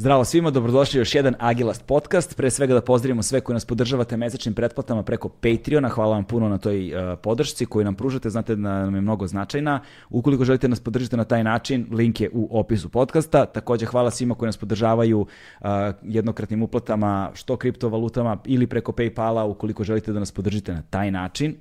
[0.00, 2.36] Zdravo svima, dobrodošli u još jedan Agilast podcast.
[2.36, 5.88] Pre svega da pozdravimo sve koji nas podržavate mesečnim pretplatama preko Patreona.
[5.88, 9.26] Hvala vam puno na toj uh, podršci koju nam pružate, znate da nam je mnogo
[9.26, 9.80] značajna.
[10.10, 13.46] Ukoliko želite nas podržati na taj način, link je u opisu podcasta.
[13.46, 15.68] Takođe hvala svima koji nas podržavaju uh,
[16.02, 21.56] jednokratnim uplatama, što kriptovalutama ili preko Paypala, ukoliko želite da nas podržite na taj način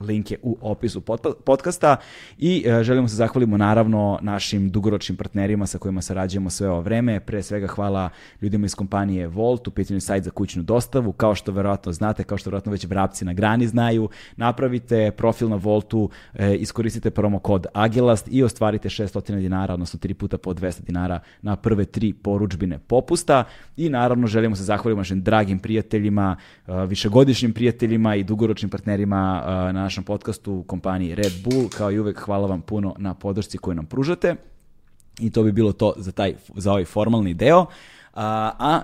[0.00, 1.02] link je u opisu
[1.44, 1.96] podcasta
[2.38, 7.20] i e, želimo se zahvalimo naravno našim dugoročnim partnerima sa kojima sarađujemo sve ovo vreme.
[7.20, 8.10] Pre svega hvala
[8.40, 11.12] ljudima iz kompanije Volt, u pitanju sajt za kućnu dostavu.
[11.12, 15.56] Kao što verovatno znate, kao što verovatno već vrapci na grani znaju, napravite profil na
[15.56, 20.82] Voltu, e, iskoristite promo kod Agilast i ostvarite 600 dinara, odnosno 3 puta po 200
[20.82, 23.44] dinara na prve tri poručbine popusta.
[23.76, 26.36] I naravno želimo se zahvalimo našim dragim prijateljima,
[26.66, 31.68] e, višegodišnjim prijateljima i dugoročnim partnerima na našem podcastu u kompaniji Red Bull.
[31.68, 34.36] Kao i uvek, hvala vam puno na podršci koju nam pružate.
[35.18, 37.66] I to bi bilo to za, taj, za ovaj formalni deo.
[38.14, 38.80] A, a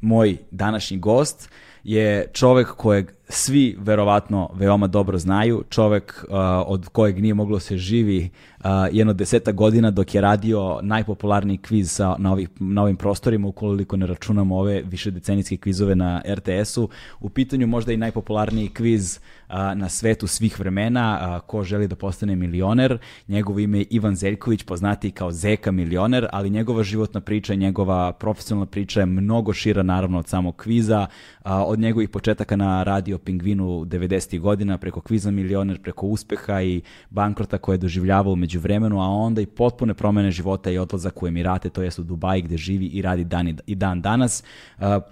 [0.00, 1.50] moj današnji gost
[1.84, 7.78] je čovek kojeg svi verovatno veoma dobro znaju, čovek uh, od kojeg nije moglo se
[7.78, 12.96] živi uh, jedno deseta godina dok je radio najpopularniji kviz sa, na, ovih, na ovim
[12.96, 16.88] prostorima, ukoliko ne računamo ove više decenijske kvizove na RTS-u.
[17.20, 21.96] U pitanju možda i najpopularniji kviz uh, na svetu svih vremena, uh, ko želi da
[21.96, 22.98] postane milioner.
[23.28, 28.66] Njegovo ime je Ivan Zeljković, poznati kao Zeka milioner, ali njegova životna priča, njegova profesionalna
[28.66, 31.06] priča je mnogo šira naravno od samog kviza,
[31.44, 34.40] uh, od njegovih početaka na radio o pingvinu 90.
[34.40, 39.40] godina, preko kviza milioner, preko uspeha i bankrota koje je doživljavao umeđu vremenu, a onda
[39.40, 43.02] i potpune promene života i odlazak u Emirate, to jest u Dubaji gde živi i
[43.02, 44.44] radi dan i dan danas.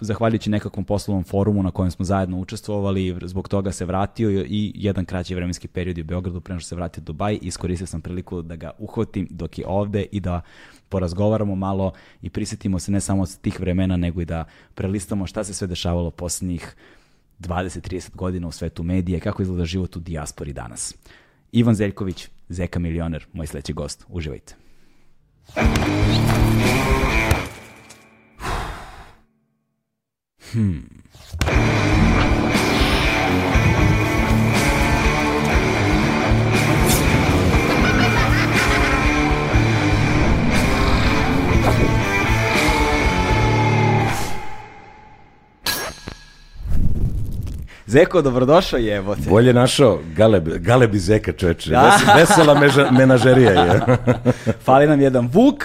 [0.00, 5.04] Zahvaljujući nekakvom poslovnom forumu na kojem smo zajedno učestvovali, zbog toga se vratio i jedan
[5.04, 7.38] kraći vremenski period u Beogradu pre što se vratio u Dubaj.
[7.42, 10.40] Iskoristio sam priliku da ga uhvatim dok je ovde i da
[10.88, 14.44] porazgovaramo malo i prisetimo se ne samo od tih vremena, nego i da
[14.74, 16.76] prelistamo šta se sve dešavalo poslednjih
[17.40, 20.94] 20-30 godina u svetu medije, kako izgleda život u dijaspori danas.
[21.52, 24.04] Ivan Zeljković, Zeka milioner, moj sledeći gost.
[24.08, 24.54] Uživajte.
[30.52, 31.04] Hmm.
[47.94, 49.30] Zeko, dobrodošao je, evo te.
[49.30, 51.70] Bolje našao Galeb, Galeb i Zeka čoveče.
[51.70, 51.98] Da.
[52.16, 53.80] Vesela meža, menažerija je.
[54.64, 55.64] Fali nam jedan Vuk.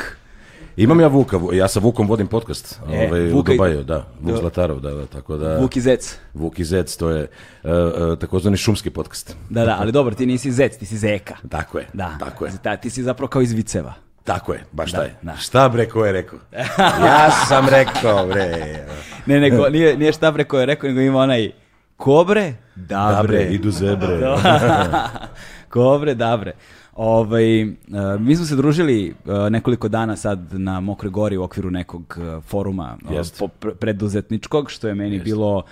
[0.78, 4.80] Imam ja Vuka, ja sa Vukom vodim podcast e, ovaj, u Dubaju, da, Vuk Zlatarov,
[4.80, 5.58] da, da, tako da...
[5.58, 6.18] Vuk i Zec.
[6.34, 7.22] Vuk i Zec, to je
[7.64, 9.36] uh, uh, takozvani šumski podcast.
[9.50, 11.36] Da, da, ali dobro, ti nisi Zec, ti si Zeka.
[11.50, 12.16] Tako je, da.
[12.20, 12.52] tako je.
[12.64, 13.94] Da, ti si zapravo kao iz Viceva.
[14.24, 15.10] Tako je, baš da, taj.
[15.22, 15.36] Da.
[15.36, 16.40] Šta bre ko je rekao?
[17.08, 18.86] ja sam rekao bre.
[19.26, 21.52] ne, nego, nije, nije šta bre ko je rekao, nego ima onaj
[22.00, 23.16] Kobre, dabre.
[23.16, 24.20] Dabre, idu zebre.
[25.70, 26.54] Kobre, dabre.
[26.96, 27.72] Ovaj, uh,
[28.20, 32.44] mi smo se družili uh, nekoliko dana sad na Mokroj gori u okviru nekog uh,
[32.44, 32.98] foruma
[33.42, 33.50] uh,
[33.80, 35.26] preduzetničkog, što je meni Jest.
[35.26, 35.64] bilo uh,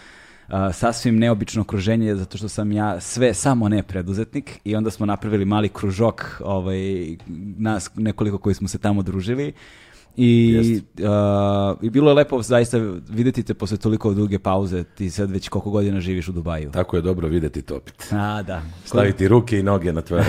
[0.74, 5.46] sasvim neobično okruženje zato što sam ja sve samo ne preduzetnik i onda smo napravili
[5.46, 7.18] mali kružok ovaj,
[7.58, 9.54] nas nekoliko koji smo se tamo družili
[10.18, 12.78] I, uh, I bilo je lepo zaista
[13.10, 16.72] videti te posle toliko duge pauze, ti sad već koliko godina živiš u Dubaju.
[16.72, 18.08] Tako je dobro videti to opet.
[18.12, 18.62] A, da.
[18.86, 20.24] Staviti ruke i noge na tvoje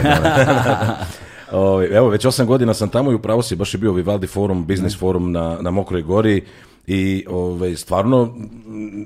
[1.53, 4.67] o, Evo, već osam godina sam tamo i upravo si baš je bio Vivaldi forum,
[4.67, 4.99] biznis mm.
[4.99, 6.45] forum na, na Mokroj gori
[6.87, 8.35] i ovaj, stvarno,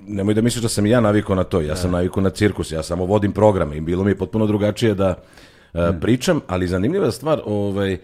[0.07, 1.97] nemoj da misliš da sam ja navikao na to, ja sam da.
[1.97, 5.15] navikao na cirkus, ja samo vodim programe i bilo mi je potpuno drugačije da
[5.73, 7.99] uh, pričam, ali zanimljiva stvar, ovaj,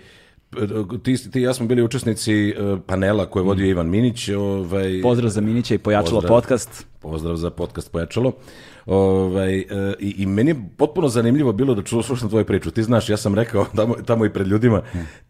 [1.02, 2.54] ti, ti ja smo bili učesnici e,
[2.86, 3.70] panela koje je vodio mm.
[3.70, 4.28] Ivan Minić.
[4.28, 6.86] Ovaj, pozdrav za Minića i Pojačalo pozdrav, podcast.
[7.00, 8.32] Pozdrav za podcast Pojačalo.
[8.86, 9.64] Ovaj, e,
[9.98, 12.70] i, I meni je potpuno zanimljivo bilo da čuo slušam tvoju priču.
[12.70, 14.82] Ti znaš, ja sam rekao tamo, tamo i pred ljudima,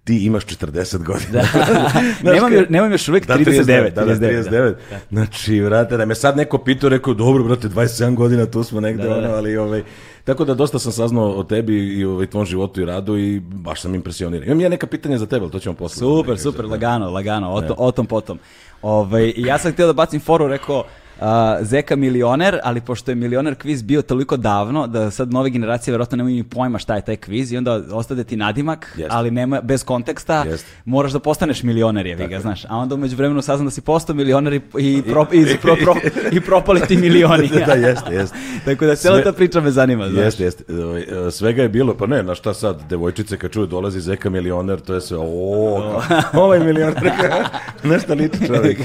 [0.05, 1.31] ti imaš 40 godina.
[1.33, 1.43] Da.
[2.21, 3.91] znaš, nemam, još, nemam još uvijek 39.
[3.91, 4.51] Da, 39, da, 39.
[4.51, 4.77] Da, da.
[5.11, 9.03] Znači, vrate, da me sad neko pitao, rekao, dobro, brate, 27 godina, tu smo negde,
[9.03, 9.17] da, da.
[9.17, 9.83] ono, ali ovaj,
[10.29, 13.83] Tako da dosta sam saznao o tebi i o tvom životu i radu i baš
[13.83, 14.49] sam impresioniran.
[14.49, 15.99] Imam ja neka pitanja za tebe, ali to ćemo posle.
[15.99, 18.39] Super, super, lagano, lagano, o, to, o tom potom.
[18.83, 20.85] Ove, ovaj, ja sam htio da bacim foru, rekao,
[21.21, 25.93] a, Zeka milioner, ali pošto je milioner kviz bio toliko davno da sad nove generacije
[25.93, 29.15] verovatno nemaju ni pojma šta je taj kviz i onda ostade ti nadimak, Jeste.
[29.17, 30.69] ali nema bez konteksta, Jeste.
[30.85, 32.65] moraš da postaneš milioner je ga, znaš.
[32.65, 35.95] A onda umeđu vremenu saznam da si postao milioner i, i, pro, i, pro, pro,
[36.37, 37.49] i propali ti milioni.
[37.67, 38.37] da, jeste, jeste.
[38.65, 40.25] Tako da cijela Sve- ta priča me zanima, znaš.
[40.25, 40.65] Jeste, jeste.
[40.75, 44.31] Ovaj, e, Svega je bilo, pa ne, na šta sad, devojčice kad čuju dolazi Zeka
[44.31, 46.01] milioner, to je sve, o,
[46.45, 47.13] ovaj milioner,
[47.85, 48.79] nešto liči čovjek.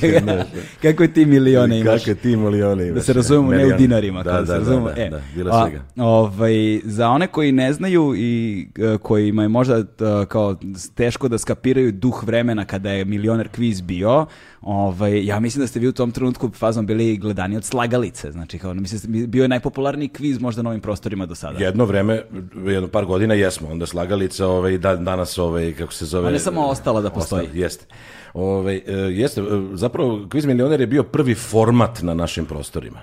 [0.82, 2.00] Kako ti milione imaš?
[2.00, 2.96] Kakve ti milione imaš.
[2.96, 4.24] Da se razumemo, ne u dinarima.
[4.24, 4.88] Da, kada da, se da, razumemo.
[4.88, 5.82] da, E, da, bilo a, svega.
[5.98, 9.84] ovaj, za one koji ne znaju i e, kojima je možda e,
[10.28, 10.56] kao
[10.96, 14.26] teško da skapiraju duh vremena kada je milioner kviz bio,
[14.62, 18.32] ovaj, ja mislim da ste vi u tom trenutku fazom bili gledani od slagalice.
[18.32, 21.64] Znači, kao, mislim, da bio je najpopularniji kviz možda na ovim prostorima do sada.
[21.64, 22.22] Jedno vreme,
[22.66, 26.28] jedno par godina jesmo, onda slagalica, ovaj, da, danas, ovaj, kako se zove...
[26.28, 27.42] Ona je samo ostala da postoji.
[27.42, 27.86] Ostala, jeste.
[28.34, 29.44] Ovaj, e, jeste, e,
[29.74, 33.00] zapravo Quiz Milioner je bio prvi format na našim prostorima.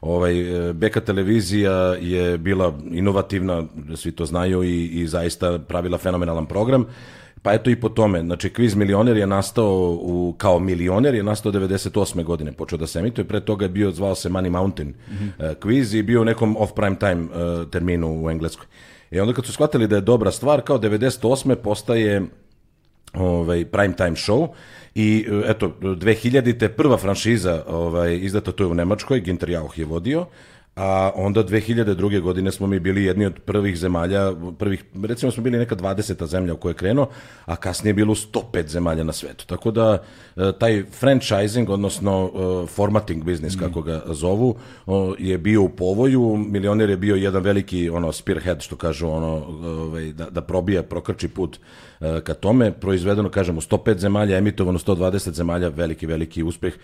[0.00, 3.64] Ovaj, e, Beka televizija je bila inovativna,
[3.96, 6.86] svi to znaju, i, i zaista pravila fenomenalan program.
[7.42, 11.52] Pa eto i po tome, znači Quiz Milioner je nastao u, kao milioner, je nastao
[11.52, 12.24] 98.
[12.24, 14.94] godine, počeo da se emituje, pre toga je bio, zvao se Money Mountain
[15.38, 17.28] e, quiz i bio u nekom off prime time
[17.70, 18.66] terminu u Engleskoj.
[19.10, 21.54] I onda kad su shvatili da je dobra stvar, kao 98.
[21.54, 22.22] postaje
[23.14, 24.48] ovaj prime time show
[24.94, 30.26] i eto 2000-te prva franšiza ovaj izdata to je u Nemačkoj Ginter Jauch je vodio
[30.76, 32.20] a onda 2002.
[32.20, 36.26] godine smo mi bili jedni od prvih zemalja, prvih, recimo smo bili neka 20.
[36.26, 37.08] zemlja u kojoj je krenuo,
[37.44, 39.46] a kasnije je bilo 105 zemalja na svetu.
[39.46, 40.02] Tako da
[40.36, 44.56] e, taj franchising, odnosno e, formatting biznis, kako ga zovu,
[45.18, 50.12] je bio u povoju, milioner je bio jedan veliki ono spearhead, što kažu, ono, ovaj,
[50.12, 51.58] da, da probija, prokrči put
[52.00, 56.74] e, ka tome, proizvedeno, kažem, u 105 zemalja, emitovano u 120 zemalja, veliki, veliki uspeh.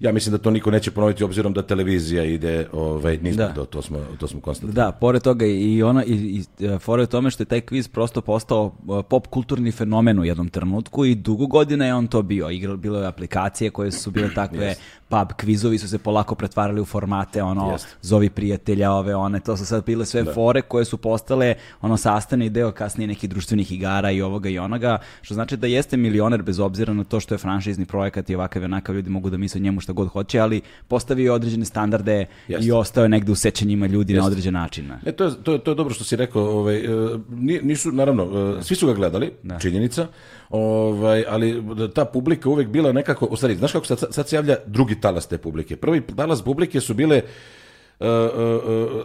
[0.00, 3.54] Ja mislim da to niko neće ponoviti obzirom da televizija ide, ovaj, nismo, Da.
[3.54, 4.74] to, to smo, to smo konstatovali.
[4.74, 6.12] Da, pored toga i ona i,
[6.60, 10.24] i e, u tome što je taj kviz prosto postao e, pop kulturni fenomen u
[10.24, 12.50] jednom trenutku i dugo godina je on to bio.
[12.50, 14.74] Igralo bilo je aplikacije koje su bile takve
[15.10, 17.88] pub kvizovi su se polako pretvarali u formate ono Jeste.
[18.02, 22.50] zovi prijatelja ove one to su sad bile sve fore koje su postale ono sastavni
[22.50, 26.60] deo kasnije nekih društvenih igara i ovoga i onoga što znači da jeste milioner bez
[26.60, 29.60] obzira na to što je franšizni projekat i ovakav i onakav ljudi mogu da misle
[29.60, 32.72] njemu šta god hoće ali postavio je određene standarde i Jeste.
[32.74, 34.86] ostao je negde u sećanjima ljudi na određen način.
[34.86, 34.98] ne?
[35.06, 36.88] E, to, je, to, je, to je dobro što si rekao, ovaj, e,
[37.30, 40.06] ni- nisu, naravno, e, svi su ga gledali, činjenica,
[40.50, 41.62] ovaj, ali
[41.94, 45.26] ta publika uvek bila nekako, u stvari, znaš kako sad, sad se javlja drugi talas
[45.26, 45.76] te publike.
[45.76, 48.06] Prvi talas publike su bile e,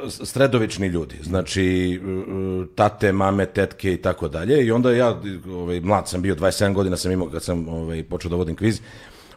[0.09, 1.65] sredovični ljudi, znači
[1.95, 1.99] e,
[2.75, 6.97] tate, mame, tetke i tako dalje i onda ja, ovaj, mlad sam bio, 27 godina
[6.97, 8.81] sam imao kad sam ovaj, počeo da vodim kviz,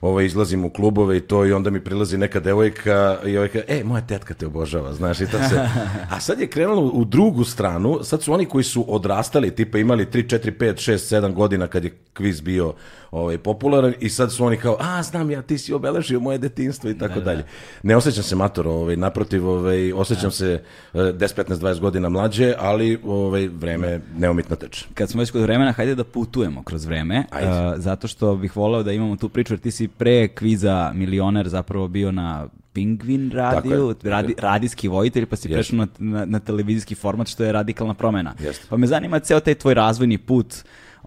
[0.00, 3.64] ovaj, izlazim u klubove i to i onda mi prilazi neka devojka i ovaj kaže,
[3.68, 5.68] e, moja tetka te obožava, znaš, i to se...
[6.14, 10.06] A sad je krenulo u drugu stranu, sad su oni koji su odrastali, tipa imali
[10.06, 12.74] 3, 4, 5, 6, 7 godina kad je kviz bio
[13.10, 16.90] ovaj, popularan i sad su oni kao, a, znam ja, ti si obeležio moje detinstvo
[16.90, 17.44] i tako dalje.
[17.82, 20.62] Ne osjećam se mator, ovaj, naprotiv, ovaj, osjećam se
[20.94, 24.86] eh, 10, 15, 20 godina mlađe, ali ovaj, vreme neumitno teče.
[24.94, 27.50] kad smo već kod vremena, hajde da putujemo kroz vreme, Ajde.
[27.50, 31.48] uh, zato što bih voleo da imamo tu priču, jer ti si pre kviza milioner
[31.48, 35.54] zapravo bio na Pingvin radiju, radi, radijski vojitelj, pa si Jeste.
[35.54, 38.34] prešao na, na, na televizijski format, što je radikalna promena.
[38.40, 38.66] Jeste.
[38.70, 40.54] Pa me zanima ceo taj tvoj razvojni put,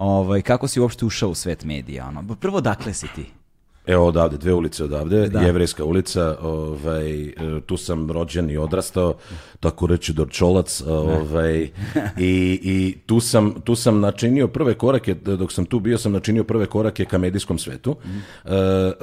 [0.02, 2.08] ovaj, kako si uopšte ušao u svet medija?
[2.08, 2.36] Ono?
[2.36, 3.26] Prvo, dakle si ti?
[3.86, 5.40] Evo odavde, dve ulice odavde, Da.
[5.40, 7.34] Jevrejska ulica, ovaj, e,
[7.66, 9.14] tu sam rođen i odrastao,
[9.60, 11.62] tako reći Dorčolac, ovaj,
[12.18, 16.44] i, i tu, sam, tu sam načinio prve korake, dok sam tu bio sam načinio
[16.44, 17.96] prve korake ka medijskom svetu.
[18.46, 18.94] E, e,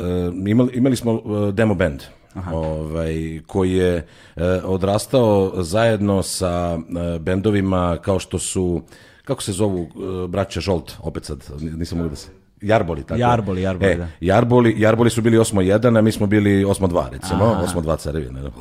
[0.46, 2.02] imali, imali smo e, demo band,
[2.52, 8.82] ovaj, koji je e, odrastao zajedno sa e, bendovima kao što su,
[9.28, 9.82] kako se zovu
[10.24, 12.28] e, braća Žolt, opet sad, nisam mogu da se...
[12.62, 13.20] Jarboli, tako.
[13.20, 14.06] Jarboli, Jarboli, E, da.
[14.20, 17.56] Jarboli, Jarboli su bili 8-1, a mi smo bili 8-2, recimo.
[17.74, 18.52] 8-2 carevi, ne znam.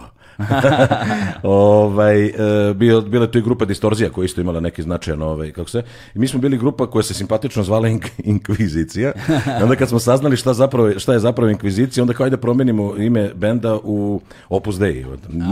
[1.44, 2.32] ovaj, e,
[2.75, 5.84] bio, bila je tu i grupa Distorzija koja isto imala neki značajan, ovaj, kako se,
[6.16, 9.12] i mi smo bili grupa koja se simpatično zvala Ink- Inkvizicija.
[9.60, 12.96] I onda kad smo saznali šta, zapravo, šta je zapravo Inkvizicija, onda kao ajde promenimo
[12.98, 15.06] ime benda u Opus Dei.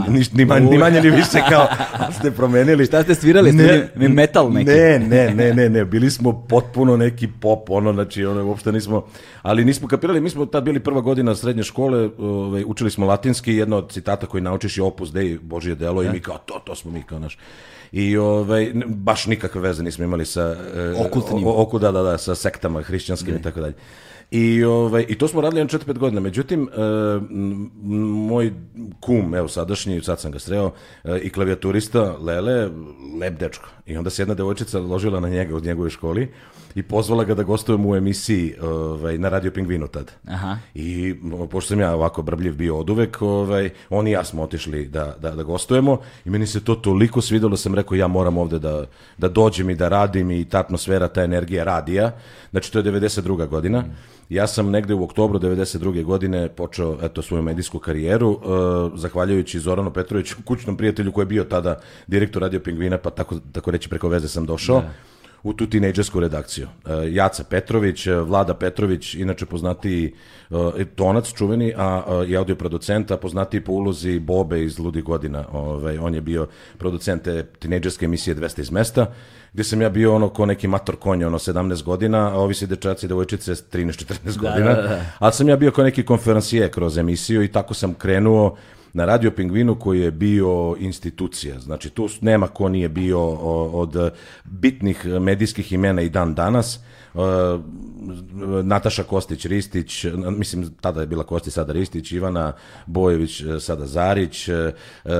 [0.08, 1.66] Ni, ni, manje, ni manje ni više kao,
[2.18, 2.86] ste promenili.
[2.86, 3.52] Šta ste svirali?
[3.52, 4.70] Ste bili metal neki?
[4.70, 9.06] Ne, ne, ne, ne, ne, bili smo potpuno neki pop, ono, znači, ono, uopšte nismo,
[9.42, 13.54] ali nismo kapirali, mi smo tad bili prva godina srednje škole, ovaj, učili smo latinski,
[13.54, 16.74] jedno od citata koji naučiš je opus dei, Božje delo, i mi kao, to, to
[16.74, 17.38] smo mi kao naš.
[17.92, 20.56] I ovaj, baš nikakve veze nismo imali sa...
[20.74, 21.46] e, Okultnim.
[21.46, 23.74] oku, da, da, da, sa sektama hrišćanskim i tako dalje.
[24.30, 26.20] I, ovaj, I to smo radili na 4-5 godina.
[26.20, 26.76] Međutim, e,
[28.28, 28.52] moj
[29.00, 30.72] kum, evo sadašnji, sad sam ga sreo,
[31.04, 32.70] e, i klavijaturista Lele,
[33.20, 33.68] lep dečko.
[33.86, 36.28] I onda se jedna devojčica ložila na njega u njegovoj školi
[36.76, 40.12] i pozvala ga da gostujemo u emisiji ovaj, na Radio Pingvinu tad.
[40.28, 40.58] Aha.
[40.74, 41.14] I
[41.50, 45.14] pošto sam ja ovako brbljiv bio od uvek, ovaj, on i ja smo otišli da,
[45.20, 48.58] da, da gostujemo i meni se to toliko svidelo, da sam rekao ja moram ovde
[48.58, 48.84] da,
[49.18, 52.12] da dođem i da radim i ta atmosfera, ta energija radija.
[52.50, 53.48] Znači to je 92.
[53.48, 53.84] godina.
[54.28, 56.04] Ja sam negde u oktobru 92.
[56.04, 58.40] godine počeo eto, svoju medijsku karijeru, uh,
[58.98, 63.70] zahvaljujući Zoranu Petroviću, kućnom prijatelju koji je bio tada direktor Radio Pingvina, pa tako, tako
[63.70, 64.82] reći preko veze sam došao
[65.46, 66.66] u tu tinejdžersku redakciju.
[66.66, 70.14] Uh, Jaca Petrović, uh, Vlada Petrović, inače poznati
[70.50, 75.44] uh, tonac čuveni, a i audio producent, a poznati po ulozi Bobe iz Ludi godina.
[75.52, 76.48] Ovaj, on je bio
[76.78, 79.06] producent te tinejdžerske emisije 200 iz mesta,
[79.52, 82.66] gde sam ja bio ono ko neki mator konj, ono 17 godina, a ovi se
[82.66, 84.74] dečaci i devojčice 13-14 godina.
[84.74, 85.04] da, da.
[85.18, 88.56] Ali sam ja bio kao neki konferencije kroz emisiju i tako sam krenuo
[88.96, 91.60] na Radio Pingvinu koji je bio institucija.
[91.60, 93.20] Znači tu nema ko nije bio
[93.72, 94.12] od
[94.44, 96.80] bitnih medijskih imena i dan danas.
[97.16, 97.58] E,
[98.62, 100.06] Nataša Kostić-Ristić,
[100.38, 102.52] mislim tada je bila Kostić, sada Ristić, Ivana
[102.86, 104.72] Bojević, e, sada Zarić, e, e,
[105.04, 105.12] e,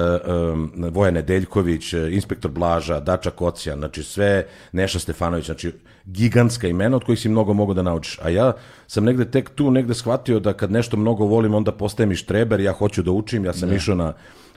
[0.90, 5.72] Voja Nedeljković, inspektor Blaža, Dača Kocijan, znači sve, Neša Stefanović, znači
[6.04, 8.18] gigantska imena od kojih si mnogo mogu da naučiš.
[8.22, 8.52] A ja
[8.86, 12.60] sam negde tek tu negde shvatio da kad nešto mnogo volim, onda postajem i štreber,
[12.60, 14.12] ja hoću da učim, ja sam išao na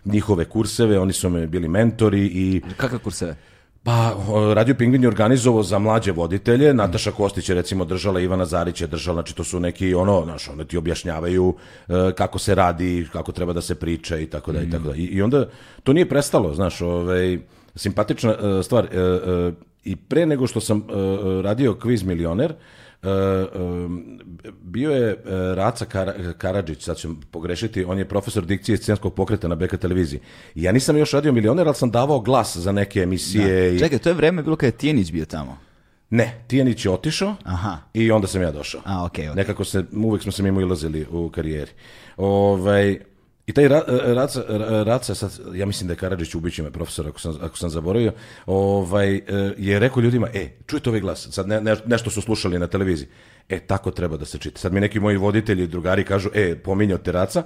[0.06, 3.36] njihove kurseve, oni su me bili mentori i Kakve kurseve?
[3.84, 4.16] Pa
[4.54, 8.88] Radio Pingvin je organizovao za mlađe voditelje, Nataša Kostić je recimo držala, Ivana Zarić je
[8.88, 11.56] držala, znači to su neki ono, znaš, onda ti objašnjavaju
[11.88, 14.96] e, kako se radi, kako treba da se priča i tako da i tako da.
[14.96, 15.46] I, onda
[15.84, 17.40] to nije prestalo, znaš, ovaj
[17.76, 19.52] simpatična e, stvar e,
[19.84, 20.84] i pre nego što sam
[21.44, 22.54] radio kviz milioner,
[24.62, 25.16] bio je e,
[25.56, 30.20] Raca Kara, Karadžić, sad ću pogrešiti, on je profesor dikcije scenskog pokreta na BK televiziji.
[30.56, 33.76] I ja nisam još radio milioner, ali sam davao glas za neke emisije.
[33.76, 33.80] I...
[33.80, 35.58] Čekaj, to je vreme bilo kada je Tijenić bio tamo.
[36.10, 37.78] Ne, Tijanić je otišao Aha.
[37.94, 38.82] i onda sam ja došao.
[38.86, 39.36] A, okej, okej.
[39.36, 41.72] Nekako se, uvek smo se mimo ilazili u karijeri.
[42.18, 43.00] Ovaj,
[43.50, 44.44] I taj Ra, Raca,
[44.86, 48.12] Raca, sad, ja mislim da je Karadžić ubiće me profesor, ako sam, ako sam zaboravio,
[48.46, 49.22] ovaj, e,
[49.58, 53.08] je rekao ljudima, e, čujte ovaj glas, sad ne, ne, nešto su slušali na televiziji,
[53.50, 54.60] e, tako treba da se čita.
[54.60, 57.44] Sad mi neki moji voditelji i drugari kažu, e, pominjao te Raca,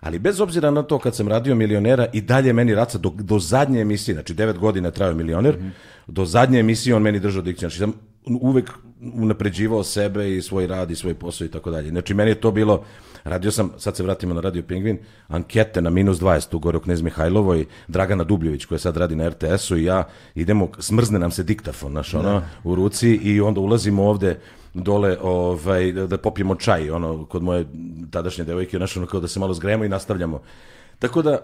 [0.00, 3.38] ali bez obzira na to kad sam radio milionera i dalje meni Raca do, do
[3.38, 5.56] zadnje emisije, znači devet godina je trajao milioner,
[6.06, 7.92] do zadnje emisije on meni držao dikciju, znači sam
[8.40, 8.70] uvek
[9.14, 11.88] unapređivao sebe i svoj rad i svoj posao i tako dalje.
[11.88, 12.84] Znači meni je to bilo,
[13.24, 14.98] radio sam, sad se vratimo na Radio Pingvin,
[15.28, 19.28] ankete na minus 20 tu gore u Knez Mihajlovoj, Dragana Dubljević koja sad radi na
[19.28, 24.04] RTS-u i ja idemo, smrzne nam se diktafon naš ono, u ruci i onda ulazimo
[24.04, 24.38] ovde
[24.74, 27.66] dole ovaj, da, da popijemo čaj ono, kod moje
[28.10, 30.40] tadašnje devojke, znaš, ono, kao da se malo zgrejemo i nastavljamo.
[30.98, 31.38] Tako da,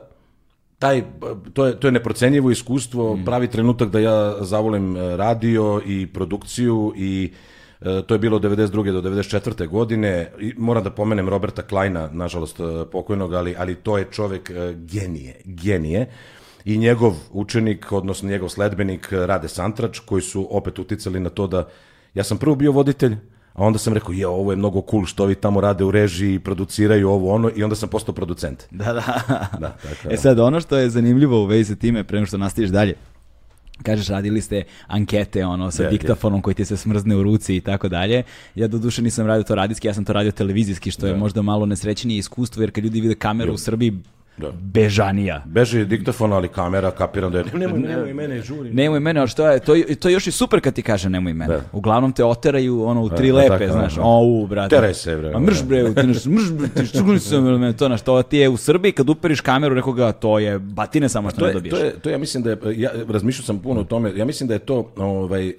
[0.79, 1.05] taj,
[1.53, 6.93] to je, to je neprocenjivo iskustvo, pravi trenutak da ja zavolim e, radio i produkciju
[6.97, 7.58] i e,
[8.07, 8.93] to je bilo od 92.
[8.93, 9.69] do 94.
[9.69, 10.31] godine.
[10.41, 14.75] I moram da pomenem Roberta Kleina, nažalost e, pokojnog, ali, ali to je čovek e,
[14.77, 16.07] genije, genije.
[16.65, 21.47] I njegov učenik, odnosno njegov sledbenik e, Rade Santrač, koji su opet uticali na to
[21.47, 21.69] da
[22.15, 23.17] ja sam prvo bio voditelj,
[23.53, 26.39] a onda sam rekao, je, ovo je mnogo cool što ovi tamo rade u režiji,
[26.39, 28.65] produciraju ovo ono, i onda sam postao producent.
[28.71, 29.03] Da, da.
[29.59, 32.71] Da, tako e sad, ono što je zanimljivo u vezi time, pre nego što nastaviš
[32.71, 32.95] dalje,
[33.83, 37.61] Kažeš, radili ste ankete ono, sa Da, diktafonom koji ti se smrzne u ruci i
[37.61, 38.23] tako dalje.
[38.55, 41.43] Ja do duše nisam radio to radijski, ja sam to radio televizijski, što je možda
[41.43, 43.99] malo nesrećnije iskustvo, jer kad ljudi vide kameru u Srbiji,
[44.39, 44.51] Da.
[44.53, 45.43] bežanija.
[45.47, 47.45] Beži diktafon, ali kamera, kapiram da je...
[47.55, 48.71] Nemoj, nemoj mene, žuri.
[48.71, 51.11] Nemoj mene, ali što je, to, je- to je još i super kad ti kaže
[51.11, 51.55] nemoj mene.
[51.55, 51.61] Da.
[51.73, 54.03] Uglavnom te oteraju ono u tri Da, lepe, tako, znaš, da.
[54.05, 54.77] o, brate.
[54.77, 55.33] Teraj se, bre.
[55.35, 58.37] A mrš bre, ti neš, mrš bre, ti što sam me to na što ti
[58.39, 61.55] je u Srbiji kad uperiš kameru nekoga, to je batine samo što To ne je,
[61.55, 61.71] dobiješ.
[61.73, 64.49] to, je, to ja mislim da je, ja razmišljao sam puno o tome, ja mislim
[64.49, 65.55] da je to, ovaj, e,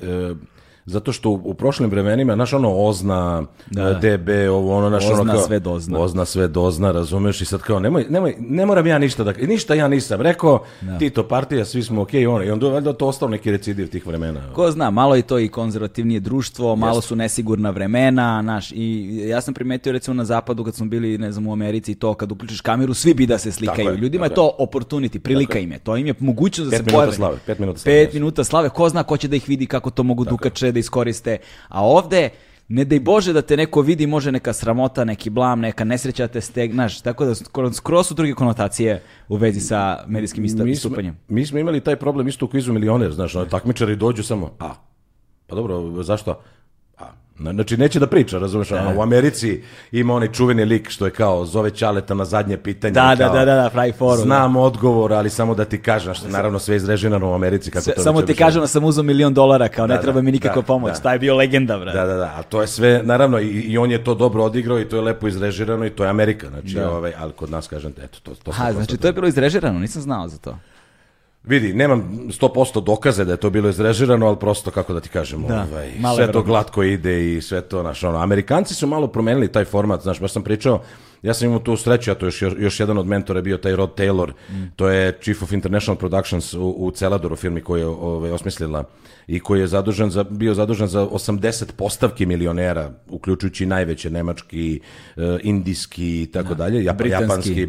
[0.90, 3.94] zato što u, u prošlim vremenima, znaš ono, Ozna, Da.
[3.94, 6.00] DB, ovo ono, ono Ozna kao, sve dozna.
[6.00, 9.74] Ozna sve dozna, razumeš, i sad kao, nemoj, nemoj, ne moram ja ništa da, ništa
[9.74, 10.64] ja nisam rekao,
[11.00, 14.42] Tito partija, svi smo okej, ono, i onda valjda to ostao neki recidiv tih vremena.
[14.54, 19.42] Ko zna, malo je to i konzervativnije društvo, malo su nesigurna vremena, naš, i ja
[19.42, 22.32] sam primetio recimo na zapadu kad smo bili, ne znam, u Americi i to, kad
[22.32, 23.78] uključiš kameru, svi bi da se slikaju.
[23.86, 26.78] Tako je, Ljudima je tako to opportunity, prilika im je, to im je mogućnost da
[26.78, 27.16] Pet se minuta pojave.
[27.16, 29.90] slave, pet minuta slave, Pet minuta slave, ko zna ko će da ih vidi, kako
[29.90, 31.38] to mogu da ukače, da iskoriste.
[31.68, 32.30] A ovde,
[32.68, 36.34] ne daj Bože da te neko vidi, može neka sramota, neki blam, neka nesreća da
[36.34, 40.76] te steg, znaš, tako da skoro, su druge konotacije u vezi sa medijskim isto- mi,
[40.76, 41.18] smo, istupanjem.
[41.28, 44.74] mi smo imali taj problem isto u kvizu milioner, znaš, takmičari dođu samo, a,
[45.48, 46.42] pa dobro, zašto?
[47.40, 48.72] Znači, neće da priča, razumeš?
[48.72, 52.92] A u Americi ima onaj čuveni lik što je kao, zove Ćaleta na zadnje pitanje.
[52.92, 54.24] Da, da, kao, da, da, da, pravi forum.
[54.24, 57.72] Znam odgovor, ali samo da ti kažem, što naravno sve izrežirano u Americi.
[57.72, 60.16] Kako Sve- to Samo ti kažem da sam uzeo milion dolara, kao ne Da, treba
[60.16, 60.94] da, mi nikako da, pomoć.
[60.94, 61.00] da.
[61.00, 61.98] Taj je bio legenda, brate.
[61.98, 64.80] Da, da, da, a to je sve, naravno, i, i on je to dobro odigrao
[64.80, 66.92] i to je lepo izrežirano i to je Amerika, znači, Da.
[66.92, 70.02] ovaj, ali kod nas, kažem, eto, to, to Aha, znači to je bilo izrežirano, nisam
[70.02, 70.58] znao za to.
[71.50, 75.46] Vidi, nemam 100% dokaze da je to bilo izrežirano, ali prosto, kako da ti kažem,
[75.48, 79.52] Da, ovaj, sve to glatko ide i sve to, znaš, ono, Amerikanci su malo promenili
[79.52, 80.82] taj format, znaš, baš sam pričao,
[81.22, 83.58] ja sam imao tu sreću, a to je još, još jedan od mentora je bio
[83.58, 84.32] taj Rod Taylor,
[84.76, 88.84] to je Chief of International Productions u, u Celadoru firmi koju je ovaj, osmislila
[89.28, 94.80] i koji je zadužen za, bio zadužen za 80 postavki milionera, uključujući najveće nemački,
[95.18, 97.68] eh, indijski i tako dalje, Jap- japanski,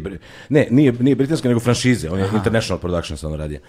[0.49, 3.59] ne, nije, nije britanski, nego franšize, on je International Productions on radio.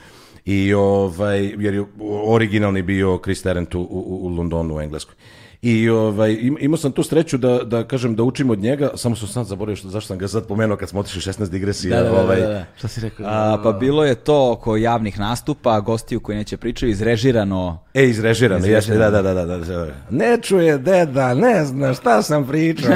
[0.44, 1.84] I ovaj, jer je
[2.26, 5.14] originalni bio Chris Tarrant u, u, u Londonu, u Engleskoj.
[5.62, 9.16] I ovaj, im- imao sam tu sreću da, da kažem da učim od njega, samo
[9.16, 11.96] sam sad zaboravio što, zašto sam ga sad pomenuo kad smo otišli 16 digresija.
[11.96, 12.64] Da, da, da, ovaj, da, da.
[12.78, 13.26] Šta si rekao?
[13.28, 17.78] A, pa bilo je to oko javnih nastupa, gostiju koji neće pričaju, izrežirano.
[17.94, 19.10] E, izrežirano, jeste, da, Izrežirano.
[19.12, 19.86] da, da, da, da.
[20.10, 22.92] Ne čuje deda, ne zna šta sam pričao.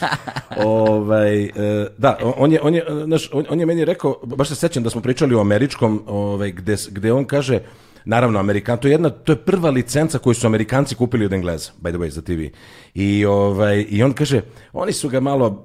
[0.56, 1.50] ovaj, e,
[1.98, 4.90] da, on je, on, je, znaš, on, on je meni rekao, baš se sećam da
[4.90, 7.60] smo pričali o američkom, ovaj, gde, gde on kaže,
[8.04, 11.70] naravno, Amerikan, to je jedna, to je prva licenca koju su Amerikanci kupili od Engleza,
[11.82, 12.56] by the way, za TV.
[12.94, 14.42] I, ovaj, i on kaže,
[14.72, 15.64] oni su ga malo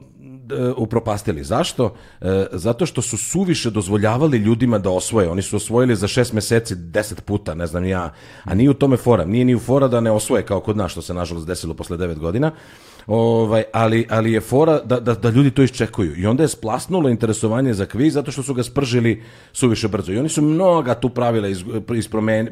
[0.50, 1.44] e, upropastili.
[1.44, 1.96] Zašto?
[2.22, 5.30] E, zato što su suviše dozvoljavali ljudima da osvoje.
[5.30, 8.14] Oni su osvojili za šest meseci deset puta, ne znam ja.
[8.44, 9.26] A nije u tome fora.
[9.26, 11.98] Nije ni u fora da ne osvoje kao kod nas, što se nažalost desilo posle
[11.98, 12.52] devet godina.
[13.08, 16.16] Ovaj, ali, ali je fora da, da, da ljudi to iščekuju.
[16.18, 19.24] I onda je splasnulo interesovanje za kviz zato što su ga spržili
[19.54, 20.12] suviše brzo.
[20.12, 21.64] I oni su mnoga tu pravila iz,
[21.96, 22.50] ispromen,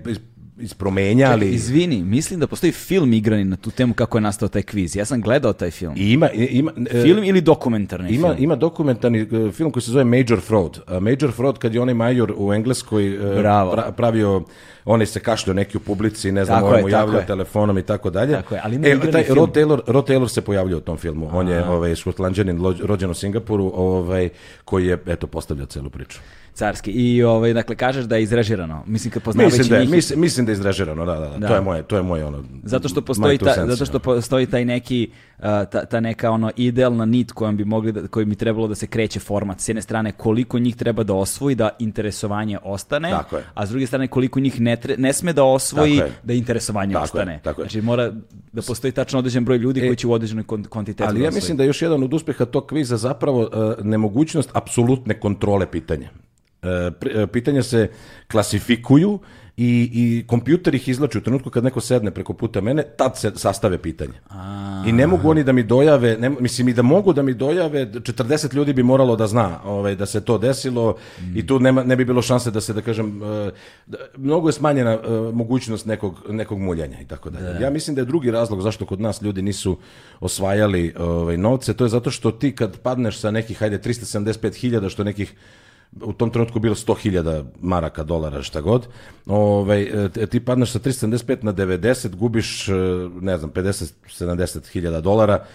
[0.58, 1.50] is, ispromenjali.
[1.50, 4.96] Izvini, mislim da postoji film igrani na tu temu kako je nastao taj kviz.
[4.96, 5.94] Ja sam gledao taj film.
[5.98, 8.44] I ima, ima, e, Film ili dokumentarni Ima, film?
[8.44, 10.80] ima dokumentarni e, film koji se zove Major Fraud.
[11.02, 13.74] Major Fraud kad je onaj major u Engleskoj e, Bravo.
[13.76, 14.44] pra- pravio,
[14.86, 18.34] onaj se kašljao neki u publici, ne znam, je, mu javljao telefonom i tako dalje.
[18.34, 19.36] Tako je, ali ima e, taj film.
[19.38, 21.30] Rod Taylor, Rod Taylor se pojavljao u tom filmu.
[21.34, 24.30] On je ovaj, škotlanđanin, rođen u Singapuru, ovaj,
[24.66, 26.20] koji je, eto, postavljao celu priču.
[26.56, 26.92] Carski.
[26.92, 28.84] I ovaj, dakle, kažeš da je izrežirano.
[28.86, 29.92] Mislim, kad poznavajući Mislim da, je, njih...
[29.92, 31.48] mislim, mislim da je izrežirano, da, da, da, Da.
[31.48, 32.44] To je moje, to je moje ono.
[32.64, 36.52] Zato što postoji ta, cents, zato što postoji taj neki uh, ta, ta neka ono
[36.56, 39.82] idealna nit kojom bi mogli da, kojim bi trebalo da se kreće format s jedne
[39.82, 43.44] strane koliko njih treba da osvoji da interesovanje ostane Tako je.
[43.54, 46.12] a s druge strane koliko njih ne, tre, ne sme da osvoji je.
[46.24, 47.66] da interesovanje Tako je, ostane tako je.
[47.66, 48.12] znači mora
[48.54, 51.38] da postoji tačno određen broj ljudi koji će u određenoj kvantitetu Ali da ja osvoji.
[51.38, 56.10] mislim da je još jedan od uspeha tog kviza zapravo e, nemogućnost apsolutne kontrole pitanja.
[56.66, 57.90] E, e, pitanja se
[58.32, 59.20] klasifikuju
[59.58, 63.32] i, i kompjuter ih izlači u trenutku kad neko sedne preko puta mene, tad se
[63.36, 64.14] sastave pitanje.
[64.88, 67.86] I ne mogu oni da mi dojave, ne, mislim i da mogu da mi dojave,
[67.92, 70.98] 40 ljudi bi moralo da zna ovaj, da se to desilo
[71.36, 73.52] i tu nema, ne bi bilo šanse da se, da kažem, e,
[73.86, 75.00] da- mnogo je smanjena e,
[75.34, 77.62] mogućnost nekog, nekog muljanja i tako dalje.
[77.62, 79.78] Ja mislim da je drugi razlog zašto kod nas ljudi nisu
[80.20, 85.04] osvajali ovaj, novce, to je zato što ti kad padneš sa nekih, hajde, 375.000, što
[85.04, 85.34] nekih
[86.02, 88.88] u tom trenutku bilo 100.000 maraka, dolara, šta god.
[89.26, 89.82] Ovaj,
[90.16, 92.74] e, ti padneš sa 375 na 90, gubiš, e,
[93.22, 95.46] ne znam, 50-70.000 dolara,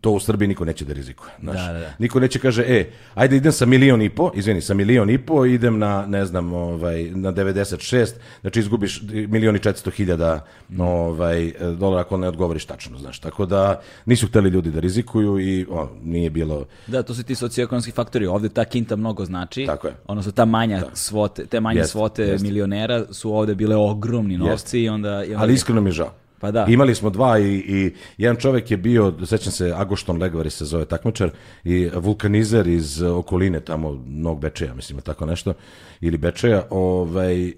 [0.00, 1.30] to u Srbiji niko neće da rizikuje.
[1.40, 1.66] Znaš.
[1.66, 1.94] Da, da, da.
[1.98, 5.46] Niko neće kaže, e, ajde idem sa milion i po, izvini, sa milion i po,
[5.46, 10.46] idem na, ne znam, ovaj, na 96, znači izgubiš milion i 400 hiljada
[10.78, 13.18] ovaj, dolara ako ne odgovoriš tačno, znaš.
[13.18, 16.64] Tako da nisu hteli ljudi da rizikuju i on, nije bilo...
[16.86, 18.26] Da, to su ti socioekonomski faktori.
[18.26, 19.63] Ovde ta kinta mnogo znači.
[19.66, 19.94] Tako je.
[20.06, 22.48] Odnosno ta manja svote, te manje Jeste, svote jeste.
[22.48, 25.24] milionera su ovde bile ogromni novci i onda...
[25.24, 26.10] I onda Ali iskreno mi je žao.
[26.40, 26.66] Pa da.
[26.68, 30.84] Imali smo dva i, i jedan čovjek je bio, sećam se, Agošton Legvari se zove
[30.84, 31.30] takmičar
[31.64, 35.54] i vulkanizer iz okoline tamo Novog Bečeja, mislim, tako nešto,
[36.00, 37.52] ili Bečeja, ovaj, e,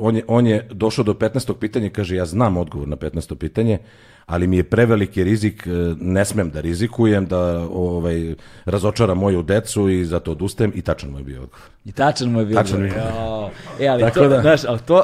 [0.00, 1.54] on, je, on je došao do 15.
[1.54, 3.34] pitanja i kaže, ja znam odgovor na 15.
[3.34, 3.78] pitanje,
[4.26, 9.88] ali mi je preveliki rizik, e, ne smem da rizikujem, da ovaj, razočaram moju decu
[9.88, 11.68] i zato odustajem i tačan mu je bio odgovor.
[11.84, 12.56] I tačan mu je bio.
[12.56, 12.94] Tačan mi je.
[12.94, 13.50] Jo.
[13.80, 15.02] E, ali Tako to, da- znaš, ali to...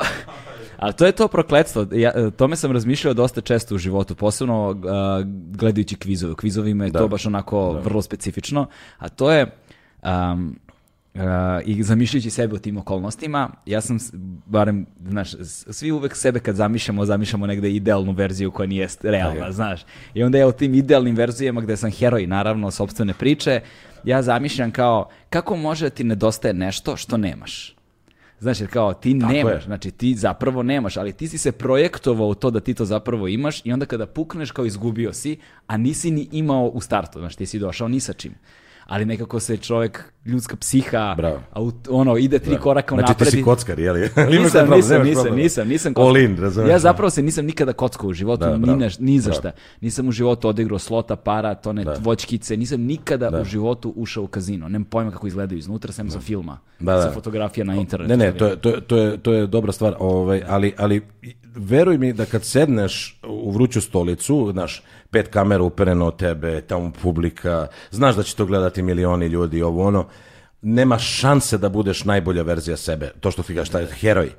[0.81, 1.87] Ali to je to prokletstvo.
[1.93, 4.77] Ja, e, tome sam razmišljao dosta često u životu, posebno uh,
[5.57, 6.33] gledajući kvizove.
[6.33, 8.67] U kvizovima je to baš onako vrlo specifično,
[8.99, 9.47] a to je
[10.03, 10.57] um,
[11.15, 11.21] uh,
[11.65, 13.99] i zamišljajući sebe u tim okolnostima, ja sam,
[14.47, 15.31] barem, znaš,
[15.71, 19.81] svi uvek sebe kad zamišljamo, zamišljamo negde idealnu verziju koja nije realna, znaš.
[20.15, 23.61] I onda ja u tim idealnim verzijama gde sam heroj, naravno, sobstvene priče,
[24.05, 27.77] ja zamišljam kao, kako može da ti nedostaje nešto što nemaš?
[28.41, 29.67] Znaš, jer kao ti Tako nemaš, je.
[29.67, 33.29] znači ti zapravo nemaš, ali ti si se projektovao u to da ti to zapravo
[33.29, 37.39] imaš i onda kada pukneš kao izgubio si, a nisi ni imao u startu, znači
[37.39, 38.35] ti si došao ni sa čim.
[38.87, 41.41] Ali nekako se čovjek, ljudska psiha, Bravo.
[41.53, 43.29] aut- ono, ide tri koraka Znači ti unapred.
[43.29, 44.01] si i- kockar, je li?
[44.31, 46.23] Nisam, problem, nisam, nisam, nisam, nisam All kockao.
[46.23, 46.71] in, razumeš?
[46.71, 48.79] Ja zapravo se nisam nikada kockao u životu, Da, ni, bravo.
[48.79, 49.41] na, ni za Bravo.
[49.41, 49.51] šta.
[49.81, 54.69] Nisam u životu odigrao slota, para, tone, voćkice, nisam nikada u životu ušao u kazino.
[54.69, 57.03] Nemam pojma kako izgledaju iznutra, sem za filma, Da, da.
[57.03, 58.11] sa fotografija na internetu.
[58.11, 61.03] Ne, ne, to je, to je, to je, to je dobra stvar, ovaj, ali, ali
[61.55, 66.93] veruj mi da kad sedneš u vruću stolicu, znaš, pet kamera upereno od tebe, tamo
[67.03, 70.07] publika, znaš da će to gledati milioni ljudi, ovo ono,
[70.63, 74.33] nema šanse da budeš najbolja verzija sebe, to što ti kažeš, taj heroj.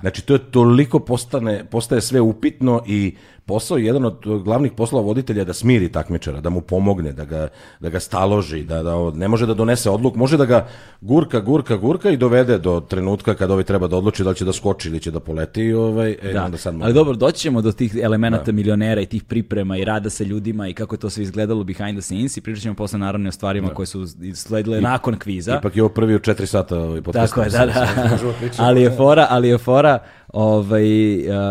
[0.00, 3.16] Znači, to je toliko postane, postaje sve upitno i
[3.48, 7.24] posao je jedan od glavnih poslova voditelja je da smiri takmičara, da mu pomogne, da
[7.24, 7.48] ga,
[7.80, 10.66] da ga staloži, da, da ne može da donese odluk, može da ga
[11.00, 14.44] gurka, gurka, gurka i dovede do trenutka kad ovaj treba da odluči da li će
[14.44, 17.40] da skoči ili će da poleti i ovaj, e, Da, onda sad ali dobro, doći
[17.40, 20.98] ćemo do tih elemenata milionera i tih priprema i rada sa ljudima i kako je
[20.98, 23.86] to sve izgledalo behind the scenes i pričat ćemo posle naravno i o stvarima koje
[23.86, 25.58] su sledile nakon kviza.
[25.58, 27.34] Ipak je ovo prvi u četiri sata ovaj podcast.
[27.34, 28.18] Tako je, da, da.
[28.58, 29.98] ali je fora, ali je fora
[30.32, 30.86] ovaj,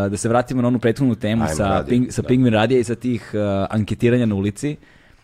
[0.09, 2.27] da se vratimo na onu prethodnu temu Ajmo, sa, radi, ping, sa da.
[2.27, 4.75] Pingvin radija i sa tih uh, anketiranja na ulici.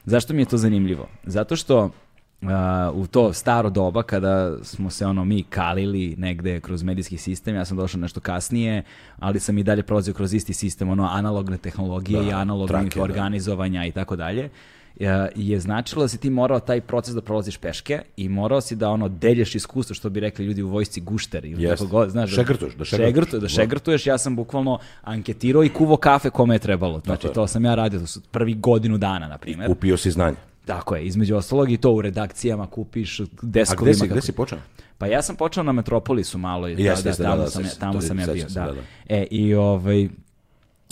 [0.06, 1.08] Zašto mi je to zanimljivo?
[1.24, 2.50] Zato što uh,
[2.94, 7.66] u to staro doba kada smo se ono mi kalili negde kroz medijski sistem, ja
[7.66, 8.84] sam došao nešto kasnije,
[9.20, 13.04] ali sam i dalje prolazio kroz isti sistem, ono analogne tehnologije i analognih da.
[13.04, 14.50] organizovanja i tako dalje
[14.98, 18.76] je- je značilo da si ti morao taj proces da prolaziš peške i morao si
[18.76, 21.76] da ono delješ iskustvo što bi rekli ljudi u vojsci gušter ili Jeste.
[21.76, 23.08] kako god, znaš, Šegrtuješ, da šegrtuješ.
[23.08, 27.02] šegrtuješ, da šegrtuješ, ja sam bukvalno anketirao i kuvo kafe kome je trebalo.
[27.02, 29.72] Znači to sam ja radio, to su prvi godinu dana na primjer.
[29.72, 30.36] Upio si znanje.
[30.66, 33.86] Tako je, između ostalog i to u redakcijama kupiš A deskovima.
[33.86, 34.58] gde si, gde si počeo?
[34.98, 37.64] Pa ja sam počeo na Metropolisu malo i da, Jeste, da, da, tamo da, sam,
[37.64, 38.62] ja, tamo sam ja bio, da.
[38.62, 38.82] da, da.
[39.10, 40.10] E, i ovaj,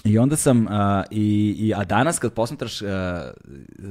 [0.04, 3.32] i onda sam, a, i, i, a danas kad posmatraš a,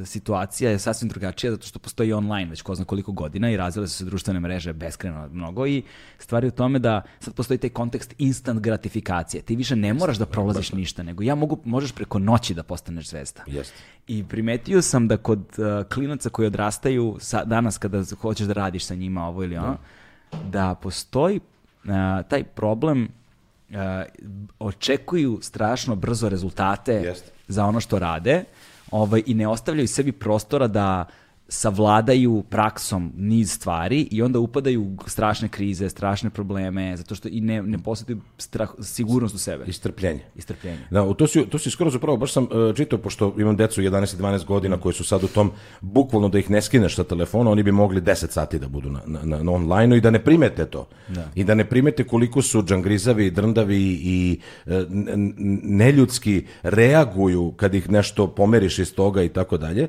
[0.05, 3.89] situacija je sasvim drugačija zato što postoji online već ko zna koliko godina i razvile
[3.89, 5.83] su se društvene mreže beskreno mnogo i
[6.19, 9.43] stvari u tome da sad postoji taj kontekst instant gratifikacije.
[9.43, 13.09] Ti više ne moraš da prolaziš ništa, nego ja mogu, možeš preko noći da postaneš
[13.09, 13.43] zvezda.
[13.47, 13.83] Jeste.
[14.07, 18.85] I primetio sam da kod uh, klinaca koji odrastaju sa, danas kada hoćeš da radiš
[18.85, 19.77] sa njima ovo ili ono,
[20.51, 21.37] da postoji
[21.85, 21.91] uh,
[22.29, 23.09] taj problem
[23.71, 23.77] uh,
[24.59, 27.31] očekuju strašno brzo rezultate Jeste.
[27.49, 28.45] za ono što rade
[28.91, 31.05] ovaj, i ne ostavljaju sebi prostora da
[31.53, 37.41] savladaju praksom niz stvari i onda upadaju u strašne krize, strašne probleme, zato što i
[37.41, 40.21] ne, ne posjetuju strah, sigurnost u sebe I strpljenje.
[40.37, 40.79] i strpljenje.
[40.91, 44.15] Da, to si, to si skoro zapravo, baš sam uh, čitao, pošto imam decu 11
[44.15, 47.51] i 12 godina koji su sad u tom, bukvalno da ih ne skineš sa telefona,
[47.51, 50.67] oni bi mogli 10 sati da budu na, na, na, online i da ne primete
[50.67, 50.89] to.
[51.35, 58.27] I da ne primete koliko su džangrizavi, drndavi i n- neljudski reaguju kad ih nešto
[58.27, 59.89] pomeriš iz toga i tako dalje.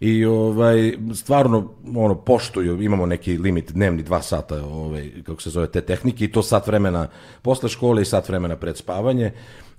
[0.00, 5.66] I ovaj stvarno ono poštuju, imamo neki limit dnevni dva sata, ovaj kako se zove
[5.70, 7.08] te tehnike i to sat vremena
[7.42, 9.32] posle škole i sat vremena pred spavanje.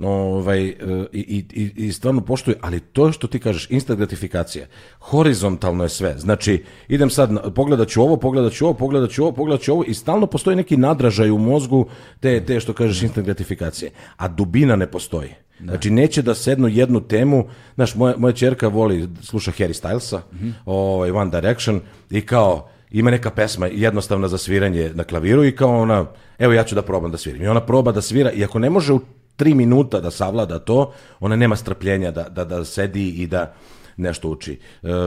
[0.04, 0.76] Ovaj e,
[1.12, 4.66] i, i, i stvarno poštuju, ali to što ti kažeš instant gratifikacija.
[5.00, 6.16] Horizontalno je sve.
[6.18, 9.84] Znači idem sad pogledat ću ovo, pogledat ću ovo, pogledat ću ovo, pogledat ću ovo
[9.88, 11.86] i stalno postoji neki nadražaj u mozgu
[12.20, 15.30] te te što kažeš instant gratifikacije, a dubina ne postoji.
[15.64, 20.20] Znači, neće da sednu jednu temu, znaš, moja, moja čerka voli, sluša Harry Stylesa,
[20.66, 25.82] ovaj, One Direction, i kao, ima neka pesma jednostavna za sviranje na klaviru i kao
[25.82, 26.06] ona,
[26.40, 27.42] evo ja ću da probam da sviram.
[27.42, 29.00] I ona proba da svira i ako ne može u
[29.42, 33.54] tri minuta da savlada to, ona nema strpljenja da, da, da sedi i da
[33.98, 34.60] nešto uči.
[34.84, 35.02] E, e,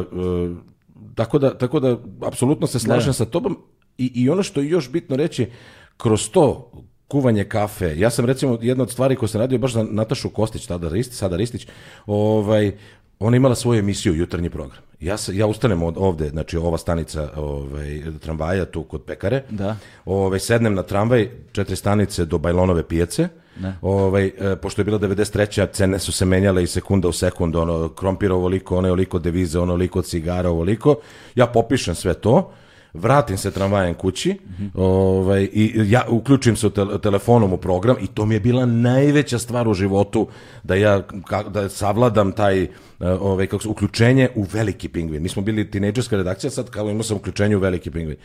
[1.14, 3.58] tako da, tako da, apsolutno se slažem sa tobom
[3.98, 5.46] i, i ono što je još bitno reći,
[5.96, 6.72] kroz to
[7.08, 10.66] kuvanje kafe, ja sam recimo jedna od stvari koju sam radio baš za Natašu Kostić,
[10.66, 11.66] tada Ristić, sada Ristić,
[12.06, 12.72] ovaj,
[13.18, 14.82] ona imala svoju emisiju, jutarnji program.
[15.00, 19.76] Ja, se, ja ustanem od ovde, znači ova stanica ovaj, tramvaja tu kod pekare, Da.
[20.04, 23.28] ovaj, sednem na tramvaj, četiri stanice do Bajlonove pijace,
[23.82, 25.66] Ovaj, e, pošto je bila 93.
[25.72, 29.58] cene su se menjale i sekunda u sekund, ono, krompir ovoliko, ono je ovoliko devize,
[29.58, 30.96] ono ovoliko cigara, ovoliko.
[31.34, 32.50] Ja popišem sve to,
[32.94, 34.38] vratim se tramvajem kući
[34.74, 38.66] ovaj, i ja uključim se u tel- telefonom u program i to mi je bila
[38.66, 40.28] najveća stvar u životu
[40.62, 42.68] da ja ka- da savladam taj e,
[43.00, 45.22] ovaj, kako uključenje u veliki pingvin.
[45.22, 48.16] Mi smo bili tinejdžerska redakcija, sad kao imao sam uključenje u veliki pingvin.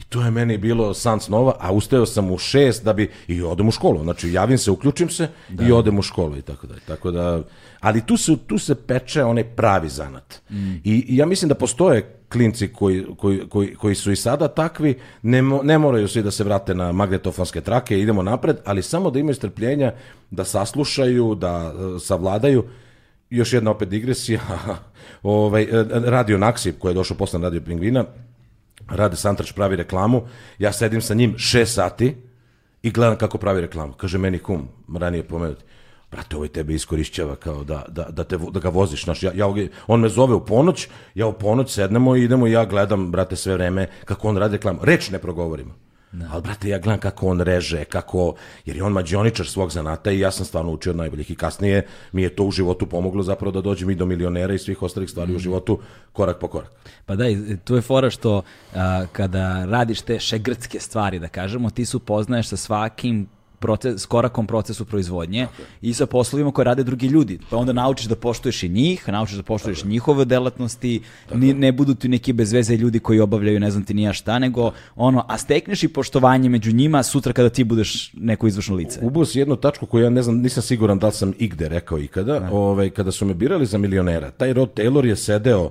[0.00, 3.42] I to je meni bilo san snova, a ustao sam u šest da bi, i
[3.42, 4.02] odem u školu.
[4.02, 5.28] Znači, javim se, uključim se
[5.68, 6.80] i odem u školu i tako dalje.
[6.80, 7.42] Tako da,
[7.80, 10.42] ali tu se, tu se peče onaj pravi zanat.
[10.84, 14.98] I, I ja mislim da postoje klinci koji, koji, koji, koji su i sada takvi,
[15.22, 19.10] ne, mo- ne moraju svi da se vrate na magnetofonske trake, idemo napred, ali samo
[19.10, 19.92] da imaju strpljenja,
[20.30, 22.64] da saslušaju, da e, savladaju.
[23.30, 24.40] Još jedna opet digresija,
[25.22, 28.04] ovaj, e, radio Naksip koji je došao posle na Radio Pingvina,
[28.90, 30.22] Rade Santrač pravi reklamu,
[30.58, 32.16] ja sedim sa njim šest sati
[32.82, 33.92] i gledam kako pravi reklamu.
[33.92, 35.64] Kaže meni kum, ranije pomenuti,
[36.10, 39.04] brate, ovo tebe iskorišćava kao da, da, da, te, da ga voziš.
[39.04, 39.46] Znaš, ja, ja,
[39.86, 43.36] on me zove u ponoć, ja u ponoć sednemo i idemo i ja gledam, brate,
[43.36, 44.78] sve vreme kako on radi reklamu.
[44.82, 45.89] Reč ne progovorimo.
[46.12, 46.28] Da.
[46.32, 50.18] Ali, brate, ja gledam kako on reže, kako, jer je on mađioničar svog zanata i
[50.18, 53.52] ja sam stvarno učio od najboljih i kasnije mi je to u životu pomoglo zapravo
[53.52, 55.36] da dođem i do milionera i svih ostalih stvari mm.
[55.36, 55.78] u životu
[56.12, 56.70] korak po korak.
[57.06, 57.24] Pa da,
[57.64, 58.42] tu je fora što
[58.74, 63.28] a, kada radiš te šegrtske stvari, da kažemo, ti se upoznaješ sa svakim
[63.60, 65.64] proces, korakom procesu proizvodnje okay.
[65.82, 67.38] i sa poslovima koje rade drugi ljudi.
[67.50, 71.00] Pa onda naučiš da poštuješ i njih, naučiš da poštuješ Tako njihove delatnosti,
[71.34, 74.38] ni, ne budu ti neki bez veze ljudi koji obavljaju ne znam ti nija šta,
[74.38, 79.00] nego ono, a stekneš i poštovanje među njima sutra kada ti budeš neko izvršno lice.
[79.02, 81.98] Ubuo si jednu tačku koju ja ne znam, nisam siguran da li sam igde rekao
[81.98, 82.48] ikada, da.
[82.52, 85.70] ovaj, kada su me birali za milionera, taj Rod Taylor je sedeo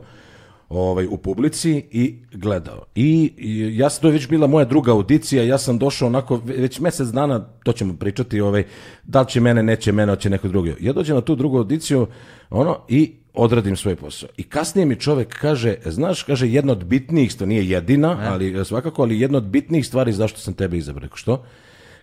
[0.69, 2.85] ovaj, u publici i gledao.
[2.95, 6.41] I, i ja sam, to je već bila moja druga audicija, ja sam došao onako,
[6.45, 8.63] već mesec dana, to ćemo pričati, ovaj,
[9.03, 10.75] da li će mene, neće mene, hoće neko drugi.
[10.79, 12.07] Ja dođem na tu drugu audiciju,
[12.49, 14.29] ono, i odradim svoj posao.
[14.37, 18.27] I kasnije mi čovek kaže, znaš, kaže, jedna od bitnijih, to nije jedina, e.
[18.27, 21.09] ali svakako, ali jedna od bitnijih stvari zašto sam tebe izabrao.
[21.13, 21.45] Što?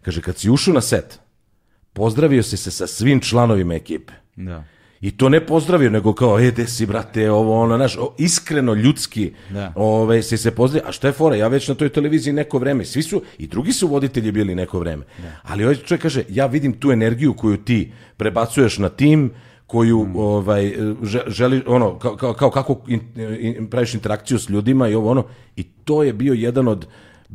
[0.03, 1.19] Kaže, kad si ušao na set,
[1.93, 4.13] pozdravio si se sa svim članovima ekipe.
[4.37, 4.65] Da.
[5.01, 9.33] I to ne pozdravio, nego kao, e, de si, brate, ovo, ono, znaš, iskreno, ljudski,
[9.51, 9.73] da.
[9.75, 10.89] ove, se se pozdravio.
[10.89, 11.37] A šta je fora?
[11.37, 14.79] Ja već na toj televiziji neko vreme, svi su, i drugi su voditelji bili neko
[14.79, 15.05] vreme.
[15.19, 15.33] Da.
[15.43, 19.31] Ali ovaj čovjek kaže, ja vidim tu energiju koju ti prebacuješ na tim,
[19.67, 20.17] koju mm.
[20.17, 20.73] ovaj
[21.27, 23.01] želi ono kao, kao, kao kako in,
[23.41, 25.25] in, praviš interakciju s ljudima i ovo ono
[25.57, 26.87] i to je bio jedan od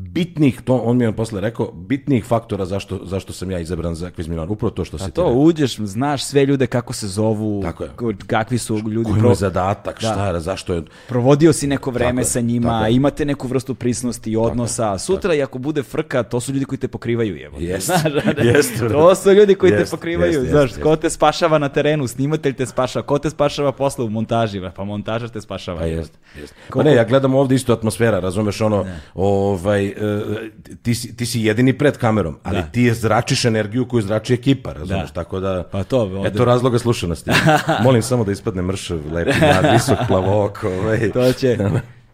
[0.09, 4.09] bitnih, to on mi je posle rekao, bitnih faktora zašto, zašto sam ja izabran za
[4.09, 4.49] kviz Milan.
[4.49, 8.15] Upravo to što se ti to, uđeš, znaš sve ljude kako se zovu, Tako je.
[8.27, 9.09] kakvi su ljudi.
[9.09, 9.35] Koji pro...
[9.35, 10.07] zadatak, da.
[10.07, 10.83] šta, zašto je...
[11.07, 14.83] Provodio si neko vreme sa njima, imate neku vrstu prisnosti i odnosa.
[14.83, 17.57] Tako Sutra, i ako bude frka, to su ljudi koji te pokrivaju, evo.
[17.59, 17.91] Jest,
[18.55, 20.45] jest, to su ljudi koji jest, te pokrivaju.
[20.49, 24.61] Znaš, ko te spašava na terenu, snimatelj te spašava, ko te spašava posle u montaži,
[24.75, 25.79] pa montažar te spašava.
[25.79, 26.53] Pa jest, jest.
[26.73, 28.99] Pa ne, ja gledam ovde isto atmosfera, razumeš ono, ne.
[29.13, 30.49] ovaj, ovaj,
[30.81, 32.61] ti, si, ti si jedini pred kamerom, ali da.
[32.61, 35.13] ti je zračiš energiju koju zrači ekipa, razumeš, da.
[35.13, 36.27] tako da, pa to, ovde...
[36.27, 37.31] eto razloga slušanosti.
[37.83, 41.11] Molim samo da ispadne mršav, lepi mlad, visok, plavok, ovaj.
[41.11, 41.57] To će,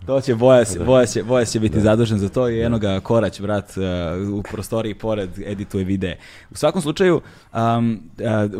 [0.07, 1.81] To će Bojas, Bojas, će, Bojas će biti da.
[1.81, 6.17] zadužen za to i eno ga Korać, brat, uh, u prostoriji pored edituje videe.
[6.51, 7.21] U svakom slučaju,
[7.53, 7.99] um,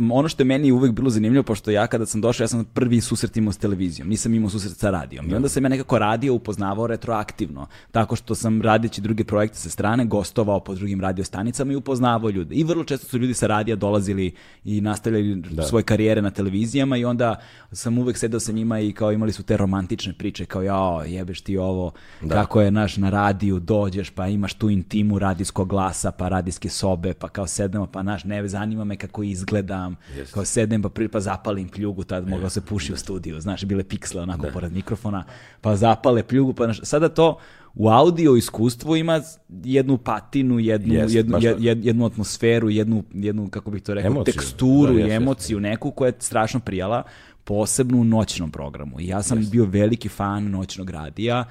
[0.02, 2.66] uh, ono što je meni uvek bilo zanimljivo, pošto ja kada sam došao, ja sam
[2.66, 5.32] prvi susret imao s televizijom, nisam imao susret sa radijom.
[5.32, 9.70] I onda sam ja nekako radio, upoznavao retroaktivno, tako što sam radići druge projekte sa
[9.70, 12.56] strane, gostovao po drugim radiostanicama i upoznavao ljude.
[12.56, 14.34] I vrlo često su ljudi sa radija dolazili
[14.64, 15.64] i nastavljali da.
[15.64, 17.36] svoje karijere na televizijama i onda
[17.72, 21.37] sam uvek sedao sa njima i kao imali su te romantične priče, kao ja, jebe
[21.38, 22.36] kažeš ti ovo, da.
[22.36, 27.14] kako je naš na radiju, dođeš pa imaš tu intimu radijskog glasa, pa radijske sobe,
[27.14, 30.34] pa kao sednemo, pa naš, ne zanima me kako izgledam, yes.
[30.34, 34.22] kao sedem pa, pa zapalim pljugu, tad mogao se puši u studiju, znaš, bile piksle
[34.22, 34.52] onako ne.
[34.52, 35.24] pored mikrofona,
[35.62, 37.38] pa zapale pljugu, pa naš, sada to
[37.76, 39.22] u audio iskustvu ima
[39.64, 44.34] jednu patinu, jednu, yes, jednu, jed, jednu atmosferu, jednu, jednu, kako bih to rekao, emociju.
[44.34, 45.62] teksturu da, yes, i emociju yes.
[45.62, 47.04] neku koja je strašno prijala
[47.48, 49.00] posebno u noćnom programu.
[49.00, 49.52] I ja sam yes.
[49.52, 51.46] bio veliki fan noćnog radija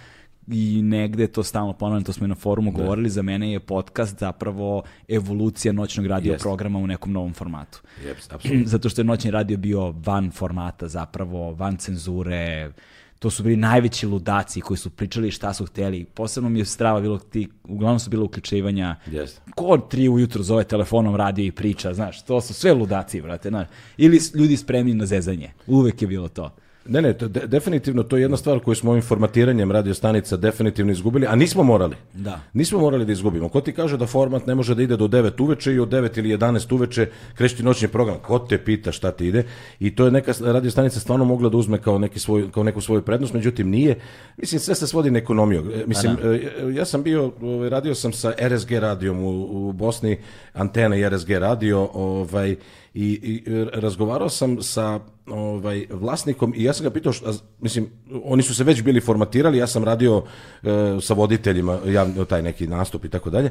[0.48, 2.78] i negde to stalno ponavljam, to smo i na forumu da.
[2.82, 6.42] govorili, za mene je podcast zapravo evolucija noćnog radio yes.
[6.42, 7.82] programa u nekom novom formatu.
[8.04, 12.72] Yes, Zato što je noćni radio bio van formata zapravo, van cenzure,
[13.18, 16.04] to su bili najveći ludaci koji su pričali šta su hteli.
[16.04, 18.96] Posebno mi je strava bilo ti, uglavnom su bilo uključivanja.
[19.06, 19.38] Yes.
[19.54, 23.66] Ko tri ujutro zove telefonom, radio i priča, znaš, to su sve ludaci, brate, znaš.
[23.96, 25.52] Ili ljudi spremni na zezanje.
[25.66, 26.56] Uvek je bilo to.
[26.88, 30.36] Ne, ne, to, de, definitivno to je jedna stvar koju smo ovim formatiranjem radio stanica
[30.36, 31.96] definitivno izgubili, a nismo morali.
[32.14, 32.40] Da.
[32.52, 33.48] Nismo morali da izgubimo.
[33.48, 36.18] Ko ti kaže da format ne može da ide do 9 uveče i od 9
[36.18, 38.18] ili 11 uveče kreći noćni program?
[38.22, 39.44] Ko te pita šta ti ide?
[39.80, 42.80] I to je neka radio stanica stvarno mogla da uzme kao, neki svoj, kao neku
[42.80, 43.98] svoju prednost, međutim nije.
[44.36, 45.72] Mislim, sve se svodi na ekonomiju.
[45.74, 46.70] E, mislim, da.
[46.70, 50.18] ja sam bio, ovaj, radio sam sa RSG radijom u, u Bosni,
[50.56, 52.56] antena RSG radio, ovaj,
[52.94, 57.88] i, i razgovarao sam sa ovaj vlasnikom i ja sam ga pitao šta, mislim
[58.24, 60.22] oni su se već bili formatirali ja sam radio
[60.62, 60.68] e,
[61.00, 63.50] sa voditeljima javno taj neki nastup i tako dalje.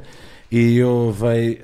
[0.52, 1.58] I ovaj e,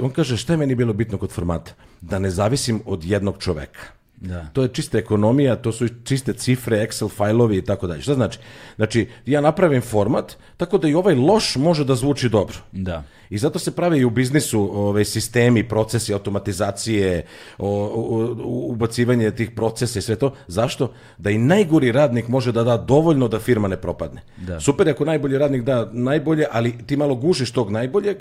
[0.00, 1.72] on kaže šta je meni bilo bitno kod formata?
[2.00, 4.46] Da ne zavisim od jednog čoveka Da.
[4.52, 8.02] To je čista ekonomija, to su čiste cifre, Excel fajlovi i tako dalje.
[8.02, 8.38] Šta znači?
[8.76, 12.56] Znači, ja napravim format tako da i ovaj loš može da zvuči dobro.
[12.72, 13.02] Da.
[13.30, 17.24] I zato se prave i u biznisu ove, sistemi, procesi, automatizacije,
[17.58, 20.34] o, o, ubacivanje tih procesa i sve to.
[20.46, 20.92] Zašto?
[21.18, 24.22] Da i najgori radnik može da da dovoljno da firma ne propadne.
[24.36, 24.60] Da.
[24.60, 28.16] Super ako najbolji radnik da najbolje, ali ti malo gušiš tog najboljeg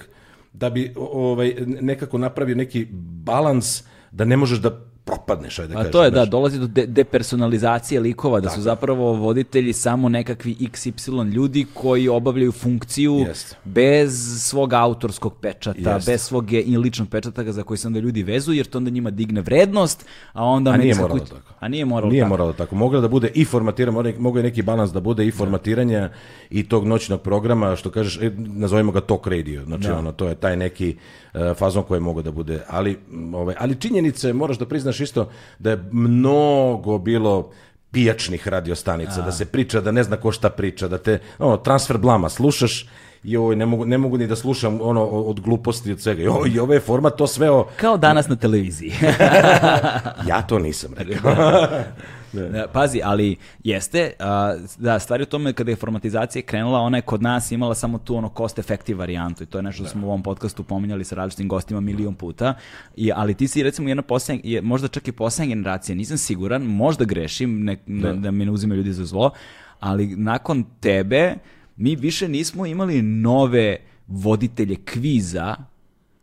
[0.54, 2.88] da bi ovaj, nekako napravio neki
[3.26, 6.86] balans da ne možeš da propadneš, ajde da A to je, da, dolazi do de-
[6.86, 10.92] depersonalizacije likova, da su zapravo voditelji samo nekakvi XY
[11.26, 13.56] ljudi koji obavljaju funkciju Jeste.
[13.66, 16.12] bez svog autorskog pečata, Jeste.
[16.12, 19.10] bez svog i ličnog pečata za koji se onda ljudi vezuju, jer to onda njima
[19.10, 20.72] digne vrednost, a onda...
[20.72, 21.54] A nije moralo kuća- tako.
[21.60, 22.30] A nije moralo Nije tako.
[22.30, 22.76] moralo tako.
[22.76, 26.10] Moglo da bude i formatiranje, mogao je neki balans da bude i formatiranja
[26.50, 29.66] i tog noćnog programa, što kažeš, e, nazovimo ga talk radio.
[29.66, 30.96] Znači, ono, to je taj neki
[31.34, 32.62] e, fazon koji je mogao da bude.
[32.70, 32.98] Ali,
[33.34, 37.52] ovaj, ali činjenice, moraš da priznaš isto da je mnogo bilo
[37.92, 41.98] pijačnih radiostanica, da se priča, da ne zna ko šta priča, da te, ono, transfer
[41.98, 42.88] blama, slušaš
[43.24, 46.24] joj, ne mogu, ne mogu ni da slušam ono od gluposti od svega.
[46.24, 47.68] Joj, i ovaj format to sve o...
[47.76, 48.94] Kao danas na televiziji.
[50.28, 51.36] Ja to nisam rekao.
[52.34, 57.02] Da, Pazi, ali jeste, a, da, stvari u tome kada je formatizacija krenula, ona je
[57.02, 60.08] kod nas imala samo tu ono cost effective varijantu i to je nešto što smo
[60.08, 62.54] u ovom podcastu pominjali sa različitim gostima milion puta,
[62.96, 66.62] I, ali ti si recimo jedna posljednja, je, možda čak i posljednja generacija, nisam siguran,
[66.64, 69.32] možda grešim, ne, ne- da me ne uzimaju ljudi za zlo,
[69.80, 71.36] ali nakon tebe
[71.78, 75.56] mi više nismo imali nove voditelje kviza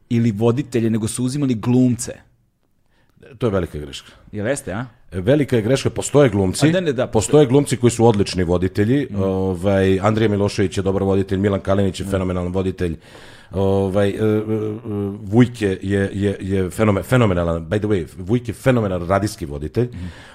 [0.08, 2.12] ili voditelje, nego su uzimali glumce.
[3.38, 4.12] to je velika greška.
[4.32, 4.86] Jel jeste, a?
[5.12, 7.46] Velika je greška, postoje glumci, ne, ne, da, postoje.
[7.46, 12.52] glumci koji su odlični voditelji, ovaj, Andrija Milošević je dobar voditelj, Milan Kalinić je fenomenalan
[12.52, 12.96] voditelj,
[13.50, 14.42] ovaj, e, e,
[15.22, 19.88] Vujke je, je, je fenome- fenomenalan, by the way, Vujke je fenomenalan radijski voditelj,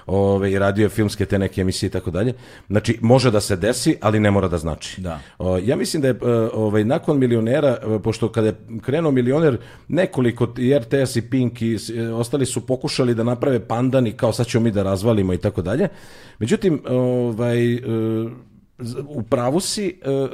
[0.06, 2.32] ovaj, radio je filmske te neke emisije i tako dalje,
[2.68, 5.00] znači može da se desi, ali ne mora da znači.
[5.00, 5.20] Da.
[5.38, 10.48] O, ja mislim da je e, ovaj, nakon milionera, pošto kada je krenuo milioner, nekoliko
[10.58, 11.78] i RTS i Pink i
[12.14, 15.62] ostali su pokušali da naprave pandan i kao sad ćemo mi da razvalimo i tako
[15.62, 15.88] dalje.
[16.38, 17.80] Međutim, ovaj,
[19.06, 20.24] u pravu si, e, e,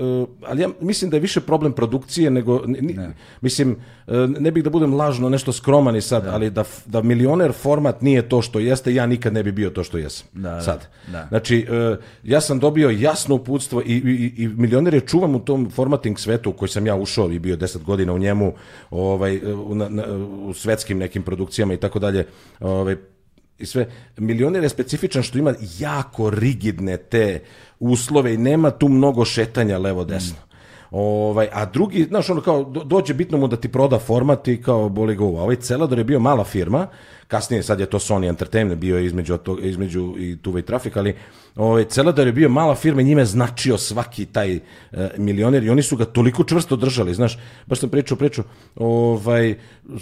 [0.43, 2.99] ali ja mislim da je više problem produkcije nego, ni-
[3.41, 3.77] mislim,
[4.07, 8.03] e, ne bih da budem lažno nešto skroman i sad, ali da, da milioner format
[8.03, 10.27] nije to što jeste, ja nikad ne bi bio to što jesam.
[10.33, 10.87] Da, da, sad.
[11.09, 11.27] da.
[11.29, 11.67] Znači,
[12.25, 16.51] ja sam dobio jasno uputstvo i, i, i milioner je čuvam u tom formating svetu
[16.51, 18.53] u koji sam ja ušao i bio 10 godina u njemu,
[18.91, 20.07] ovaj, u, na, na-
[20.41, 22.27] u svetskim nekim produkcijama i tako dalje,
[22.61, 22.97] ovaj,
[23.61, 23.87] i sve.
[24.17, 27.41] Milioner je specifičan što ima jako rigidne te
[27.79, 30.37] uslove i nema tu mnogo šetanja levo-desno.
[30.91, 34.63] Ovaj, a drugi, znaš, ono kao, do- dođe bitno mu da ti proda format i
[34.63, 35.17] kao boli.
[35.17, 36.87] A Ovaj Celador je bio mala firma,
[37.29, 40.97] kasnije sad je to Sony Entertainment, bio je između, tog- između i Tuve i Trafik,
[40.97, 41.15] ali
[41.57, 44.61] ovaj, Celador je bio mala firma i njime značio svaki taj e,
[45.17, 48.43] milioner i oni su ga toliko čvrsto držali, znaš, baš sam pričao priču,
[48.77, 49.55] ovaj,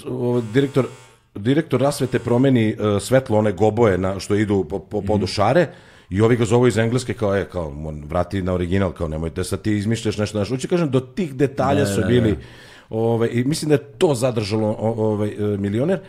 [0.07, 0.87] o, direktor
[1.39, 5.67] direktor rasvete promeni e, svetlo one goboje na, što idu po, po podu šare
[6.11, 7.73] i ovi ga zovu iz engleske kao je, kao,
[8.09, 11.87] vrati na original, kao nemojte sad ti izmišljaš nešto, znaš, hoću kažem, do tih detalja
[11.87, 12.39] su bili,
[12.91, 16.01] ovaj, i mislim da je to zadržalo ovaj, milioner,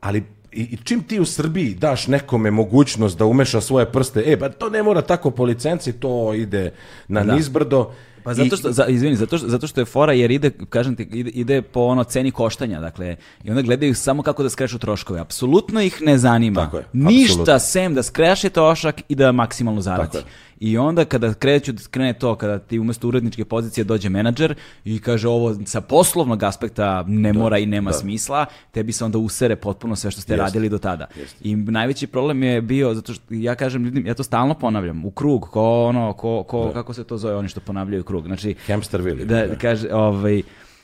[0.00, 4.38] ali i, i čim ti u Srbiji daš nekome mogućnost da umeša svoje prste, e,
[4.38, 6.72] pa to ne mora tako po licenci, to ide
[7.08, 7.92] na nizbrdo.
[8.24, 10.96] Pa zato I- što, za, izvini, zato što, zato što je fora jer ide, kažem
[10.96, 14.78] ti, ide, ide po ono ceni koštanja, dakle, i onda gledaju samo kako da skrešu
[14.78, 15.20] troškove.
[15.20, 16.60] Apsolutno ih ne zanima.
[16.60, 17.58] Tako je, Ništa apsolutno.
[17.58, 20.06] sem da skreše trošak i da maksimalno zaradi.
[20.06, 20.24] Tako je.
[20.62, 25.28] I onda kada kreću, krene to, kada ti umesto uredničke pozicije dođe menadžer i kaže
[25.28, 30.10] ovo sa poslovnog aspekta ne mora i nema smisla, tebi se onda usere potpuno sve
[30.10, 30.42] što ste Jeste.
[30.42, 31.06] radili do tada.
[31.40, 35.10] I najveći problem je bio, zato što ja kažem ljudima, ja to stalno ponavljam, u
[35.10, 38.26] krug, ko ono, ko, ko, kako se to zove, oni što ponavljaju krug.
[38.26, 39.24] Znači, Hamsterville.
[39.24, 40.42] da, kaže, ovaj,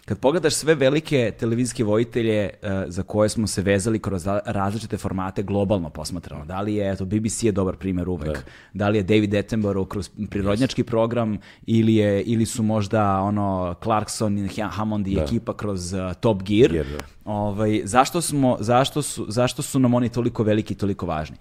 [0.09, 4.97] kad pogledaš sve velike televizijske vojitelje eh, za koje smo se vezali kroz ra- različite
[4.97, 8.39] formate globalno posmatrano, da li je, eto, BBC je dobar primjer uvek,
[8.73, 14.39] da, li je David Attenborough kroz prirodnjački program ili, je, ili su možda ono Clarkson,
[14.39, 17.33] i Hammond i ekipa kroz eh, Top Gear, Gear, da.
[17.33, 21.37] ovaj, zašto, smo, zašto, su, zašto su nam oni toliko veliki i toliko važni?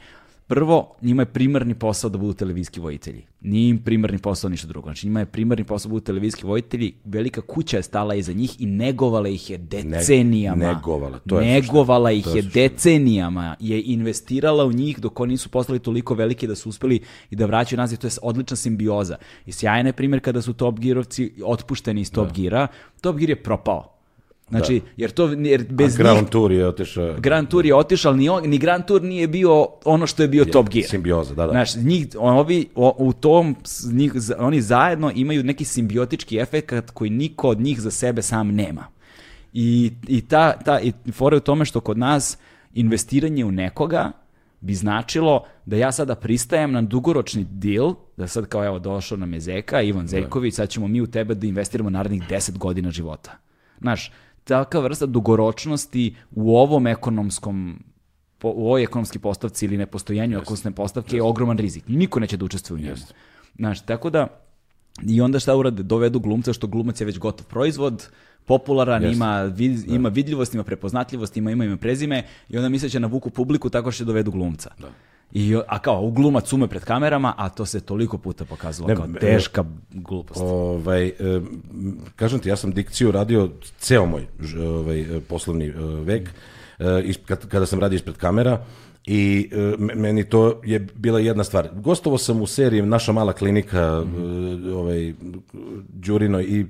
[0.47, 3.25] Prvo, njima je primarni posao da budu televizijski vojitelji.
[3.41, 4.87] Nije im primarni posao ništa drugo.
[4.87, 6.93] Znači, njima je primarni posao da budu televizijski vojitelji.
[7.05, 10.73] Velika kuća je stala iza njih i negovala ih je decenijama.
[10.73, 13.55] negovala, to je Negovala ih je je decenijama.
[13.59, 17.45] Je investirala u njih dok oni nisu postali toliko veliki da su uspeli i da
[17.45, 17.99] vraćaju nazad.
[17.99, 19.17] To je odlična simbioza.
[19.45, 22.67] I sjajan je primjer kada su Top Gearovci otpušteni iz Top Geara.
[23.01, 23.96] Top Gear je propao.
[24.49, 27.15] Znači, jer to, jer bez A Ground njih, Tour je otišao...
[27.17, 30.45] Grand Tour je otišao, ni, on- ni Grand Tour nije bio ono što je bio
[30.45, 30.85] Top Gear.
[30.85, 31.51] Simbioza, da, da.
[31.51, 33.55] Znaš, njih, ovi, o- u tom,
[33.91, 38.85] njih, oni zajedno imaju neki simbiotički efekt koji niko od njih za sebe sam nema.
[39.53, 42.37] I, i ta, ta i fora je u tome što kod nas
[42.73, 44.11] investiranje u nekoga
[44.61, 49.33] bi značilo da ja sada pristajem na dugoročni deal, da sad kao evo došao nam
[49.33, 53.31] je Zeka, Ivan Zeković, sad ćemo mi u tebe da investiramo narednih 10 godina života.
[53.81, 54.11] Znaš,
[54.47, 57.83] takva vrsta dugoročnosti u ovom ekonomskom
[58.37, 61.83] po, u ovoj ekonomski postavci ili nepostojanju ekonomske postavke je ogroman rizik.
[61.87, 62.95] Niko neće da učestvuje u njemu.
[63.55, 64.27] Znaš, tako da
[65.07, 65.83] i onda šta urade?
[65.83, 68.07] Dovedu glumca, što glumac je već gotov proizvod,
[68.45, 69.15] popularan, Jeste.
[69.15, 73.29] ima, vid, ima vidljivost, ima prepoznatljivost, ima ime, ima prezime i onda misle će navuku
[73.29, 74.69] publiku tako što će dovedu glumca.
[75.31, 78.95] I, a kao, u glumac ume pred kamerama, a to se toliko puta pokazalo Ne,
[78.95, 80.41] kao teška glupost.
[80.41, 81.47] Ovaj, em,
[82.15, 84.27] kažem ti, ja sam dikciju radio ceo moj
[84.59, 86.29] ovaj, poslovni e, vek,
[86.79, 88.65] e, kad- kada sam radio ispred kamera
[89.07, 91.69] i e, me- meni to je bila jedna stvar.
[91.73, 95.13] Gostovo sam u seriji Naša mala klinika e, ovaj,
[95.89, 96.65] Đurino i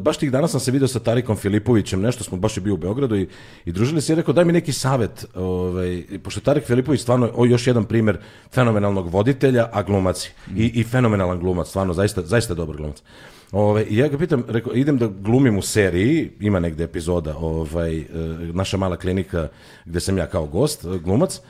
[0.00, 2.76] baš tih dana sam se video sa Tarikom Filipovićem, nešto smo baš je bio u
[2.76, 3.28] Beogradu i,
[3.64, 7.46] i družili se i rekao daj mi neki savet, ovaj, pošto Tarik Filipović stvarno o,
[7.46, 8.18] još jedan primer
[8.54, 10.64] fenomenalnog voditelja, a glumac je.
[10.64, 13.02] I, i fenomenalan glumac, stvarno zaista, zaista dobar glumac.
[13.52, 17.98] Ove, I ja ga pitam, rekao, idem da glumim u seriji, ima negde epizoda, ovaj,
[17.98, 18.06] e,
[18.52, 19.48] naša mala klinika
[19.84, 21.40] gde sam ja kao gost, glumac,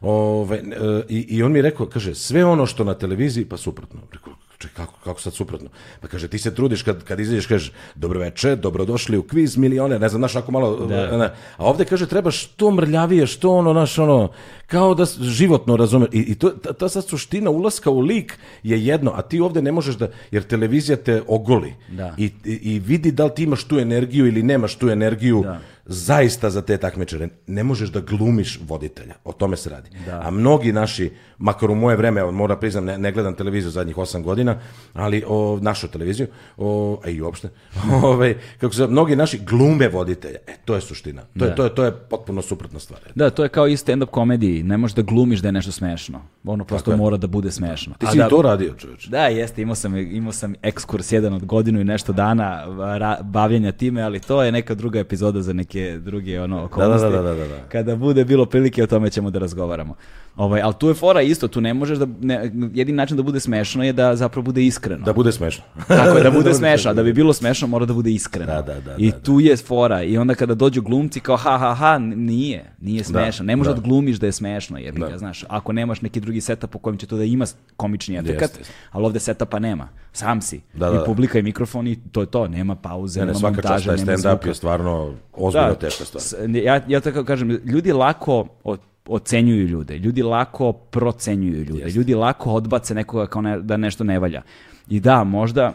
[0.00, 0.62] Ove, e,
[1.08, 4.00] i, I on mi je rekao, kaže, sve ono što na televiziji, pa suprotno.
[4.12, 5.68] Rekao, čekaj, kako, kako sad suprotno?
[6.00, 9.98] Pa kaže, ti se trudiš kad, kad izađeš, kažeš, dobro večer, dobrodošli u kviz milione,
[9.98, 11.32] ne znam, znaš, ako malo, ne.
[11.56, 14.30] a ovde kaže, treba što mrljavije, što ono, naš, ono,
[14.70, 16.06] kao da životno razume.
[16.12, 19.62] I, i to, ta, ta sad suština ulaska u lik je jedno, a ti ovde
[19.62, 22.14] ne možeš da, jer televizija te ogoli Da.
[22.18, 25.60] i, i, i vidi da li ti imaš tu energiju ili nemaš tu energiju Da.
[25.86, 27.28] zaista za te takmičare.
[27.46, 29.90] Ne možeš da glumiš voditelja, o tome se radi.
[30.22, 33.98] A mnogi naši, makar u moje vreme, evo, moram priznam, ne, ne gledam televiziju zadnjih
[33.98, 34.58] osam godina,
[34.92, 37.48] ali o, našu televiziju, o, a i uopšte,
[38.02, 40.38] ovaj, kako se, mnogi naši glume voditelja.
[40.46, 41.22] E, to je suština.
[41.38, 43.00] To, je, to, je, to je potpuno suprotna stvar.
[43.14, 44.59] Da, to je kao i stand-up komediji.
[44.62, 46.20] Ne možeš da glumiš da je nešto smešno.
[46.44, 47.94] Ono prosto mora da bude smešno.
[47.98, 49.10] Ti si da, to radio, čoveče.
[49.10, 52.64] Da, jeste, imao sam, imao sam ekskurs jedan od godinu i nešto dana
[52.98, 57.10] ra- bavljenja time, ali to je neka druga epizoda za neke druge ono, okolnosti.
[57.10, 57.58] da, da, da, da.
[57.68, 59.94] Kada bude bilo prilike, o tome ćemo da razgovaramo.
[60.36, 63.40] Ovaj, ali tu je fora isto, tu ne možeš da, ne, jedini način da bude
[63.40, 65.04] smešno je da zapravo bude iskreno.
[65.04, 65.64] Da bude smešno.
[65.88, 66.94] Tako je, da bude smešno.
[66.94, 68.46] Da bi bilo smešno, mora da bude iskreno.
[68.46, 69.22] Da, da, da, I da, da.
[69.22, 70.02] tu je fora.
[70.02, 72.72] I onda kada dođu glumci kao ha, ha, ha, nije.
[72.80, 73.44] Nije smešno.
[73.44, 73.80] Ne možeš da.
[73.80, 75.18] da glumiš da je smešno, jebi ga, Da.
[75.18, 75.44] znaš.
[75.48, 77.44] Ako nemaš neki drugi setup u kojem će to da ima
[77.76, 78.74] komični efekat, Jeste, jeste.
[78.90, 79.88] ali ovde setupa nema.
[80.12, 80.60] Sam si.
[80.72, 81.04] Da, da, I da.
[81.04, 82.48] publika i mikrofon i to je to.
[82.48, 86.50] Nema pauze, Ne, ne, nema taj nema stand-up je stvarno ozbiljno teška stvar.
[86.56, 88.76] Ja, ja tako kažem, ljudi lako o-
[89.06, 94.18] ocenjuju ljude, ljudi lako procenjuju ljude, ljudi lako odbace nekoga kao ne- da nešto ne
[94.18, 94.42] valja.
[94.88, 95.72] I da, možda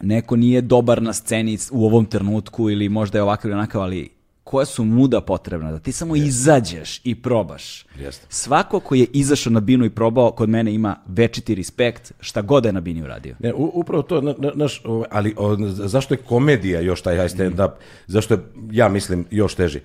[0.00, 4.08] neko nije dobar na sceni u ovom trenutku ili možda je ovakav ili onakav, ali
[4.52, 5.72] koja su muda potrebna?
[5.72, 7.84] Da ti samo izađeš i probaš.
[7.96, 8.26] Jeste.
[8.28, 12.64] Svako ko je izašao na binu i probao, kod mene ima večiti respekt šta god
[12.64, 13.36] je na bini uradio.
[13.40, 17.16] Ne, u- upravo to, na, na- naš, ovaj, ali o, zašto je komedija još taj
[17.16, 17.70] high stand-up,
[18.06, 18.40] zašto je,
[18.70, 19.80] ja mislim, još teži?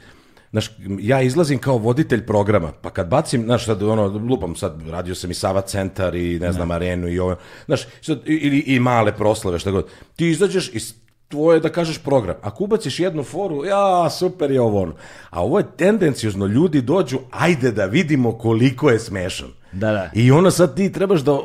[0.51, 5.15] Znaš, ja izlazim kao voditelj programa, pa kad bacim, znaš, sad, ono, lupam sad, radio
[5.15, 9.15] sam i Sava centar i, ne znam, arenu i ovo, znaš, sad, ili i male
[9.15, 9.87] proslave, šta god.
[10.15, 10.79] Ti izađeš i
[11.27, 12.35] tvoje je da kažeš program.
[12.41, 14.93] Ako ubaciš jednu foru, ja, super je ovo ono.
[15.29, 19.47] A ovo je tendencijozno, ljudi dođu, ajde da vidimo koliko je smešan.
[19.71, 20.09] Da, da.
[20.13, 21.37] I ono sad ti trebaš da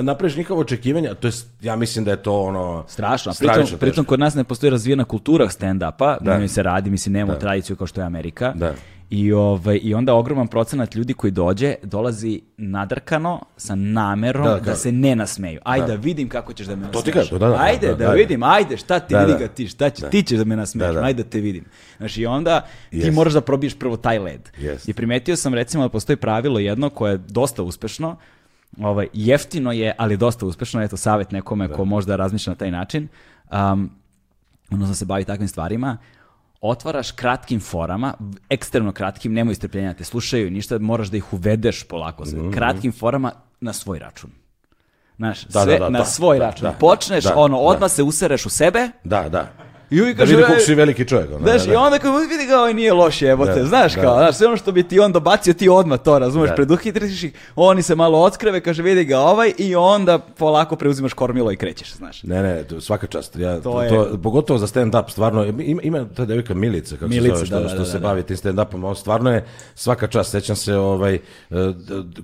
[0.00, 2.84] napraviš njihova očekivanja, to je, ja mislim da je to ono...
[2.88, 3.32] Strašno.
[3.38, 6.38] Pritom, pritom kod nas ne postoji razvijena kultura stand-upa, Da.
[6.38, 8.52] njoj se radi, mislim, nemamo tradiciju kao što je Amerika.
[8.56, 8.74] Da.
[9.12, 14.74] I, ovaj, I onda ogroman procenat ljudi koji dođe, dolazi nadrkano, sa namerom Da, da,
[14.76, 15.60] se ne nasmeju.
[15.64, 17.14] Ajde da vidim kako ćeš da me To ti nasmeješ.
[17.28, 18.12] kažem, da, da, da, ajde da, da, da.
[18.12, 19.38] vidim, ajde, šta ti Da, vidi da.
[19.38, 21.06] ga ti, šta će, ti ćeš da me nasmeješ, Da, da.
[21.06, 21.64] ajde da te vidim.
[21.96, 22.60] Znači, i onda
[22.90, 23.12] ti Jest.
[23.12, 24.50] moraš da probiješ prvo taj led.
[24.58, 24.88] Jest.
[24.88, 28.16] I primetio sam recimo da postoji pravilo jedno koje je dosta uspešno,
[28.78, 33.08] ovaj, jeftino je, ali dosta uspešno, eto savjet nekome ko možda razmišlja na taj način,
[33.72, 33.90] um,
[34.70, 35.96] odnosno se bavi takvim stvarima,
[36.62, 38.14] otvaraš kratkim forama,
[38.48, 42.92] ekstremno kratkim, nemoj strpljenja da te slušaju, ništa, moraš da ih uvedeš polako, sve, kratkim
[42.92, 44.30] forama na svoj račun.
[45.16, 46.62] Znaš, Da, sve da, da, na da, svoj da, račun.
[46.62, 47.62] da, Počneš, da, ono, da.
[47.62, 49.48] odmah se usereš u sebe, Da, da.
[49.92, 51.30] I uvijek Da kaže, vidi koliko e, si veliki čovjek.
[51.30, 51.80] ono, Znaš, da, i da.
[51.80, 54.00] onda kao vidi ga, ovaj nije loš jebote, Da, znaš da.
[54.02, 56.54] kao, znaš, sve ono što bi ti on dobacio, ti odmah to, razumeš, Da.
[56.54, 61.52] preduhitriš ih, oni se malo odskreve, kaže vidi ga ovaj i onda polako preuzimaš kormilo
[61.52, 62.22] i krećeš, znaš.
[62.22, 63.36] Ne, ne, to- svaka čast.
[63.36, 67.08] Ja, To to, je- to, pogotovo za stand-up, stvarno, ima, ima ta devojka Milica, kako
[67.08, 67.98] Milica, se zove, što, da, da, što da, se da.
[68.00, 71.20] bavi tim stand-upom, on stvarno je svaka čast, sećam se, ovaj, e,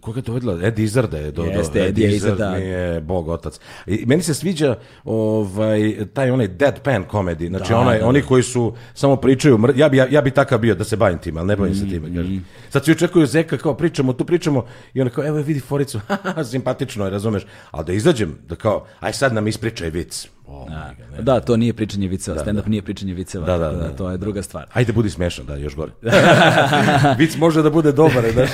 [0.01, 2.51] koga je to vidjela, Ed Izzard je, do, Jeste, Ed Izzard, da.
[2.51, 3.61] mi je bog otac.
[3.87, 8.43] I meni se sviđa ovaj, taj onaj deadpan komedi, znači Da, onaj, da, oni koji
[8.43, 8.63] su
[8.95, 11.47] samo pričaju, mr- ja bi, ja, ja bi takav bio da se bavim tim, ali
[11.47, 12.45] ne bavim se Mm, time, kažem.
[12.71, 16.01] Sad svi očekuju Zeka kao pričamo, tu pričamo i onda kao evo vidi foricu,
[16.51, 20.29] simpatično je, razumeš, ali da izađem, da kao, aj sad nam ispričaj vic.
[20.47, 23.83] O, Da, God, da, to nije pričanje viceva, stand-up nije pričanje viceva, Da, da, tako
[23.83, 23.89] da.
[23.89, 24.67] to je druga stvar.
[24.73, 25.93] Ajde budi smešan, da, još gore.
[27.19, 28.51] Vic može da bude dobar, ono, znaš,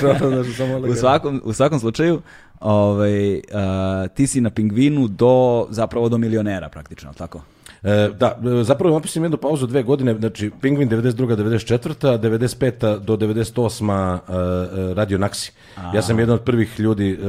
[0.57, 0.95] samo U lagano.
[0.95, 2.21] svakom, u svakom slučaju,
[2.59, 7.41] ovaj, a, ti si na pingvinu do, zapravo do milionera praktično, tako?
[7.85, 11.35] E, da, zapravo napisim jednu pauzu dve godine, znači Pingvin 92.
[11.35, 12.19] 94.
[12.19, 12.99] 95.
[12.99, 14.19] do 98.
[14.19, 15.51] e, e, Radio Naksi.
[15.93, 17.19] Ja sam jedan od prvih ljudi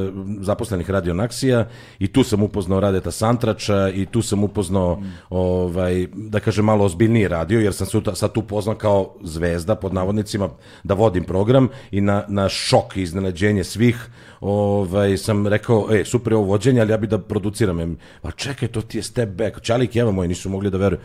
[0.40, 1.66] zaposlenih Radio Naksija
[1.98, 7.28] i tu sam upoznao Radeta Santrača i tu sam upoznao, ovaj, da kažem, malo ozbiljniji
[7.28, 10.48] radio, jer sam sad tu poznao kao zvezda, pod navodnicima,
[10.84, 14.08] da vodim program i na, na šok i iznenađenje svih
[14.40, 17.80] ovaj, sam rekao, e, super je ovo vođenje, ali ja bi da produciram.
[17.80, 19.60] Em, A čekaj, to ti je step back.
[19.60, 21.00] Čalik i Eva moji nisu mogli da veruju.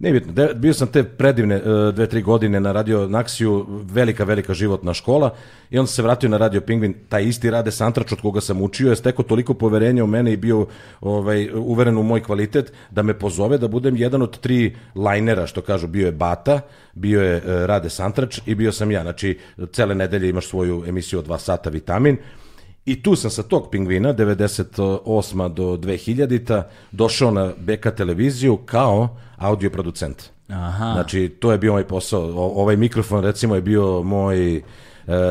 [0.00, 4.24] Ne bitno, de- bio sam te predivne e, dve, tri godine na radio Naksiju, velika,
[4.24, 5.34] velika životna škola
[5.70, 8.90] i onda se vratio na radio Pingvin, taj isti Rade Santrač od koga sam učio
[8.90, 10.66] je stekao toliko poverenja u mene i bio
[11.00, 15.60] ovaj, uveren u moj kvalitet da me pozove da budem jedan od tri lajnera, što
[15.60, 16.60] kažu, bio je Bata,
[16.94, 19.38] bio je e, Rade Santrač i bio sam ja, znači
[19.72, 22.16] cele nedelje imaš svoju emisiju od dva sata Vitamin
[22.90, 24.98] i tu sam sa tog pingvina, 98.
[25.48, 26.62] do 2000.
[26.92, 30.22] došao na BK televiziju kao audio producent.
[30.48, 30.92] Aha.
[30.92, 32.22] Znači, to je bio moj posao.
[32.22, 34.62] O- ovaj mikrofon, recimo, je bio moj e,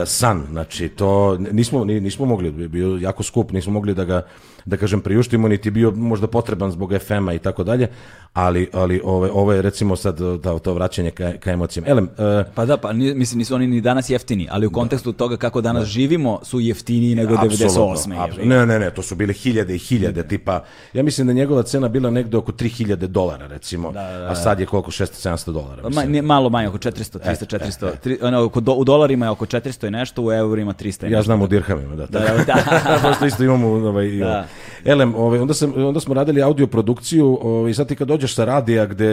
[0.05, 0.43] san.
[0.51, 4.21] Znači, to nismo, ni- nismo mogli, bio jako skup, nismo mogli da ga,
[4.65, 7.87] da kažem, priuštimo, niti je bio možda potreban zbog FM-a i tako dalje,
[8.33, 11.87] ali, ali ovo, ovo je, recimo, sad to, to vraćanje ka, ka emocijama.
[11.89, 15.13] Elem, e, Pa da, pa ni- mislim nisu oni ni danas jeftini, ali u kontekstu
[15.13, 17.65] toga kako danas živimo su jeftiniji nego 98.
[17.65, 18.43] Apsolutno, jebi ga.
[18.45, 21.63] Ne, ne, ne, to su bile hiljade i hiljade, tipa, ja mislim da je njegova
[21.63, 23.93] cena bila negde oko 3000 dolara, recimo,
[24.29, 25.81] a sad je koliko, 600-700 dolara.
[25.83, 26.11] Ma, mislim.
[26.11, 27.91] ne, malo manje, oko 400, 300, 400.
[27.93, 31.11] Tri, ono, oko do- u dolarima je oko 400 i nešto, u eurima 300 i
[31.11, 31.23] Ja nešto.
[31.23, 32.05] znam u dirhamima, da.
[32.05, 32.99] Da, da, da.
[33.03, 34.45] Pošto isto imamo ovaj, Da.
[34.85, 38.45] Elem, ovaj, onda, sam, onda smo radili audio produkciju ovaj, sad ti kad dođeš sa
[38.45, 39.05] radija gde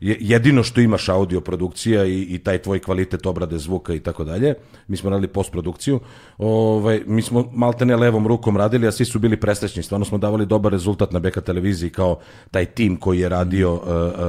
[0.00, 4.24] je jedino što imaš audio produkcija i, i taj tvoj kvalitet obrade zvuka i tako
[4.24, 4.54] dalje,
[4.88, 6.00] mi smo radili postprodukciju,
[6.38, 10.46] ovaj, mi smo maltene levom rukom radili, a svi su bili presrećni, stvarno smo davali
[10.46, 12.18] dobar rezultat na BK televiziji kao
[12.50, 13.80] taj tim koji je radio uh,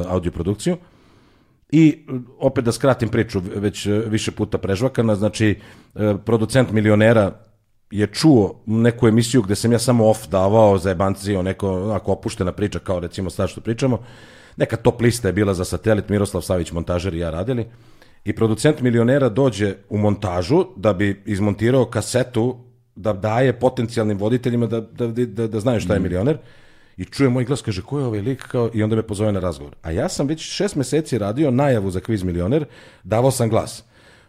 [0.08, 0.78] audio produkciju.
[1.72, 2.06] I
[2.39, 5.60] opet da skratim priču, već uh, više puta prežvakana, znači
[6.26, 7.32] producent milionera
[7.92, 12.52] je čuo neku emisiju gde sam ja samo off davao za jebancio, neko onako opuštena
[12.52, 14.00] priča kao recimo sad što pričamo.
[14.58, 17.66] Neka top lista je bila za satelit, Miroslav Savić montažer i ja radili.
[18.26, 22.58] I producent milionera dođe u montažu da bi izmontirao kasetu
[22.96, 26.38] da daje potencijalnim voditeljima da, da, da, da znaju šta je milioner.
[26.98, 28.44] I čuje moj glas, kaže, ko je ovaj lik?
[28.48, 29.76] Kao, I onda me pozove na razgovor.
[29.82, 32.66] A ja sam već šest meseci radio najavu za kviz milioner,
[33.04, 33.84] davao sam glas.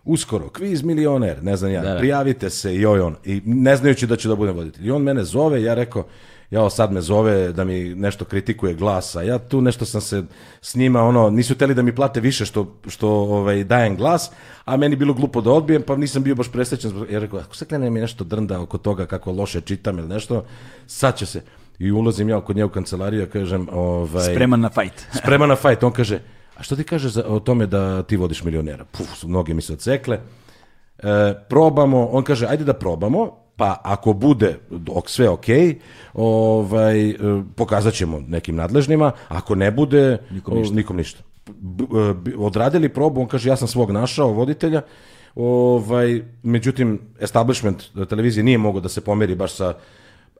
[0.05, 1.99] Uskoro, kviz milioner, ne znam ja, Da, da.
[1.99, 3.17] prijavite se i oj on.
[3.25, 4.87] I ne znajući da ću da budem voditelj.
[4.87, 6.05] I on mene zove, ja rekao,
[6.51, 10.23] ja sad me zove da mi nešto kritikuje glas, a ja tu nešto sam se
[10.61, 14.31] s njima, ono, nisu teli da mi plate više što, što ovaj, dajem glas,
[14.65, 16.91] a meni bilo glupo da odbijem, pa nisam bio baš presrećan.
[16.91, 20.09] zbog- Ja rekao, ako se krene mi nešto drnda oko toga kako loše čitam ili
[20.09, 20.45] nešto,
[20.87, 21.43] sad će se.
[21.79, 25.07] I ulazim ja kod nje u kancelariju, ja kažem, ovaj, Spreman na fight.
[25.15, 25.83] spreman na fight.
[25.83, 26.21] On kaže,
[26.57, 28.85] a što ti kaže za, o tome da ti vodiš milionera?
[28.85, 30.19] Puf, noge mi se odsekle.
[30.99, 35.47] E, probamo, on kaže, ajde da probamo, pa ako bude dok sve ok,
[36.15, 37.17] ovaj, e,
[37.57, 40.75] pokazat ćemo nekim nadležnima, ako ne bude, nikom ništa.
[40.75, 41.23] Nikom ništa.
[41.47, 44.83] B- e, odradili probu, on kaže, ja sam svog našao, voditelja,
[45.35, 49.75] ovaj, međutim, establishment televizije nije mogao da se pomeri baš sa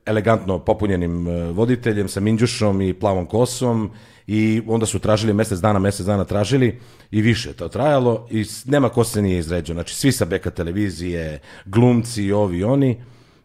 [0.07, 3.91] elegantno popunjenim e, voditeljem sa Minđušom i plavom kosom
[4.27, 6.79] i onda su tražili mesec dana, mesec dana tražili
[7.11, 9.75] i više je to trajalo i nema ko se nije izređao.
[9.75, 12.99] Znači svi sa beka televizije, glumci, ovi oni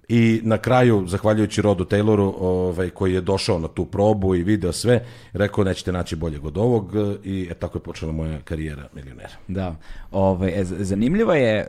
[0.09, 4.71] I na kraju, zahvaljujući Rodu Tayloru, ovaj, koji je došao na tu probu i video
[4.71, 5.03] sve,
[5.33, 6.91] rekao nećete naći boljeg od ovog
[7.23, 9.29] i e, tako je počela moja karijera milionera.
[9.47, 9.75] Da,
[10.11, 11.65] ovaj, e, zanimljiva je, e,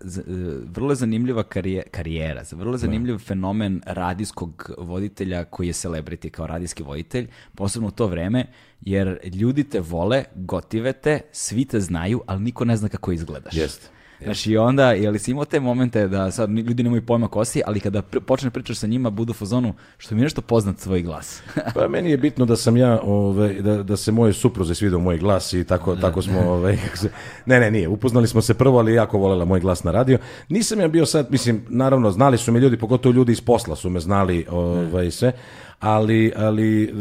[0.00, 0.22] z- e,
[0.66, 6.82] vrlo zanimljiva karije- karijera, vrlo je zanimljiv fenomen radijskog voditelja koji je celebrity kao radijski
[6.82, 8.46] voditelj, posebno u to vreme,
[8.80, 13.54] jer ljudi te vole, gotive te, svi te znaju, ali niko ne zna kako izgledaš.
[13.54, 13.88] Jeste.
[14.22, 17.44] Znaš, i onda, je li si imao te momente da sad ljudi nemaju pojma ko
[17.44, 20.42] si, ali kada pr počne pričaš sa njima, budu u fazonu, što mi je nešto
[20.42, 21.42] poznat svoj glas.
[21.74, 25.18] Pa meni je bitno da sam ja, ovaj, da, da se moje supruze svidio moj
[25.18, 26.62] glas i tako, tako smo,
[27.00, 27.10] se-
[27.46, 30.18] ne, ne, nije, upoznali smo se prvo, ali jako volela moj glas na radio.
[30.48, 33.90] Nisam ja bio sad, mislim, naravno, znali su me ljudi, pogotovo ljudi iz posla su
[33.90, 35.32] me znali, ovaj, sve,
[35.80, 36.94] ali, ali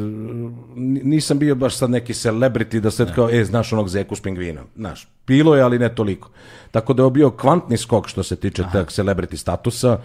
[1.04, 4.66] nisam bio baš sad neki celebrity da sad kao, e, znaš onog zeku s pingvinom.
[4.76, 6.30] Znaš, bilo je, ali ne toliko.
[6.72, 10.00] Tako da je bio kvantni skok što se tiče tog celebrity statusa,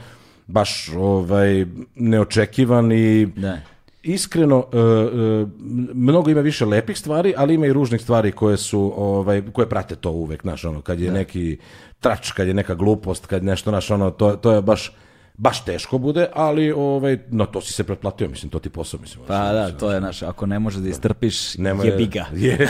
[0.47, 3.59] baš ovaj, neočekivan i Da.
[4.03, 5.47] iskreno e, e,
[5.95, 9.97] mnogo ima više lepih stvari, ali ima i ružnih stvari koje su ovaj koje prate
[9.97, 11.59] to uvek, znaš, ono kad je neki
[12.01, 14.93] trač, kad je neka glupost, kad nešto naš ono to to je baš
[15.39, 19.25] baš teško bude, ali ovaj no to si se pretplatio, mislim to ti posao mislim.
[19.27, 22.27] Pa da, to je naš, ako ne možeš da istrpiš, Nema jebi ga.
[22.33, 22.59] Je.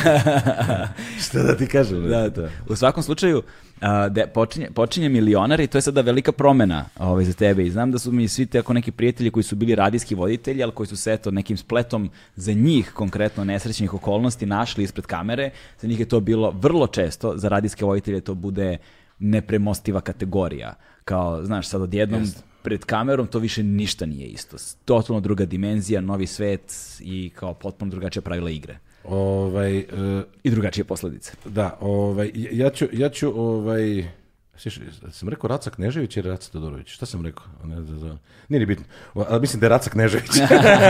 [1.29, 2.09] Šta da ti kažem?
[2.09, 2.49] Da, da.
[2.69, 3.43] U svakom slučaju,
[3.81, 7.67] a, de, počinje, počinje milionar i to je sada velika promena ovaj, za tebe.
[7.67, 10.62] I znam da su mi svi te ako neki prijatelji koji su bili radijski voditelji,
[10.62, 15.51] ali koji su se eto nekim spletom za njih konkretno nesrećnih okolnosti našli ispred kamere.
[15.81, 18.77] Za njih je to bilo vrlo često, za radijske voditelje to bude
[19.19, 20.75] nepremostiva kategorija.
[21.05, 22.27] Kao, znaš, sad odjednom
[22.65, 24.57] pred kamerom to više ništa nije isto.
[24.85, 28.79] Totalno druga dimenzija, novi svet i kao potpuno drugačija pravila igre.
[29.05, 29.85] Ovaj e,
[30.43, 31.33] I drugačije posledice.
[31.45, 34.05] da, ovaj ja ću ja ću ovaj
[34.57, 36.89] Sviš, sam rekao Raca Knežević ili Raca Todorović?
[36.89, 37.45] Šta sam rekao?
[37.65, 38.19] Ne, znam.
[38.49, 38.85] Nije ni bitno.
[39.15, 40.31] Ali mislim da je Raca Knežević.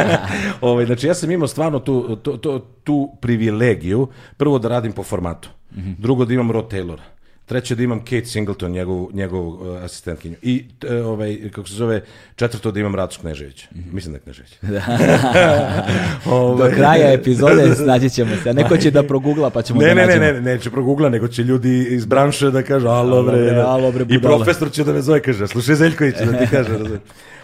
[0.60, 4.08] ovaj, znači ja sam imao stvarno tu, tu, tu, tu privilegiju.
[4.36, 5.48] Prvo da radim po formatu.
[5.98, 6.98] Drugo da imam Rod Taylor.
[7.46, 10.36] Treće da imam Kate Singleton, njegovu, njegovu uh, asistentkinju.
[10.42, 12.02] I e, ovaj, kako se zove,
[12.36, 13.66] četvrto da imam Racu Kneževića.
[13.92, 14.58] Mislim da je Knežević.
[16.24, 18.54] Do Ovaj, kraja epizode snaći ćemo se.
[18.54, 20.40] Neko će da progugla pa ćemo Ne, da ne, ne, nađemo.
[20.40, 24.02] ne, neće progugla, nego će ljudi iz branše da kažu, alo bre, da." alo, bre,
[24.02, 24.36] i budala.
[24.36, 26.78] profesor će da me zove, kaže, slušaj Zeljković, da ti kaže.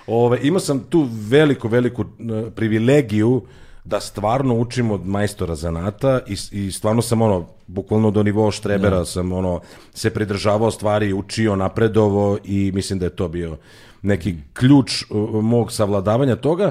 [0.07, 3.43] Ove, imao sam tu veliku, veliku e, privilegiju
[3.85, 9.05] da stvarno učim od majstora zanata i, i stvarno sam ono, bukvalno do nivoa štrebera
[9.05, 9.61] sam ono,
[9.95, 13.57] se pridržavao stvari, učio, napredovo i mislim da je to bio
[14.03, 16.71] neki ključ uh, mog savladavanja toga.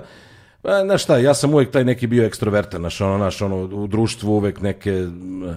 [0.62, 3.88] Pa, znaš šta, ja sam uvek taj neki bio ekstrovertan, znaš, ono, znaš, ono, u
[3.88, 5.08] društvu uvek neke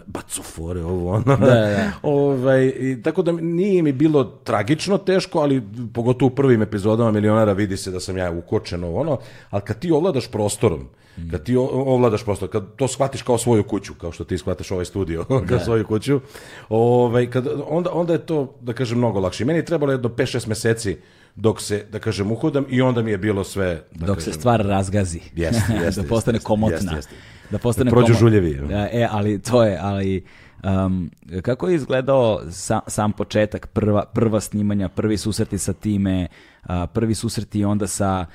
[0.07, 1.37] bacofore, ovo, ono.
[1.37, 1.91] da.
[2.03, 5.63] ovaj, i, tako da nije mi bilo tragično teško, ali
[5.95, 9.19] pogotovo u prvim epizodama Milionara vidi se da sam ja ukočen, ovo, ono,
[9.51, 10.89] ali kad ti ovladaš prostorom,
[11.31, 14.85] kad ti ovladaš prostor, kad to shvatiš kao svoju kuću, kao što ti shvataš ovaj
[14.85, 16.21] studio, kao svoju kuću,
[16.69, 19.45] ovaj, kad, onda, onda je to, da kažem, mnogo lakše.
[19.45, 20.97] Meni je trebalo jedno 5-6 meseci
[21.37, 24.41] dok se, da kažem, uhodam i onda mi je bilo sve, da Dok se kažem,
[24.41, 25.21] stvar razgazi.
[25.37, 26.75] Jeste, jeste, da postane jeste, komotna.
[26.77, 27.15] jeste, jeste.
[27.51, 28.21] Da postane Da prođu komotna.
[28.21, 28.55] žuljevi.
[28.69, 30.25] Da, e, ali to je, ali
[30.65, 31.11] um,
[31.43, 36.27] kako je izgledao sa- sam početak, prva, prva snimanja, prvi susreti sa time,
[36.63, 38.27] a, prvi susreti onda sa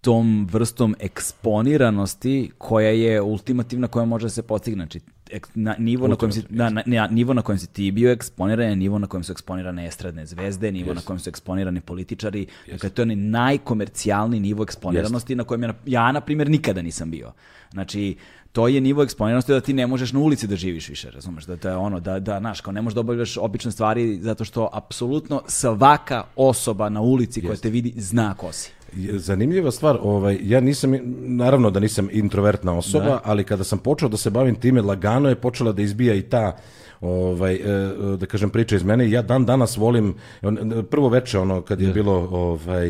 [0.00, 4.76] tom vrstom eksponiranosti koja je ultimativna koja može da se postigne.
[4.76, 5.00] Znači,
[5.54, 8.68] na, nivo, na kojem si, na, na, na- nivo na kojem si ti bio eksponiran
[8.70, 12.46] je nivo na kojem su eksponirane estradne zvezde, nivo na kojem su eksponirani političari.
[12.70, 17.10] Dakle, to je onaj najkomercijalniji nivo eksponiranosti na kojem ja, ja, na primjer, nikada nisam
[17.10, 17.32] bio.
[17.72, 18.16] Znači,
[18.52, 21.44] to je nivo eksponiranosti da ti ne možeš na ulici da živiš više, razumeš?
[21.44, 24.44] Da to je ono, da, da, znaš, kao ne možeš da obavljaš obične stvari zato
[24.44, 28.70] što apsolutno svaka osoba na ulici koja te vidi zna ko si.
[29.12, 34.16] Zanimljiva stvar, ovaj, ja nisam, naravno da nisam introvertna osoba, ali kada sam počeo da
[34.16, 36.56] se bavim time, lagano je počela da izbija i ta
[37.00, 39.10] ovaj, e, da kažem, priča iz mene.
[39.10, 40.14] Ja dan danas volim,
[40.90, 42.88] prvo veče, ono, kad je bilo ovaj,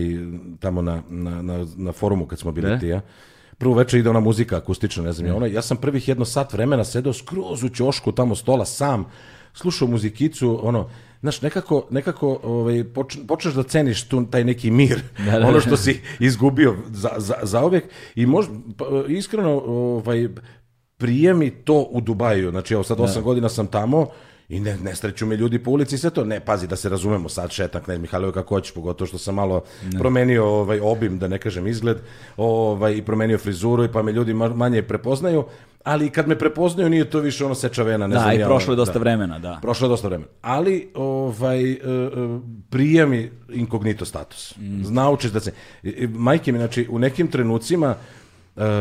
[0.61, 2.79] tamo na, na, na, na forumu, kad smo bili Da.
[2.79, 3.01] ti ja,
[3.59, 6.53] prvo veče ide ona muzika akustična, ne znam, ja, ono, ja sam prvih jedno sat
[6.53, 9.05] vremena sedeo skroz u ćošku tamo stola sam,
[9.55, 10.89] slušao muzikicu, ono,
[11.25, 15.53] Znaš, nekako, nekako ovaj, poč- počneš da ceniš tu, taj neki mir, Da, da, ono
[15.53, 15.61] da.
[15.61, 17.85] što si izgubio za, za, za uvek.
[18.14, 18.47] I mož,
[18.77, 20.29] pa, iskreno ovaj,
[20.97, 24.07] prije mi to u Dubaju, znači evo sad osam godina sam tamo
[24.49, 26.89] i ne, ne sreću me ljudi po ulici i sve to, ne, pazi da se
[26.89, 29.62] razumemo, sad šetam Knez Mihajlove kako hoćeš, pogotovo što sam malo
[29.99, 31.97] promenio ovaj, obim, da ne kažem izgled,
[32.37, 35.45] ovaj, i promenio frizuru i pa me ljudi ma- manje prepoznaju,
[35.85, 38.07] ali kad me prepoznaju nije to više ono seča vena.
[38.07, 38.99] Ne Da, znam i ja, prošlo je dosta da.
[38.99, 39.59] vremena, da.
[39.62, 40.30] Prošlo je dosta vremena.
[40.43, 41.78] Ali, ovaj, e, e,
[42.70, 44.57] prija mi inkognito status.
[44.57, 44.95] Mm.
[44.95, 45.53] Naučiš da se...
[46.09, 47.95] Majke mi, znači, u nekim trenucima
[48.57, 48.78] e, e,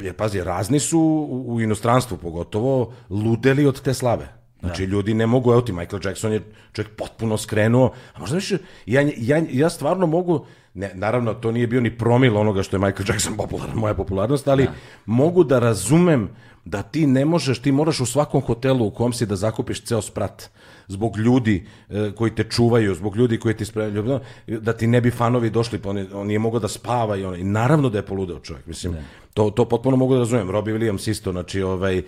[0.00, 1.00] jer, pazi, razni su
[1.46, 4.28] u, inostranstvu pogotovo ludeli od te slave.
[4.60, 6.42] Znači, ljudi ne mogu, evo ti, Michael Jackson je
[6.72, 11.66] čovjek potpuno skrenuo, a možda više, ja, ja, ja stvarno mogu, ne, naravno, to nije
[11.66, 14.68] bio ni promil onoga što je Michael Jackson popularan, moja popularnost, ali
[15.06, 16.28] mogu da razumem
[16.64, 20.02] da ti ne možeš, ti moraš u svakom hotelu u kom si da zakupiš ceo
[20.02, 20.50] sprat
[20.88, 25.10] zbog ljudi e, koji te čuvaju, zbog ljudi koji ti spremljaju, da ti ne bi
[25.10, 27.98] fanovi došli, pa on, je, on nije mogao da spava i, ono, i naravno da
[27.98, 28.96] je poludeo čovjek, mislim,
[29.34, 32.02] to, to potpuno mogu da razumem, Robbie Williams isto, znači, ovaj,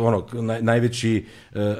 [0.00, 1.74] ono, naj, najveći e,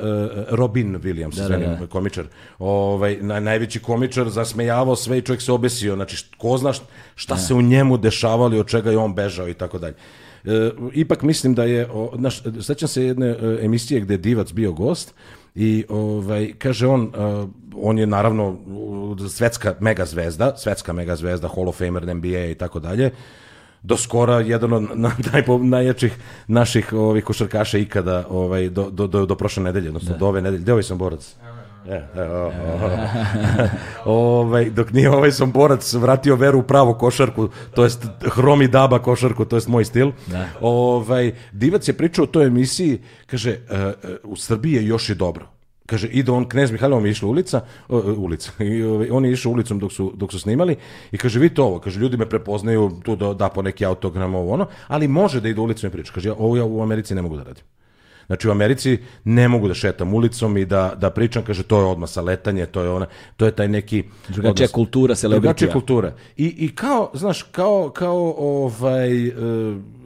[0.51, 1.87] Robin Williams, da, da.
[1.87, 2.25] komičar,
[2.59, 7.37] ovaj, naj, najveći komičar, zasmejavao sve i čovjek se obesio, znači, ko zna št- šta
[7.37, 9.95] se u njemu dešavalo i od čega je on bežao i tako dalje.
[10.93, 15.15] Ipak mislim da je, o, znaš, sećam se jedne emisije gde je Divac bio gost
[15.55, 17.13] i ovaj, kaže on,
[17.75, 18.57] on je naravno
[19.29, 23.11] svetska mega zvezda, svetska mega zvezda, Hall of Famer, NBA i tako dalje,
[23.83, 29.27] do skora jedan od na, najpo, najjačih naših ovih košarkaša ikada ovaj, do, do, do,
[29.27, 30.63] do prošle nedelje, odnosno do ove nedelje.
[30.63, 31.37] Gde ovaj sam borac?
[31.89, 32.53] E, evo,
[34.05, 38.99] ovaj, dok nije ovaj sam borac vratio veru u pravu košarku, to jest hromi daba
[38.99, 40.13] košarku, to jest moj stil.
[40.61, 45.15] Ovaj, Divac je pričao o toj emisiji, kaže, e, e, u Srbiji je još i
[45.15, 45.47] dobro.
[45.87, 49.33] Kaže, ide on, knez Mihajlov mi je išla ulica, e, ulica, i ovaj, on je
[49.33, 50.77] išao ulicom dok su, dok su snimali
[51.13, 54.53] i kaže, vidite ovo, kaže, ljudi me prepoznaju, tu da, da po neki autogram, ovo
[54.53, 56.13] ono, ali može da ide ulicom i priča.
[56.13, 57.65] Kaže, ovo ja u Americi ne mogu da radim.
[58.29, 61.85] Znači u Americi ne mogu da šetam ulicom i da, da pričam, kaže to je
[61.85, 63.07] odmah sa letanje, to je ona,
[63.37, 64.73] to je taj neki Drugačija odnos.
[64.73, 65.41] kultura celebritija.
[65.41, 66.13] Drugačija kultura.
[66.37, 69.33] I, I kao, znaš, kao, kao ovaj, e,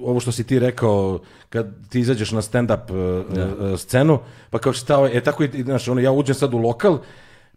[0.00, 1.18] ovo što si ti rekao,
[1.48, 4.18] kad ti izađeš na stand-up e, e, scenu,
[4.50, 6.98] pa kao šta, e tako i, znaš, ono, ja uđem sad u lokal,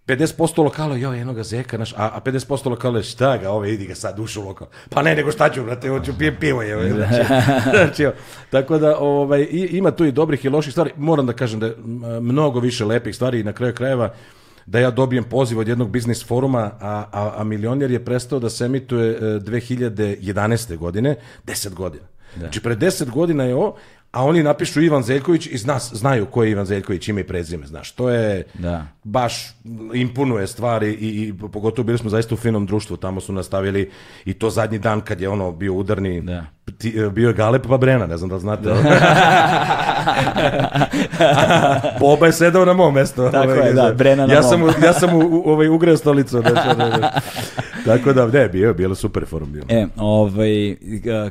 [0.08, 3.96] 50% lokala, joj, jednoga zeka, naš, a, a 50% lokala, šta ga, ove, idi ga
[3.96, 4.68] sad, ušu lokal.
[4.90, 7.24] Pa ne, nego šta ću, brate, hoću pijem pivo, je, znači,
[7.76, 8.08] znači,
[8.50, 11.66] tako da, ovaj, i- ima tu i dobrih i loših stvari, moram da kažem da
[11.66, 11.76] je
[12.22, 14.14] mnogo više lepih stvari i na kraju krajeva,
[14.66, 18.50] da ja dobijem poziv od jednog biznis foruma, a, a, a milionjer je prestao da
[18.50, 20.78] se emituje e, 2011.
[20.78, 22.04] godine, 10 godina.
[22.38, 23.76] Znači, pre 10 godina je ovo,
[24.16, 27.68] a oni napišu Ivan Zeljković i zna, znaju ko je Ivan Zeljković, ime i prezime,
[27.68, 28.86] znaš, to je Da.
[29.04, 29.56] baš
[29.94, 33.92] impunuje stvari i, i pogotovo bili smo zaista u finom društvu, tamo su nastavili
[34.26, 36.46] i to zadnji dan kad je ono bio udarni, Da.
[36.72, 38.70] ti- bio je Galep pa Brena, ne znam da znate.
[42.00, 43.30] Boba je sedao na mom mestu.
[43.32, 44.50] Tako ovaj, je, da, Brena na ja mom.
[44.72, 46.42] Sam, ja sam u, u, ovaj, ugreo stolicu.
[46.42, 47.12] Znači, da, da.
[47.86, 49.52] Tako da, ne, bio bilo super forum.
[49.52, 49.66] Bilo.
[49.70, 50.76] E, ovaj,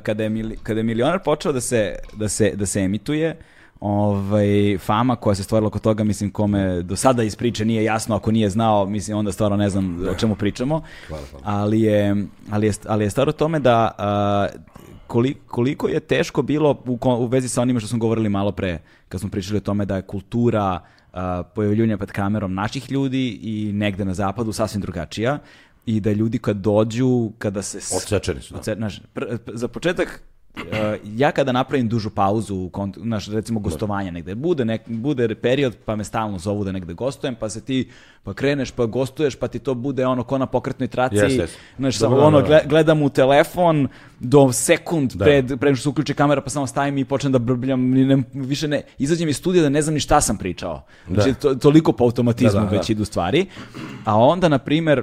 [0.03, 3.37] kada je, mili, kada je milionar počeo da se, da se, da se emituje,
[3.81, 8.17] ovaj, fama koja se stvorila oko toga, mislim, kome do sada iz priče nije jasno,
[8.17, 10.83] ako nije znao, mislim, onda stvarno ne znam o čemu pričamo.
[11.43, 12.17] Ali, je,
[12.51, 14.47] ali, je, ali je stvar o tome da a,
[15.09, 18.79] koli- koliko je teško bilo u, u vezi sa onime što smo govorili malo pre,
[19.09, 20.81] kad smo pričali o tome da je kultura
[21.13, 25.39] a, pojavljivanja pred kamerom naših ljudi i negde na zapadu sasvim drugačija
[25.87, 27.97] i da ljudi kad dođu, kada se...
[27.97, 28.61] Odsečeni su, da.
[28.61, 30.23] Oce- znaš, pr- p- za početak,
[30.73, 35.35] e, ja kada napravim dužu pauzu, u kont- znaš, recimo gostovanja negde, bude, nek, bude
[35.35, 37.91] period pa me stalno zovu da negde gostujem, pa se ti,
[38.23, 41.59] pa kreneš, pa gostuješ, pa ti to bude ono ko na pokretnoj traci, Jeste, jeste.
[41.79, 42.47] znaš, Da, samo da, da, ono, da.
[42.47, 43.89] gle- gledam u telefon
[44.21, 45.25] do sekund Da.
[45.25, 48.23] pred, pre nego što se uključi kamera, pa samo stavim i počnem da brbljam, ne,
[48.33, 50.83] više ne, izađem iz studija da ne znam ni šta sam pričao.
[51.09, 51.35] Znači, Da.
[51.35, 52.77] to, toliko po automatizmu Da, da, da.
[52.77, 53.47] već idu stvari.
[54.05, 55.03] A onda, na primer,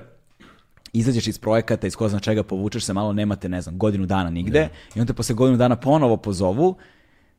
[0.93, 4.29] izađeš iz projekata, iz ko zna čega povučeš se malo, nemate, ne znam, godinu dana
[4.29, 6.75] nigde i onda posle godinu dana ponovo pozovu,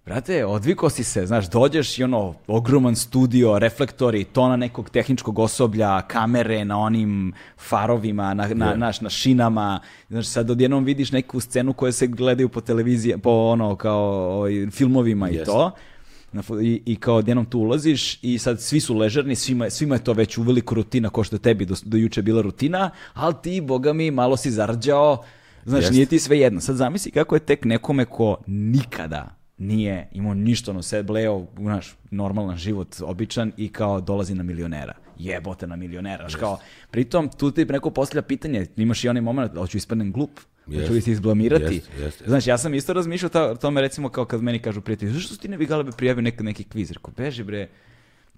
[0.06, 6.02] Brate, odviko si se, znaš, dođeš i ono, ogroman studio, reflektori, tona nekog tehničkog osoblja,
[6.02, 11.72] kamere na onim farovima, na, na, naš, na šinama, znaš, sad odjednom vidiš neku scenu
[11.72, 14.02] koja se gledaju po televiziji, po ono, kao
[14.36, 15.46] ovaj, filmovima i Jeste.
[15.46, 15.70] to.
[16.32, 20.04] Na I, I kao odjednom tu ulaziš i sad svi su ležerni, svima, svima je
[20.04, 23.60] to već uveliko rutina, ko što je tebi do, do juče bila rutina, ali ti,
[23.60, 25.24] boga mi, malo si zarđao,
[25.64, 25.94] znaš, Jeste.
[25.94, 26.60] nije ti sve jedno.
[26.60, 31.94] Sad zamisli kako je tek nekome ko nikada nije imao ništa no se bleo, znaš,
[32.10, 34.94] normalan život, običan i kao dolazi na milionera.
[35.18, 36.28] Jebote na milionera.
[36.28, 36.58] Znaš, kao,
[36.90, 40.94] pritom, tu ti neko postavlja pitanje, imaš i onaj moment, hoću ispadnem glup, hoću Jeste.
[40.94, 41.74] li se izblamirati.
[41.74, 42.24] Jeste, jeste.
[42.26, 45.48] Znaš, ja sam isto razmišljao ta, tome, recimo, kao kad meni kažu prijatelji, zašto ti
[45.48, 46.90] ne bi Galebe prijavio neki, neki kviz?
[46.90, 47.68] Rekao, beži bre,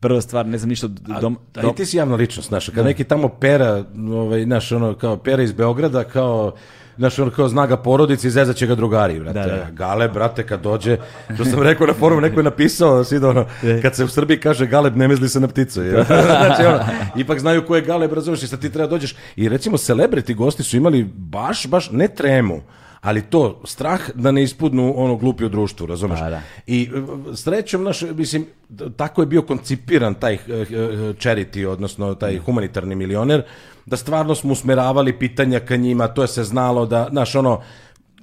[0.01, 0.89] prva stvar, ne znam ništa...
[0.89, 4.73] Dom, A dom, i ti si javna ličnost, znaš, kad neki tamo pera, ovaj, znaš,
[4.73, 6.55] ono, kao pera iz Beograda, kao,
[6.97, 9.39] znaš, ono, kao zna ga porodici, zezat će ga drugari, brate.
[9.39, 9.67] Da, da.
[9.71, 10.97] Gale, brate, kad dođe,
[11.35, 13.47] što sam rekao na forumu, neko je napisao, svi da ono,
[13.83, 15.83] kad se u Srbiji kaže Galeb, ne misli se na pticu.
[15.83, 16.05] je.
[16.45, 16.81] znači, ono,
[17.17, 19.15] ipak znaju ko je Galeb, razumiješ, i sad ti treba dođeš.
[19.37, 22.63] I recimo, celebrity gosti su imali baš, baš, ne tremu,
[23.05, 26.21] ali to, strah da ne ispudnu ono glupi u društvu, razumeš?
[26.21, 26.41] Da, da.
[26.67, 28.47] I e, srećom, naš, mislim,
[28.97, 30.67] tako je bio koncipiran taj eh, eh,
[31.21, 33.43] charity, odnosno taj humanitarni milioner,
[33.87, 37.61] da stvarno smo usmeravali pitanja ka njima, to je se znalo da, znaš, ono,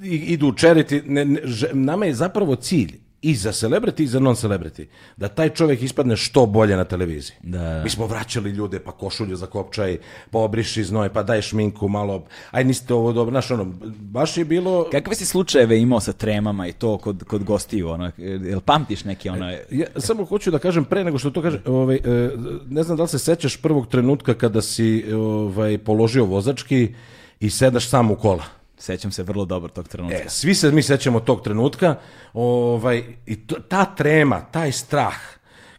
[0.04, 1.42] idu u charity, ne, ne,
[1.74, 4.86] nama je zapravo cilj i za celebrity i za non-celebrity,
[5.18, 7.36] da taj čovjek ispadne što bolje na televiziji.
[7.44, 7.84] Da.
[7.84, 9.98] Mi smo vraćali ljude, pa košulju za kopčaj,
[10.32, 13.66] pa obriši znoj, pa daj šminku malo, aj niste ovo dobro, znaš, ono,
[14.00, 14.88] baš je bilo...
[14.92, 17.90] Kakve si slučajeve imao sa tremama i to kod, kod gostiju?
[17.90, 19.52] Ono, jel pamtiš neki ono...
[19.72, 22.32] Ja samo hoću da kažem pre nego što to kaže, ovaj, e,
[22.70, 26.94] ne znam da li se sećaš prvog trenutka kada si ovaj, položio vozački
[27.40, 28.61] i sedaš sam u kola.
[28.82, 30.18] Sećam se vrlo dobro tog trenutka.
[30.18, 31.96] E, svi se mi sećamo tog trenutka
[32.34, 35.16] ovaj, i to, ta trema, taj strah,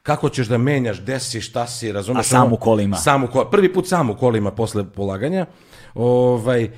[0.03, 2.27] kako ćeš da menjaš, gde si, šta si, razumeš?
[2.27, 2.97] A sam u kolima.
[2.97, 3.51] Sam u kolima.
[3.51, 5.47] Prvi put sam u kolima posle polaganja.
[5.95, 6.71] Ovaj,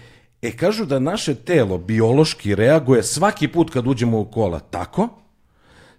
[0.42, 5.08] e, kažu da naše telo biološki reaguje svaki put kad uđemo u kola tako,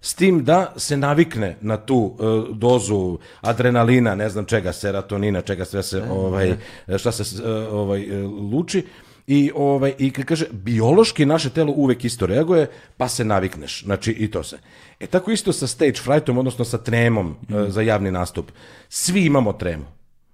[0.00, 2.22] s tim da se navikne na tu e,
[2.54, 6.56] dozu adrenalina, ne znam čega, serotonina, čega sve se ovaj
[6.98, 8.86] šta se e, ovaj e, luči
[9.26, 12.66] i ovaj i kaže biološki naše telo uvek isto reaguje,
[12.96, 13.84] pa se navikneš.
[13.84, 14.58] Znači i to se.
[15.00, 18.50] E tako isto sa stage frightom, odnosno sa tremom e, za javni nastup.
[18.88, 19.84] Svi imamo tremu.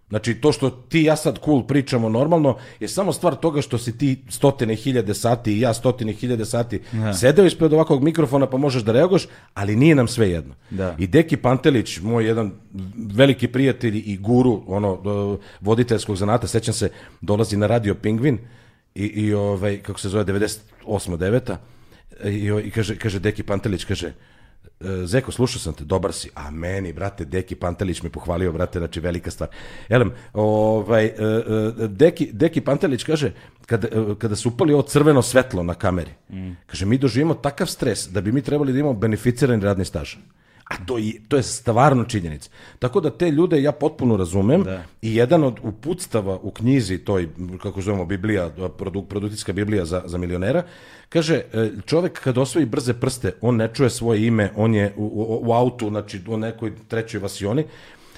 [0.08, 3.78] Znači, to što ti i ja sad cool pričamo normalno je samo stvar toga što
[3.78, 6.80] si ti stotine hiljade sati i ja stotine hiljade sati
[7.20, 10.54] sedeo ispred ovakvog mikrofona pa možeš da reaguješ, ali nije nam sve jedno.
[10.70, 10.96] Da.
[10.98, 12.52] I Deki Pantelić, moj jedan
[13.14, 16.90] veliki prijatelj i guru ono, do- voditeljskog zanata, sećam se,
[17.20, 18.38] dolazi na radio Pingvin
[18.94, 20.58] i, i ovaj, kako se zove, 98.
[20.86, 21.56] 9.
[22.24, 24.12] I, i kaže, kaže Deki Pantelić, kaže,
[24.84, 26.30] E, Zeko, slušao sam te, dobar si.
[26.34, 29.48] A meni, brate, Deki Pantelić me pohvalio, brate, znači velika stvar.
[29.88, 33.32] Elem, ovaj, e, e, Deki, Deki Pantelić kaže,
[33.66, 33.88] kada,
[34.18, 36.10] kada su upali ovo crveno svetlo na kameri,
[36.66, 40.14] kaže, mi doživimo takav stres da bi mi trebali da imamo beneficirani radni staž.
[40.64, 42.50] A to, je, to je stvarno činjenica.
[42.78, 44.64] Tako da te ljude ja potpuno razumem
[45.02, 47.28] i jedan od uputstava u knjizi toj,
[47.62, 50.62] kako zovemo, Biblija, produ, produkcijska Biblija za, za milionera,
[51.08, 55.04] kaže, e, čovek kad osvoji brze prste, on ne čuje svoje ime, on je u,
[55.04, 57.64] u, u autu, znači u nekoj trećoj vasioni,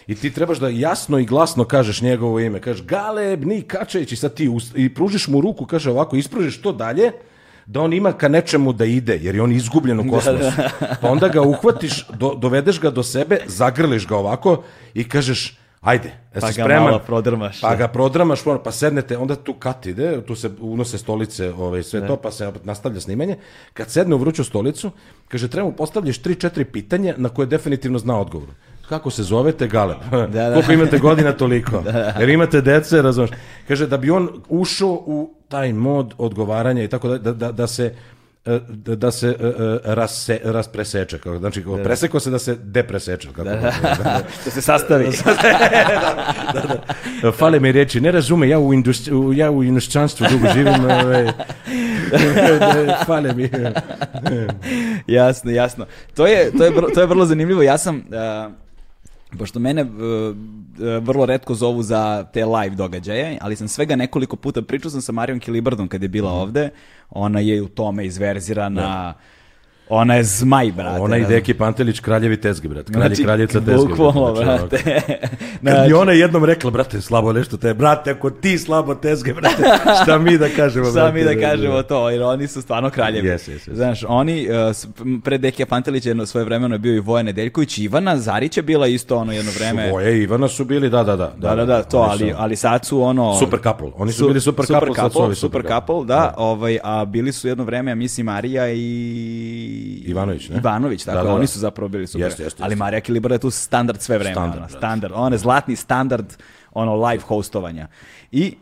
[0.06, 2.60] i ti trebaš da jasno i glasno kažeš njegovo ime.
[2.60, 7.12] Kažeš Galeb, Kačević i sad ti i pružiš mu ruku, kaže ovako, ispružiš to dalje,
[7.66, 10.52] da on ima ka nečemu da ide, jer je on izgubljen u kosmosu.
[11.00, 14.62] Pa onda ga uhvatiš, do, dovedeš ga do sebe, zagrliš ga ovako
[14.94, 16.82] i kažeš, ajde, jesi Pa ga spreman?
[16.84, 17.76] malo prodrmaš, Pa da.
[17.76, 22.06] ga prodramaš, ono, pa sednete, onda tu kat ide, tu se unose stolice, ovaj, sve
[22.06, 23.36] to, pa se nastavlja snimanje.
[23.72, 24.90] Kad sedne u vruću stolicu,
[25.28, 28.48] kaže, treba mu postavljaš 3-4 pitanja na koje definitivno zna odgovor.
[28.88, 29.96] Kako se zovete, Galeb?
[30.28, 30.52] da.
[30.52, 31.82] Koliko imate godina, toliko.
[32.20, 33.30] Jer imate dece, razumiješ.
[33.68, 37.66] Kaže, da bi on ušao u taj mod odgovaranja i tako da, da, da, da
[37.66, 37.94] se
[38.46, 39.34] e, da, da se e,
[39.84, 41.18] rase, raspreseče.
[41.18, 43.28] Kako, znači, kako preseko se da se depreseče.
[43.28, 43.72] Kako, Da
[44.44, 45.06] se sastavi.
[47.38, 51.32] Fale mi reči, ne razume, ja u, industri- ja u inostranstvu dugo živim, ovaj,
[53.06, 53.50] fale mi.
[55.06, 55.86] jasno, jasno.
[56.14, 57.62] To je, to je, to je vrlo zanimljivo.
[57.62, 58.52] Ja sam, uh,
[59.38, 60.34] pošto mene uh, uh,
[61.02, 65.12] vrlo redko zovu za te live događaje, ali sam svega nekoliko puta pričao sam sa
[65.12, 66.40] Marijom Kilibardom kad je bila Mhm.
[66.40, 66.70] ovde.
[67.10, 69.14] Ona je u tome izverzirana.
[69.88, 71.00] Ona je zmaj, brate.
[71.00, 72.90] Ona i Deki Pantelić, kraljevi tezgi, brat.
[72.90, 73.88] Kralj, Znači, kraljica tezgi.
[73.88, 74.76] bukvalno, Znači, ono, brate.
[75.64, 79.32] Kad Znači, mi ona jednom rekla, brate, slabo nešto te, brate, ako ti slabo tezge,
[79.34, 79.62] brate,
[80.02, 83.28] šta mi da kažemo, Šta mi brate, da kažemo to, jer oni su stvarno kraljevi.
[83.28, 83.74] Yes, yes, yes.
[83.74, 84.48] Znaš, oni,
[85.06, 88.62] uh, pre Dekija Pantelića jedno svoje vremeno je bio i Vojan Nedeljković, Ivana Zarić je
[88.62, 89.88] bila isto ono jedno vreme.
[89.88, 91.32] Svoje Ivana su bili, da, da, da.
[91.36, 93.34] Da, da, da, to, ali, su ali sad su ono...
[93.38, 93.90] Super couple.
[93.96, 95.94] Oni su bili super couple, sad su ovi super super couple.
[95.94, 99.73] couple, da, ovaj, a bili su jedno vreme, ja mislim, Marija i...
[100.06, 100.56] Ivanović, ne?
[100.56, 101.34] Ivanović, tako, Da, da, da.
[101.34, 102.26] oni su zapravo bili super.
[102.26, 102.76] Jeste, jeste, ali.
[102.76, 104.86] Marija Kilibar je tu standard sve vreme, Standard, standard, brate.
[104.86, 106.26] standard, on je zlatni standard,
[106.72, 107.86] ono, live hostovanja.
[108.32, 108.54] I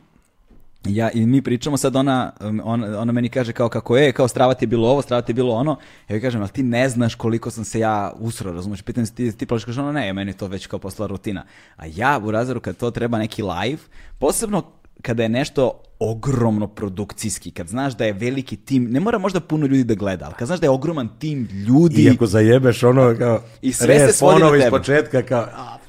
[0.84, 4.28] ja, i mi pričamo sad, ona, um, ona, ona meni kaže kao kako je, kao
[4.28, 5.76] strava ti je bilo ovo, strava ti je bilo ono.
[6.08, 8.82] Ja joj kažem, ali ti ne znaš koliko sam se ja usro, razumiješ?
[8.82, 11.44] Pitam se ti, ti plaš, kaže ono, ne, meni to već kao postala rutina.
[11.76, 13.78] A ja u razaru kad to treba neki live,
[14.18, 14.62] posebno
[15.02, 19.66] kada je nešto ogromno produkcijski, kad znaš da je veliki tim, ne mora možda puno
[19.66, 22.02] ljudi da gleda, ali kad znaš da je ogroman tim ljudi...
[22.02, 23.42] I ako zajebeš ono kao...
[23.62, 24.70] I sve se svodi na iz tebe.
[24.70, 25.46] početka kao...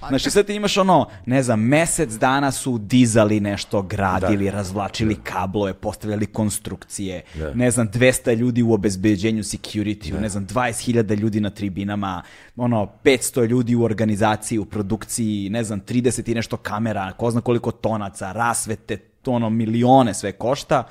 [0.07, 5.73] Znači sad ti imaš ono, ne znam, mesec dana su dizali nešto, gradili, razvlačili kablove,
[5.73, 7.53] postavljali konstrukcije, Da.
[7.53, 12.23] ne znam, 200 ljudi u obezbeđenju security, ne znam, 20.000 ljudi na tribinama,
[12.55, 17.41] ono, 500 ljudi u organizaciji, u produkciji, ne znam, 30 i nešto kamera, ko zna
[17.41, 20.83] koliko tonaca, rasvete, to ono, milione sve košta.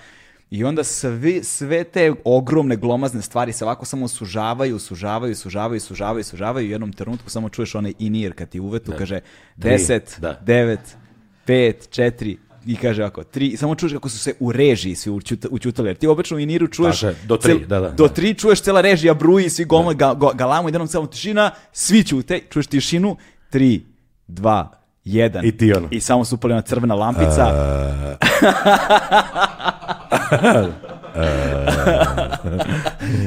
[0.50, 6.24] I onda svi, sve te ogromne glomazne stvari se ovako samo sužavaju, sužavaju, sužavaju, sužavaju,
[6.24, 9.20] sužavaju i u jednom trenutku samo čuješ onaj in-ear kad ti uvetu kaže
[9.56, 10.40] 10, da.
[10.46, 10.76] 9,
[11.46, 15.10] 5, 4 i kaže ovako, 3, i samo čuješ kako su se u režiji svi
[15.10, 18.08] učuta, učutali, jer ti obično u in-earu čuješ Tako do tri, cel- da, da, do
[18.08, 18.14] da.
[18.14, 22.40] 3 čuješ cela režija bruji, svi goma, ga, go- galamu, jednom samo tišina, svi ćute,
[22.50, 23.16] čuješ tišinu,
[23.52, 23.80] 3,
[24.28, 24.66] 2,
[25.04, 25.40] 1.
[25.44, 25.88] I ti ono.
[25.90, 27.52] I samo se upali ona crvena lampica.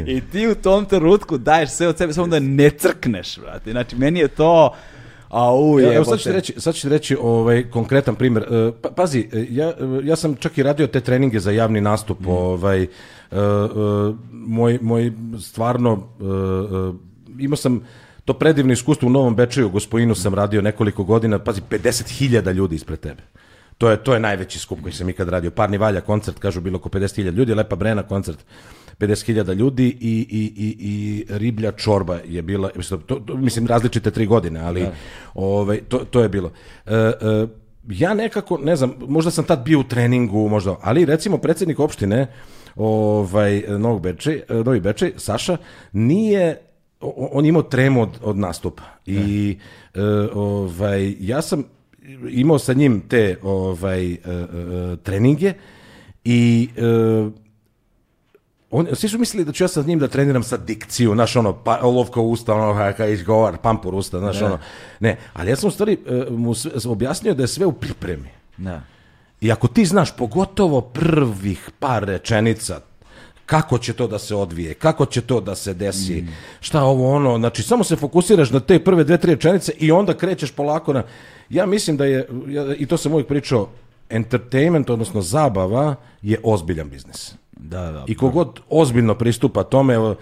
[0.06, 3.72] I ti u tom trenutku daješ sve od sebe samo da ne crkneš, brate.
[3.72, 4.74] Znači, meni je to...
[5.30, 6.10] Au, Ja, evo jebote.
[6.10, 8.44] sad ću reći, sad ću reći ovaj, konkretan primjer.
[8.44, 9.74] E, Pa, pazi, e, ja, e,
[10.04, 12.20] ja sam čak i radio te treninge za javni nastup.
[12.20, 12.28] Mm.
[12.28, 12.88] Ovaj,
[14.32, 15.12] moj, moj
[15.42, 16.08] stvarno,
[17.40, 17.82] imao sam
[18.26, 23.00] to predivno iskustvo u Novom Bečeju, gospojinu sam radio nekoliko godina, pazi, 50.000 ljudi ispred
[23.00, 23.24] tebe.
[23.78, 25.52] To je, to je najveći skup koji sam ikad radio.
[25.52, 28.46] Parni valja koncert, kažu bilo oko 50.000 ljudi, Lepa Brena koncert
[29.00, 34.12] 50.000 ljudi i, i, i, i riblja čorba je bila, mislim, to, to, mislim različite
[34.12, 34.86] tri godine, ali
[35.34, 36.52] ovaj, to, to je bilo.
[36.86, 37.48] E, e,
[37.90, 42.28] ja nekako, ne znam, možda sam tad bio u treningu, možda, ali recimo predsjednik opštine
[42.76, 45.58] ovaj, Novog Bečej, Novi Bečej, Saša,
[45.92, 46.65] nije
[47.16, 49.58] on je imao tremu od, od nastupa i
[49.94, 50.02] e,
[50.34, 51.64] ovaj, ja sam
[52.30, 55.54] imao sa njim te ovaj, e, e, treninge
[56.24, 57.46] i e,
[58.72, 61.54] on, svi su mislili da ću ja sa njim da treniram sa dikciju, znaš ono,
[61.54, 64.60] pa, olovka usta, ono, ha, ka izgovar, pampur usta, znaš ono.
[65.00, 68.30] Ne, ali ja sam u stvari e, mu sve, objasnio da je sve u pripremi.
[68.58, 68.82] Da.
[69.42, 72.80] I ako ti znaš pogotovo prvih par rečenica
[73.46, 76.26] kako će to da se odvije, kako će to da se desi,
[76.60, 80.14] šta ovo ono, znači samo se fokusiraš na te prve dve, tri rečenice i onda
[80.14, 81.04] krećeš polako na...
[81.50, 83.70] Ja mislim da je, ja, i to sam uvijek pričao,
[84.10, 87.34] entertainment, odnosno zabava, je ozbiljan biznis.
[87.52, 88.04] Da, da.
[88.08, 90.16] I kogod ozbiljno pristupa tome, evo,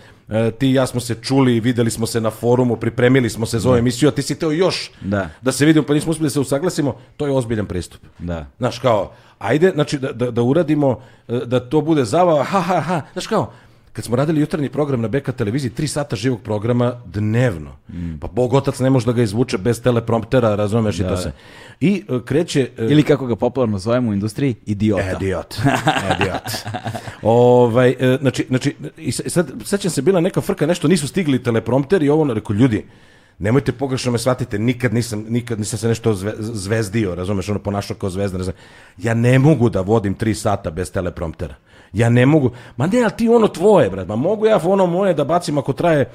[0.60, 3.70] ti i ja smo se čuli, videli smo se na forumu, pripremili smo se za
[3.70, 5.30] ovu emisiju, a ti si teo još Da.
[5.52, 8.02] se vidimo, pa nismo uspjeli da se usaglasimo, to je ozbiljan pristup.
[8.20, 8.46] Da.
[8.58, 12.82] Znaš kao, ajde, znači da, da, da uradimo, e, da to bude zabava, ha, ha,
[12.82, 13.54] ha, znaš kao,
[13.94, 17.76] kad smo radili jutarnji program na BK televiziji, tri sata živog programa dnevno,
[18.22, 21.32] pa Bog otac ne može da ga izvuče bez telepromptera, razumeš i to se.
[21.80, 22.70] I e, kreće...
[22.78, 25.18] e, Ili kako ga popularno zovemo u industriji, idiota.
[25.22, 25.56] Idiot.
[26.16, 26.52] Idiot.
[27.22, 32.04] ovaj, e, znači, znači, i sad, sećam se, bila neka frka, nešto nisu stigli teleprompter
[32.04, 32.86] i ovo, rekao, ljudi,
[33.40, 37.98] nemojte pogrešno me shvatite, nikad nisam, nikad nisam se nešto zve, zvezdio, razumeš, ono, ponašao
[37.98, 38.56] kao zvezda, ne znam.
[38.98, 41.56] Ja ne mogu da vodim tri sata bez telepromptera.
[41.94, 45.14] Ja ne mogu, ma ne, ali ti ono tvoje, brat, ma mogu ja ono moje
[45.14, 46.10] da bacim ako traje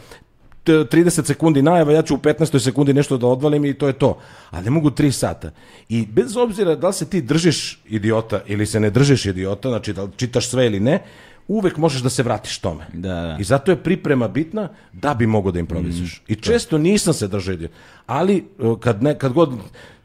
[0.65, 3.93] t- 30 sekundi najava, ja ću u 15 sekundi nešto da odvalim i to je
[3.93, 4.19] to.
[4.51, 5.51] A ne mogu 3 sata.
[5.89, 9.93] I bez obzira da li se ti držiš idiota ili se ne držiš idiota, znači
[9.93, 11.03] da li čitaš sve ili ne,
[11.49, 12.87] uvek možeš da se vratiš tome.
[12.93, 13.37] Da, da.
[13.41, 16.23] I zato je priprema bitna da bi mogao da improvizuješ.
[16.29, 17.75] I često nisam se držao idiota.
[18.07, 18.43] Ali e,
[18.81, 19.51] kad, ne, kad god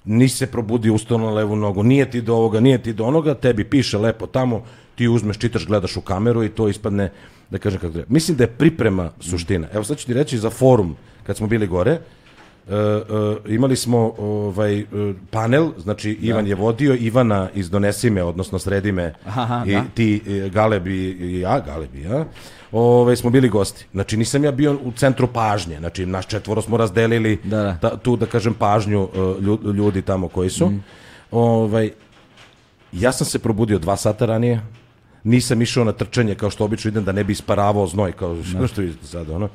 [0.06, 3.34] nisi se probudio, ustao na levu nogu, nije ti do ovoga, nije ti do onoga,
[3.34, 4.64] tebi piše lepo tamo,
[4.96, 7.12] ti uzmeš, čitaš, gledaš u kameru i to ispadne,
[7.50, 8.08] da kažem kako treba.
[8.10, 9.68] Mislim da je priprema suština.
[9.74, 12.00] Evo sad ću ti reći za forum, kad smo bili gore, e,
[12.68, 13.02] e,
[13.48, 14.86] imali smo ovaj e,
[15.32, 19.84] panel, znači Ivan je vodio, Ivana iz Donesime, odnosno Sredime, Aha, i da.
[19.94, 22.26] ti e, Galeb i, ja, Galeb i ja,
[22.72, 23.86] ovaj, smo bili gosti.
[23.92, 27.78] Znači nisam ja bio u centru pažnje, znači naš četvoro smo razdelili Da, da.
[27.80, 30.66] ta- tu da kažem pažnju e, lju- ljudi tamo koji su.
[30.66, 30.78] Mhm.
[31.32, 31.92] Ovaj,
[32.92, 34.62] ja sam se probudio dva sata ranije,
[35.24, 38.68] nisam išao na trčanje kao što obično idem da ne bi isparavao znoj kao što
[38.68, 39.50] što je sad ono.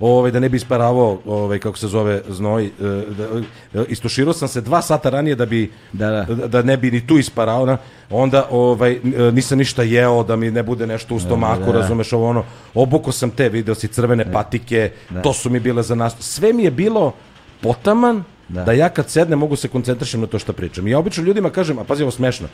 [0.00, 2.70] Ovaj da ne bi isparavao ovaj kako se zove znoj, e,
[3.18, 3.42] da,
[3.80, 6.46] e, istuširao sam se dva sata ranije da bi Da, da.
[6.48, 7.76] da ne bi ni tu isparao, na,
[8.10, 11.78] onda ovaj, e, nisam ništa jeo, da mi ne bude nešto u stomaku, da.
[11.78, 12.44] razumeš ovo ono,
[12.74, 14.90] obuko sam te, video si crvene patike,
[15.22, 17.12] to su mi bile za nas, sve mi je bilo
[17.60, 18.64] potaman, da.
[18.64, 18.72] Da.
[18.72, 20.86] ja kad sednem mogu se koncentrišem na to što pričam.
[20.86, 22.48] I ja obično ljudima kažem, a pazi ovo smešno,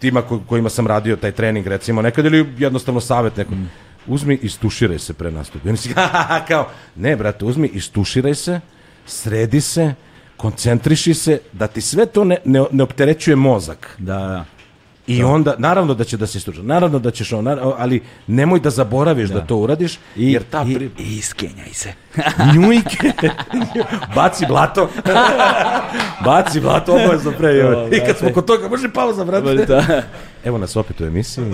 [0.00, 3.70] tima ko, kojima sam radio taj trening recimo nekad ili jednostavno savjet nekom, Mm.
[4.06, 5.68] uzmi i stuširaj se pre nastupa.
[5.68, 5.94] Oni si
[6.48, 8.60] kao, ne brate, uzmi i stuširaj se,
[9.06, 9.94] sredi se,
[10.36, 13.94] koncentriši se, da ti sve to ne, ne, ne opterećuje mozak.
[13.98, 14.44] Da, da.
[15.10, 17.48] I onda, naravno da će da se istuča, naravno da ćeš on,
[17.78, 20.90] ali nemoj da zaboraviš da, to uradiš, I, jer ta i, pri...
[20.98, 21.92] i iskenjaj se.
[22.54, 23.12] njujke,
[24.14, 24.88] baci blato,
[26.26, 27.50] baci blato, obavezno pre.
[27.92, 29.66] I kad smo kod toga, može pauza, brate.
[29.66, 30.02] Da.
[30.44, 31.44] Evo nas opet u emisiji.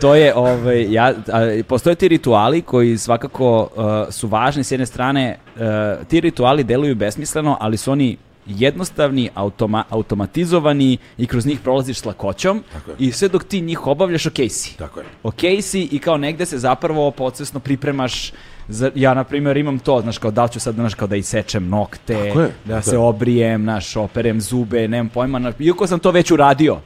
[0.00, 4.86] to je, ovaj, ja, a, postoje ti rituali koji svakako uh, su važni s jedne
[4.86, 5.62] strane, uh,
[6.08, 8.16] ti rituali deluju besmisleno, ali su oni
[8.46, 12.62] jednostavni, automa, automatizovani i kroz njih prolaziš s lakoćom
[12.98, 14.76] i sve dok ti njih obavljaš, ok si.
[14.76, 15.06] Tako je.
[15.22, 18.32] Ok si i kao negde se zapravo podsvesno pripremaš
[18.68, 21.68] za, ja, na primjer, imam to, znaš, kao da ću sad, znaš, kao da isečem
[21.68, 22.98] nokte, Tako je, da tako se je.
[22.98, 26.78] obrijem, znaš, operem zube, nemam pojma, na, iako sam to već uradio,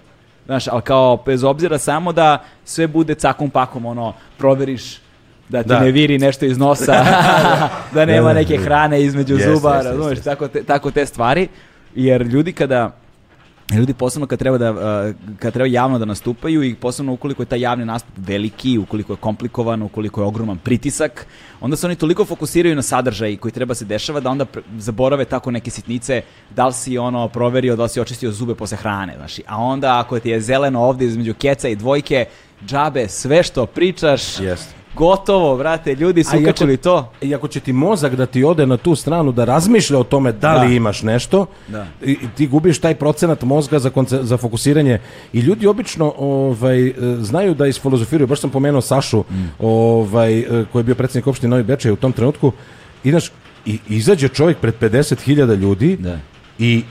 [0.46, 5.00] znaš, ali kao, bez obzira samo da sve bude cakom pakom, ono, proveriš
[5.50, 5.80] da ti Da.
[5.80, 6.92] ne viri nešto iz nosa,
[7.94, 8.62] da nema Da, da, neke da.
[8.64, 10.24] hrane između Jeste, zuba, jeste, razumeš, jeste.
[10.30, 11.48] tako te, tako te stvari,
[11.94, 12.96] jer ljudi kada
[13.74, 14.78] Ljudi posebno kad treba da uh,
[15.38, 19.16] kad treba javno da nastupaju i posebno ukoliko je taj javni nastup veliki, ukoliko je
[19.16, 21.26] komplikovan, ukoliko je ogroman pritisak,
[21.60, 24.46] onda se oni toliko fokusiraju na sadržaj koji treba se dešava da onda
[24.78, 26.22] zaborave tako neke sitnice,
[26.56, 29.38] da li si ono proverio, da li si očistio zube posle hrane, znaš.
[29.46, 32.26] A onda ako ti je zeleno ovde između keca i dvojke,
[32.66, 34.79] džabe, sve što pričaš, Jeste.
[34.94, 37.12] Gotovo, brate, ljudi su ukačili to.
[37.20, 40.32] I ako će ti mozak da ti ode na tu stranu da razmišlja o tome
[40.32, 40.74] da li Da.
[40.74, 41.86] imaš nešto, Da.
[42.02, 44.98] i, i ti gubiš taj procenat mozga za, konce- za fokusiranje.
[45.32, 49.24] I ljudi obično ovaj, e, znaju da isfilozofiraju, baš sam pomenuo Sašu,
[49.60, 52.52] ovaj, e, koji je bio predsjednik opštine Novi Bečej u tom trenutku,
[53.04, 53.30] i, znaš,
[53.66, 56.18] i izađe čovjek pred 50.000 ljudi Da.
[56.58, 56.82] i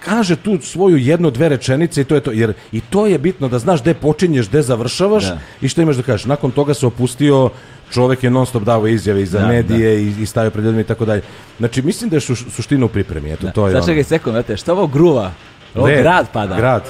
[0.00, 2.32] kaže tu svoju jednu, dve rečenice i to je to.
[2.32, 5.38] Jer i to je bitno da znaš gde počinješ, gde završavaš Da.
[5.60, 6.24] i što imaš da kažeš.
[6.26, 7.50] Nakon toga se opustio,
[7.90, 10.80] čovek je non stop davo izjave i za Da, medije i, i stavio pred ljudima
[10.80, 11.22] i tako dalje.
[11.58, 13.32] Znači, mislim da je suš- suština u pripremi.
[13.32, 13.86] Eto, to je Sad ono.
[13.86, 15.30] čekaj sekund, brate, šta ovo gruva?
[15.74, 16.56] Ovo Ne, grad pada.
[16.56, 16.82] Grad.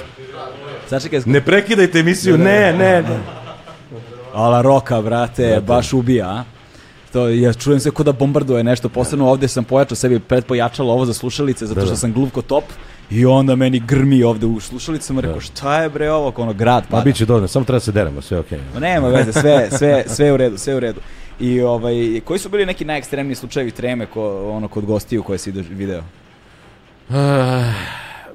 [0.87, 2.43] Sad čekaj, Ne prekidajte emisiju, ne,
[2.73, 3.01] ne.
[3.01, 3.19] ne.
[4.33, 6.43] Ala roka, brate, baš ubija, a?
[7.13, 11.05] To, ja čujem se ko da bombarduje nešto, posebno ovde sam pojačao sebi predpojačalo ovo
[11.05, 11.97] za slušalice, zato Da, što da.
[11.97, 12.63] sam gluv ko top,
[13.11, 16.89] i onda meni grmi ovde u slušalicama, rekao, šta je bre ovo, ono grad Ma
[16.89, 17.03] pada.
[17.03, 18.59] bit će dovoljno, samo treba da se deremo, sve okej.
[18.73, 20.99] Ma nema veze, sve, sve, sve u redu, sve u redu.
[21.39, 21.93] I ovaj,
[22.25, 26.01] koji su bili neki najekstremniji slučajevi treme ko, ono, kod gostiju koje si video?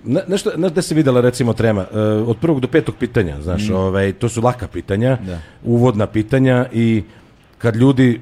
[0.04, 1.86] Ne, nešto, znaš gde se videla recimo trema?
[1.94, 5.38] E, od prvog do petog pitanja, znaš, ovaj, to su laka pitanja, Da.
[5.64, 7.02] uvodna pitanja i
[7.58, 8.20] kad ljudi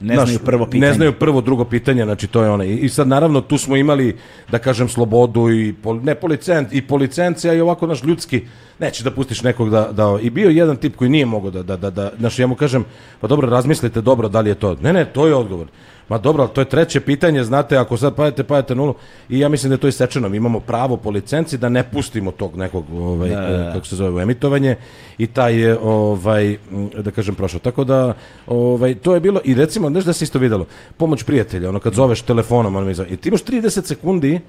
[0.00, 0.80] Ne Znaš, znaju prvo pitanje.
[0.80, 2.64] Ne znaju prvo, drugo pitanje, znači to je ono.
[2.64, 4.16] I, sad naravno tu smo imali,
[4.50, 8.42] da kažem, slobodu i pol, ne policent, i policencija i ovako naš ljudski,
[8.78, 11.76] nećeš da pustiš nekog da, da, i bio jedan tip koji nije mogao da, da,
[11.76, 12.84] da, da, znaš, ja mu kažem,
[13.20, 14.76] pa dobro, razmislite dobro da li je to.
[14.82, 15.66] Ne, ne, to je odgovor.
[16.08, 18.94] Ma dobro, ali to je treće pitanje, znate, ako sad padete, padete nulu,
[19.28, 20.28] i ja mislim da je to isečeno.
[20.28, 23.72] Mi imamo pravo po licenci da ne pustimo tog nekog, ovaj, Da, da, da.
[23.72, 24.76] kako se zove, u emitovanje
[25.18, 26.56] i taj je, ovaj,
[26.98, 27.60] da kažem, prošao.
[27.60, 28.14] Tako da,
[28.46, 31.94] ovaj, to je bilo, i recimo, znaš da se isto videlo, pomoć prijatelja, ono kad
[31.94, 34.40] zoveš telefonom, ono mi zove, i ti imaš 30 sekundi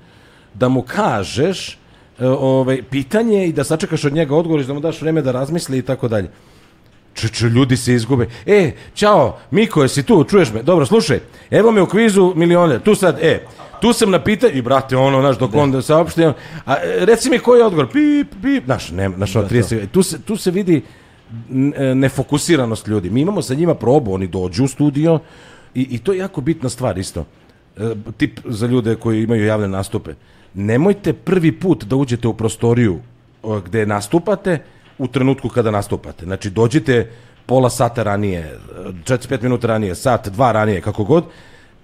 [0.53, 1.77] da mu kažeš
[2.19, 5.31] e, ovaj, pitanje i da sačekaš od njega odgovor i da mu daš vreme da
[5.31, 6.29] razmisli i tako dalje.
[7.17, 8.27] Čeče, ljudi se izgube.
[8.45, 10.63] E, čao, Miko, jesi tu, čuješ me?
[10.63, 11.19] Dobro, slušaj,
[11.51, 13.45] evo me u kvizu milione, tu sad, e,
[13.81, 16.33] tu sam na pitanje, i brate, ono, znaš, dok on saopšti, on,
[16.65, 20.21] a reci mi koji je odgovor, pip, pip, znaš, ne, znaš, ono, 30, tu se,
[20.21, 20.81] tu se vidi
[21.75, 23.09] e, nefokusiranost ljudi.
[23.09, 25.19] Mi imamo sa njima probu, oni dođu u studio
[25.75, 27.25] i, i to je jako bitna stvar isto.
[27.77, 30.13] E, tip za ljude koji imaju javne nastupe.
[30.53, 32.99] Nemojte prvi put da uđete u prostoriju
[33.65, 34.59] gde nastupate
[34.97, 36.25] u trenutku kada nastupate.
[36.25, 37.11] Znači, dođite
[37.45, 38.57] pola sata ranije,
[39.03, 41.23] 45 minuta ranije, sat, dva ranije, kako god,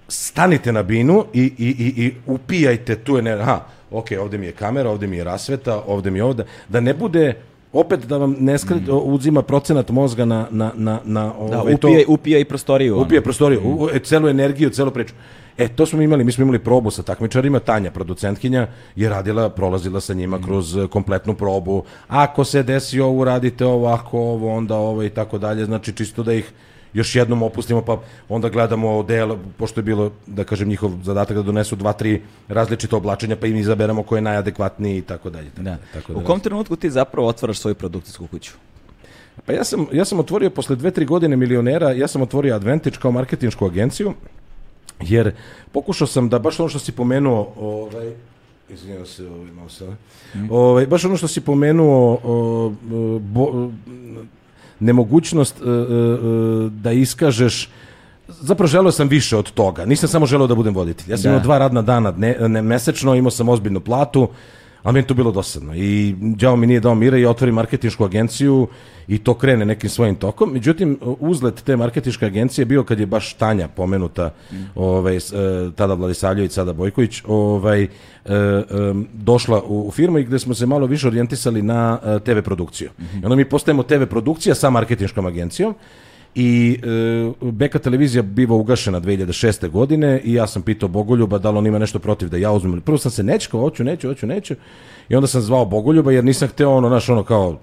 [0.08, 3.42] stanite na binu i, i, i, i upijajte tu energiju.
[3.42, 3.60] Aha,
[3.90, 6.44] ok, ovde mi je kamera, ovde mi je rasveta, ovde mi je ovde.
[6.68, 7.34] Da ne bude
[7.72, 11.50] opet da vam ne skri, uzima procenat mozga na, na, na, na Mm.
[11.50, 12.94] Da, ovaj, to- upije, i prostoriju.
[12.94, 13.02] ono.
[13.04, 15.14] upije prostoriju, u, e, celu energiju, celu priču.
[15.58, 20.00] E, to smo imali, mi smo imali probu sa takmičarima, Tanja, producentkinja, je radila, prolazila
[20.00, 21.84] sa njima kroz e, kompletnu probu.
[22.08, 25.64] Ako se desi ovo, uradite ovo, ako ovo, onda ovo i tako dalje.
[25.64, 26.52] Znači, čisto da ih
[26.94, 31.42] još jednom opustimo, pa onda gledamo del, pošto je bilo, da kažem, njihov zadatak da
[31.42, 35.50] donesu dva, tri različite oblačenja, pa im izaberemo ko je najadekvatniji i tako dalje.
[35.50, 35.76] Tako, Da.
[35.92, 38.52] tako U kom trenutku ti zapravo otvaraš svoju produkcijsku kuću?
[39.46, 42.96] Pa ja sam, ja sam otvorio posle dve, tri godine milionera, ja sam otvorio Advantage
[43.02, 44.14] kao marketinšku agenciju,
[45.00, 45.32] jer
[45.72, 48.12] pokušao sam da baš ono što si pomenuo, ovaj,
[48.70, 49.96] izvinjam se, ovaj, malo se,
[50.50, 52.72] ovaj, baš ono što si pomenuo, o,
[53.20, 53.70] bo,
[54.80, 57.68] nemogućnost e, e, e, da iskažeš
[58.28, 59.84] Zapravo želeo sam više od toga.
[59.84, 61.10] Nisam samo želeo da budem voditelj.
[61.10, 61.28] Ja sam Da.
[61.28, 64.28] imao dva radna dana dne, ne, mesečno, imao sam ozbiljnu platu,
[64.84, 68.04] Ali meni to bilo dosadno i đavo mi nije dao mira i ja otvorim marketinšku
[68.04, 68.68] agenciju
[69.08, 70.52] i to krene nekim svojim tokom.
[70.52, 74.30] Međutim, uzlet te marketinške agencije je bio kad je baš Tanja pomenuta,
[74.74, 75.36] ovaj, s- e,
[75.76, 77.88] tada Vladisavljević, sada Bojković, ovaj, e,
[79.14, 82.90] došla u, firmu i gde smo se malo više orijentisali na e, TV produkciju.
[83.14, 85.74] I onda mi postajemo TV produkcija sa marketinškom agencijom
[86.34, 89.68] i e, Beka televizija biva ugašena 2006.
[89.68, 92.80] godine i ja sam pitao Bogoljuba da li on ima nešto protiv da ja uzmem.
[92.80, 94.54] Prvo sam se nečekao, hoću, neću, hoću, neću.
[95.08, 97.58] I onda sam zvao Bogoljuba jer nisam hteo ono, znaš, ono kao,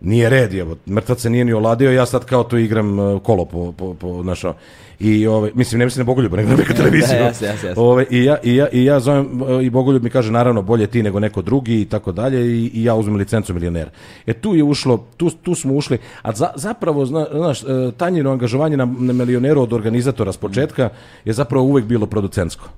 [0.00, 3.44] nije red, evo, mrtvac se nije ni oladio, ja sad kao tu igram e, kolo
[3.44, 4.54] po, po, po znaš, ono.
[5.00, 7.18] I ovaj, mislim, ne mislim na Bogoljuba, nego na Beka televiziju.
[7.40, 7.80] Da.
[7.80, 11.02] Ovaj, i, ja, i, ja, I ja zovem, i Bogoljub mi kaže, naravno, bolje ti
[11.02, 13.90] nego neko drugi i tako dalje, i, i ja uzmem licencu milionera.
[14.26, 17.66] E tu je ušlo, tu, tu smo ušli, a za, zapravo, zna, znaš, e,
[17.96, 20.88] tanjino angažovanje na, na milioneru od organizatora s početka
[21.24, 22.68] je zapravo uvek bilo producentsko.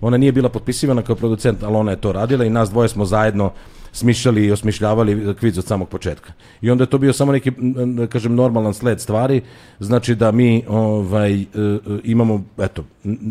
[0.00, 3.04] Ona nije bila potpisivana kao producent, ali ona je to radila i nas dvoje smo
[3.04, 3.50] zajedno
[3.96, 6.32] smišljali i osmišljavali kviz od samog početka.
[6.60, 7.52] I onda je to bio samo neki,
[7.96, 9.40] da kažem, normalan sled stvari,
[9.80, 12.84] znači da mi ovaj, e, e, imamo, eto,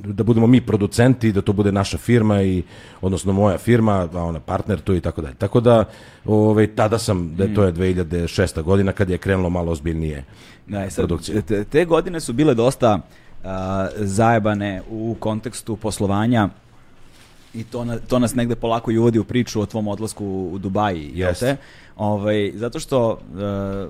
[0.03, 2.63] da budemo mi producenti, da to bude naša firma i,
[3.01, 5.35] odnosno moja firma, a ona partner tu i tako dalje.
[5.35, 5.85] Tako da,
[6.25, 8.61] ovaj, tada sam, da to je 2006.
[8.61, 10.23] godina kad je krenulo malo ozbiljnije
[10.67, 11.41] Da, e sad, produkcije.
[11.41, 12.99] te, te godine su bile dosta
[13.43, 16.49] a, zajebane u kontekstu poslovanja
[17.55, 20.57] i to, na, to nas negde polako i uvodi u priču o tvom odlasku u
[20.57, 21.45] Dubaji, Jeste.
[21.45, 21.57] te?
[21.95, 23.87] Ovaj, zato što e,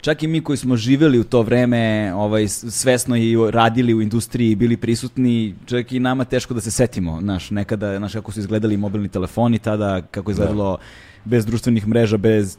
[0.00, 4.54] čak i mi koji smo živjeli u to vreme, ovaj, svesno i radili u industriji
[4.54, 8.76] bili prisutni, čak i nama teško da se setimo, znaš, nekada, znaš, kako su izgledali
[8.76, 10.78] mobilni telefoni tada, kako je izgledalo
[11.24, 12.58] bez društvenih mreža, bez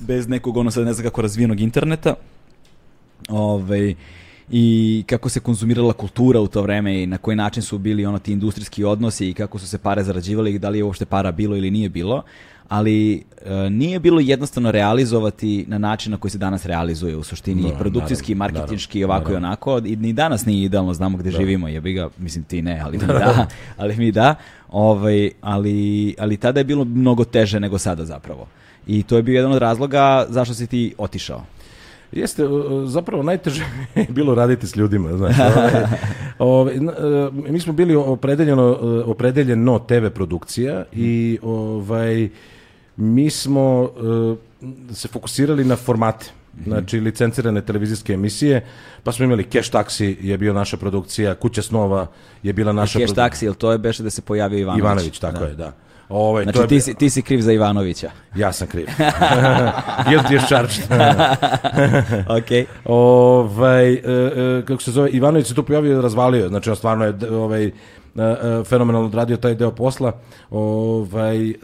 [0.00, 2.14] bez nekog ono sad ne znam kako razvijenog interneta.
[3.28, 3.94] Ovaj
[4.50, 8.18] i kako se konzumirala kultura u to vreme i na koji način su bili ono
[8.18, 11.32] ti industrijski odnosi i kako su se pare zarađivali i da li je uopšte para
[11.32, 12.22] bilo ili nije bilo,
[12.68, 17.62] ali e, nije bilo jednostavno realizovati na način na koji se danas realizuje u suštini
[17.62, 19.80] Da, produkcijski, naravno, marketinški, naravno, ovako i onako.
[19.84, 23.06] I ni danas nije idealno, znamo gde živimo, jebi ga, mislim ti ne, ali mi
[23.06, 23.46] da,
[23.76, 24.34] ali mi da,
[24.68, 28.46] ovaj, ali, ali tada je bilo mnogo teže nego sada zapravo.
[28.86, 31.44] I to je bio jedan od razloga zašto si ti otišao.
[32.14, 32.42] Jeste,
[32.86, 33.64] zapravo najteže
[33.94, 35.36] je bilo raditi s ljudima, znaš.
[35.38, 35.72] Ovaj,
[36.38, 36.80] ovaj, e,
[37.50, 42.28] mi smo bili opredeljeno, e, opredeljeno TV produkcija i ovaj,
[42.96, 43.90] mi smo
[44.90, 46.26] e, se fokusirali na formate.
[46.64, 48.66] Znači, licencirane televizijske emisije,
[49.02, 52.06] pa smo imali Cash Taxi je bio naša produkcija, Kuća snova
[52.42, 53.24] je bila naša Cash produkcija.
[53.24, 54.80] taksi, jel to je beše da se pojavio Ivanović?
[54.80, 55.72] Ivanović, tako je, da.
[56.08, 58.10] Ovaj, to Znači je ti si, ti si kriv za Ivanovića.
[58.36, 58.86] Ja sam kriv.
[60.08, 60.84] Guilty as charged.
[62.38, 62.68] ok.
[62.84, 67.04] ovaj, e, e, kako se zove, Ivanović se tu pojavio i razvalio, znači on stvarno
[67.04, 67.70] je ovaj, e,
[68.16, 70.12] e, fenomenalno odradio taj deo posla.
[70.50, 71.54] Ovaj, e,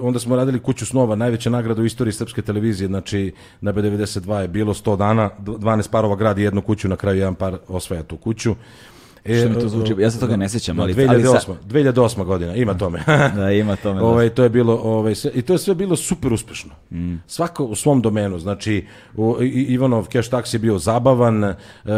[0.00, 4.48] onda smo radili Kuću snova, najveća nagrada u istoriji srpske televizije, znači na B92 je
[4.48, 8.16] bilo 100 dana, d- 12 parova gradi jednu kuću, na kraju jedan par osvaja tu
[8.16, 8.54] kuću.
[9.24, 9.94] E, Što mi to zvuči?
[9.98, 13.02] Ja se toga ne sjećam, ali- 2008, ali sa- 2008 godina, ima tome.
[13.36, 14.00] Da, ima tome.
[14.00, 14.06] da.
[14.06, 16.70] Ovaj to je bilo ovaj sve, i to je sve bilo super uspešno.
[17.26, 18.86] Svako u svom domenu, znači
[19.16, 21.54] u, Ivanov Cash Taxi je bio zabavan, e,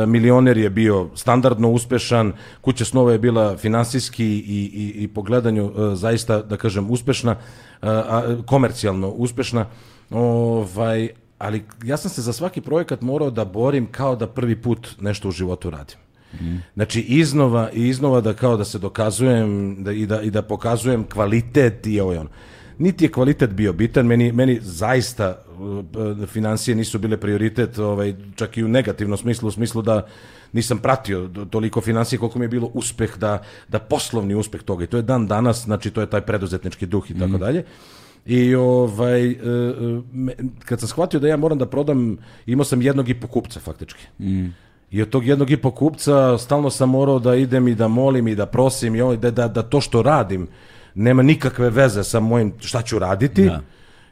[0.06, 5.64] Milioner je bio standardno uspešan, Kuća snova je bila finansijski i, i, i po gledanju
[5.66, 7.36] e, zaista da kažem uspešna, e,
[7.82, 9.66] a, komercijalno uspešna.
[10.10, 14.88] Ovaj ali ja sam se za svaki projekat morao da borim kao da prvi put
[15.00, 15.96] nešto u životu radim.
[16.74, 21.04] Znači iznova i iznova da kao da se dokazujem da, i, da, i da pokazujem
[21.04, 22.30] kvalitet i ovo i ono.
[22.78, 28.56] Niti je kvalitet bio bitan, meni, meni zaista uh, financije nisu bile prioritet, ovaj, čak
[28.56, 30.06] i u negativnom smislu, u smislu da
[30.52, 34.86] nisam pratio toliko financije koliko mi je bilo uspeh da, da poslovni uspeh toga i
[34.86, 37.64] to je dan danas, znači to je taj preduzetnički duh i tako dalje.
[38.26, 39.36] I ovaj, e, e,
[40.12, 40.34] me-
[40.64, 42.16] kad sam shvatio da ja moram da prodam,
[42.46, 44.06] imao sam jednog i po kupca faktički.
[44.94, 48.28] I od tog jednog i po kupca stalno sam morao da idem i da molim
[48.28, 50.46] i da prosim i ovaj, da, da, da to što radim
[50.94, 53.44] nema nikakve veze sa mojim šta ću raditi.
[53.44, 53.60] Da.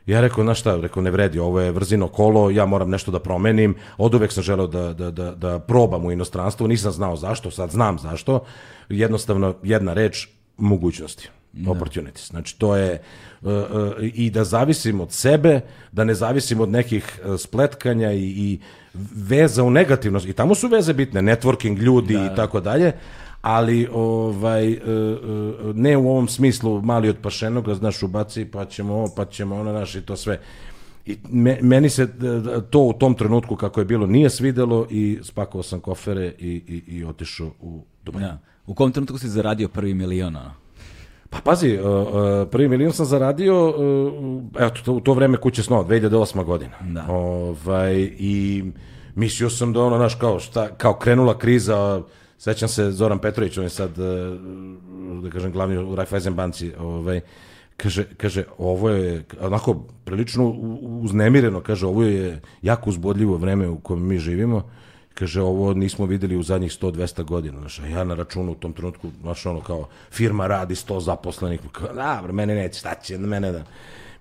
[0.06, 3.20] Ja rekao, znaš šta, rekao, ne vredi, ovo je vrzino kolo, ja moram nešto da
[3.20, 7.50] promenim, od uvek sam želeo da, da, da, da probam u inostranstvu, nisam znao zašto,
[7.50, 8.44] sad znam zašto,
[8.88, 11.28] jednostavno jedna reč, mogućnosti,
[11.66, 12.28] opportunities.
[12.28, 13.02] Znači, to je
[13.42, 15.60] uh, uh, i da zavisim od sebe,
[15.92, 18.58] da ne zavisim od nekih uh, spletkanja i, i
[19.14, 20.26] veza u negativnost.
[20.26, 22.92] I tamo su veze bitne, networking, ljudi i tako dalje,
[23.42, 24.78] ali ovaj, uh,
[25.68, 29.56] uh, ne u ovom smislu mali od pašenoga, znaš, ubaci, pa ćemo ovo, pa ćemo
[29.56, 30.40] ono, naš, i to sve.
[31.06, 35.18] I me- meni se d- to u tom trenutku kako je bilo nije svidelo i
[35.22, 38.22] spakovao sam kofere i, i, i otišao u Dubaj.
[38.22, 38.38] Da.
[38.66, 40.36] U kom trenutku si zaradio prvi milion?
[40.36, 40.61] ono?
[41.32, 43.74] Pa pazi, uh, uh, prvi milion sam zaradio, uh,
[44.58, 46.44] evo, to, u to vreme kuće snova, 2008.
[46.44, 46.76] godina.
[46.80, 47.06] Da.
[47.08, 48.64] Ovaj, I
[49.14, 52.02] mislio sam da ono, znaš, kao, šta, kao krenula kriza,
[52.38, 57.20] sećam se Zoran Petrović, on je sad, uh, da kažem, glavni u Raiffeisen banci, ovaj,
[57.76, 64.06] kaže, kaže, ovo je onako prilično uznemireno, kaže, ovo je jako uzbodljivo vreme u kojem
[64.06, 64.62] mi živimo,
[65.14, 68.72] kaže, ovo nismo videli u zadnjih 100-200 godina, znaš, a ja na računu u tom
[68.72, 73.52] trenutku, znaš, ono, kao, firma radi 100 zaposlenih, kao, dobro, mene neće, šta će, mene
[73.52, 73.64] da...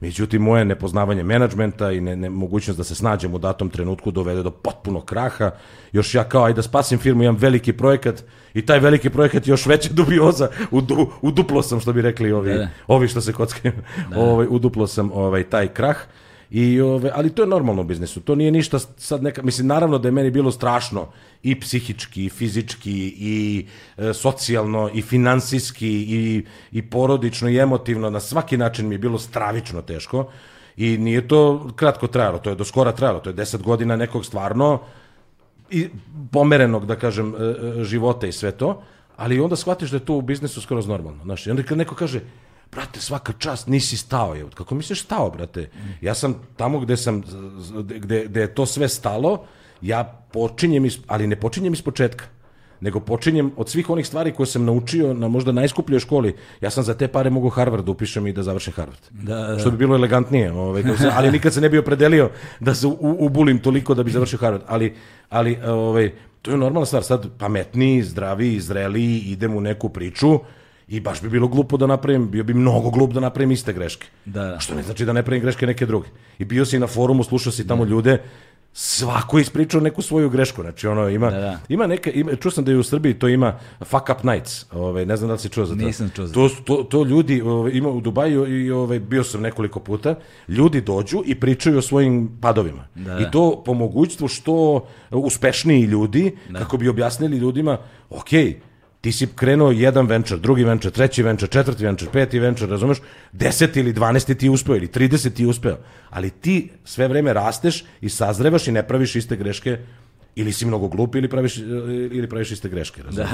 [0.02, 4.44] Međutim, moje nepoznavanje menadžmenta i ne, ne, mogućnost da se snađem u datom trenutku dovede
[4.44, 5.52] do potpunog kraha.
[5.92, 8.24] Još ja kao, aj da spasim firmu, imam veliki projekat
[8.54, 12.02] i taj veliki projekat je još veća dubioza, u, du, u duplo sam, što bi
[12.02, 12.70] rekli ovi, Da, da.
[12.88, 13.74] ovi što se kockaju,
[14.16, 15.98] ovaj, uduplo sam ovaj, taj krah.
[16.52, 19.98] I, ove, ali to je normalno u biznisu, to nije ništa sad neka, mislim, naravno
[19.98, 21.08] da je meni bilo strašno
[21.44, 23.66] i psihički, i fizički, i
[23.98, 29.20] e, socijalno, i finansijski, i, i porodično, i emotivno, na svaki način mi je bilo
[29.20, 30.26] stravično teško.
[30.78, 34.26] I nije to kratko trajalo, to je do skora trajalo, to je deset godina nekog
[34.26, 34.80] stvarno
[35.70, 35.88] i
[36.32, 38.82] pomerenog, da kažem, e, e, života i sve to,
[39.18, 41.24] ali onda shvatiš da je to u biznisu skoro normalno.
[41.24, 42.22] Znaš, i onda kad neko kaže,
[42.72, 44.36] brate, svaka čast, nisi stao.
[44.36, 44.46] Je.
[44.54, 45.70] Kako misliš stao, brate?
[46.02, 47.22] Ja sam tamo gde, sam,
[48.00, 49.44] gde, gde je to sve stalo,
[49.82, 50.04] ja
[50.34, 52.26] počinjem, iz, ali ne počinjem iz početka
[52.82, 56.36] nego počinjem od svih onih stvari koje sam naučio na možda najskupljoj školi.
[56.62, 59.00] Ja sam za te pare mogu Harvard da upišem i da završim Harvard.
[59.12, 59.60] Da, da.
[59.60, 60.84] Što bi bilo elegantnije, ovaj,
[61.14, 62.30] ali nikad se ne bi opredelio
[62.60, 64.64] da se u- ubulim toliko da bi završio Harvard.
[64.68, 64.96] Ali,
[65.30, 66.12] ali ovaj,
[66.42, 67.04] to je normalna stvar.
[67.04, 70.40] Sad pametniji, zdraviji, zreliji, idem u neku priču
[70.92, 74.08] i baš bi bilo glupo da napravim, bio bi mnogo glup da napravim iste greške.
[74.26, 74.60] Da, da.
[74.60, 76.08] Što ne znači da ne pravim greške neke druge.
[76.40, 78.18] I bio si na forumu, slušao si tamo ljude,
[78.74, 80.62] svako je ispričao neku svoju grešku.
[80.62, 81.60] Znači, ono, ima, Da, da.
[81.70, 85.06] ima neka, ima, čuo sam da i u Srbiji to ima fuck up nights, ovaj,
[85.06, 85.86] ne znam da li si čuo za to.
[85.86, 86.50] Nisam čuo za to.
[86.50, 90.16] To, to ljudi, ovaj, ima u Dubaju i ovaj, bio sam nekoliko puta,
[90.48, 92.88] ljudi dođu i pričaju o svojim padovima.
[92.96, 93.32] Da, I da.
[93.32, 97.78] to po mogućstvu što uspešniji ljudi, kako bi objasnili ljudima,
[98.10, 98.30] ok,
[99.02, 102.98] ti si krenuo jedan venture, drugi venture, treći venture, četvrti venture, peti venture, razumeš?
[103.32, 105.78] Deset ili dvanesti ti uspeo ili trideset ti uspeo.
[106.10, 109.78] Ali ti sve vreme rasteš i sazrevaš i ne praviš iste greške
[110.36, 111.58] ili si mnogo glup ili praviš,
[112.12, 113.30] ili praviš iste greške, razumeš?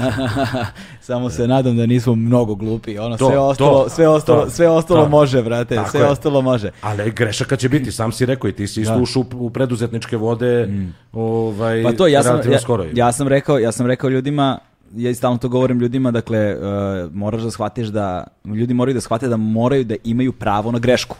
[1.00, 2.98] Samo se nadam da nismo mnogo glupi.
[2.98, 5.08] Ono, To, sve ostalo, to, sve ostalo, to, sve ostalo to.
[5.08, 5.78] može, brate.
[5.90, 6.06] Sve je.
[6.06, 6.70] ostalo može.
[6.80, 10.68] Ali grešaka će biti, sam si rekao i ti si isto ušao u- preduzetničke vode
[11.12, 11.84] ovaj, Mm.
[11.84, 12.86] Pa to ja sam ja, skoro.
[12.92, 14.58] ja sam rekao, ja sam rekao ljudima
[14.96, 19.28] ja stalno to govorim ljudima, dakle, uh, moraš da shvatiš da, ljudi moraju da shvate
[19.28, 21.16] da moraju da imaju pravo na grešku.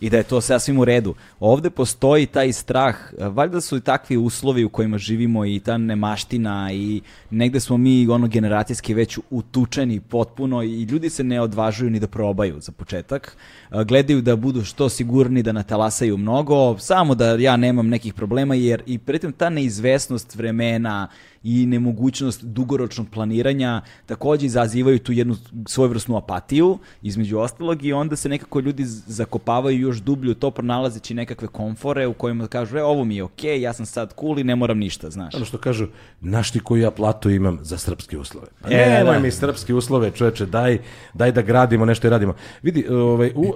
[0.00, 1.14] I da je to sasvim u redu.
[1.40, 6.72] Ovde postoji taj strah, valjda su i takvi uslovi u kojima živimo i ta nemaština
[6.72, 7.00] i
[7.30, 12.06] negde smo mi ono generacijski već utučeni potpuno i ljudi se ne odvažuju ni da
[12.06, 13.36] probaju za početak.
[13.70, 18.54] E, Gledaju da budu što sigurni da natalasaju mnogo, samo da ja nemam nekih problema
[18.54, 21.08] jer i pritom ta neizvesnost vremena
[21.42, 25.36] i nemogućnost dugoročnog planiranja takođe izazivaju tu jednu
[25.66, 31.14] svojevrsnu apatiju između ostalog i onda se nekako ljudi zakopavaju još dublje u to pronalazeći
[31.14, 34.44] nekakve komfore u kojima kažu e ovo mi je okej, ja sam sad cool i
[34.44, 35.34] ne moram ništa, znaš.
[35.34, 35.86] Ono što kažu,
[36.22, 38.46] znaš ti koju ja platu imam za srpske uslove.
[38.60, 39.20] Pa E, nemoj da.
[39.20, 40.78] mi srpske uslove, čoveče, daj,
[41.14, 42.34] daj da gradimo nešto i radimo.
[42.62, 43.54] Vidi, ovaj, u,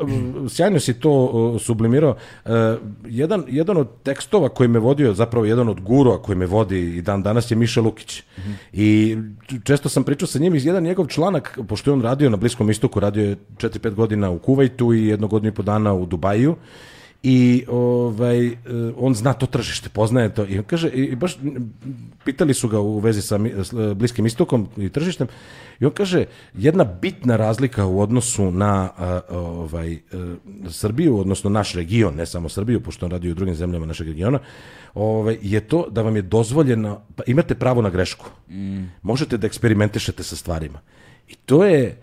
[0.49, 2.17] sjajno si to sublimirao.
[2.45, 2.51] E,
[3.07, 7.03] jedan, jedan od tekstova koji me vodio, zapravo jedan od gurua koji me vodi i
[7.03, 8.23] dan danas je Miša Lukić.
[8.73, 9.17] I
[9.65, 12.71] često sam pričao sa njim iz jedan njegov članak, pošto je on radio na Bliskom
[12.71, 16.57] istoku, radio je 4-5 godina u Kuvajtu i jedno godinu i po dana u Dubaju
[17.27, 18.55] i ovaj e,
[18.97, 21.39] on zna to tržište, poznaje to i kaže i baš
[22.25, 25.29] pitali su ga u vezi sa mi- s, e, bliskim istokom i tržištem
[25.81, 26.25] i on kaže
[26.55, 29.99] jedna bitna razlika u odnosu na a, ovaj
[30.69, 34.39] Srbiju, odnosno naš region, ne samo Srbiju, pošto on radi u drugim zemljama našeg regiona,
[34.95, 38.27] ovaj je to da vam je dozvoljeno pa imate pravo na grešku.
[39.03, 40.81] Možete da eksperimentišete sa stvarima.
[41.29, 41.97] I to je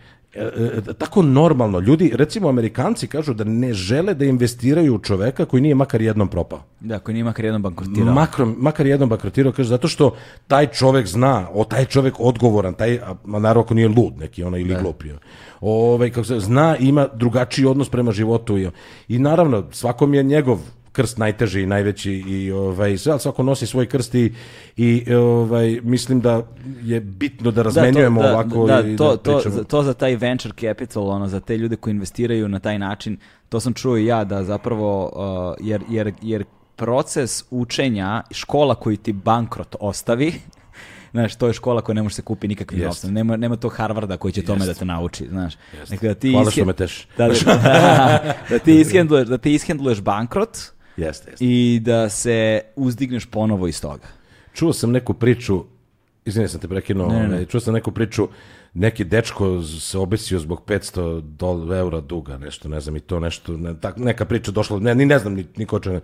[0.98, 1.80] tako normalno.
[1.80, 6.28] Ljudi, recimo Amerikanci kažu da ne žele da investiraju u čoveka koji nije makar jednom
[6.28, 6.64] propao.
[6.80, 8.14] Da, ako nije makar jednom bankrotirao.
[8.14, 10.16] Makar, makar jednom bankrotirao, kaže, zato što
[10.48, 14.58] taj čovek zna, o taj čovek odgovoran, taj, a naravno ako nije lud neki, ono,
[14.58, 15.18] ili glupio.
[15.62, 18.58] Ovaj, kako se, zna, ima drugačiji odnos prema životu.
[18.58, 18.70] I,
[19.08, 20.60] I naravno, svakom je njegov
[20.92, 24.34] krst najteži i najveći i ovaj sve ali svako nosi svoj krst i,
[24.78, 26.42] i ovaj mislim da
[26.84, 30.16] je bitno da razmenjujemo da, ovako da, i to, da to, za, to za taj
[30.16, 33.18] venture capital, ono, za te ljude koji investiraju na taj način,
[33.50, 36.44] to sam čuo i ja, da zapravo, uh, jer, jer, jer
[36.76, 40.34] proces učenja, škola koju ti bankrot ostavi,
[41.14, 42.88] znaš, to je škola koja ne može se kupi nikakvim Jest.
[42.88, 43.14] novcem.
[43.14, 45.54] Nema, nema to Harvarda koji će tome da te nauči, znaš.
[45.90, 47.08] Dakle, da ti Hvala ishe- što me teš.
[47.18, 50.58] Da, da, da, ti ishendluješ, da ti ishendluješ bankrot
[51.02, 51.46] Jeste, jeste.
[51.46, 54.08] i da se uzdigneš ponovo iz toga.
[54.54, 55.64] Čuo sam neku priču,
[56.26, 57.28] izvini sam te prekinuo, Ne, ne, ne.
[57.28, 58.28] ovaj, čuo sam neku priču,
[58.74, 63.58] neki dečko se obesio zbog 500 dol, eura duga, nešto, ne znam, i to nešto,
[63.58, 66.00] ne, tak, neka priča došla, ne, ni ne znam, ni, ni ko će-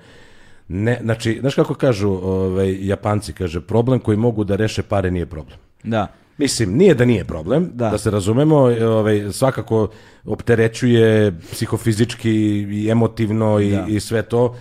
[0.70, 5.26] Ne, znači, znaš kako kažu ovaj, Japanci, kaže, problem koji mogu da reše pare nije
[5.26, 5.58] problem.
[5.84, 6.08] Da.
[6.38, 7.90] Mislim, nije da nije problem, Da.
[7.90, 9.90] da, se razumemo, ovaj, svakako
[10.26, 13.86] opterećuje psihofizički i emotivno i, Da.
[13.90, 14.56] i sve to,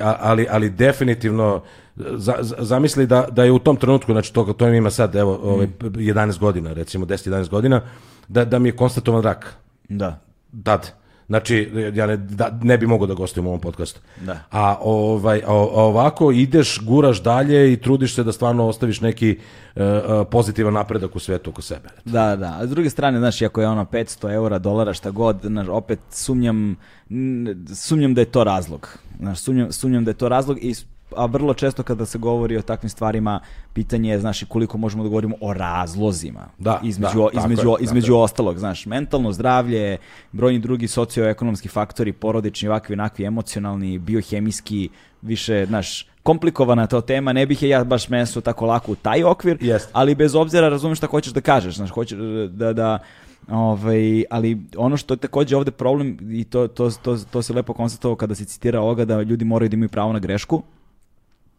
[0.00, 1.62] a- ali, ali definitivno
[1.96, 5.56] za, za- zamisli da, da je u tom trenutku, znači to, to ima sad evo,
[5.58, 5.72] Mm.
[5.80, 7.82] 11 godina, recimo 10-11 godina,
[8.28, 9.54] da, da mi je konstatovan rak.
[9.88, 10.18] Da.
[10.62, 10.90] Tad.
[11.26, 14.00] Znači, ja ne, da, ne bi mogao da gostujem u ovom podcastu.
[14.20, 14.38] Da.
[14.50, 19.38] A, ovaj, a, ovako ideš, guraš dalje i trudiš se da stvarno ostaviš neki
[19.76, 19.80] e,
[20.30, 21.88] pozitivan napredak u svetu oko sebe.
[22.04, 22.56] Da, da.
[22.60, 25.98] A s druge strane, znaš, ako je ono 500 eura, dolara, šta god, znaš, opet
[26.10, 26.76] sumnjam,
[27.74, 28.98] sumnjam da je to razlog.
[29.18, 30.74] Znaš, sumnjam, sumnjam da je to razlog i
[31.16, 33.40] a vrlo često kada se govori o takvim stvarima,
[33.72, 36.48] pitanje je, znaš, koliko možemo da govorimo o razlozima.
[36.58, 39.98] Da, između, da, tako između, je, između tako ostalog, znaš, mentalno zdravlje,
[40.32, 44.88] brojni drugi socioekonomski faktori, porodični, ovakvi, onakvi, emocionalni, biohemijski,
[45.22, 49.24] više, znaš, komplikovana to tema, ne bih je ja baš meso tako lako u taj
[49.24, 49.90] okvir, Jeste.
[49.92, 52.18] ali bez obzira razumeš šta hoćeš da kažeš, znaš, hoćeš
[52.48, 52.98] da, da
[53.50, 57.72] Ovaj, ali ono što je takođe ovde problem i to, to, to, to se lepo
[57.72, 60.62] konstatovao kada se citira ovoga da ljudi moraju da imaju pravo na grešku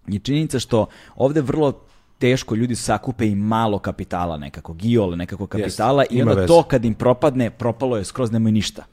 [0.08, 0.86] je činjenica što
[1.16, 1.74] ovde vrlo
[2.20, 6.48] teško ljudi sakupe i malo kapitala nekako, giole nekako kapitala i ima onda veze.
[6.48, 8.84] to kad im propadne, propalo je skroz nemoj ništa.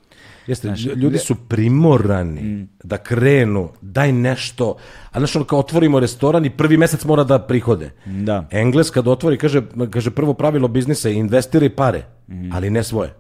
[0.47, 4.77] Jeste, Znaš, lj- ljudi su primorani da krenu, daj nešto,
[5.11, 7.91] a znaš ono kao otvorimo restoran i prvi mesec mora da prihode.
[8.07, 8.47] Da.
[8.51, 12.05] Engles kad otvori, kaže, kaže prvo pravilo biznisa je investiraj pare,
[12.53, 13.15] ali ne svoje.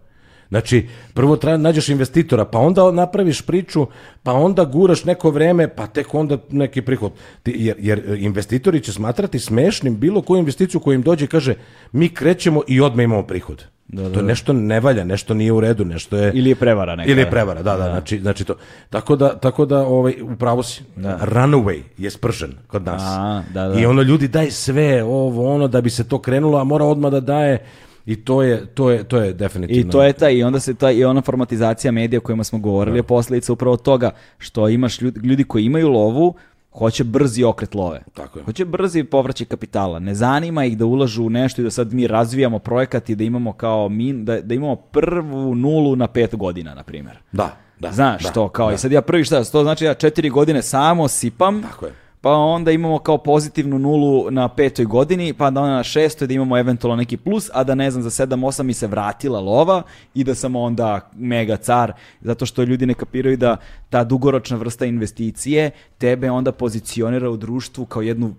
[0.50, 3.86] Znači, prvo treba nađeš investitora, pa onda napraviš priču,
[4.22, 7.12] pa onda guraš neko vreme, pa tek onda neki prihod.
[7.42, 11.54] Ti, jer, jer investitori će smatrati smešnim bilo koju investiciju koja im dođe i kaže
[11.92, 13.64] mi krećemo i odmah imamo prihod.
[13.94, 16.32] to je nešto ne valja, nešto nije u redu, nešto je...
[16.34, 17.10] Ili je prevara neka.
[17.10, 18.54] Ili je prevara, da, da, znači, znači to.
[18.90, 23.02] Tako da, tako da ovaj, upravo si, runaway je spržen kod nas.
[23.04, 23.80] A, da, da.
[23.80, 27.12] I ono ljudi daj sve, ovo, ono, da bi se to krenulo, a mora odmah
[27.12, 27.66] da daje
[28.10, 29.88] i to je, to je, to je definitivno.
[29.88, 32.58] I to je taj, i onda se ta, i ona formatizacija medija o kojima smo
[32.58, 36.34] govorili je posledica upravo toga što imaš ljudi, ljudi koji imaju lovu,
[36.72, 38.02] hoće brzi okret love.
[38.14, 38.44] Tako je.
[38.44, 39.98] Hoće brzi povraćaj kapitala.
[39.98, 43.24] Ne zanima ih da ulažu u nešto i da sad mi razvijamo projekat i da
[43.24, 47.18] imamo kao min, da, da imamo prvu nulu na pet godina, na primjer.
[47.32, 47.92] Da, da.
[47.92, 48.74] Znaš da, to, kao da.
[48.74, 51.92] i sad ja prvi šta, to znači ja četiri godine samo sipam, Tako je.
[52.20, 56.34] Pa onda imamo kao pozitivnu nulu na petoj godini, pa da onda na šestoj da
[56.34, 59.82] imamo eventualno neki plus, a da ne znam, za sedam, osam mi se vratila lova
[60.14, 63.56] i da sam onda mega car, zato što ljudi ne kapiraju da
[63.90, 68.34] ta dugoročna vrsta investicije tebe onda pozicionira u društvu kao jednu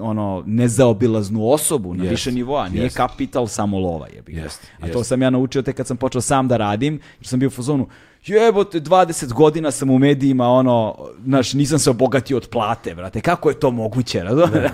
[0.00, 2.96] ono nezaobilaznu osobu na Jest, više nivoa, nije jest.
[2.96, 4.36] kapital samo lova jebi.
[4.36, 7.38] Jest, A to sam ja naučio tek kad sam počeo sam da radim, jer sam
[7.38, 7.86] bio u fazonu,
[8.24, 13.48] jebote, 20 godina sam u medijima, ono, znaš, nisam se obogatio od plate, brate, kako
[13.48, 14.70] je to moguće, razumiješ?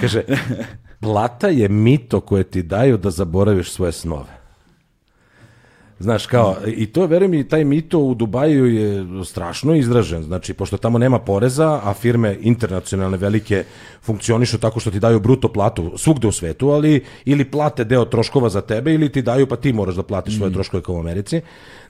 [0.00, 0.22] Kaže,
[1.00, 4.43] plata je mito koje ti daju da zaboraviš svoje snove.
[5.98, 10.22] Znaš, kao, i to, verujem mi, taj mito u Dubaju je strašno izražen.
[10.22, 13.64] Znači, pošto tamo nema poreza, a firme internacionalne velike
[14.02, 18.48] funkcionišu tako što ti daju bruto platu svugde u svetu, ali ili plate deo troškova
[18.48, 21.40] za tebe, ili ti daju pa ti moraš da platiš svoje troškove kao u Americi.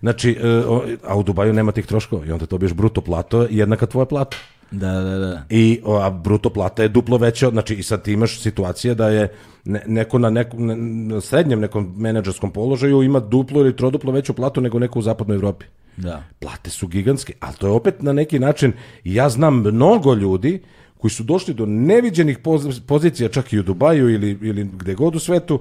[0.00, 0.62] Znači, e,
[1.06, 4.36] a u Dubaju nema tih troškova i onda dobiješ bruto plato jednaka tvoja plata.
[4.74, 5.42] Da, da, da.
[5.50, 9.32] I a bruto plata je duplo veća, znači i sad ti imaš situacije da je
[9.64, 10.66] ne- neko na, nekom,
[11.08, 15.34] na- srednjem nekom menadžerskom položaju ima duplo ili troduplo veću platu nego neko u zapadnoj
[15.34, 15.64] Evropi.
[15.96, 16.22] Da.
[16.38, 18.72] Plate su gigantske, ali to je opet na neki način,
[19.04, 20.62] ja znam mnogo ljudi
[20.98, 25.16] koji su došli do neviđenih poz- pozicija čak i u Dubaju ili, ili gde god
[25.16, 25.60] u svetu,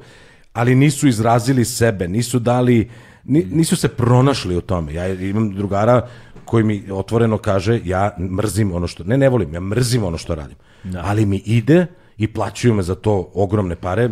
[0.53, 2.90] ali nisu izrazili sebe, nisu dali,
[3.23, 4.94] ni- nisu se pronašli u tome.
[4.94, 6.07] Ja imam drugara
[6.45, 10.35] koji mi otvoreno kaže ja mrzim ono što, ne ne volim, ja mrzim ono što
[10.35, 10.57] radim,
[11.03, 11.85] ali mi ide
[12.17, 14.09] i plaćaju me za to ogromne pare,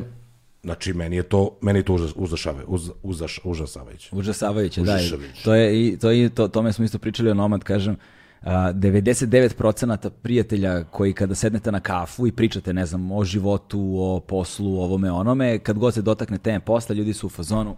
[0.64, 4.10] znači meni je to, meni je to užas, užasava- uz, užas, užasavajuće.
[4.12, 5.00] Užasavajuće, da.
[5.00, 5.44] i.
[5.44, 7.96] To je, i, to, je, to, tome smo isto pričali o Nomad, kažem,
[8.42, 14.20] a, 99% prijatelja koji kada sednete na kafu i pričate, ne znam, o životu, o
[14.20, 17.76] poslu, ovome, onome, kad god se dotakne teme posla, ljudi su u fazonu,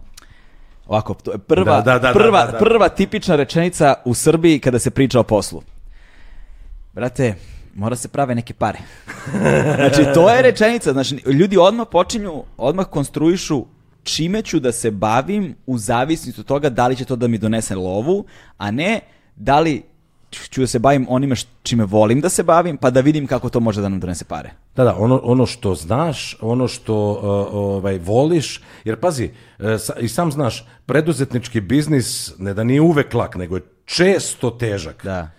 [0.86, 2.58] Ovako, to je prva, Da, da, da, prva, da, da.
[2.58, 5.62] prva tipična rečenica u Srbiji kada se priča o poslu.
[6.92, 7.34] Brate,
[7.74, 8.78] mora se prave neke pare.
[9.76, 10.92] znači, to je rečenica.
[10.92, 13.64] Znači, ljudi odmah počinju, odmah konstruišu
[14.02, 17.38] čime ću da se bavim u zavisnosti od toga da li će to da mi
[17.38, 18.24] donese lovu,
[18.58, 19.00] a ne
[19.36, 19.82] da li
[20.34, 23.60] ću da se bavim onime čime volim da se bavim, pa da vidim kako to
[23.60, 24.50] može da nam donese pare.
[24.76, 27.18] Da, da, ono, ono što znaš, ono što uh,
[27.54, 33.14] ovaj, voliš, jer pazi, uh, sa- i sam znaš, preduzetnički biznis ne da nije uvek
[33.14, 35.04] lak, nego je često težak.
[35.04, 35.30] Da.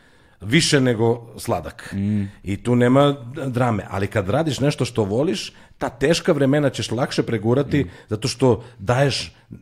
[0.45, 1.95] Više nego sladak.
[2.43, 3.15] I tu nema
[3.47, 3.85] drame.
[3.89, 9.35] Ali kad radiš nešto što voliš, ta teška vremena ćeš lakše pregurati zato što daješ
[9.51, 9.57] uh,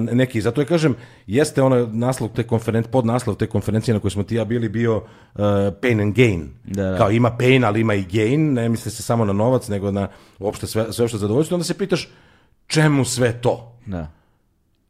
[0.00, 0.96] neki, zato ja kažem,
[1.26, 4.68] jeste ono naslov te konferencije, pod naslov te konferencije na kojoj smo ti ja bili
[4.68, 5.40] bio uh,
[5.82, 6.48] pain and gain.
[6.64, 6.98] Da, da.
[6.98, 10.08] Kao ima pain, ali ima i gain, ne misli se samo na novac, nego na
[10.38, 11.54] uopšte sve, sve što je zadovoljstvo.
[11.54, 12.08] Onda se pitaš
[12.66, 13.78] čemu sve to?
[13.86, 14.10] Da.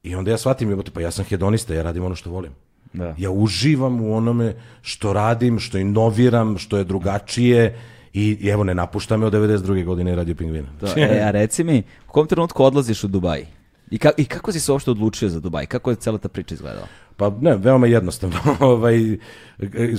[0.03, 2.53] I onda ja shvatim, jebote, pa ja sam hedonista, ja radim ono što volim.
[2.93, 3.15] Da.
[3.19, 7.79] Ja uživam u onome što radim, što inoviram, što je drugačije
[8.13, 9.85] i, i evo ne napušta me od 92.
[9.85, 10.69] godine Radio Pingvina.
[10.81, 13.47] Da, e, a reci mi, u kom trenutku odlaziš u Dubaj?
[13.91, 15.67] I, ka, I kako si se uopšte odlučio za Dubaj?
[15.67, 16.87] Kako je cela ta priča izgledala?
[17.17, 18.37] Pa ne, veoma jednostavno.
[18.61, 19.19] ovaj,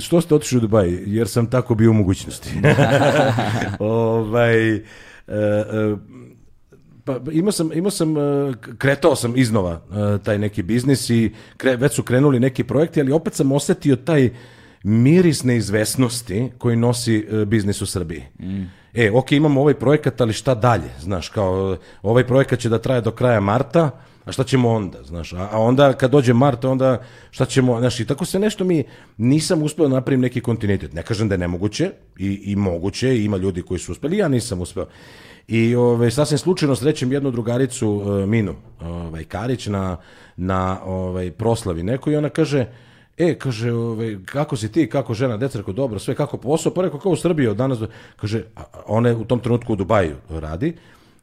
[0.00, 0.88] što ste otišli u Dubaj?
[1.06, 2.50] Jer sam tako bio u mogućnosti.
[3.78, 4.80] ovaj, e,
[5.28, 5.96] e,
[7.04, 11.76] pa imao sam, imao sam, e, kretao sam iznova e, taj neki biznis i kre,
[11.76, 14.30] već su krenuli neki projekti, ali opet sam osetio taj
[14.84, 18.22] miris neizvesnosti koji nosi e, biznis u Srbiji.
[18.94, 20.90] E, ok, imamo ovaj projekat, ali šta dalje?
[21.00, 23.90] Znaš, kao, ovaj projekat će da traje do kraja marta,
[24.24, 28.06] a šta ćemo onda, znaš, a, onda kad dođe mart, onda šta ćemo, znaš, i
[28.06, 28.84] tako se nešto mi
[29.16, 30.92] nisam uspeo da napravim neki kontinuitet.
[30.92, 34.28] Ne kažem da je nemoguće, i, i moguće, i ima ljudi koji su uspeli, ja
[34.28, 34.86] nisam uspeo.
[35.48, 39.96] I ove, sasvim slučajno srećem jednu drugaricu e, Minu ovaj, Karić na,
[40.36, 42.66] na ovaj, proslavi neko i ona kaže,
[43.18, 46.82] e, kaže, ovaj, kako si ti, kako žena, deca, rekao, dobro, sve, kako posao, pa
[46.82, 47.78] rekao, kao u Srbiji od danas,
[48.16, 48.44] kaže,
[48.86, 50.76] ona je u tom trenutku u Dubaju radi,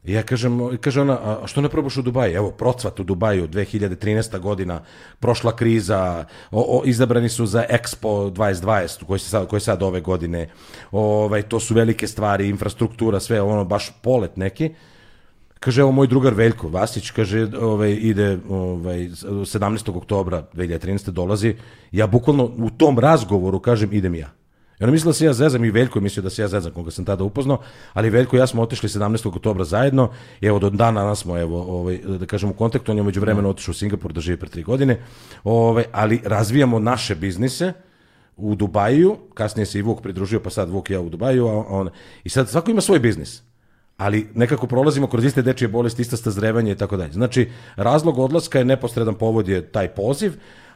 [0.04, 2.36] I ja kažem, kaže ona, a što ne probaš u Dubaju?
[2.36, 4.38] Evo, procvat u Dubaju, 2013.
[4.38, 4.80] godina,
[5.18, 10.00] prošla kriza, o, o, izabrani su za Expo 2020, koji, se sad, koji sad ove
[10.00, 10.48] godine.
[10.92, 14.70] Ovaj, to su velike stvari, infrastruktura, sve, ono, baš polet neki.
[15.58, 19.96] Kaže, evo moj drugar Veljko Vasić, kaže, ovaj, ide ovaj, 17.
[19.96, 21.10] oktobra 2013.
[21.10, 21.56] dolazi.
[21.92, 24.39] Ja bukvalno u tom razgovoru kažem, idem ja.
[24.80, 26.72] I ona mislila da se ja zezam i Veljko je mislio da se ja zezam
[26.72, 27.58] koga sam tada upoznao,
[27.92, 29.28] ali Veljko i ja smo otišli 17.
[29.28, 32.98] oktobra zajedno i evo do dana danas smo evo, ovaj, da kažem u kontaktu, on
[32.98, 35.00] je među vremenu otišao u Singapur da živi pre tri godine,
[35.44, 37.72] ovaj, ali razvijamo naše biznise,
[38.36, 41.64] u Dubaju, kasnije se i Vuk pridružio, pa sad Vuk i ja u Dubaju, a
[41.68, 41.90] on,
[42.24, 43.42] i sad svako ima svoj biznis
[44.00, 47.12] ali nekako prolazimo kroz iste dečije bolesti, ista stazrevanje i tako dalje.
[47.12, 50.32] Znači, razlog odlaska je neposredan povod je taj poziv,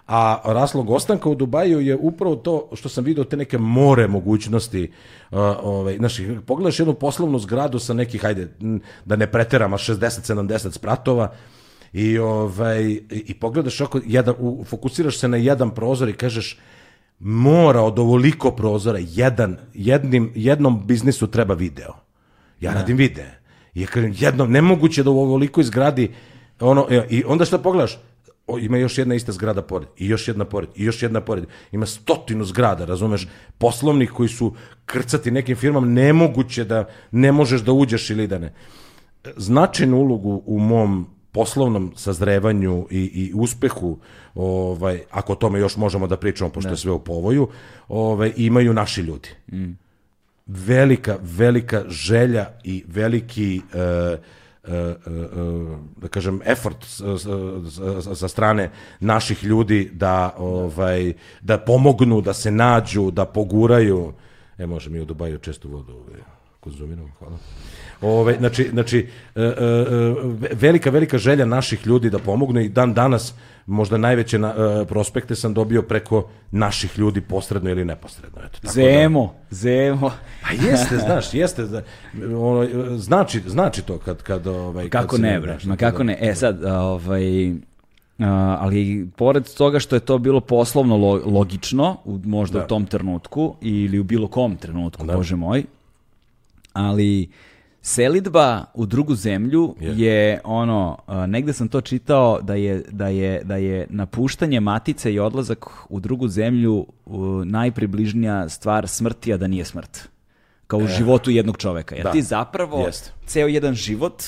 [0.07, 4.91] a razlog ostanka u Dubaju je upravo to što sam vidio te neke more mogućnosti.
[5.31, 8.49] Uh, ovaj, znači, pogledaš jednu poslovnu zgradu sa nekih, hajde,
[9.05, 11.33] da ne preterama, 60-70 spratova,
[11.93, 16.59] i, ovaj, i, i pogledaš oko, jedan, u, fokusiraš se na jedan prozor i kažeš,
[17.19, 21.93] mora od ovoliko prozora, jedan, jednim, jednom biznisu treba video.
[22.61, 23.41] Ja radim videe.
[23.75, 26.11] I ja kažem, jednom, nemoguće da u ovoliko izgradi,
[26.61, 27.99] ono, i onda šta pogledaš?
[28.47, 31.45] O, ima još jedna ista zgrada pored, i još jedna pored, i još jedna pored.
[31.73, 34.55] Ima stotinu zgrada, razumeš, poslovnih koji su
[34.87, 38.53] krcati nekim firmama, nemoguće da ne možeš da uđeš ili da ne.
[39.37, 43.99] Značajnu ulogu u mom poslovnom sazrevanju i, i uspehu,
[44.35, 47.49] ovaj, ako o tome još možemo da pričamo, pošto je sve u povoju,
[47.89, 49.29] ovaj, imaju naši ljudi
[50.47, 54.17] velika, velika želja i veliki e,
[55.97, 57.27] da kažem effort s- s-
[58.05, 58.71] s- sa strane
[59.01, 64.13] naših ljudi da ovaj da pomognu, da se nađu, da poguraju.
[64.59, 66.21] E može mi u Dubaju često vodu ovaj,
[66.61, 67.37] konzumiramo, hvala.
[68.01, 72.95] Ove, znači, znači e, e, e, velika, velika želja naših ljudi da pomognu i dan
[72.95, 73.35] danas
[73.67, 78.39] možda najveće na, e, prospekte sam dobio preko naših ljudi posredno ili neposredno.
[78.39, 80.07] Eto, tako da- Zemo, zemo.
[80.43, 81.63] a jeste, znaš, jeste.
[81.65, 81.83] da-
[82.39, 82.69] Ono,
[82.99, 84.23] znači, znači to kad...
[84.23, 86.19] kad ovaj, kad Kako se ne, bre, ma da- kako ne.
[86.21, 87.51] E sad, ovaj,
[88.19, 92.65] a, ali pored toga što je to bilo poslovno lo- logično, u, možda Da.
[92.65, 95.65] u tom trenutku, ili u bilo kom trenutku, bože moj,
[96.73, 97.29] ali
[97.87, 99.99] selidba u drugu zemlju Je.
[99.99, 100.99] je ono,
[101.29, 106.01] negde sam to čitao da je, da je, da je napuštanje matice i odlazak u
[106.01, 110.09] drugu zemlju u, najpribližnija stvar smrti, a da nije smrt.
[110.67, 111.95] Kao u životu jednog čoveka.
[111.95, 112.13] Jer da.
[112.13, 113.13] ti zapravo Jeste.
[113.27, 114.23] ceo jedan život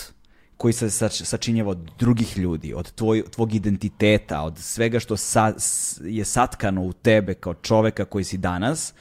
[0.57, 5.53] koji se sač- sačinjava od drugih ljudi, od tvoj, tvog identiteta, od svega što sa,
[6.05, 8.95] je satkano u tebe kao čoveka koji si danas,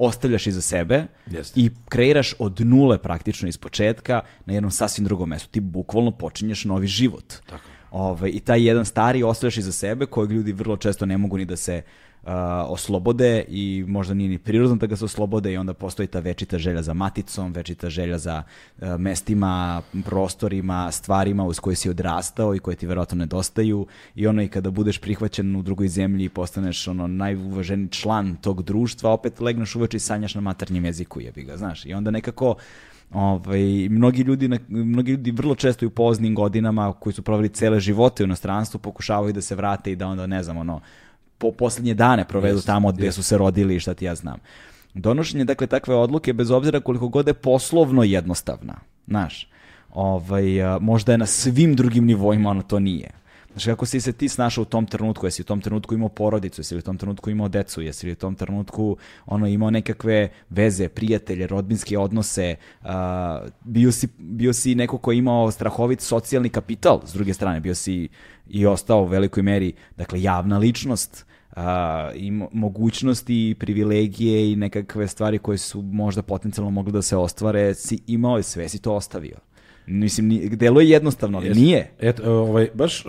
[0.00, 1.60] ostavljaš iza sebe Jeste.
[1.60, 5.48] i kreiraš od nule praktično iz početka na jednom sasvim drugom mestu.
[5.48, 7.34] Ti bukvalno počinješ novi život.
[7.46, 7.64] Tako.
[7.90, 11.44] Ove, I taj jedan stari ostavljaš iza sebe kojeg ljudi vrlo često ne mogu ni
[11.44, 11.82] da se
[12.22, 12.30] uh,
[12.66, 16.58] oslobode i možda nije ni prirodno da ga se oslobode i onda postoji ta večita
[16.58, 18.42] želja za maticom, večita želja za
[18.78, 24.42] uh, mestima, prostorima, stvarima uz koje si odrastao i koje ti verovatno nedostaju i ono
[24.42, 29.40] i kada budeš prihvaćen u drugoj zemlji i postaneš ono najuvaženiji član tog društva, opet
[29.40, 31.86] legneš uveče i sanjaš na maternjem jeziku, jebi ga, znaš.
[31.86, 32.54] I onda nekako
[33.12, 37.48] Ovaj, mnogi, ljudi, na- mnogi ljudi vrlo često i u poznim godinama koji su proveli
[37.48, 40.80] cele živote u inostranstvu pokušavaju da se vrate i da onda, ne znam, ono,
[41.40, 44.38] po poslednje dane provedu tamo gde su se rodili i šta ti ja znam.
[44.94, 48.74] Donošenje, dakle, takve odluke, bez obzira koliko god je poslovno jednostavna,
[49.06, 49.48] znaš,
[49.90, 50.44] ovaj,
[50.80, 53.10] možda je na svim drugim nivoima ono to nije.
[53.52, 56.60] Znaš, kako si se ti snašao u tom trenutku, jesi u tom trenutku imao porodicu,
[56.60, 58.96] jesi li u tom trenutku imao decu, jesi li u tom trenutku
[59.26, 65.18] ono, imao nekakve veze, prijatelje, rodbinske odnose, a, bio, si, bio si neko ko je
[65.18, 68.08] imao strahovit socijalni kapital, s druge strane, bio si
[68.48, 74.56] i ostao u velikoj meri, dakle, javna ličnost, a, i mo- mogućnosti i privilegije i
[74.56, 78.78] nekakve stvari koje su možda potencijalno mogle da se ostvare, si imao i sve si
[78.78, 79.36] to ostavio.
[79.86, 81.90] Mislim, ni- delo je jednostavno, ali nije.
[81.98, 83.08] Et, ovaj, baš, e,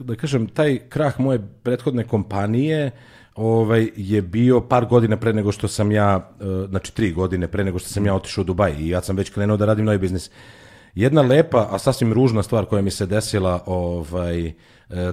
[0.00, 2.90] da kažem, taj krah moje prethodne kompanije
[3.34, 7.64] ovaj, je bio par godina pre nego što sam ja, e, znači tri godine pre
[7.64, 9.98] nego što sam ja otišao u Dubaj i ja sam već krenuo da radim novi
[9.98, 10.30] biznis.
[10.94, 14.52] Jedna lepa, a sasvim ružna stvar koja mi se desila ovaj, e,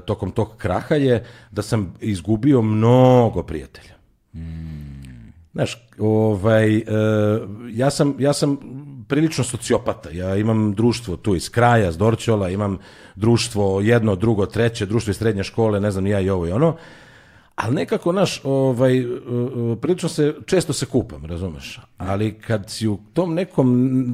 [0.05, 3.95] tokom tog kraha je da sam izgubio mnogo prijatelja.
[5.53, 6.83] Znaš, ovaj, e,
[7.71, 8.57] ja, sam, ja sam
[9.07, 10.09] prilično sociopata.
[10.09, 12.77] Ja imam društvo tu iz kraja, s Dorćola, imam
[13.15, 16.75] društvo jedno, drugo, treće, društvo iz srednje škole, ne znam ja i ovo i ono.
[17.55, 19.05] Ali nekako, naš, ovaj, e, e,
[19.81, 21.79] prilično se, često se kupam, razumeš?
[21.97, 23.67] Ali kad si u tom nekom,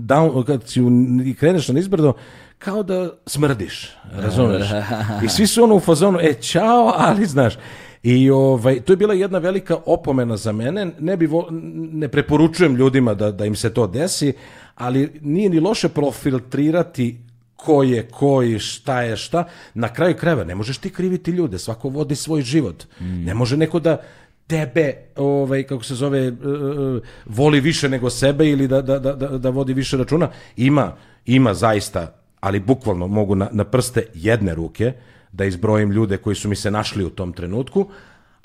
[0.08, 0.90] down, kad si u,
[1.40, 2.14] kreneš na izbrdo,
[2.60, 4.68] kao da smrdiš, razumeš?
[5.26, 7.54] I svi su ono u fazonu, e, čao, ali znaš,
[8.04, 11.48] i ovaj, to je bila jedna velika opomena za mene, ne, bi vo,
[11.92, 14.34] ne preporučujem ljudima da, da im se to desi,
[14.82, 17.18] ali nije ni loše profiltrirati
[17.56, 19.44] ko je ko i šta je šta.
[19.74, 22.84] Na kraju krajeva ne možeš ti kriviti ljude, svako vodi svoj život.
[22.99, 24.02] Ne može neko da
[24.48, 26.34] tebe, ovaj, kako se zove, e, e,
[27.26, 30.32] voli više nego sebe ili da, da, da, da, da vodi više računa.
[30.58, 30.95] Ima,
[31.26, 34.94] ima zaista, ali bukvalno mogu na, na prste jedne ruke
[35.32, 37.86] da izbrojim ljude koji su mi se našli u tom trenutku,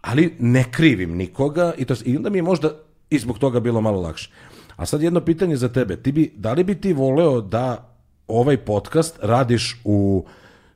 [0.01, 2.71] ali ne krivim nikoga i, to, i onda mi je možda
[3.11, 4.31] i zbog toga bilo malo lakše.
[4.77, 5.97] A sad jedno pitanje za tebe.
[5.97, 7.89] Ti bi, da li bi ti voleo da
[8.29, 10.25] ovaj podcast radiš u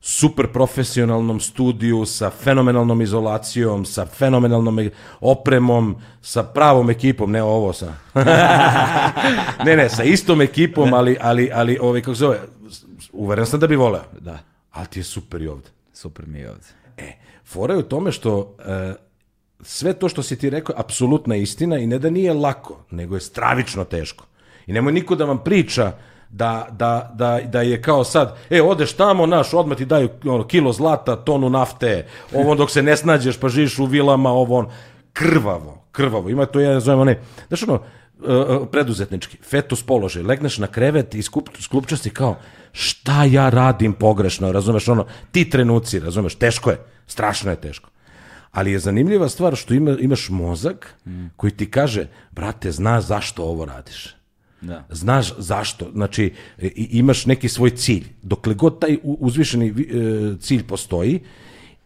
[0.01, 4.90] super profesionalnom studiju sa fenomenalnom izolacijom, sa fenomenalnom e-
[5.20, 7.94] opremom, sa pravom ekipom, ne ovo sa...
[9.66, 12.40] ne, ne, sa istom ekipom, ali, ali, ali ovaj, kako zove,
[13.12, 14.02] uveren sam da bi voleo.
[14.20, 14.39] Da,
[14.72, 15.68] Ali ti je super i ovde.
[15.93, 16.66] super mi je ovde.
[16.97, 17.12] E,
[17.44, 18.94] fora je u tome što e,
[19.62, 23.20] sve to što si ti rekao apsolutna istina i ne da nije lako, nego je
[23.20, 24.24] stravično teško.
[24.66, 25.93] I nemoj niko da vam priča
[26.31, 30.47] da, da, da, da je kao sad, e, odeš tamo, naš, odmah ti daju ono,
[30.47, 34.70] kilo zlata, tonu nafte, ovo dok se ne snađeš pa živiš u vilama, ovo on,
[35.12, 36.31] krvavo, krvavo.
[36.31, 37.19] Ima to, ja zovem onaj,
[37.49, 42.37] znaš ono, e, preduzetnički, fetus položaj, legneš na krevet i skup, sklupčaš si kao,
[42.73, 47.91] šta ja radim pogrešno, razumeš, ono, ti trenuci, razumeš, teško je, strašno je teško.
[48.52, 50.94] Ali je zanimljiva stvar što ima, imaš mozak
[51.36, 54.16] koji ti kaže, brate, znaš zašto ovo radiš.
[54.60, 54.85] Da.
[54.90, 56.32] Znaš zašto, znači
[56.74, 58.05] imaš neki svoj cilj.
[58.22, 61.20] Dokle god taj uzvišeni vi- e, cilj postoji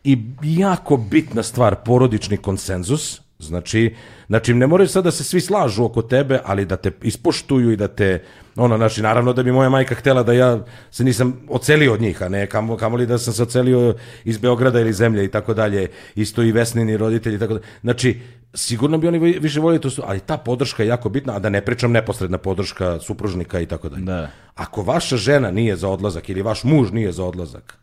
[0.05, 3.95] i jako bitna stvar, porodični konsenzus, znači,
[4.27, 7.77] znači ne moraju sad da se svi slažu oko tebe, ali da te ispoštuju i
[7.77, 8.23] da te,
[8.57, 12.23] ono, znači, naravno da bi moja majka htela da ja se nisam ocelio od njih,
[12.23, 13.95] a ne kamo, kamoli da sam se ocelio
[14.25, 17.65] iz Beograda ili zemlje i tako dalje, isto i Vesnini roditelji i tako dalje.
[17.83, 18.21] Znači,
[18.55, 21.39] sigurno bi oni vi- više voljeli to, su- ali ta podrška je jako bitna, a
[21.39, 24.03] da ne pričam neposredna podrška supružnika i tako dalje.
[24.05, 24.29] Da.
[24.55, 27.79] Ako vaša žena nije za odlazak ili vaš muž nije za odlazak,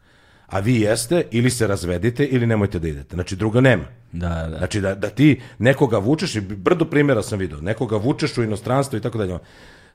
[0.52, 3.15] a vi jeste, ili se razvedite ili nemojte da idete.
[3.15, 3.84] Znači, druga nema.
[4.11, 4.57] Da, da.
[4.57, 8.98] Znači, da, da ti nekoga vučeš, i brdo primjera sam vidio, nekoga vučeš u inostranstvo
[8.98, 9.38] i tako dalje.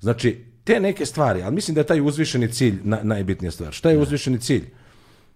[0.01, 3.73] Znači, te neke stvari, ali mislim da je taj uzvišeni cilj na, najbitnija stvar.
[3.73, 4.65] Šta je uzvišeni cilj?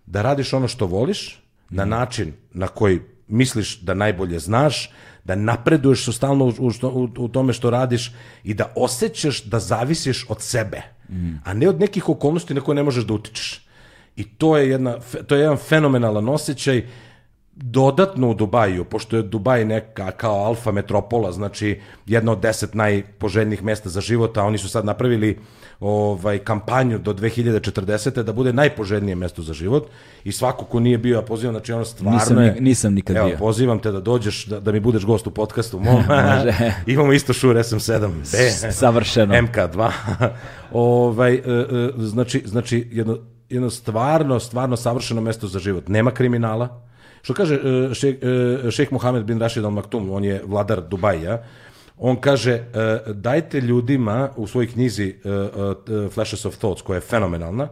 [0.06, 4.90] Da radiš ono što voliš, na način na koji misliš da najbolje znaš,
[5.24, 8.12] da napreduješ stalno u, u, što- u, tome što radiš
[8.44, 10.82] i da osjećaš da zavisiš od sebe,
[11.44, 13.66] a ne od nekih okolnosti na koje ne možeš da utičeš.
[14.20, 16.82] I to je, jedna, to je jedan fenomenalan osjećaj
[17.62, 23.62] dodatno u Dubaju, pošto je Dubaj neka kao alfa metropola, znači jedna od deset najpoželjnijih
[23.62, 25.38] mesta za život, a oni su sad napravili
[25.80, 28.22] ovaj kampanju do 2040.
[28.22, 29.88] da bude najpoželjnije mesto za život
[30.24, 33.16] i svako ko nije bio, ja pozivam, znači ono stvarno Nisam, je, ni- nisam nikad
[33.16, 33.36] evo, bio.
[33.36, 36.02] pozivam te da dođeš, da, da mi budeš gost u podcastu mom.
[36.86, 38.70] Imamo isto Shure SM7B.
[38.72, 39.34] Savršeno.
[39.34, 39.90] MK2.
[40.72, 43.18] ovaj, e, e, znači, znači jedno,
[43.50, 45.88] jedno stvarno, stvarno savršeno mesto za život.
[45.88, 46.82] Nema kriminala.
[47.22, 51.42] Što kaže e, šejh, e, šejh Mohamed bin Rashid Al Maktoum, on je vladar Dubaja,
[51.98, 52.64] on kaže, e,
[53.12, 55.14] dajte ljudima u svojoj knjizi
[56.14, 57.68] Flashes of Thoughts, koja je fenomenalna,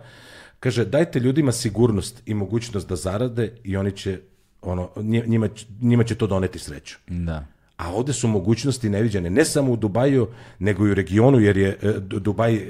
[0.61, 4.21] kaže, dajte ljudima sigurnost i mogućnost da zarade i oni će,
[4.63, 5.49] ono, njima,
[5.81, 6.99] njima će to doneti sreću.
[7.07, 7.45] Da.
[7.79, 10.29] A ovde su mogućnosti neviđene, ne samo u Dubaju,
[10.59, 12.61] nego i u regionu, jer je e, Du- Dubaj e,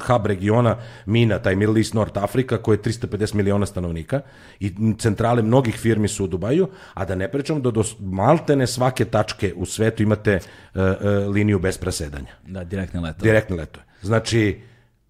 [0.00, 4.20] hub regiona Mina, taj Middle East North Afrika, koji je 350 miliona stanovnika
[4.60, 9.04] i centrale mnogih firmi su u Dubaju, a da ne pričam da do maltene svake
[9.04, 10.40] tačke u svetu imate e,
[10.74, 12.32] e, liniju bez presedanja.
[12.46, 13.22] Da, direktne leto.
[13.22, 13.84] Direktne letove.
[14.02, 14.60] Znači,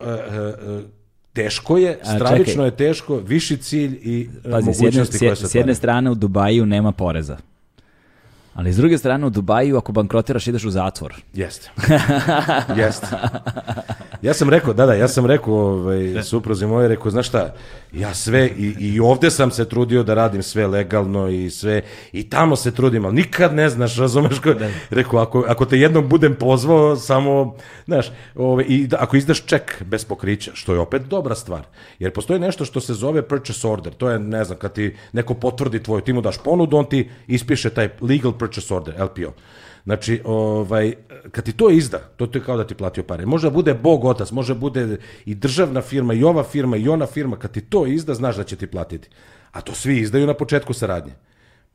[0.00, 0.80] e, e, e,
[1.32, 5.28] teško je, stravično je teško, viši cilj i e, Pazi, s jedne, mogućnosti s, koje
[5.28, 7.36] je- se s jedne strane u Dubaju nema poreza.
[8.58, 11.14] Ali s druge strane u Dubaju ako bankrotiraš ideš u zatvor.
[11.34, 11.70] Jeste.
[12.76, 13.06] Jeste.
[14.22, 17.54] Ja sam rekao, da, da, ja sam rekao ovaj, supruzi moje, rekao, znaš šta,
[17.92, 21.82] ja sve, i, i ovde sam se trudio da radim sve legalno i sve,
[22.12, 24.54] i tamo se trudim, ali nikad ne znaš, razumeš, ko,
[24.90, 27.56] rekao, ako, ako te jednom budem pozvao, samo,
[27.86, 31.62] znaš, ovaj, i da, ako izdaš ček bez pokrića, što je opet dobra stvar,
[31.98, 35.34] jer postoji nešto što se zove purchase order, to je, ne znam, kad ti neko
[35.34, 39.32] potvrdi tvoju, ti mu daš ponudu, on ti ispiše taj legal purchase order, LPO.
[39.84, 40.94] Znači, ovaj,
[41.30, 43.26] kad ti to izda, to je kao da ti platio pare.
[43.26, 46.88] Može da bude Bog otac, može da bude i državna firma, i ova firma, i
[46.88, 47.36] ona firma.
[47.36, 49.08] Kad ti to izda, znaš da će ti platiti.
[49.52, 51.12] A to svi izdaju na početku saradnje.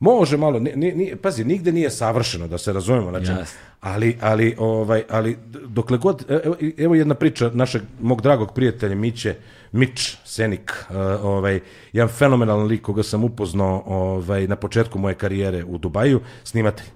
[0.00, 3.60] Može malo, ni, ni, pazi, nigde nije savršeno, da se razumemo, znači, Jasno.
[3.80, 9.34] ali, ali, ovaj, ali dokle god, evo, evo jedna priča našeg, mog dragog prijatelja Miće,
[9.72, 11.60] Mić Senik, uh, ovaj,
[11.92, 16.86] jedan fenomenalan lik koga sam upoznao ovaj, na početku moje karijere u Dubaju, snimatelj.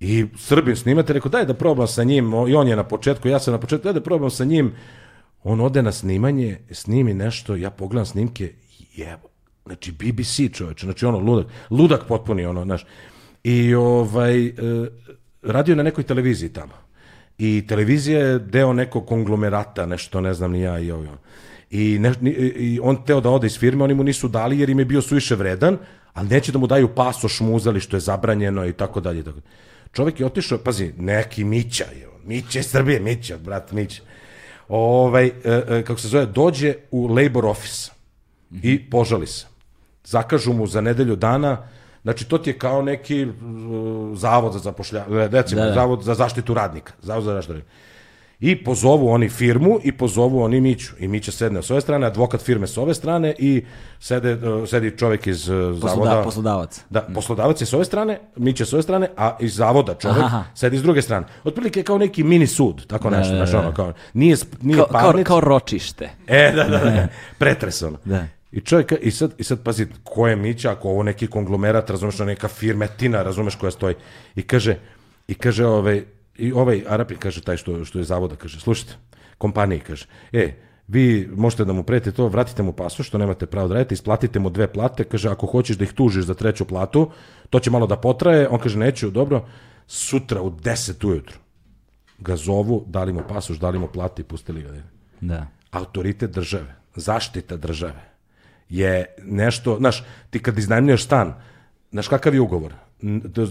[0.00, 3.38] I Srbin snimate, rekao daj da probam sa njim, i on je na početku, ja
[3.38, 4.72] sam na početku, daj da probam sa njim.
[5.44, 8.52] On ode na snimanje, snimi nešto, ja pogledam snimke,
[8.94, 9.28] jevo,
[9.66, 12.86] znači BBC čoveče, znači ono ludak, ludak potpuni ono, znaš.
[13.44, 14.52] I ovaj, e,
[15.42, 16.72] radio je na nekoj televiziji tamo.
[17.38, 21.04] I televizija je deo nekog konglomerata, nešto ne znam ni ja i ovo.
[21.70, 22.12] I, ne,
[22.56, 25.02] I on teo da ode iz firme, oni mu nisu dali jer im je bio
[25.02, 25.78] suviše vredan,
[26.12, 29.22] ali neće da mu daju pasoš muzali što je zabranjeno i tako dalje.
[29.24, 29.38] tako.
[29.92, 34.02] Čovjek je otišao, pazi, neki Mića, je, on, Mića iz Srbije, Mića, brat Mića.
[34.68, 37.90] Ovaj, e, e, kako se zove, dođe u labor office
[38.62, 39.51] i požali se.
[40.04, 41.56] Zakažu mu za nedelju dana,
[42.02, 43.32] znači to ti je kao neki uh,
[44.18, 45.74] zavod za zapošljavanje, recimo, Da, da.
[45.74, 47.70] zavod za zaštitu radnika, zavod za zaštitu radnika.
[48.40, 50.92] I pozovu oni firmu i pozovu oni Miću.
[50.98, 53.64] I Mića sedne s ove strane, advokat firme s ove strane i
[54.00, 56.22] sede, uh, sedi čovjek iz uh, Posloda, zavoda.
[56.24, 56.80] poslodavac.
[56.90, 60.44] Da, poslodavac je s ove strane, Mića s ove strane, a iz zavoda čovjek Aha.
[60.54, 61.26] sedi s druge strane.
[61.44, 63.58] Otprilike kao neki mini sud, tako Da, nešto, da, znaš, da.
[63.58, 65.28] ono, kao, nije, nije Kao, kao, parnica.
[65.28, 66.10] kao ročište.
[66.26, 67.08] E, da, da, da.
[67.38, 67.98] Pretres ono.
[68.04, 68.26] Da.
[68.52, 72.18] I čovjek, i sad, i sad pazi, ko je Mića, ako ovo neki konglomerat, razumeš,
[72.18, 73.94] neka firmetina, razumeš koja stoji.
[74.36, 74.76] I kaže,
[75.28, 76.04] i kaže, ovaj,
[76.36, 78.92] i ovaj Arapi, kaže, taj što, što je zavoda, kaže, slušajte,
[79.38, 80.52] kompaniji, kaže, e,
[80.88, 84.38] vi možete da mu prete to, vratite mu pasoš, što nemate pravo da radite, isplatite
[84.38, 87.10] mu dve plate, kaže, ako hoćeš da ih tužiš za treću platu,
[87.50, 89.46] to će malo da potraje, on kaže, neću, dobro,
[89.86, 91.38] sutra u 10 ujutru
[92.18, 94.70] ga zovu, dali mu pasoš, dali mu plate i pustili ga.
[94.70, 94.82] da
[95.20, 95.46] Da.
[95.70, 98.11] autoritet države, zaštita države
[98.72, 101.34] je nešto, znaš, ti kad iznajmljuješ stan,
[101.90, 102.72] znaš kakav je ugovor?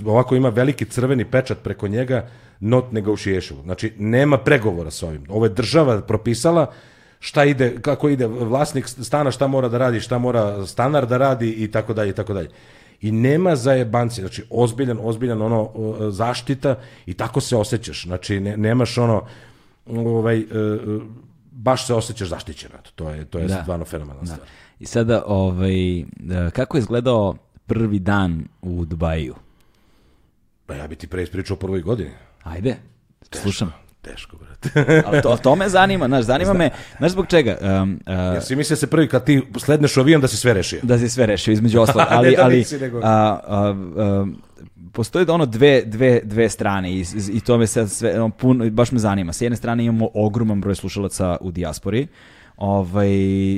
[0.05, 2.27] Ovako ima veliki crveni pečat preko njega,
[2.59, 3.63] not negotiable.
[3.63, 5.23] Znači, nema pregovora sa ovim.
[5.29, 6.71] Ovo je država propisala
[7.19, 11.49] šta ide, kako ide vlasnik stana, šta mora da radi, šta mora stanar da radi
[11.49, 12.49] i tako dalje i tako dalje.
[13.01, 15.71] I nema zajebanci, znači ozbiljan, ozbiljan ono
[16.11, 16.75] zaštita
[17.05, 18.03] i tako se osjećaš.
[18.05, 19.25] Znači ne, nemaš ono
[19.87, 20.45] ovaj e, e,
[21.51, 22.75] baš se osjećaš zaštićeno.
[22.79, 23.61] eto, To je to je Da.
[23.61, 24.47] stvarno fenomenalna stvar.
[24.81, 26.03] I sada, ovaj, e,
[26.53, 27.35] kako je izgledao
[27.67, 29.35] prvi dan u Dubaju?
[30.65, 32.09] Pa ja bi ti pre ispričao o prvoj godini.
[32.43, 32.75] Ajde,
[33.31, 33.73] slušam.
[34.01, 34.69] Teško, brate.
[35.07, 37.57] A to, to me zanima, znaš, zanima me, znaš zbog čega?
[37.61, 40.53] Um, uh, ja si mislio se prvi kad ti sledneš u avion da si sve
[40.53, 40.79] rešio.
[40.83, 44.25] da si sve rešio, između ostalog, ali, da ali nego- a, a, a,
[44.91, 48.91] postoje ono dve, dve, dve strane i, i to me sad sve, ono, puno, baš
[48.91, 49.33] me zanima.
[49.33, 52.07] S jedne strane imamo ogroman broj slušalaca u dijaspori,
[52.61, 53.09] Ovaj,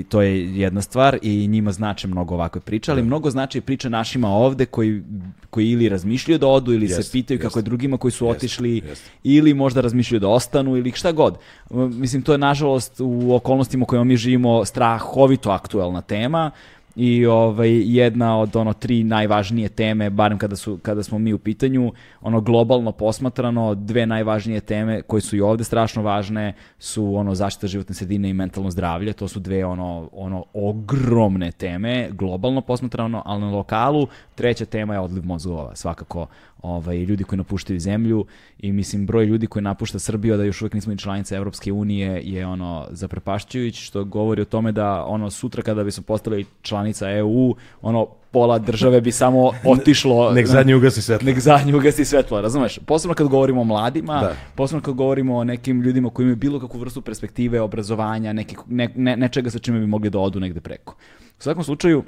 [0.10, 4.30] to je jedna stvar i njima znače mnogo ovakve priče, ali mnogo znači priče našima
[4.30, 5.04] ovde koji,
[5.50, 7.60] koji ili razmišljaju da odu ili Jeste, se pitaju kako jeste.
[7.60, 8.82] je drugima koji su Jeste, otišli
[9.24, 11.38] ili možda razmišljaju da ostanu ili šta god.
[11.72, 16.52] Mislim, to je nažalost u okolnostima u kojima mi živimo strahovito aktuelna tema
[16.96, 21.40] i ovaj jedna od ono tri najvažnije teme barem kada su kada smo mi u
[21.40, 21.92] pitanju
[22.22, 27.68] ono globalno posmatrano dve najvažnije teme koje su i ovde strašno važne su ono zaštita
[27.68, 29.14] životne sredine i mentalno zdravlje.
[29.14, 34.08] To su dve ono ono ogromne teme globalno posmatrano ali na lokalu.
[34.36, 36.28] Treća tema je odliv mozgova svakako
[36.64, 38.26] ovaj ljudi koji napuštaju zemlju
[38.60, 42.22] i mislim broj ljudi koji napušta Srbiju da još uvijek nismo ni članica Evropske unije
[42.24, 47.12] je ono zaprepašćujući što govori o tome da ono sutra kada bi smo postali članica
[47.12, 51.26] EU ono pola države bi samo otišlo Nek zadnji ugasi svetlo.
[51.26, 52.80] nek zadnji ugasi svetlo, razumeš?
[52.86, 54.36] Posebno kad govorimo o mladima, Da.
[54.56, 58.90] posebno kad govorimo o nekim ljudima koji imaju bilo kakvu vrstu perspektive, obrazovanja, neki, ne,
[58.96, 60.96] ne, nečega sa čime bi mogli da odu negde preko.
[61.40, 62.04] U svakom slučaju,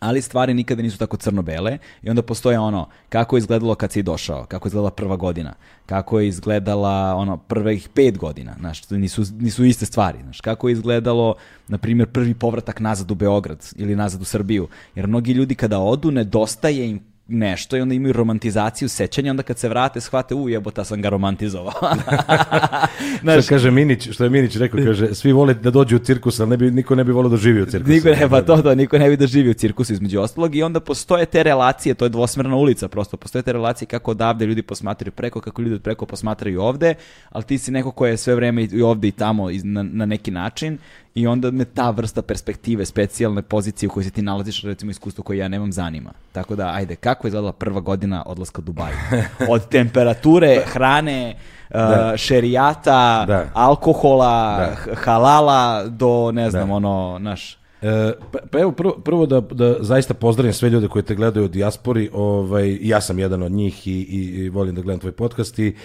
[0.00, 4.02] ali stvari nikada nisu tako crno-bele i onda postoje ono kako je izgledalo kad si
[4.02, 5.54] došao, kako je izgledala prva godina,
[5.86, 10.72] kako je izgledala ono prvih pet godina, znaš, nisu, nisu iste stvari, znaš, kako je
[10.72, 11.34] izgledalo,
[11.68, 15.78] na primjer, prvi povratak nazad u Beograd ili nazad u Srbiju, jer mnogi ljudi kada
[15.78, 20.48] odu nedostaje im nešto i onda imaju romantizaciju sećanja, onda kad se vrate shvate, u
[20.48, 21.72] jebota sam ga romantizovao.
[23.22, 26.40] Znaš, Što kaže Minić, što je Minić rekao, kaže, svi vole da dođu u cirkus,
[26.40, 27.92] ali ne bi, niko ne bi volio da živi u cirkusu.
[27.92, 30.62] Niko ne, pa to da, niko ne bi da živi u cirkusu između ostalog i
[30.62, 34.62] onda postoje te relacije, to je dvosmerna ulica prosto, postoje te relacije kako odavde ljudi
[34.62, 36.94] posmatraju preko, kako ljudi od preko posmatraju ovde,
[37.28, 40.30] ali ti si neko ko je sve vreme i ovde i tamo na, na neki
[40.30, 40.78] način
[41.14, 45.24] i onda me ta vrsta perspektive, specijalne pozicije u kojoj se ti nalaziš, recimo iskustvo
[45.24, 46.12] koje ja nemam, zanima.
[46.32, 48.94] Tako da, ajde, kako je izgledala prva godina odlaska u Dubaju?
[49.54, 51.34] Od temperature, hrane,
[51.70, 51.76] uh,
[52.16, 53.46] šerijata, Da.
[53.54, 54.94] alkohola, Da.
[54.94, 56.74] halala do, ne znam, Da.
[56.74, 57.60] ono, naš...
[57.82, 61.44] E, pa, pa evo prvo, prvo da, da zaista pozdravim sve ljude koji te gledaju
[61.44, 65.12] u dijaspori, ovaj, ja sam jedan od njih i, i, i volim da gledam tvoj
[65.12, 65.76] podcast i,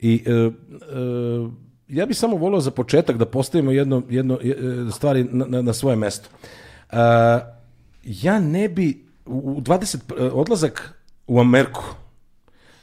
[0.00, 0.50] i e, e,
[1.88, 4.54] ja bih samo volio za početak da postavimo jedno, jedno e,
[4.92, 6.28] stvari na, na, na svoje mesto.
[6.90, 6.96] E,
[8.04, 10.94] ja ne bi u u 20 e, odlazak
[11.26, 11.82] u Ameriku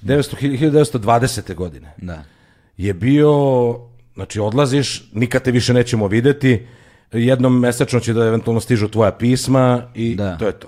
[0.01, 1.55] 900, 1920.
[1.55, 2.23] godine Da.
[2.77, 3.31] je bio,
[4.13, 6.67] znači odlaziš, nikad te više nećemo videti,
[7.11, 10.37] jednom mesečno će da eventualno stižu tvoja pisma i Da.
[10.37, 10.67] to je to.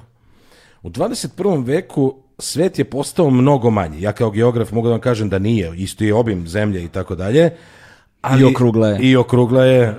[0.82, 1.66] U 21.
[1.66, 4.02] veku svet je postao mnogo manji.
[4.02, 7.16] Ja kao geograf mogu da vam kažem da nije, isto je obim zemlje i tako
[7.16, 7.52] dalje.
[8.30, 9.00] Ali, I okrugla je.
[9.02, 9.96] I okrugla je.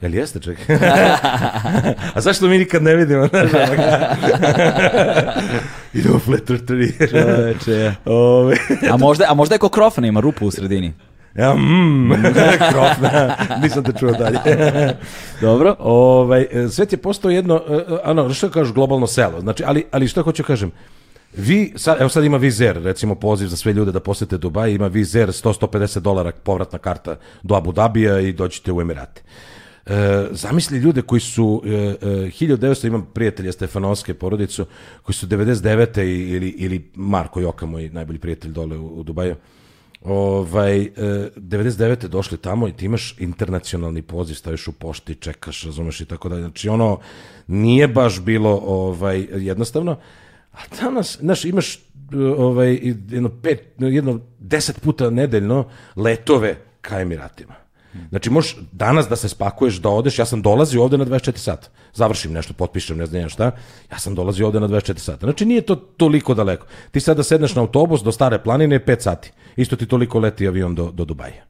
[0.00, 0.76] Jel jeste, čekaj?
[2.14, 3.24] A zašto mi nikad ne vidimo?
[5.94, 6.66] Idemo flat earth
[7.10, 7.94] Čoveče.
[8.04, 8.56] Ove,
[8.90, 10.92] A možda, a možda je ko krofana, ima rupu u sredini.
[11.34, 12.10] Ja, mm,
[12.72, 14.38] krofna, nisam te čuo dalje.
[15.40, 15.76] Dobro.
[15.78, 19.40] ovaj, e, svet je postao jedno, e, e, ano, što kažeš, globalno selo.
[19.40, 20.70] Znači, ali, ali što hoću kažem,
[21.32, 24.86] vi, sad, evo sad ima Vizer, recimo poziv za sve ljude da posete Dubaj, ima
[24.86, 29.22] Vizer 100-150 dolara povratna karta do Abu Dabija i dođete u Emirate.
[29.86, 29.92] E,
[30.30, 31.74] zamisli ljude koji su e, e,
[32.30, 34.66] 1900, imam prijatelja Stefanovske porodicu,
[35.02, 36.02] koji su 99.
[36.02, 39.36] i- ili, ili Marko Joka, moj najbolji prijatelj dole u, u Dubaju,
[40.02, 40.88] ovaj, e,
[41.36, 42.08] 99.
[42.08, 46.42] došli tamo i ti imaš internacionalni poziv, staviš u pošti, čekaš, razumeš i tako dalje.
[46.42, 46.98] Znači ono,
[47.46, 49.96] nije baš bilo ovaj, jednostavno,
[50.58, 51.80] a danas, znaš, imaš e,
[52.18, 52.78] ovaj,
[53.08, 57.54] jedno, pet, jedno deset puta nedeljno letove ka Emiratima.
[58.08, 61.68] Znači, možeš danas da se spakuješ, da odeš, ja sam dolazio ovde na 24 sata.
[61.94, 63.50] Završim nešto, potpišem, ne znam šta.
[63.92, 65.26] Ja sam dolazio ovde na 24 sata.
[65.26, 66.66] Znači, nije to toliko daleko.
[66.90, 69.32] Ti sada sedneš na autobus do Stare planine 5 sati.
[69.56, 71.44] Isto ti toliko leti avion do, do Dubaja.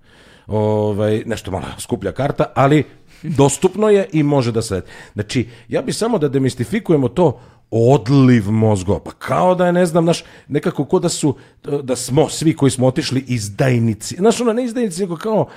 [0.47, 2.85] Ovaj, nešto malo skuplja karta, ali
[3.22, 4.90] dostupno je i može da se leti.
[5.12, 7.40] Znači, ja bi samo da demistifikujemo to
[7.70, 9.01] odliv mozgova.
[9.01, 11.35] Pa kao da je, ne znam, naš, nekako ko da su,
[11.82, 14.16] da smo svi koji smo otišli izdajnici.
[14.16, 15.49] Znaš, ono, ne izdajnici, nego kao,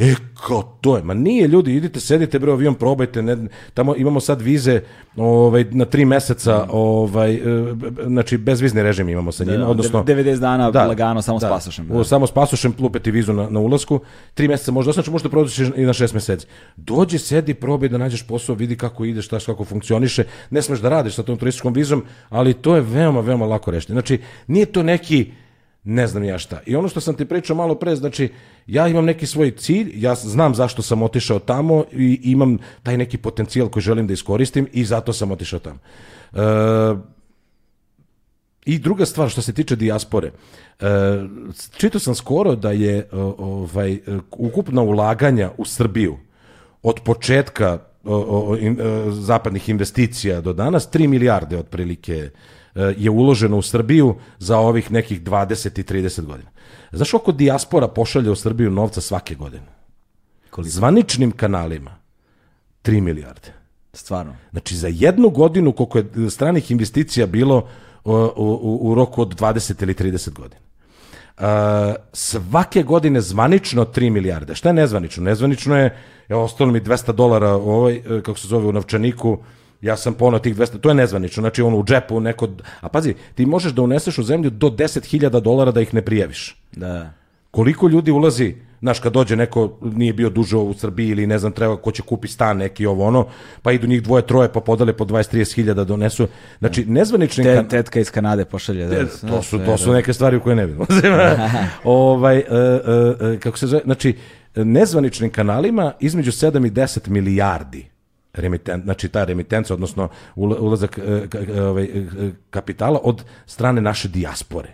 [0.00, 0.14] E,
[0.46, 3.36] kao to je, ma nije ljudi, idite, sedite bre avion, probajte, ne,
[3.74, 4.80] tamo imamo sad vize
[5.16, 7.40] ovaj, na tri meseca, ovaj, e,
[8.06, 10.04] znači bezvizni režim imamo sa njima, odnosno...
[10.04, 11.86] 90 dana lagano samo s pasošem.
[11.90, 14.00] U- Samo s pasošem lupe ti vizu na, na ulasku,
[14.34, 16.46] tri meseca možda, znači možda prođeš i na šest meseci.
[16.76, 20.88] Dođi, sedi, probaj da nađeš posao, vidi kako ideš, šta kako funkcioniše, ne smeš da
[20.88, 23.92] radiš sa tom turističkom vizom, ali to je veoma, veoma lako rešiti.
[23.92, 25.32] Znači, nije to neki
[25.84, 26.60] ne znam ja šta.
[26.66, 28.28] I ono što sam ti pričao malo pre, znači,
[28.66, 33.18] ja imam neki svoj cilj, ja znam zašto sam otišao tamo i imam taj neki
[33.18, 35.78] potencijal koji želim da iskoristim i zato sam otišao tamo.
[36.32, 36.40] E,
[38.66, 40.30] I druga stvar što se tiče dijaspore,
[40.80, 40.86] e,
[41.76, 44.00] čitao sam skoro da je o, ovaj, e,
[44.30, 46.16] ukupna ulaganja u Srbiju
[46.82, 52.30] od početka o, o, in, e, zapadnih investicija do danas, 3 milijarde otprilike e,
[52.74, 56.50] je uloženo u Srbiju za ovih nekih 20 i 30 godina.
[56.92, 59.66] Znaš koliko dijaspora pošalje u Srbiju novca svake godine?
[60.58, 61.96] Zvaničnim kanalima
[62.82, 63.52] 3 milijarde.
[63.92, 64.36] Stvarno.
[64.50, 67.68] Znači za jednu godinu koliko je stranih investicija bilo
[68.04, 70.60] u, u, u roku od 20 ili 30 godina.
[71.36, 71.44] Uh,
[72.12, 74.54] svake godine zvanično 3 milijarde.
[74.54, 75.24] Šta je nezvanično?
[75.24, 75.96] Nezvanično je,
[76.28, 79.38] evo, ostalo mi 200 dolara ovaj, kako se zove u novčaniku,
[79.82, 82.48] ja sam ponao tih 200, to je nezvanično, znači ono u džepu neko,
[82.80, 86.62] a pazi, ti možeš da uneseš u zemlju do 10.000 dolara da ih ne prijaviš.
[86.72, 87.12] Da.
[87.50, 91.52] Koliko ljudi ulazi, znaš, kad dođe neko, nije bio duže u Srbiji ili ne znam,
[91.52, 93.26] treba ko će kupi stan neki ovo ono,
[93.62, 96.28] pa idu njih dvoje, troje, pa podale po 20-30 hiljada donesu.
[96.58, 97.44] Znači, nezvanični...
[97.44, 98.86] Te, kan- tetka iz Kanade pošalje.
[98.86, 100.86] Da, E, to su, to su neke stvari u koje ne vidimo.
[101.84, 104.16] ovaj, e, e, e, kako se zove, znači,
[104.54, 107.90] nezvaničnim kanalima između 7 i 10 milijardi
[108.32, 111.26] remiten, znači ta remitenca, odnosno ula- ulazak e,
[111.56, 112.06] e, ovaj, e,
[112.50, 114.68] kapitala od strane naše dijaspore.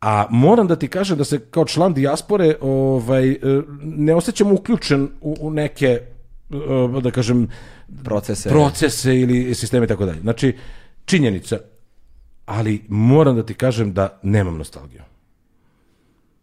[0.00, 3.36] A moram da ti kažem da se kao član dijaspore ovaj,
[3.82, 6.00] ne osjećam uključen u, u neke,
[7.02, 7.48] da kažem,
[8.04, 8.48] Procese.
[8.48, 10.20] procese ili sisteme i tako dalje.
[10.20, 10.56] Znači,
[11.04, 11.58] činjenica,
[12.46, 15.02] ali moram da ti kažem da nemam nostalgiju.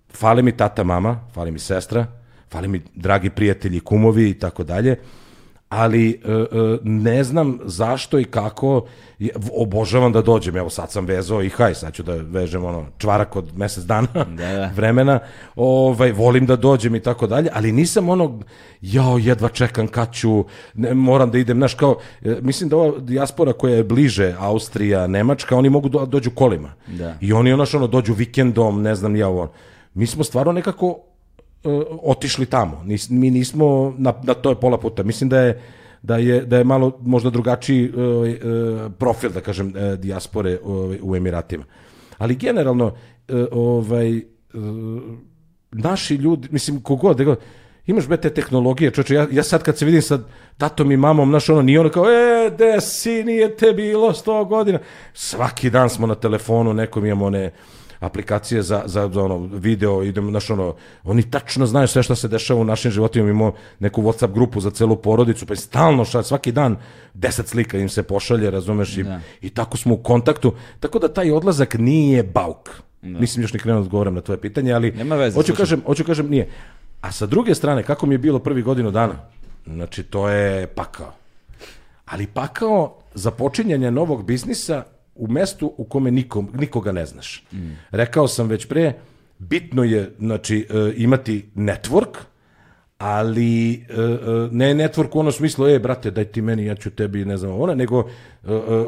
[0.10, 2.08] Fale mi tata, mama, fali mi sestra,
[2.50, 4.96] fali mi dragi prijatelji, kumovi i tako dalje,
[5.70, 6.46] ali e, e,
[6.84, 8.86] ne znam zašto i kako
[9.54, 10.58] obožavam da dođem.
[10.58, 14.08] Evo sad sam vezao i haj, sad ću da vežem ono čvarak od mesec dana
[14.38, 14.70] da.
[14.76, 15.20] vremena.
[15.56, 18.46] Ovaj volim da dođem i tako dalje, ali nisam onog
[18.82, 23.00] jao jedva čekam kad ću, ne, moram da idem, znaš kao e, mislim da ova
[23.00, 26.74] dijaspora koja je bliže Austrija, Nemačka, oni mogu do, dođu kolima.
[26.88, 27.18] Da.
[27.22, 29.52] I oni ono što ono dođu vikendom, ne znam ja ovo.
[29.94, 31.00] Mi smo stvarno nekako
[32.04, 32.82] otišli tamo.
[32.86, 35.04] Nis, mi nismo na, na to je pola puta.
[35.04, 35.62] Mislim da je
[36.02, 41.00] da je da je malo možda drugačiji e, e, profil da kažem e, dijaspore ovaj,
[41.02, 41.64] u Emiratima.
[42.18, 42.94] Ali generalno
[43.28, 44.24] e, ovaj e,
[45.72, 47.36] naši ljudi, mislim kogod, da
[47.86, 50.20] imaš be te tehnologije, čoče, ja, ja sad kad se vidim sa
[50.58, 54.46] tatom i mamom, znaš, ono, nije ono kao, e, de si, nije te bilo sto
[54.46, 54.80] godina.
[55.14, 57.52] Svaki dan smo na telefonu, nekom imamo one
[58.06, 62.28] aplikacije za, za, za ono video, idemo, znaš, ono, oni tačno znaju sve što se
[62.28, 66.24] dešava u našim životima, imamo neku WhatsApp grupu za celu porodicu, pa je stalno šta,
[66.24, 66.78] svaki dan
[67.14, 69.20] deset slika im se pošalje, razumeš, i, Da.
[69.42, 72.70] i tako smo u kontaktu, tako da taj odlazak nije bauk.
[73.02, 76.04] Nisam još ni krenuo da odgovoram na tvoje pitanje, ali Nema veze, hoću kažem, hoću
[76.04, 76.50] kažem nije.
[77.02, 79.14] A sa druge strane, kako mi je bilo prvi godinu dana?
[79.66, 81.14] Znači, to je pakao.
[82.06, 84.84] Ali pakao za počinjanje novog biznisa
[85.16, 87.44] u mestu u kome nikom, nikoga ne znaš.
[87.92, 88.94] Rekao sam već pre,
[89.40, 92.18] bitno je znači, e, imati network,
[92.98, 94.08] ali e, e,
[94.52, 97.62] ne network u ono smislu, e, brate, daj ti meni, ja ću tebi, ne znam,
[97.62, 98.10] ona, nego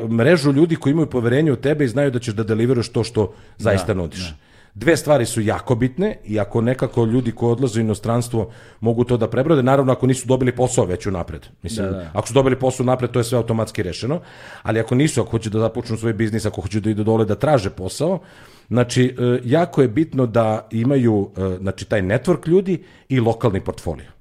[0.09, 3.33] mrežu ljudi koji imaju poverenje u tebe i znaju da ćeš da deliveraš to što
[3.57, 4.33] zaista nudiš.
[4.79, 8.49] Dve stvari su jako bitne i ako nekako ljudi koji odlaze u inostranstvo
[8.79, 11.47] mogu to da prebrode, naravno ako nisu dobili posao već unapred.
[11.63, 12.11] Mislim, Da, da.
[12.13, 14.19] ako su dobili posao napred, to je sve automatski rešeno,
[14.63, 17.35] ali ako nisu, ako hoće da započnu svoj biznis, ako hoće da idu dole da
[17.35, 18.19] traže posao,
[18.67, 24.16] znači, e, jako je bitno da imaju e, znači, taj network ljudi i lokalni portfolio.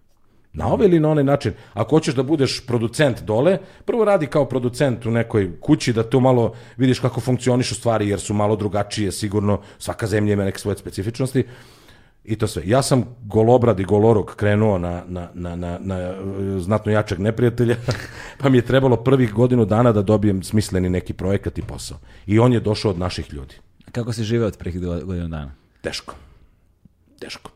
[0.57, 1.53] Na ovaj ili na onaj način.
[1.74, 6.20] Ako hoćeš da budeš producent dole, prvo radi kao producent u nekoj kući, da to
[6.20, 10.78] malo vidiš kako funkcionišu stvari, jer su malo drugačije, sigurno svaka zemlja ima neke svoje
[10.78, 11.45] specifičnosti.
[12.24, 12.62] I to sve.
[12.66, 16.15] Ja sam golobrad i golorog krenuo na, na, na, na, na e,
[16.59, 17.77] znatno jačeg neprijatelja,
[18.41, 21.99] pa mi je trebalo prvih godinu dana da dobijem smisleni neki projekat i posao.
[22.27, 23.55] I on je došao od naših ljudi.
[23.93, 25.53] Kako si živeo od prvih godinu dana?
[25.81, 26.15] Teško.
[27.19, 27.56] Teško.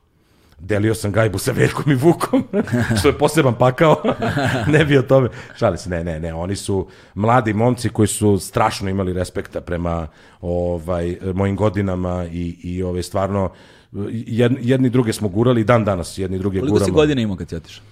[0.60, 2.44] Delio sam gajbu sa Veljkom i Vukom,
[2.98, 4.02] što je poseban pakao.
[4.72, 5.28] ne bi o tome.
[5.56, 6.34] Šali se, ne, ne, ne.
[6.34, 10.06] Oni su mladi momci koji su strašno imali respekta prema
[10.40, 13.50] ovaj, mojim godinama i, i ovaj, stvarno
[13.92, 16.86] jed- jedni druge smo gurali dan danas jedni druge Koliko guramo.
[16.86, 17.84] si godina imao kad si otišao?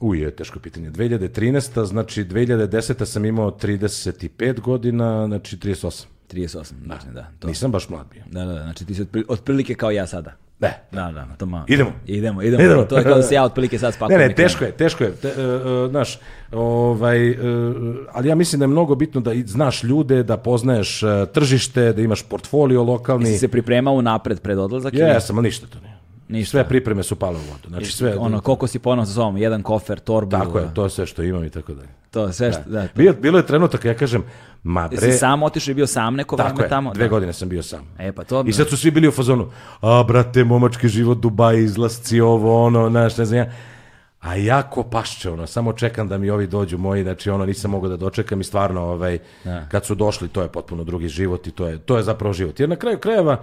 [0.00, 0.90] Uj, je teško pitanje.
[0.90, 1.84] 2013.
[1.84, 3.04] znači 2010.
[3.04, 6.04] sam imao 35 godina, znači 38.
[6.32, 7.30] 38, znači da.
[7.38, 7.48] To.
[7.48, 8.22] Nisam baš mlad bio.
[8.26, 10.36] Da, da, da, znači ti si otpri- otprilike kao ja sada.
[10.64, 11.64] Ne, Da, da, to malo.
[11.68, 11.92] Idemo.
[12.06, 12.62] Idemo, idemo.
[12.62, 12.84] Idemo.
[12.84, 14.20] To je kao da se ja otprilike sad Ne, spakujem.
[14.20, 14.36] ne, krenem.
[14.36, 15.12] teško je, teško je.
[15.12, 15.32] Te, e,
[15.90, 16.18] znaš,
[16.52, 17.36] ovaj, e,
[18.12, 22.02] ali ja mislim da je mnogo bitno da znaš ljude, da poznaješ e, tržište, da
[22.02, 23.26] imaš portfolio lokalni.
[23.26, 24.94] Si se pripremao napred pred odlazak?
[24.94, 25.93] Jesam, ali ništa to nije.
[26.28, 26.50] Ništa.
[26.50, 27.68] Sve pripreme su pale u vodu.
[27.68, 29.36] Znači sve, Ono, koliko si ponao sa sobom?
[29.36, 30.30] Jedan kofer, torbu.
[30.30, 31.88] tako je, to je sve što imam i tako dalje.
[32.10, 32.82] To, sve što, da.
[32.82, 32.92] to.
[32.94, 34.24] Bio, bilo je trenutak, ja kažem,
[34.62, 36.92] ma Jesi bre, sam otišao i bio sam neko tako vreme je, tamo?
[36.92, 37.08] dve Da.
[37.08, 37.86] godine sam bio sam.
[37.98, 38.44] E, pa to...
[38.46, 42.90] I sad su svi bili u fazonu, a brate, momački život, Dubaj, izlasci, ovo, ono,
[42.90, 43.52] znaš, ne znam ja.
[44.20, 47.70] a ja ko pašće, ono, samo čekam da mi ovi dođu moji, znači ono, nisam
[47.70, 49.18] mogao da dočekam i stvarno, ovaj,
[49.68, 52.60] kad su došli, to je potpuno drugi život i to je, to je zapravo život.
[52.60, 53.42] Jer na kraju krajeva,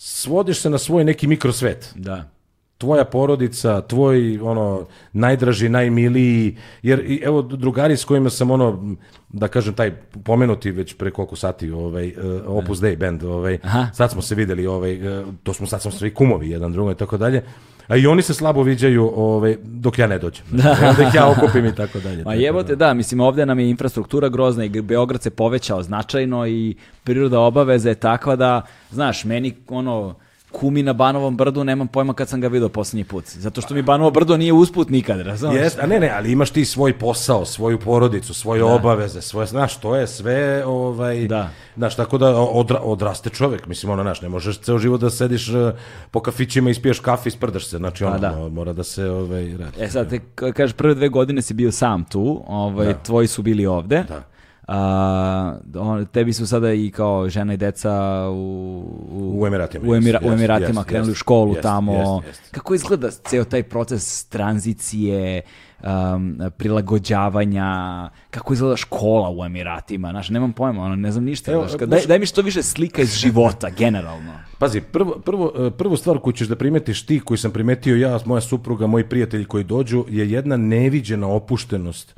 [0.00, 2.30] svodiš se na svoj neki mikrosvet Da.
[2.78, 8.96] tvoja porodica, tvoj ono najdraži, najmiliji, jer i, evo drugari s kojima sam ono
[9.28, 9.92] da kažem taj
[10.24, 13.86] pomenuti već pre koliko sati ovaj uh, Opus Dei band, ovaj Aha.
[13.94, 16.96] sad smo se videli ovaj uh, to smo sad smo svi kumovi jedan drugom i
[16.96, 17.42] tako dalje.
[17.88, 20.44] A i oni se slabo viđaju ovaj dok ja ne dođem.
[20.60, 22.16] Znači, onda ih ja okupim i tako dalje.
[22.16, 26.46] Ma Tako jebote, da, mislim, ovde nam je infrastruktura grozna i Beograd se povećao značajno
[26.46, 26.74] i
[27.04, 30.14] priroda obaveza je takva da, znaš, meni ono,
[30.50, 33.24] kumi na Banovom brdu, nemam pojma kad sam ga vidio poslednji put.
[33.26, 35.62] Zato što mi Banovo brdo nije usput nikad, razumiješ?
[35.62, 39.76] Jest, a ne, ne, ali imaš ti svoj posao, svoju porodicu, svoje obaveze, svoje, znaš,
[39.76, 41.50] to je sve, ovaj, Da.
[41.76, 45.48] znaš, tako da odra, odraste čovjek, mislim, ono, znaš, ne možeš ceo život da sediš
[45.48, 45.72] eh,
[46.10, 48.30] po kafićima i spiješ kafe i sprdaš se, znači, ono, da.
[48.30, 49.72] mo- mora da se, ovaj, radi.
[49.80, 50.20] E sad, te
[50.52, 54.04] kažeš, prve dve godine si bio sam tu, ovaj, tvoji su bili ovde.
[54.08, 54.22] Da.
[54.68, 57.92] A, on, tebi su sada i kao žena i deca
[58.30, 62.22] u, U Emiratima, u, Emira- jest, u Emiratima jest, krenuli u jest, školu tamo.
[62.50, 65.42] Kako izgleda ceo taj proces tranzicije,
[65.82, 71.52] um, prilagođavanja, kako izgleda škola u Emiratima, znaš, nemam pojma, ono, ne znam ništa.
[71.52, 74.32] Evo, znaš, daj, daj mi što više slika iz života, generalno.
[74.58, 78.18] Pazi, prvo, prvo, eh, prvu stvar koju ćeš da primetiš ti, koju sam primetio ja,
[78.24, 82.14] moja supruga, moji prijatelji koji dođu, je jedna neviđena opuštenost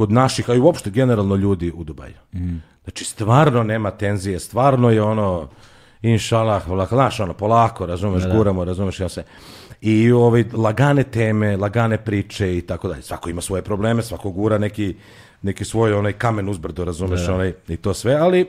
[0.00, 2.14] kod naših, a i uopšte generalno ljudi u Dubaju.
[2.84, 5.48] Znači, stvarno nema tenzije, stvarno je ono,
[6.02, 9.24] inšalah, znaš, ono, polako, razumeš, guramo, razumeš, ja se...
[9.80, 13.02] I ovaj, lagane teme, lagane priče i tako dalje.
[13.02, 14.96] Svako ima svoje probleme, svako gura neki,
[15.42, 18.46] neki svoj onaj kamen uzbrdo, razumeš, onaj, i to sve, ali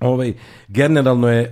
[0.00, 0.34] ovaj
[0.68, 1.50] generalno je e,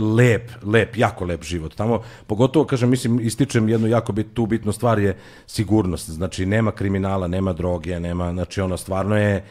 [0.00, 1.74] lep, lep, jako lep život.
[1.74, 5.16] Tamo pogotovo kažem, mislim ističem jednu jako bit, tu bitnu stvar je
[5.46, 6.10] sigurnost.
[6.10, 9.44] Znači nema kriminala, nema droge, nema, znači ono stvarno je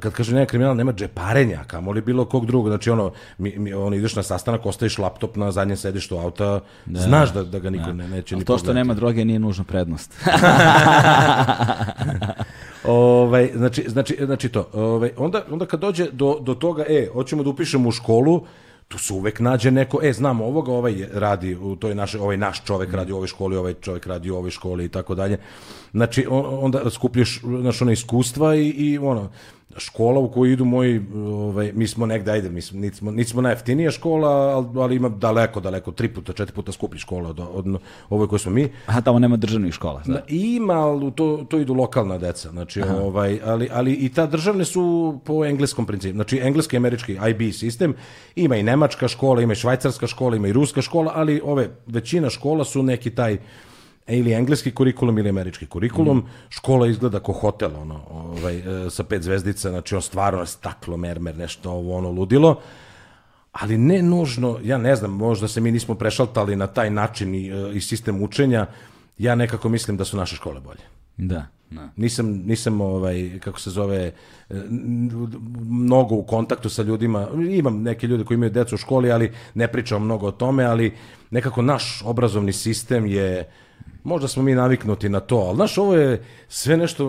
[0.00, 2.68] kad kažem nema kriminala, nema džeparenja, kamoli bilo kog drugog.
[2.68, 7.32] Znači ono, mi, mi, ono ideš na sastanak, ostaviš laptop na zadnjem sedištu auta, znaš
[7.32, 8.74] da, da ga niko ne, neće Ali ni to što pogledati.
[8.76, 10.14] nema droge nije nužno prednost.
[12.84, 14.68] Ovaj, znači, znači, znači to.
[14.72, 18.46] Ovaj, onda, onda kad dođe do, do toga, e, hoćemo da upišemo u školu,
[18.88, 22.64] tu se uvek nađe neko, e, znamo ovoga, ovaj radi u toj naše, ovaj naš
[22.64, 25.38] čovek radi u ovoj školi, ovaj čovek radi u ovoj školi i tako dalje.
[25.92, 29.30] Znači, on- onda skupljaš, znaš, ono iskustva i, i ono,
[29.76, 33.30] škola u koju idu moji, ovaj, mi smo negde, ajde, mi smo, niti smo, niti
[33.30, 37.40] smo najjeftinija škola, ali, ali ima daleko, daleko, tri puta, četiri puta skuplji škola od,
[37.40, 37.80] od,
[38.10, 38.68] ovoj koju smo mi.
[38.86, 40.02] Aha, tamo nema državnih škola.
[40.06, 44.64] Da, ima, ali to, to idu lokalna deca, znači, ovaj, ali, ali i ta državne
[44.64, 47.94] su po engleskom principu, znači engleski američki IB sistem,
[48.36, 52.30] ima i nemačka škola, ima i švajcarska škola, ima i ruska škola, ali ove, većina
[52.30, 53.38] škola su neki taj
[54.06, 59.22] ili engleski kurikulum ili američki kurikulum, škola izgleda kao hotel, ono, ovaj, e, sa pet
[59.22, 62.60] zvezdica, znači on stvarno je staklo, mermer, nešto ovo, ono, ludilo,
[63.52, 67.48] ali ne nužno, ja ne znam, možda se mi nismo prešaltali na taj način i,
[67.48, 68.66] e, i sistem učenja,
[69.18, 70.82] ja nekako mislim da su naše škole bolje.
[71.16, 71.88] Da, da.
[71.96, 74.12] Nisam, nisam ovaj, kako se zove,
[74.50, 74.54] e,
[75.68, 79.68] mnogo u kontaktu sa ljudima, imam neke ljude koji imaju decu u školi, ali ne
[79.68, 80.94] pričam mnogo o tome, ali
[81.30, 83.50] nekako naš obrazovni sistem je,
[84.04, 87.04] možda smo mi naviknuti na to, ali znaš, ovo je sve nešto,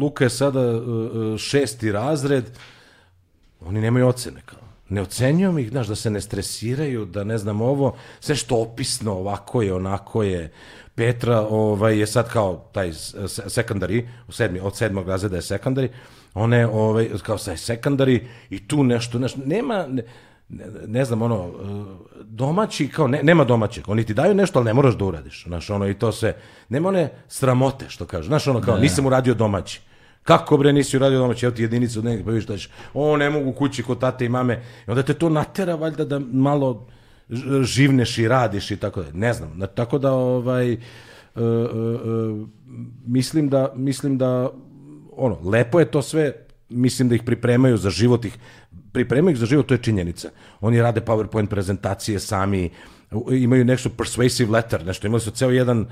[0.00, 0.74] Luka je sada e,
[1.34, 2.44] e, šesti razred,
[3.60, 4.58] oni nemaju ocene kao.
[4.88, 9.12] Ne ocenjujem ih, znaš, da se ne stresiraju, da ne znam ovo, sve što opisno,
[9.12, 10.52] ovako je, onako je.
[10.94, 15.88] Petra ovaj, je sad kao taj se- sekundari, u sedmi, od sedmog razreda je sekundari,
[16.34, 20.02] ona je ovaj, kao taj sekundari i tu nešto, nešto nema, ne,
[20.50, 21.84] ne, ne znam, ono, e,
[22.24, 25.70] domaći, kao, ne, nema domaćeg, oni ti daju nešto, ali ne moraš da uradiš, znaš,
[25.70, 26.34] ono, i to se,
[26.68, 29.80] nema one sramote, što kažu, znaš, ono, kao, nisam uradio domaći,
[30.22, 33.16] kako bre nisi uradio domaći, evo ti jedinicu od negdje, pa vidiš da ćeš, o
[33.16, 36.86] ne mogu kući kod tate i mame, i onda te to natera valjda da malo
[37.62, 41.46] živneš i radiš i tako da, ne znam, Na- tako da ovaj, e, e, e,
[43.06, 44.50] mislim da, mislim da,
[45.16, 46.32] ono, lepo je to sve,
[46.68, 48.38] mislim da ih pripremaju za život, ih
[48.92, 50.30] pripremaju ih za život, to je činjenica.
[50.60, 52.70] Oni rade PowerPoint prezentacije sami,
[53.32, 55.86] imaju nešto persuasive letter, nešto, imali su ceo jedan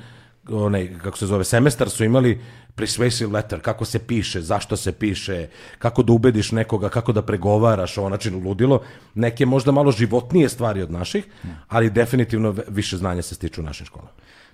[0.51, 2.41] onaj, kako se zove, semestar su imali
[2.75, 5.49] persuasive letter, kako se piše, zašto se piše,
[5.79, 8.83] kako da ubediš nekoga, kako da pregovaraš, ovo način ludilo.
[9.15, 11.27] Neke možda malo životnije stvari od naših,
[11.69, 14.11] ali definitivno više znanja se stiču u našim školama.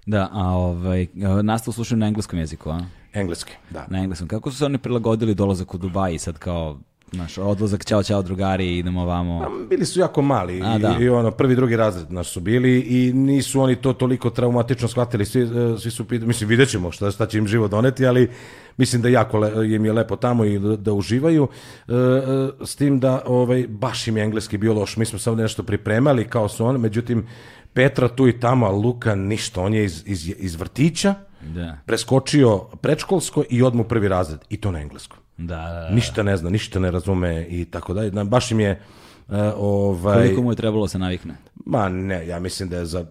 [0.07, 1.07] Da, a ovaj,
[1.43, 2.81] nastavu slušaju na engleskom jeziku, a?
[3.13, 3.87] Engleski, da.
[3.91, 4.29] Na engleskom.
[4.29, 6.81] Kako su se oni prilagodili dolazak u Dubai sad kao
[7.17, 9.41] Naš odlazak, čao, čao drugari, idemo ovamo.
[9.41, 10.97] Pa, bili su jako mali A, i, da.
[11.01, 15.27] i ono prvi drugi razred naš su bili i nisu oni to toliko traumatično shvatili
[15.27, 18.31] svi, e, svi su pitali, mislim vidjet ćemo šta, šta će im život doneti ali
[18.77, 21.49] mislim da jako le, im je lepo tamo i da, da uživaju
[21.89, 25.37] e, e, s tim da ovaj, baš im je engleski bio loš mi smo sad
[25.37, 27.27] nešto pripremali kao su on međutim
[27.73, 31.15] Petra tu i tamo Luka ništa on je iz, iz, iz vrtića
[31.45, 31.79] Da.
[31.87, 35.91] preskočio predškolsko i odmah u prvi razred i to na engleskom Da, da, da.
[35.91, 38.11] ništa ne zna, ništa ne razume i tako dalje.
[38.11, 38.81] Na- Baš im je e,
[39.57, 41.35] ovaj Koliko mu je trebalo se navikne?
[41.67, 43.07] ma ne, ja mislim da je za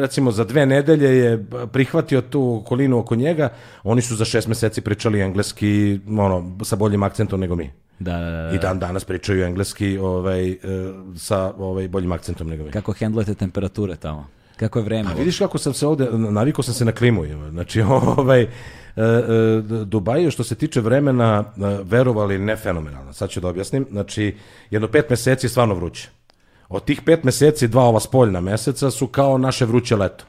[0.00, 3.48] recimo za dve nedelje je prihvatio tu okolinu oko njega,
[3.82, 7.70] oni su za šest meseci pričali engleski ono, sa boljim akcentom nego mi.
[7.98, 8.50] Da, da, da.
[8.54, 10.56] I dan danas pričaju engleski ovaj, e,
[11.16, 12.70] sa ovaj, boljim akcentom nego mi.
[12.70, 14.26] Kako hendlujete temperature tamo?
[14.56, 15.10] Kako je vreme?
[15.10, 17.24] A vidiš kako sam se ovde, navikao sam se na klimu.
[17.50, 17.80] Znači,
[18.16, 18.46] ovaj,
[18.98, 23.12] e, e, Dubaj, što se tiče vremena, e, verovali ne fenomenalno.
[23.12, 23.86] Sad ću da objasnim.
[23.90, 24.36] Znači,
[24.70, 26.08] jedno pet meseci je stvarno vruće.
[26.68, 30.24] Od tih pet meseci, dva ova spoljna meseca su kao naše vruće leto.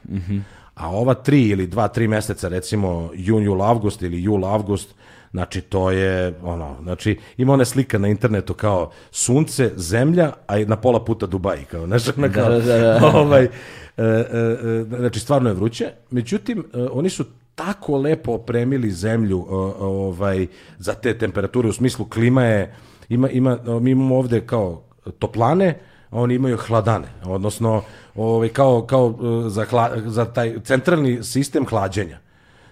[0.74, 4.94] A ova tri ili dva, tri meseca, recimo jun, jul, avgust ili jul, avgust,
[5.30, 10.76] znači to je ono, znači ima one slika na internetu kao sunce, zemlja, a na
[10.76, 13.10] pola puta Dubai, kao, znaš, kao, da, da.
[13.20, 13.48] ovaj, e,
[13.96, 19.46] e, e, znači stvarno je vruće, međutim, e, oni su tako lepo opremili zemlju
[19.80, 20.46] ovaj,
[20.78, 22.74] za te temperature, u smislu klima je,
[23.08, 24.82] ima, ima, mi imamo ovde kao
[25.18, 25.78] toplane,
[26.10, 27.82] a oni imaju hladane, odnosno
[28.14, 29.14] ovaj, kao, kao
[29.46, 32.18] e, za, hla, za taj centralni sistem hlađenja.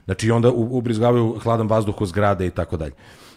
[0.05, 2.93] Znači onda ubrizgavaju hladan vazduh u zgrade i tako dalje.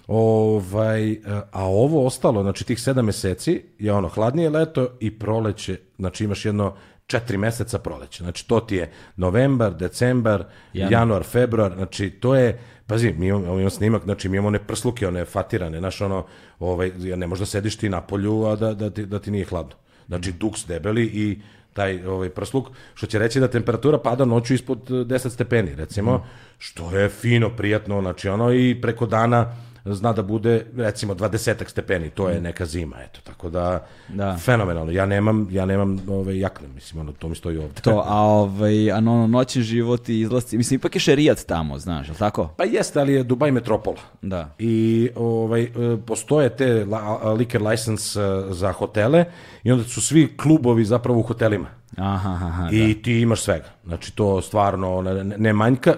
[0.07, 1.18] Ovaj, e,
[1.51, 6.45] a ovo ostalo, znači tih sedam meseci je ono hladnije leto i proleće, znači imaš
[6.45, 6.73] jedno
[7.12, 8.24] četiri meseca proleće.
[8.24, 10.44] Znači to ti je novembar, decembar,
[10.74, 10.92] Januar.
[10.92, 15.08] januar, februar, znači to je, pazi, mi imamo, imamo snimak, znači mi imamo one prsluke,
[15.08, 16.26] one fatirane, znaš ono,
[16.60, 19.46] ovaj, ne možeš da sediš ti na polju, a da, da, ti, da ti nije
[19.46, 19.76] hladno.
[20.08, 21.40] Znači duks debeli i
[21.74, 26.26] taj ovaj prsluk, što će reći da temperatura pada noću ispod eh, 10 stepeni, recimo,
[26.58, 29.56] što je fino, prijatno, znači ono i preko dana
[29.86, 34.38] zna da bude recimo 20 stepeni, to je neka zima, eto, tako da, Da.
[34.38, 34.91] fenomenalno.
[34.91, 37.82] Ja nemam, ja nemam ovaj jakne, mislim, ono, to mi stoji ovde.
[37.82, 42.10] To, a, ovaj, a no, noćni život i izlasci, mislim, ipak je šerijat tamo, znaš,
[42.10, 42.48] je tako?
[42.58, 43.98] Pa jeste, ali je Dubaj metropola.
[44.22, 44.56] Da.
[44.60, 45.70] I ovaj, e,
[46.06, 49.26] postoje te la, liquor license e, za hotele
[49.64, 51.68] i onda su svi klubovi zapravo u hotelima.
[51.98, 52.78] Aha, aha, aha, da.
[52.78, 53.66] I ti imaš svega.
[53.86, 55.98] Znači to stvarno ne, ne manjka, e,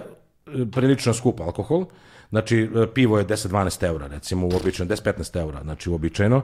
[0.72, 1.84] prilično skup alkohol.
[2.34, 6.42] Znači e, pivo je 10-12 eura recimo uobičajeno, 10-15 eura, znači uobičajeno.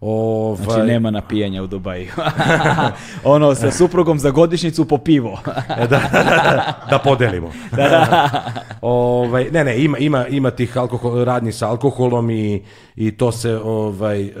[0.00, 2.08] Ovaj, Znači, nema napijanja u Dubaju.
[3.34, 5.38] ono, sa suprugom za godišnjicu po pivo.
[5.90, 6.00] da,
[6.90, 7.52] da podelimo.
[8.80, 12.62] ovaj, ne, ne, ima, ima, ima tih alkohol, radnji sa alkoholom i,
[12.96, 14.32] i to se, ovaj, e, e,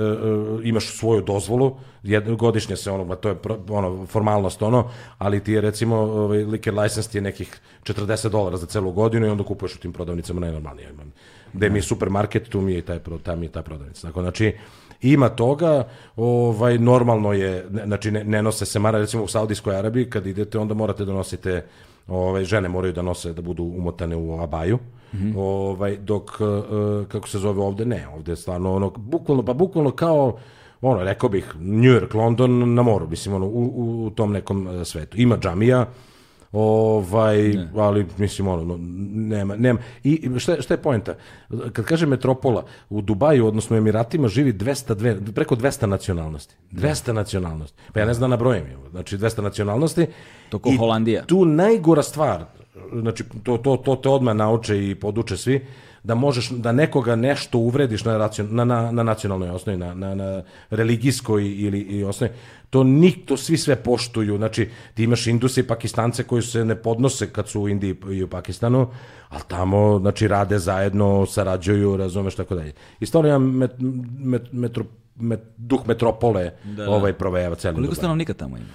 [0.62, 5.40] imaš svoju dozvolu, jedno, godišnje se ono, ma to je pro- ono, formalnost ono, ali
[5.40, 9.30] ti je recimo, ovaj, liquor license ti je nekih 40 dolara za celu godinu i
[9.30, 10.90] onda kupuješ u tim prodavnicama najnormalnije.
[10.90, 11.12] Imam.
[11.52, 14.06] Gde mi je supermarket, tu mi je taj, tam je ta prodavnica.
[14.06, 14.54] Tako, znači,
[15.02, 20.10] ima toga, ovaj, normalno je, znači ne, ne nose se mara, recimo u Saudijskoj Arabiji,
[20.10, 21.64] kad idete, onda morate da nosite,
[22.08, 24.78] ovaj, žene moraju da nose, da budu umotane u abaju,
[25.36, 29.90] ovaj, dok, eh, kako se zove ovde, ne, ovde je stvarno ono, bukvalno, pa bukvalno
[29.90, 30.38] kao,
[30.80, 33.72] ono, rekao bih, New York, London na moru, mislim, ono, u,
[34.06, 35.20] u, tom nekom eh, svetu.
[35.20, 35.86] Ima džamija,
[36.52, 37.38] ovaj,
[37.76, 38.78] ali mislim ono, no,
[39.28, 39.78] nema, nema.
[40.04, 41.14] I šta, je- šta je poenta?
[41.72, 46.54] Kad kaže metropola, u Dubaju, odnosno u Emiratima, živi 202, preko 200 nacionalnosti.
[46.72, 47.78] 200 nacionalnosti.
[47.92, 50.06] Pa ja ne znam na brojem, znači 200 nacionalnosti.
[50.48, 51.24] To ko Holandija.
[51.24, 52.44] Tu najgora stvar,
[52.92, 55.66] znači to, to, to te odmah nauče i poduče svi,
[56.06, 60.14] da možeš da nekoga nešto uvrediš na, racion, na, na, na nacionalnoj osnovi, na, na,
[60.14, 62.32] na religijskoj ili i osnovi,
[62.70, 66.76] to nik, to svi sve poštuju, znači ti imaš Induse i Pakistance koji se ne
[66.76, 68.86] podnose kad su u Indiji i u Pakistanu,
[69.28, 72.72] ali tamo, znači, rade zajedno, sarađuju, razumeš, tako dalje.
[73.00, 73.72] I stvarno ja met,
[74.18, 74.84] met, metro,
[75.16, 76.90] met, duh metropole da.
[76.90, 78.66] ovaj provejava celim Koliko stanovnika tamo ima?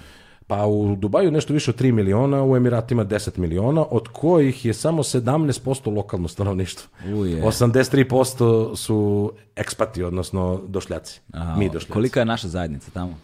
[0.46, 4.74] Pa u Dubaju nešto više od 3 miliona, u Emiratima 10 miliona, od kojih je
[4.74, 6.88] samo 17% lokalno stanovništvo.
[7.14, 7.42] Uje.
[7.42, 11.20] 83% su ekspati, odnosno došljaci.
[11.32, 11.92] Aha, mi došljaci.
[11.92, 13.18] Kolika je naša zajednica tamo?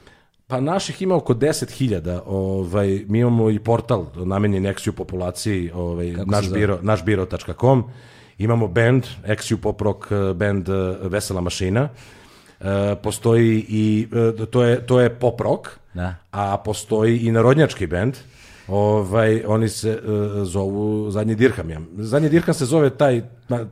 [0.46, 6.24] Pa naših ima oko 10.000, ovaj, mi imamo i portal namenjen eksiju populaciji, ovaj, se
[6.26, 7.84] naš, biro, našbiro.com,
[8.38, 10.72] imamo band, eksiju poprok eh, band eh,
[11.02, 11.88] Vesela mašina,
[12.96, 14.08] postoji i,
[14.40, 16.14] e, to je, to je pop rock, Da.
[16.30, 18.14] a postoji i narodnjački bend,
[18.68, 19.98] Ovaj, oni se e,
[20.44, 21.70] zovu Zadnji dirham.
[21.70, 21.80] Ja.
[21.94, 23.22] Zadnji dirham se zove taj,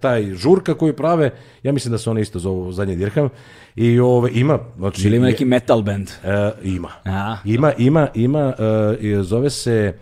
[0.00, 1.30] taj žurka koju prave,
[1.62, 3.28] ja mislim da se oni isto zovu Zadnji dirham.
[3.74, 5.06] I ovaj, ima, znači...
[5.06, 6.08] Ili ima je- neki metal band.
[6.24, 6.88] E, ima.
[7.04, 7.36] A.
[7.44, 9.94] Ima, ima, ima, e, i zove se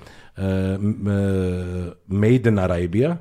[2.09, 3.17] Maiden Arabia,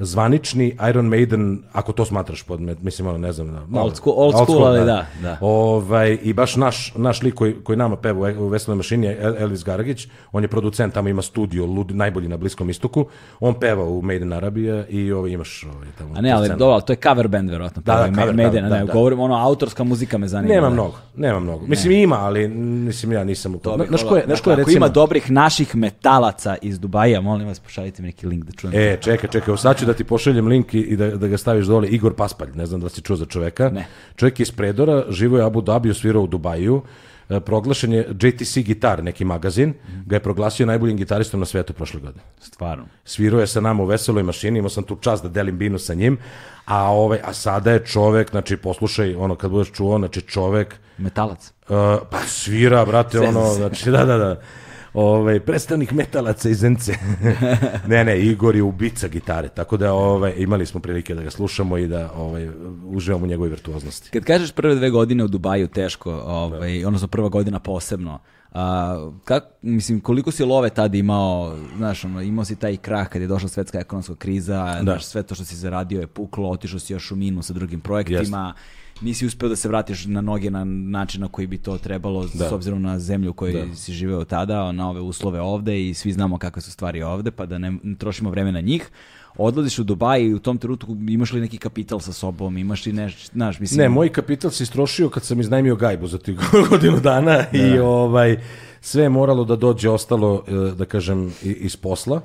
[0.00, 3.46] zvanični Iron Maiden, ako to smatraš pod, me- mislim, ono, ne znam.
[3.46, 5.38] da, malo- Old school- old school, ali da, da.
[5.40, 9.06] Ovaj, I baš naš, naš lik koji, koji nama peva u E- u Veselinoj mašini
[9.06, 13.06] je El- Elvis Garagić, on je producent, tamo ima studio, lud, najbolji na Bliskom istoku,
[13.40, 16.14] on peva u Maiden Arabia i ovaj, imaš ovaj, tamo.
[16.16, 17.82] A ne, ali dobro, ali to je cover band, verovatno.
[17.82, 18.92] Da, da, cover, Maiden, da, ne, da.
[18.92, 20.54] govorim, ono, autorska muzika me zanima.
[20.54, 20.72] Nema da.
[20.72, 21.66] mnogo, nema mnogo.
[21.66, 24.54] Mislim, ima, ali mislim, ja nisam u To bih Znaš ko je, Dakle, ko je
[24.54, 24.76] ako recimo...
[24.76, 28.74] ima dobrih naših metalaca iz Dubaja, molim vas, pošaljite mi neki link da čujem.
[28.76, 31.88] E, čekaj, čekaj, sad ću da ti pošaljem link i, da, da ga staviš dole.
[31.88, 33.70] Igor Paspalj, ne znam da si čuo za čoveka.
[33.70, 33.86] Ne.
[34.16, 36.82] Čovjek je iz Predora, živo je Abu Dhabiju, svirao u Dubaju.
[37.28, 39.74] E, proglašen je JTC Gitar, neki magazin,
[40.06, 42.24] ga je proglasio najboljim gitaristom na svetu prošle godine.
[42.40, 42.84] Stvarno.
[43.04, 45.94] Svirao je sa nama u veseloj mašini, imao sam tu čast da delim binu sa
[45.94, 46.18] njim,
[46.64, 51.52] a, ovaj, a sada je čovek, znači poslušaj, ono kad budeš čuo, znači čovek, Metalac.
[51.68, 51.76] Uh,
[52.10, 54.40] pa svira, brate, ono, znači, da, da, da.
[54.98, 56.92] Ovaj, predstavnik metalaca iz Zence.
[57.88, 61.78] ne, ne, Igor je ubica gitare, tako da ovaj, imali smo prilike da ga slušamo
[61.78, 62.48] i da ovaj,
[62.84, 64.10] uživamo u njegovoj virtuoznosti.
[64.10, 68.18] Kad kažeš prve dve godine u Dubaju teško, ovaj, odnosno prva godina posebno,
[68.52, 73.22] a, kak, mislim, koliko si love tad imao, znaš, ono, imao si taj krah kad
[73.22, 76.92] je došla svetska ekonomska kriza, znaš, sve to što si zaradio je puklo, otišao si
[76.92, 78.54] još u minus sa drugim projektima,
[79.00, 82.52] nisi uspeo da se vratiš na noge na način na koji bi to trebalo s
[82.52, 86.38] obzirom na zemlju u kojoj si živeo tada, na ove uslove ovde i svi znamo
[86.38, 88.90] kakve su stvari ovde, pa da ne, ne trošimo vreme na njih.
[89.36, 92.92] Odlaziš u Dubaj i u tom trenutku imaš li neki kapital sa sobom, imaš li
[92.92, 93.78] nešto, znaš, mislim...
[93.78, 96.38] Ne, moj kapital se istrošio kad sam iznajmio gajbu za tih
[96.70, 98.36] godinu dana i ovaj,
[98.80, 102.20] sve je moralo da dođe ostalo, e, da kažem, iz posla.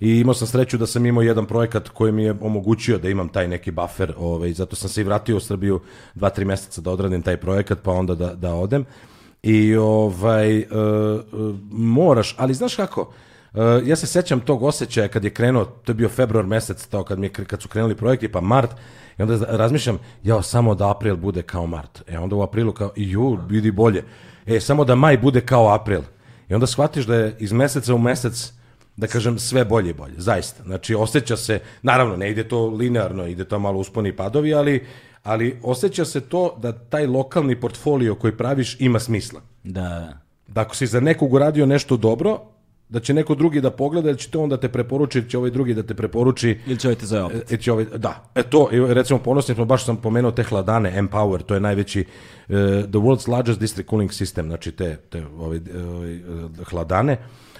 [0.00, 3.28] I imao sam sreću da sam imao jedan projekat koji mi je omogućio da imam
[3.28, 5.80] taj neki buffer, ovaj, zato sam se i vratio u Srbiju
[6.14, 8.84] dva, tri meseca da odradim taj projekat, pa onda da, da odem.
[9.42, 10.66] I ovaj, e, e,
[11.70, 13.12] moraš, ali znaš kako,
[13.54, 17.04] E, ja se sećam tog osjećaja kad je krenuo, to je bio februar mesec, to
[17.04, 18.70] kad, mi je, kad su krenuli projekti, pa mart,
[19.18, 22.02] i onda razmišljam, jao, samo da april bude kao mart.
[22.06, 24.04] E onda u aprilu kao, ju, vidi bolje.
[24.46, 26.00] E, samo da maj bude kao april.
[26.48, 28.52] I onda shvatiš da je iz meseca u mesec
[28.98, 30.62] da kažem sve bolje i bolje, zaista.
[30.62, 34.86] Znači osjeća se, naravno ne ide to linearno, ide to malo usponi i padovi, ali,
[35.22, 39.40] ali osjeća se to da taj lokalni portfolio koji praviš ima smisla.
[39.64, 42.40] Da, Da ako si za nekog uradio nešto dobro,
[42.88, 45.50] da će neko drugi da pogleda, ili će to onda te preporuči, ili će ovaj
[45.50, 46.58] drugi da te preporuči.
[46.66, 47.52] ili će ovaj te zove opet.
[47.52, 51.42] E, će ovaj, da, e to, recimo ponosni smo, baš sam pomenuo te hladane, Empower,
[51.42, 55.60] to je najveći, uh, the world's largest district cooling system, znači te, te ovaj,
[55.94, 56.20] ovaj, eh,
[56.64, 57.18] hladane,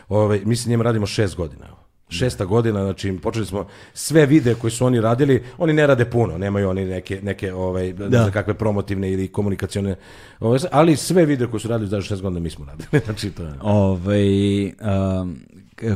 [0.08, 1.66] ovaj, mi sa njim radimo šest godina.
[2.10, 6.38] Šesta godina, znači počeli smo sve videe koji su oni radili, oni ne rade puno,
[6.38, 9.96] nemaju oni neke, neke ovaj, ne znam kakve promotivne ili komunikacione,
[10.40, 12.88] ovaj, ali sve videe koji su radili za šest godina mi smo radili.
[13.04, 13.52] znači to je...
[13.60, 15.40] Ovaj, um,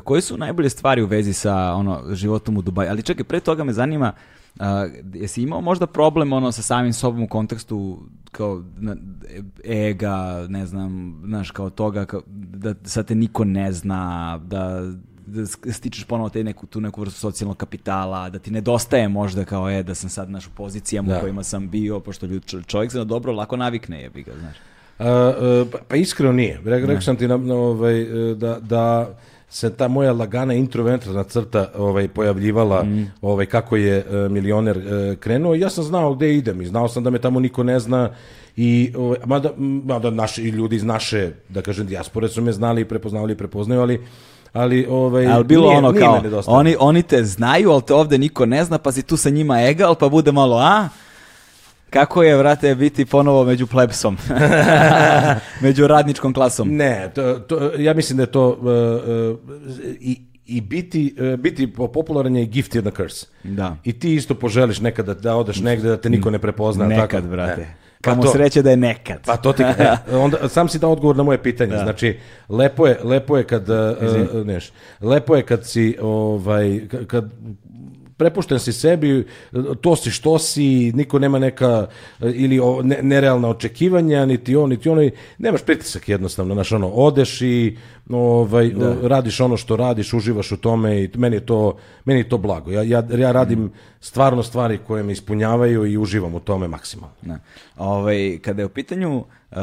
[0.05, 2.91] koje su najbolje stvari u vezi sa ono životom u Dubaju?
[2.91, 4.13] Ali čekaj, pre toga me zanima,
[4.61, 4.65] uh,
[5.15, 7.99] jesi imao možda problem ono sa samim sobom u kontekstu
[8.33, 8.97] kao na,
[9.65, 10.17] ega,
[10.49, 14.93] ne znam, znaš, kao toga kao, da sad te niko ne zna, da
[15.27, 19.71] da stičeš ponovo te neku, tu neku vrstu socijalnog kapitala, da ti nedostaje možda kao
[19.71, 21.19] je da sam sad naš u pozicijama Da.
[21.19, 24.33] u kojima sam bio, pošto ljud, čo- čovjek se na dobro lako navikne jebi ga,
[24.41, 24.57] znaš.
[24.99, 26.61] A, a, pa, pa iskreno nije.
[26.65, 28.01] Re, rekao sam ti na, na, ovaj,
[28.31, 29.15] e, da, da
[29.53, 32.87] se ta moja lagana introvertna crta ovaj, pojavljivala
[33.23, 35.55] ovaj, kako je e, milioner e, krenuo.
[35.55, 38.11] Ja sam znao gde idem i znao sam da me tamo niko ne zna
[38.57, 39.51] i ovaj, mada,
[39.85, 43.81] mada naši, ljudi iz naše, da kažem, dijaspore su me znali i prepoznavali i prepoznaju,
[43.81, 44.01] ali
[44.53, 46.15] ali ovaj Ali bilo nije- ono nije kao,
[46.49, 49.63] oni, oni te znaju, ali te ovde niko ne zna, pa si tu sa njima
[49.63, 50.89] egal, pa bude malo, a?
[51.93, 54.17] Kako je, vrate, biti ponovo među plebsom?
[55.61, 56.69] među radničkom klasom?
[56.69, 59.39] Ne, to, to, ja mislim da je to uh, uh,
[60.01, 63.27] i, i biti, uh, biti popularan je gift and a curse.
[63.45, 63.77] Da.
[63.85, 66.87] I ti isto poželiš nekad da, da odeš negde da te niko ne prepozna.
[66.87, 67.27] Nekad, tako?
[67.27, 67.63] brate.
[67.63, 67.67] E.
[68.01, 69.19] Kamo Pa to- sreće da je nekad.
[69.27, 69.63] Pa to ti,
[70.11, 71.77] e, onda sam si dao odgovor na moje pitanje.
[71.77, 77.31] Znači, lepo je, lepo je kad, uh, neš, lepo je kad si, ovaj, ka- kad
[78.17, 79.27] prepušten si sebi,
[79.81, 81.87] to si što si, niko nema neka
[82.21, 87.41] ili o, ne, nerealna očekivanja, niti on, niti ono, nemaš pritisak jednostavno, znaš, ono, odeš
[87.41, 87.77] i
[88.11, 88.71] ovaj,
[89.03, 92.71] radiš ono što radiš, uživaš u tome i meni je to, meni je to blago.
[92.71, 93.71] Ja, ja, ja radim
[94.01, 97.15] stvarno stvari koje me ispunjavaju i uživam u tome maksimalno.
[97.23, 97.39] Da.
[97.77, 99.59] Ovaj, kada je u pitanju uh,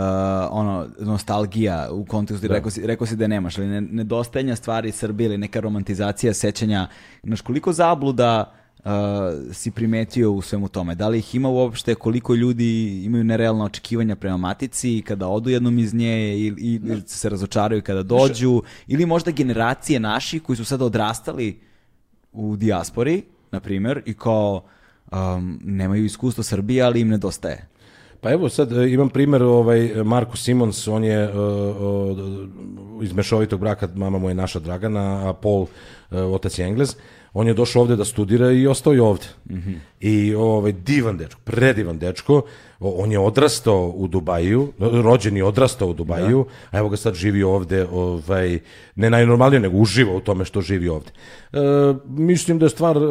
[0.51, 4.91] ono, nostalgija u kontekstu, rekao, si, rekao si da je nemaš, ali ne, nedostajanja stvari
[4.91, 6.87] Srbije ili neka romantizacija sećanja,
[7.23, 8.91] znaš, koliko zabluda uh,
[9.51, 10.95] si primetio u svemu tome?
[10.95, 15.79] Da li ih ima uopšte, koliko ljudi imaju nerealna očekivanja prema matici kada odu jednom
[15.79, 20.85] iz nje ili, ili se razočaraju kada dođu, ili možda generacije naši koji su sada
[20.85, 21.59] odrastali
[22.31, 24.63] u dijaspori, na primjer, i kao
[25.11, 27.67] um, nemaju iskustvo Srbije, ali im nedostaje.
[28.21, 32.17] Pa evo sad e, imam primjer ovaj Marko Simons, on je uh,
[33.03, 35.67] iz mešovitog braka, mama mu je naša Dragana, a Paul, uh,
[36.11, 36.95] otac je Englez.
[37.33, 39.25] On je došao ovde da studira i ostao je ovde.
[39.49, 39.75] Mm -hmm.
[39.99, 42.41] I ovaj divan dečko, predivan dečko.
[42.79, 46.77] On je odrastao u Dubaju, rođen i odrastao u Dubaju, da.
[46.77, 48.59] a evo ga sad živi ovde, ovaj,
[48.95, 51.11] ne najnormalnije, nego uživa u tome što živi ovde.
[51.53, 51.57] E,
[52.07, 53.01] mislim da je stvar e,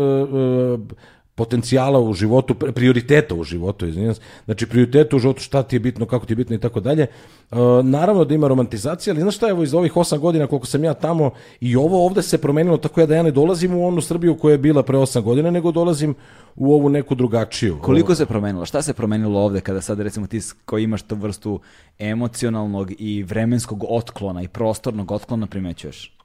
[1.38, 4.20] potencijala u životu, prioriteta u životu, izvinjam se.
[4.44, 7.02] Znači, prioriteta u životu, šta ti je bitno, kako ti je bitno i tako dalje.
[7.02, 10.84] E, naravno da ima romantizacija, ali znaš šta, evo iz ovih osam godina koliko sam
[10.84, 14.36] ja tamo i ovo ovde se promenilo tako da ja ne dolazim u onu Srbiju
[14.38, 16.14] koja je bila pre osam godina, nego dolazim
[16.56, 17.78] u ovu neku drugačiju.
[17.82, 18.66] Koliko se promenilo?
[18.66, 21.60] Šta se promenilo ovde kada sad recimo ti koji imaš tu vrstu
[21.98, 26.17] emocionalnog i vremenskog otklona i prostornog otklona primećuješ?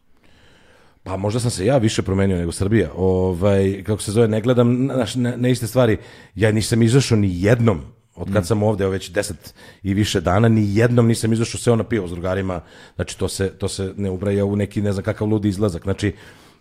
[1.03, 2.89] Pa možda sam se ja više promenio nego Srbija.
[2.95, 5.97] Ovaj, kako se zove, ne gledam na, na, na iste stvari.
[6.35, 7.81] Ja nisam izašao ni jednom
[8.15, 8.45] od kad mm.
[8.45, 9.53] sam ovde već deset
[9.83, 12.61] i više dana, ni jednom nisam izašao sve na pivo s drugarima,
[12.95, 16.13] znači to se, to se ne ubraja u neki ne znam kakav ludi izlazak, znači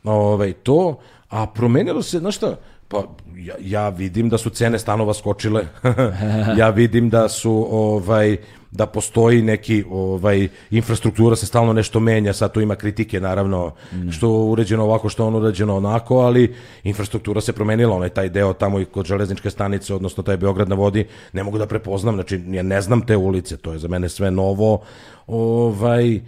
[0.05, 2.57] ovaj, to, a promenilo se, znaš šta,
[2.89, 3.05] pa
[3.37, 5.67] ja, ja vidim da su cene stanova skočile,
[6.59, 8.37] ja vidim da su ovaj,
[8.73, 14.11] da postoji neki ovaj infrastruktura se stalno nešto menja, sad tu ima kritike naravno mm.
[14.11, 16.55] što uređeno ovako, što ono uređeno onako, ali
[16.85, 20.75] infrastruktura se promenila, onaj taj deo tamo i kod železničke stanice, odnosno taj Beograd na
[20.75, 24.09] vodi, ne mogu da prepoznam, znači ja ne znam te ulice, to je za mene
[24.09, 24.81] sve novo.
[25.27, 26.21] Ovaj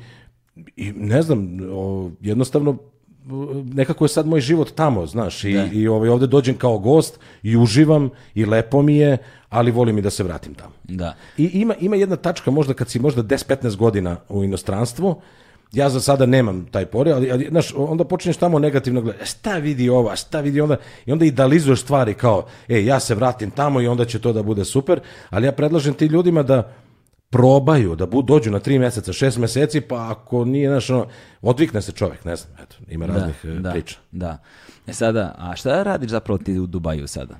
[0.76, 2.78] i ne znam, o, jednostavno
[3.74, 5.66] nekako je sad moj život tamo, znaš, i, da.
[5.72, 9.18] i ovaj, ovde dođem kao gost i uživam i lepo mi je,
[9.48, 10.72] ali volim i da se vratim tamo.
[10.84, 11.14] Da.
[11.38, 15.20] I ima, ima jedna tačka, možda kad si možda 10-15 godina u inostranstvu,
[15.72, 19.26] ja za sada nemam taj pore, ali, ali znaš, onda počinješ tamo negativno gledati, e,
[19.26, 20.76] šta vidi ova, šta vidi onda,
[21.06, 24.42] i onda idealizuješ stvari kao, e, ja se vratim tamo i onda će to da
[24.42, 26.72] bude super, ali ja predlažem ti ljudima da
[27.34, 31.06] probaju, da budu, dođu na tri meseca, šest meseci, pa ako nije, znaš, ono,
[31.42, 33.96] odvikne se čovjek, ne znam, eto, ima da, raznih da, priča.
[34.12, 34.38] Da,
[34.86, 37.34] E sada, a šta radiš zapravo ti u Dubaju sada?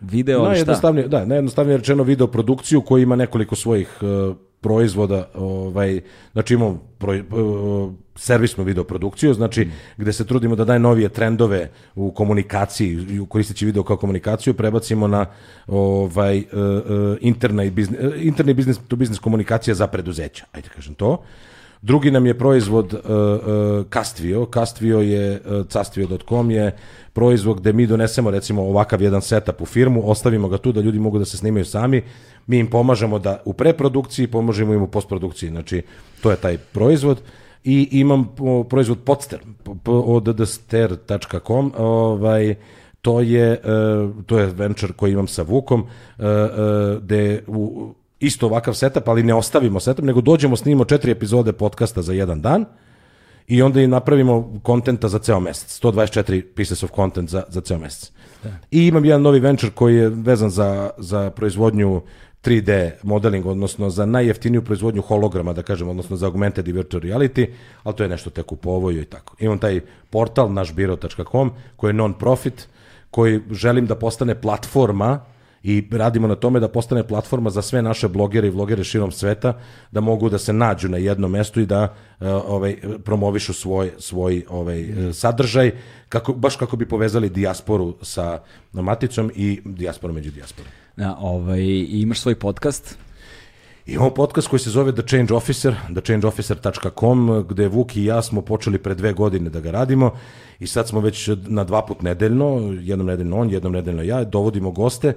[0.00, 0.92] Video, no, šta?
[0.92, 4.36] Da, najjednostavnije rečeno video produkciju koja ima nekoliko svojih uh,
[4.66, 6.00] proizvoda, ovaj,
[6.32, 9.72] znači imamo pro, uh, servisnu video produkciju, znači mm.
[9.96, 15.26] gde se trudimo da najnovije trendove u komunikaciji, koristeći video kao komunikaciju, prebacimo na
[15.66, 20.44] ovaj, uh, uh, interna i biznis, uh, interna i biznis to biznis komunikacija za preduzeća,
[20.52, 21.22] ajde kažem to.
[21.82, 24.46] Drugi nam je proizvod uh, uh, Castvio.
[24.54, 26.76] Castvio je, uh, castvio.com je
[27.12, 30.98] proizvod gde mi donesemo recimo ovakav jedan setup u firmu, ostavimo ga tu da ljudi
[30.98, 32.02] mogu da se snimaju sami,
[32.46, 35.82] mi im pomažemo da u preprodukciji, pomažemo im u postprodukciji, znači
[36.22, 37.22] to je taj proizvod
[37.64, 38.28] i imam
[38.68, 39.40] proizvod Podster
[39.86, 42.54] od dster.com ovaj
[43.00, 43.60] to je
[44.26, 45.86] to je venture koji imam sa Vukom
[47.02, 52.02] gde u isto ovakav setup, ali ne ostavimo setup, nego dođemo, snimimo četiri epizode podcasta
[52.02, 52.64] za jedan dan
[53.46, 55.80] i onda i napravimo kontenta za ceo mesec.
[55.82, 58.12] 124 pieces of content za, za ceo mesec.
[58.44, 58.50] Da.
[58.70, 62.02] I imam jedan novi venture koji je vezan za, za proizvodnju
[62.44, 67.48] 3D modeling, odnosno za najjeftiniju proizvodnju holograma, da kažem, odnosno za augmented i virtual reality,
[67.82, 69.36] ali to je nešto tek u povoju i tako.
[69.38, 69.80] Imam taj
[70.10, 72.68] portal našbiro.com koji je non-profit,
[73.10, 75.20] koji želim da postane platforma
[75.66, 79.58] i radimo na tome da postane platforma za sve naše blogere i vlogere širom sveta
[79.90, 81.82] da mogu da se nađu na jednom mestu i da
[82.20, 85.12] uh, ovaj promovišu svoj svoj ovaj mm.
[85.12, 85.70] sadržaj
[86.08, 88.40] kako baš kako bi povezali dijasporu sa
[88.72, 90.70] maticom i dijasporu među dijasporom.
[90.96, 92.98] Da, ovaj imaš svoj podcast
[93.86, 98.78] Imamo podcast koji se zove The Change Officer, thechangeofficer.com, gde Vuk i ja smo počeli
[98.78, 100.10] pre dve godine da ga radimo
[100.58, 104.70] i sad smo već na dva put nedeljno, jednom nedeljno on, jednom nedeljno ja, dovodimo
[104.70, 105.12] goste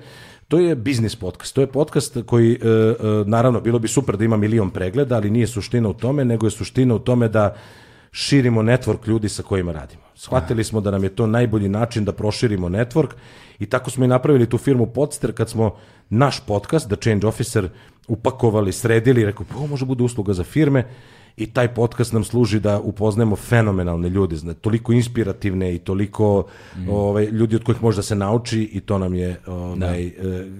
[0.49, 1.55] To je biznis podcast.
[1.55, 2.95] To je podcast koji, e, e,
[3.25, 6.51] naravno, bilo bi super da ima milion pregleda, ali nije suština u tome, nego je
[6.51, 7.55] suština u tome da
[8.11, 10.01] širimo network ljudi sa kojima radimo.
[10.15, 13.09] Shvatili smo da nam je to najbolji način da proširimo network
[13.59, 15.75] i tako smo i napravili tu firmu Podster kad smo
[16.09, 17.69] naš podcast, The Change Officer,
[18.07, 20.85] upakovali, sredili rekao, ovo može bude usluga za firme
[21.37, 26.45] i taj podcast nam služi da upoznajemo fenomenalne ljude, zna, toliko inspirativne i toliko
[26.77, 26.89] mm.
[26.89, 30.11] ovaj, ljudi od kojih može da se nauči i to nam je ovaj,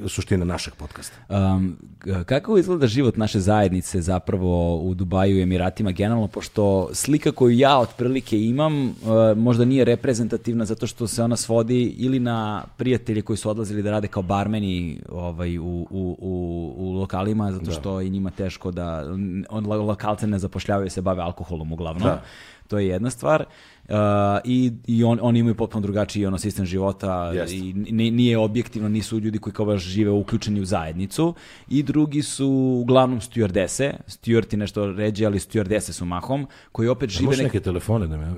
[0.01, 0.09] da.
[0.09, 1.17] suština našeg podcasta.
[1.29, 1.77] Um,
[2.25, 7.79] kako izgleda život naše zajednice zapravo u Dubaju i Emiratima generalno, pošto slika koju ja
[7.79, 8.93] otprilike imam uh,
[9.35, 13.91] možda nije reprezentativna zato što se ona svodi ili na prijatelje koji su odlazili da
[13.91, 17.71] rade kao barmeni ovaj, u, u, u, u lokalima, zato da.
[17.71, 18.01] što da.
[18.01, 19.05] i njima teško da
[19.49, 22.03] on, lokalce ne zapošljavaju se bave alkoholom uglavnom.
[22.03, 22.21] Da.
[22.67, 23.45] To je jedna stvar.
[23.89, 23.95] Uh,
[24.43, 27.53] i, i on, oni imaju potpuno drugačiji ono sistem života Jest.
[27.53, 27.73] i
[28.11, 31.33] nije objektivno, nisu ljudi koji kao baš žive uključeni u zajednicu
[31.69, 32.47] i drugi su
[32.81, 37.25] uglavnom stewardese, stewardi nešto ređe, ali stewardese su mahom, koji opet žive...
[37.25, 38.33] Možeš neke telefone da me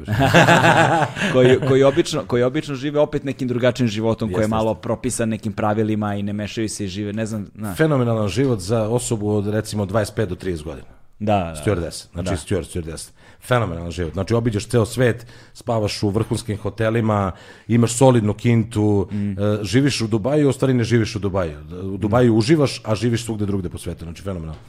[1.33, 5.29] koji, koji, obično, koji obično žive opet nekim drugačijim životom, Jest, koji je malo propisan
[5.29, 7.47] nekim pravilima i ne mešaju se i žive, ne znam...
[7.53, 7.75] Na.
[7.75, 11.00] Fenomenalan život za osobu od recimo 25 do 30 godina.
[11.21, 11.61] Da, da.
[11.65, 12.35] Stewardess, znači da.
[12.35, 13.11] steward, stewardess
[13.41, 14.13] fenomenalan život.
[14.13, 17.31] Znači, obiđeš ceo svet, spavaš u vrhunskim hotelima,
[17.67, 19.31] imaš solidnu kintu, mm.
[19.31, 21.57] uh, živiš u Dubaju, u stvari ne živiš u Dubaju.
[21.93, 22.37] U Dubaju mm.
[22.37, 24.05] uživaš, a živiš svugde drugde po svetu.
[24.05, 24.61] Znači, fenomenalno.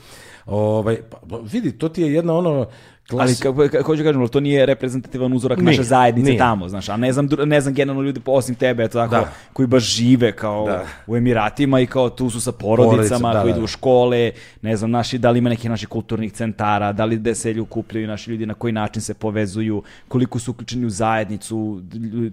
[0.47, 2.67] Ovaj, pa, vidi, to ti je jedna ono,
[3.11, 3.43] Klas...
[3.43, 6.39] Ali kako, hoću kažem, to nije reprezentativan uzorak nije, naše zajednice nije.
[6.39, 9.33] tamo, znaš, a ne znam, ne znam generalno ljudi osim tebe, eto tako, da.
[9.53, 10.87] koji baš žive kao da.
[11.07, 13.57] u Emiratima i kao tu su sa porodicama, Porodica, da, koji da.
[13.57, 17.17] idu u škole, ne znam, naši, da li ima nekih naših kulturnih centara, da li
[17.17, 21.83] gde se kupljaju naši ljudi, na koji način se povezuju, koliko su uključeni u zajednicu,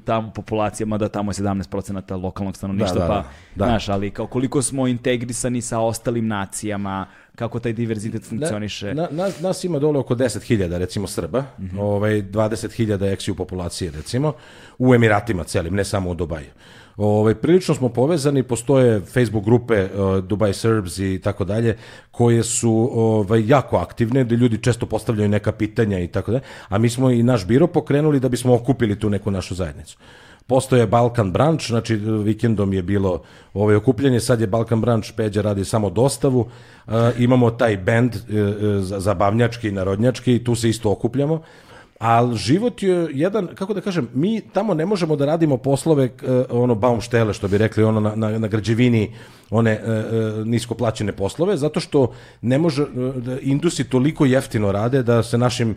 [0.05, 3.25] tamo populacijama, da tamo je 17% lokalnog stanovništva, da, da, pa, da,
[3.55, 3.65] da.
[3.65, 7.05] znaš, ali kao koliko smo integrisani sa ostalim nacijama,
[7.39, 8.93] kako taj diverzitet funkcioniše.
[8.93, 11.79] Na, na, nas ima dole oko 10.000 recimo Srba, mm -hmm.
[11.79, 14.33] ovaj 20.000 eksiju populacije recimo
[14.77, 16.51] u Emiratima celim, ne samo u Dubaju.
[16.97, 21.77] Ovaj prilično smo povezani, postoje Facebook grupe uh, Dubai Serbs i tako dalje
[22.11, 26.77] koje su ovaj jako aktivne, da ljudi često postavljaju neka pitanja i tako dalje, a
[26.77, 29.97] mi smo i naš biro pokrenuli da bismo okupili tu neku našu zajednicu.
[30.49, 33.21] Postoje Balkan Branch, znači vikendom je bilo
[33.53, 38.21] ovaj okupljanje, sad je Balkan Branch, Peđa radi samo dostavu, uh, imamo taj bend uh,
[38.81, 41.41] zabavnjački i narodnjački i tu se isto okupljamo.
[41.99, 46.45] Ali život je jedan, kako da kažem, mi tamo ne možemo da radimo poslove uh,
[46.49, 49.13] ono baumštele, što bi rekli, ono na, na, na građevini,
[49.49, 52.11] one uh, nisko plaćene poslove, zato što
[52.41, 52.89] ne može, uh,
[53.41, 55.75] indusi toliko jeftino rade da se našim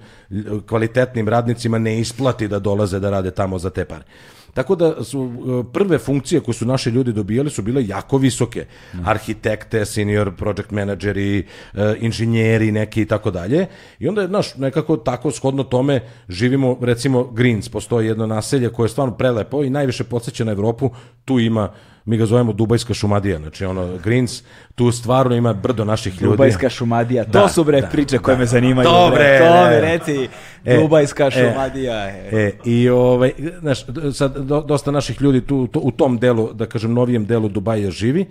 [0.68, 4.04] kvalitetnim radnicima ne isplati da dolaze da rade tamo za te pare.
[4.54, 8.66] Tako da su e, prve funkcije koje su naši ljudi dobijali su bile jako visoke.
[9.04, 13.66] Arhitekte, senior project menadžeri, e, inženjeri neki i tako dalje.
[13.98, 18.84] I onda je, znaš, nekako tako shodno tome živimo, recimo Greens, postoji jedno naselje koje
[18.84, 20.90] je stvarno prelepo i najviše podsjeća na Evropu,
[21.24, 21.72] tu ima
[22.04, 24.42] mi ga zovemo Dubajska šumadija, znači ono Greens,
[24.74, 26.32] tu stvarno ima brdo naših ljudi.
[26.32, 28.88] Dubajska šumadija, to da, su bre da, priče koje da, me zanimaju.
[28.88, 30.28] Dobre, to mi reci,
[30.64, 32.08] e, Dubajska e, šumadija.
[32.08, 36.66] E, e, I ovaj, znaš, sad dosta naših ljudi tu, to, u tom delu, da
[36.66, 38.26] kažem, novijem delu Dubaja živi,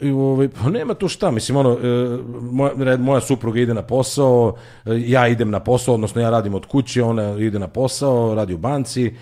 [0.00, 2.18] I ovaj, pa nema tu šta, mislim, ono, e,
[2.50, 4.54] moja, moja supruga ide na posao,
[4.86, 8.54] e, ja idem na posao, odnosno ja radim od kuće, ona ide na posao, radi
[8.54, 9.12] u banci, e,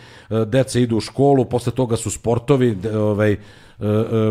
[0.46, 3.67] deca idu u školu, posle toga su sportovi, ovaj, E, e,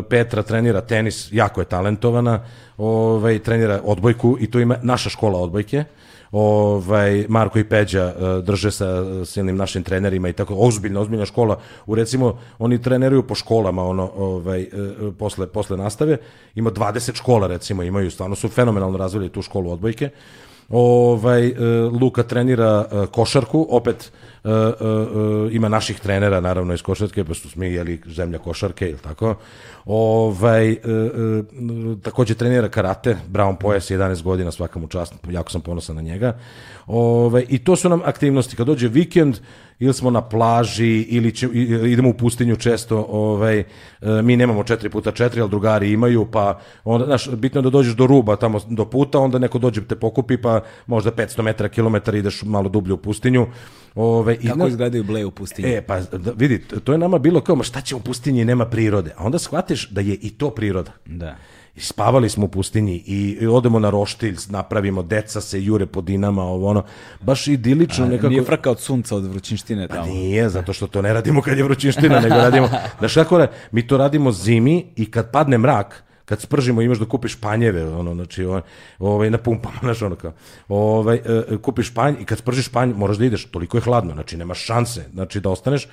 [0.10, 2.40] Petra trenira tenis, jako je talentovana,
[2.78, 5.84] ovaj, trenira odbojku i to ima naša škola odbojke.
[6.32, 8.88] Ovaj Marko i Peđa e, drže sa
[9.26, 11.60] silnim našim trenerima i tako ozbiljna ozbiljna škola.
[11.86, 14.68] U recimo oni treneruju po školama ono ovaj
[15.19, 16.18] posle posle nastave.
[16.56, 20.10] Ima 20 škola recimo imaju stvarno su fenomenalno razvili tu školu odbojke.
[20.69, 21.53] Ovaj
[22.02, 24.11] Luka trenira košarku opet
[24.48, 28.99] uh, uh, ima naših trenera, naravno, iz košarke, pa su mi, jeli, zemlja košarke, ili
[28.99, 29.36] tako.
[29.86, 35.61] Ovaj, uh, uh, takođe trenira karate, Brown pojas, 11 godina, svaka mu čast, jako sam
[35.61, 36.38] ponosan na njega.
[36.88, 38.56] Ovaj, I to su nam aktivnosti.
[38.56, 39.38] Kad dođe vikend,
[39.80, 41.48] ili smo na plaži, ili će,
[41.86, 43.64] idemo u pustinju često, ovaj,
[44.24, 47.94] mi nemamo 4 puta 4, ali drugari imaju, pa onda, znaš, bitno je da dođeš
[47.94, 52.18] do ruba, tamo do puta, onda neko dođe te pokupi, pa možda 500 metara, kilometara
[52.18, 53.48] ideš malo dublje u pustinju,
[53.98, 55.69] Ove, Kako i, izgledaju ble u pustinji?
[55.69, 58.65] E, pa da, vidi, to je nama bilo kao, ma šta će u pustinji, nema
[58.65, 59.14] prirode.
[59.18, 60.91] A onda shvatiš da je i to priroda.
[61.06, 61.36] Da.
[61.76, 66.02] I spavali smo u pustinji i, i odemo na roštilj, napravimo, deca se jure po
[66.02, 66.84] dinama, ovo ono,
[67.22, 68.30] baš idilično A, nekako.
[68.30, 70.06] Nije frka od sunca, od vrućinštine pa tamo.
[70.06, 72.69] Pa nije, zato što to ne radimo kad je vrućinština, nego radimo,
[72.99, 77.36] znaš kako, mi to radimo zimi i kad padne mrak, kad spržimo imaš da kupiš
[77.36, 78.45] panjeve, ono, znači,
[78.99, 80.34] ovaj, na pumpama, znaš, ono kao,
[80.68, 84.14] ovaj, e, e, kupiš panj i kad spržiš panj moraš da ideš, toliko je hladno,
[84.14, 85.88] znači, nemaš šanse, znači, da ostaneš,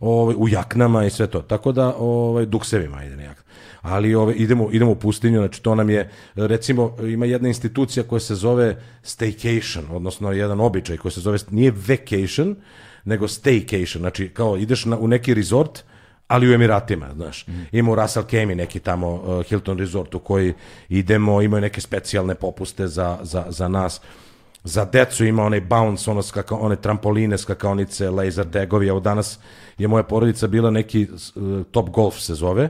[0.00, 1.42] ovaj, u jaknama i sve to.
[1.42, 3.42] Tako da, ovaj, duksevima ide na jakna.
[3.80, 8.20] Ali ovaj, idemo, idemo u pustinju, znači to nam je, recimo, ima jedna institucija koja
[8.20, 12.56] se zove staycation, odnosno jedan običaj koji se zove, nije vacation,
[13.04, 15.84] nego staycation, znači kao ideš na, u neki resort,
[16.32, 17.46] ali u Emiratima, znaš.
[17.46, 17.52] Mm.
[17.72, 17.96] Ima u
[18.26, 20.54] Kemi neki tamo uh, Hilton Resort u koji
[20.88, 24.00] idemo, imaju neke specijalne popuste za, za, za nas.
[24.64, 28.88] Za decu ima onaj bounce, ono skaka, one trampoline, skakaonice, laser tagovi.
[28.88, 29.38] Evo danas
[29.78, 32.68] je moja porodica bila neki uh, top golf se zove.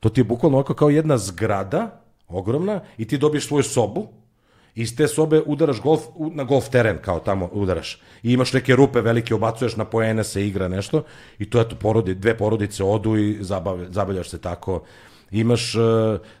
[0.00, 4.08] To ti je bukvalno ovako kao jedna zgrada, ogromna, i ti dobiješ svoju sobu,
[4.74, 6.00] iz te sobe udaraš golf
[6.32, 8.00] na golf teren kao tamo udaraš.
[8.22, 11.02] I imaš neke rupe velike obacuješ na poene se igra nešto
[11.38, 13.38] i to eto porodi dve porodice odu i
[13.88, 14.82] zabavljaš se tako
[15.30, 15.82] imaš uh,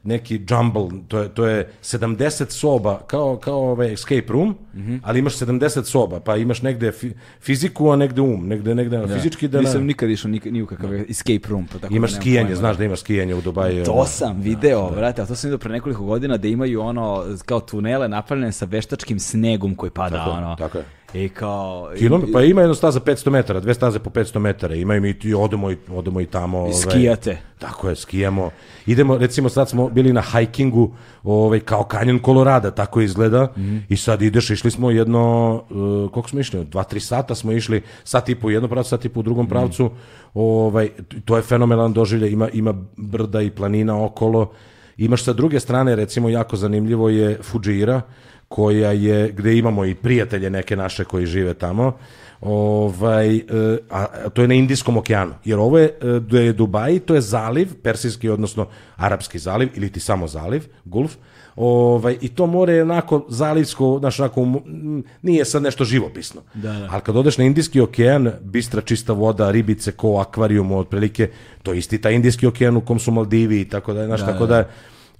[0.04, 5.00] neki jumble, to je, to je 70 soba, kao, kao ovaj escape room, mm -hmm.
[5.02, 9.14] ali imaš 70 soba, pa imaš negde fi, fiziku, a negde um, negde, negde da.
[9.14, 9.60] fizički da...
[9.60, 11.66] Nisam nikad išao ni, ni u kakav escape room.
[11.72, 12.58] Pa tako imaš da skijanje, pojma.
[12.58, 13.84] znaš da imaš skijanje u Dubaju.
[13.84, 17.24] To sam video, da, brate, a to sam vidio pre nekoliko godina da imaju ono,
[17.46, 20.56] kao tunele napravljene sa veštačkim snegom koji pada, tako, ono.
[20.56, 20.84] Tako je.
[21.14, 21.90] I kao...
[21.98, 25.34] Kilom, pa ima jedna staza 500 metara, dve staze po 500 metara, imaju mi i
[25.34, 26.58] odemo i, odemo i tamo.
[26.58, 27.38] I ovaj, skijate.
[27.58, 28.50] Tako je, skijamo.
[28.86, 33.80] Idemo, recimo sad smo bili na hikingu, ovaj, kao kanjon Kolorada, tako izgleda, mm -hmm.
[33.88, 37.82] i sad ideš, išli smo jedno, uh, koliko smo išli, dva, tri sata smo išli,
[38.04, 40.30] sat i po u jednom pravcu, sat i po u drugom pravcu, mm -hmm.
[40.34, 40.88] ovaj,
[41.24, 44.52] to je fenomenalan doživlje, ima, ima brda i planina okolo,
[44.96, 48.02] imaš sa druge strane, recimo, jako zanimljivo je Fujiira,
[48.50, 51.92] koja je, gde imamo i prijatelje neke naše koji žive tamo,
[52.40, 53.42] ovaj, e,
[53.90, 57.14] a, a to je na Indijskom okeanu, jer ovo je, e, da je Dubai, to
[57.14, 58.66] je zaliv, persijski, odnosno
[58.96, 61.14] arapski zaliv, ili ti samo zaliv, gulf,
[61.56, 64.62] ovaj, i to more je onako zalivsko, znaš, onako,
[65.22, 66.42] nije sad nešto živopisno.
[66.54, 66.88] Da, da.
[66.90, 71.30] Ali kad odeš na Indijski okean, bistra čista voda, ribice ko akvarijum, otprilike,
[71.62, 74.26] to je isti taj Indijski okean u kom su Maldivi i tako da, znaš, da,
[74.26, 74.68] tako da, da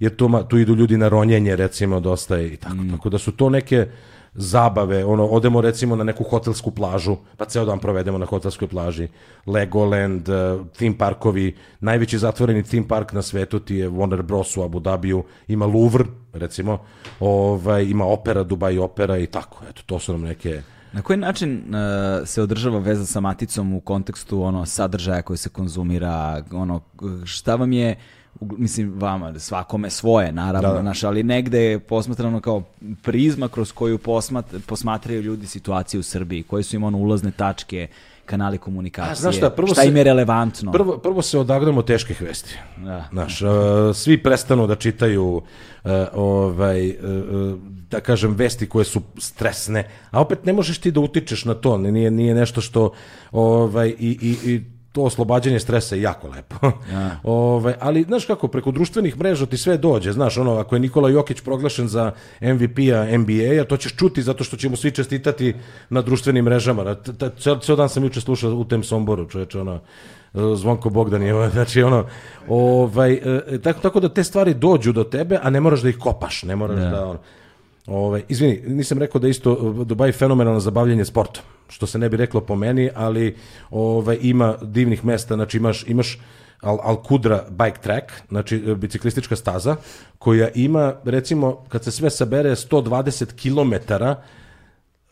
[0.01, 2.91] jer tu, tu idu ljudi na ronjenje recimo dosta i tako, mm.
[2.91, 3.87] tako da su to neke
[4.33, 9.07] zabave, ono, odemo recimo na neku hotelsku plažu, pa ceo dan provedemo na hotelskoj plaži,
[9.45, 14.57] Legoland, uh, theme parkovi, najveći zatvoreni theme park na svetu ti je Warner Bros.
[14.57, 16.79] u Abu Dhabiju, ima Louvre, recimo,
[17.19, 20.61] ovaj, ima opera, Dubai opera i tako, eto, to su nam neke...
[20.93, 25.49] Na koji način uh, se održava veza sa maticom u kontekstu ono sadržaja koji se
[25.49, 26.81] konzumira, ono
[27.25, 27.95] šta vam je
[28.41, 30.81] mislim vama, svakome svoje naravno, da, da.
[30.81, 32.63] Naš, ali negde je posmatrano kao
[33.01, 37.87] prizma kroz koju posmat, posmatraju ljudi situaciju u Srbiji, koje su im ono ulazne tačke,
[38.25, 40.71] kanali komunikacije, A, znaš šta, prvo šta im je relevantno.
[40.71, 42.57] Prvo, prvo se odagramo teških vesti.
[42.77, 43.07] Da.
[43.11, 43.49] Znaš, uh,
[43.93, 46.95] svi prestanu da čitaju uh, ovaj, uh,
[47.89, 51.77] da kažem, vesti koje su stresne, a opet ne možeš ti da utičeš na to,
[51.77, 52.91] nije, nije nešto što
[53.31, 54.61] ovaj, i, i, i
[54.91, 56.71] to oslobađanje stresa je jako lepo.
[56.91, 57.19] Ja.
[57.23, 61.09] Ove, ali, znaš kako, preko društvenih mreža ti sve dođe, znaš, ono, ako je Nikola
[61.09, 62.11] Jokić proglašen za
[62.41, 65.55] MVP-a NBA-a, to ćeš čuti zato što ćemo svi čestitati
[65.89, 66.95] na društvenim mrežama.
[67.39, 69.79] Ceo, ceo dan sam juče slušao u tem Somboru, čoveče, ono,
[70.33, 72.05] Zvonko Bogdan je, znači ono,
[72.47, 75.97] ovaj, e, tako, tako da te stvari dođu do tebe, a ne moraš da ih
[75.97, 76.89] kopaš, ne moraš ja.
[76.89, 77.19] da, ono,
[77.87, 79.55] Ove, izvini, nisam rekao da isto
[79.85, 83.35] Dubai fenomenalno zabavljanje sportom, što se ne bi reklo po meni, ali
[83.69, 86.19] ove, ima divnih mesta, znači imaš, imaš
[86.61, 89.75] Al, Al Kudra bike track, znači biciklistička staza,
[90.17, 93.93] koja ima, recimo, kad se sve sabere, 120 km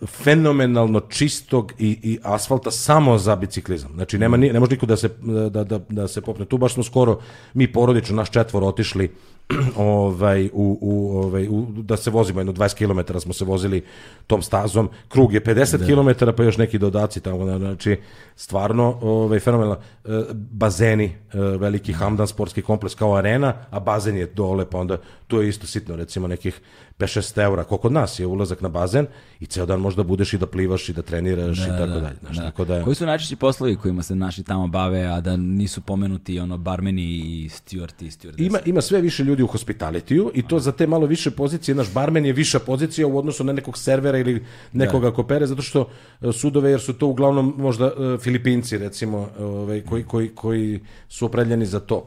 [0.05, 3.91] fenomenalno čistog i, i asfalta samo za biciklizam.
[3.93, 5.09] Znači, nema, ne može niko da se,
[5.49, 6.45] da, da, da se popne.
[6.45, 7.19] Tu baš smo skoro,
[7.53, 9.11] mi porodično, naš četvor otišli
[9.75, 13.83] ovaj, u, u, ovaj, u, da se vozimo jedno 20 km smo se vozili
[14.27, 15.85] tom stazom, krug je 50 da.
[15.85, 17.99] km pa još neki dodaci tamo, znači
[18.35, 24.25] stvarno ovaj, fenomenalno e, bazeni, e, veliki Hamdan sportski kompleks kao arena, a bazen je
[24.25, 24.97] dole, pa onda
[25.27, 26.61] to je isto sitno, recimo nekih
[26.99, 29.07] 5-6 eura, koliko kod nas je ulazak na bazen
[29.39, 31.99] i ceo dan možda budeš i da plivaš i da treniraš da, i tako da,
[31.99, 32.15] dalje.
[32.21, 32.43] Znaš, da.
[32.43, 32.83] Tako da...
[32.83, 37.03] Koji su najčešći poslovi kojima se naši tamo bave, a da nisu pomenuti ono barmeni
[37.03, 38.45] i stewardti i stewardese?
[38.45, 41.93] Ima, ima sve više ljudi u hospitalitiju i to za te malo više pozicije, naš
[41.93, 44.43] barmen je viša pozicija u odnosu na nekog servera ili
[44.73, 45.15] nekoga da.
[45.15, 45.89] ko pere, zato što
[46.21, 50.79] e, sudove, jer su to uglavnom možda uh, Filipinci recimo, ovaj, koji, koji, koji
[51.09, 52.05] su opredeljeni za to.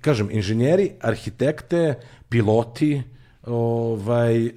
[0.00, 1.94] Kažem, inženjeri, arhitekte,
[2.28, 3.02] piloti,
[3.46, 4.50] ovaj,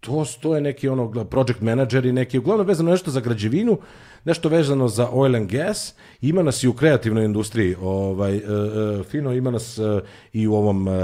[0.00, 3.78] to, to je neki ono project manager i neki, uglavnom vezano nešto za građevinu,
[4.24, 9.06] nešto vezano za oil and gas, ima nas i u kreativnoj industriji, ovaj, uh, uh,
[9.06, 10.00] fino ima nas uh,
[10.32, 10.94] i u ovom uh,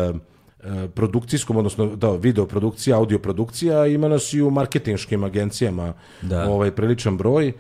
[0.95, 5.93] produkcijskom, odnosno da, video produkcija, audio produkcija, ima nas i u marketinškim agencijama,
[6.23, 6.51] da.
[6.51, 7.53] ovaj, priličan broj.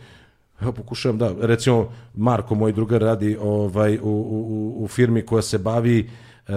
[0.61, 5.59] Evo pokušavam da, recimo Marko, moj drugar, radi ovaj, u, u, u firmi koja se
[5.59, 6.11] bavi
[6.49, 6.55] uh,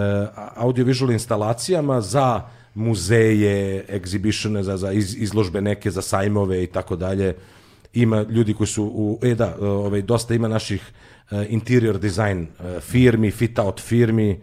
[0.56, 2.40] audiovisual instalacijama za
[2.74, 7.34] muzeje, egzibitione, za, za iz, izložbe neke, za sajmove i tako dalje.
[7.94, 10.92] Ima ljudi koji su u, e da, ovaj, dosta ima naših
[11.30, 14.40] uh, interior design uh, firmi, fit out firmi,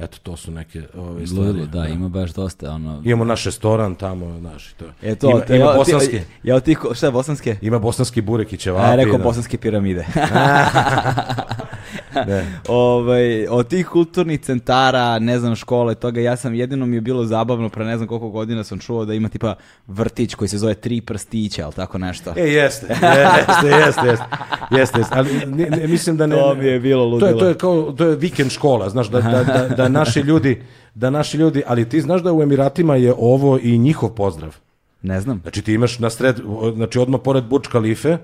[0.00, 1.46] Eto, to su neke ove stvari.
[1.46, 2.70] Ludilo, da, ima baš dosta.
[2.70, 3.02] Ono...
[3.04, 4.84] Imamo naš restoran tamo, naš, to.
[5.02, 6.18] E to, ima, te, ima ja, bosanske.
[6.18, 7.56] Ti, ja, ti, šta je bosanske?
[7.60, 8.92] Ima bosanski burek i ćevapi.
[8.92, 9.24] A, rekao da.
[9.24, 10.06] bosanske piramide.
[12.26, 12.46] Ne.
[12.68, 17.24] ovaj, od tih kulturnih centara, ne znam, škole, toga, ja sam, jedino mi je bilo
[17.24, 19.54] zabavno, pre ne znam koliko godina sam čuo da ima tipa
[19.86, 22.34] vrtić koji se zove Tri prstića, ali tako nešto.
[22.36, 24.24] E, jeste, jeste, jeste, jeste,
[24.70, 25.14] jeste, jeste.
[25.16, 26.36] ali ne, ne, mislim da ne...
[26.36, 27.40] To mi je bilo To je, ludilo.
[27.40, 30.62] to je kao, to je vikend škola, znaš, da, da, da, da naši ljudi,
[30.94, 34.56] da naši ljudi, ali ti znaš da u Emiratima je ovo i njihov pozdrav.
[35.02, 35.40] Ne znam.
[35.42, 36.40] Znači ti imaš na sred,
[36.74, 38.18] znači odmah pored Burj Khalife,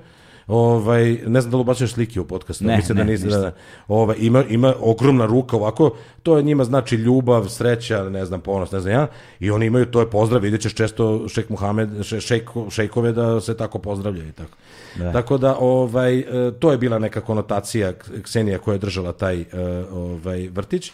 [0.47, 3.39] ovaj, ne znam da li slike u podcastu, Ne, mislim da ne, nisi, ništa.
[3.39, 3.57] da, da.
[3.89, 5.91] ovaj, ima, ima ogromna ruka ovako,
[6.23, 9.07] to je njima znači ljubav, sreća, ne znam, ponos, ne znam ja,
[9.41, 13.41] i oni imaju, to je pozdrav, vidjet ćeš često šejk Muhamed, še, šejk, šejkove da
[13.41, 14.57] se tako pozdravljaju i tako.
[14.97, 15.13] Da.
[15.13, 17.93] Tako da, ovaj, e, to je bila neka konotacija
[18.23, 19.47] Ksenija koja je držala taj e,
[19.93, 20.89] ovaj, vrtić.
[20.89, 20.93] E,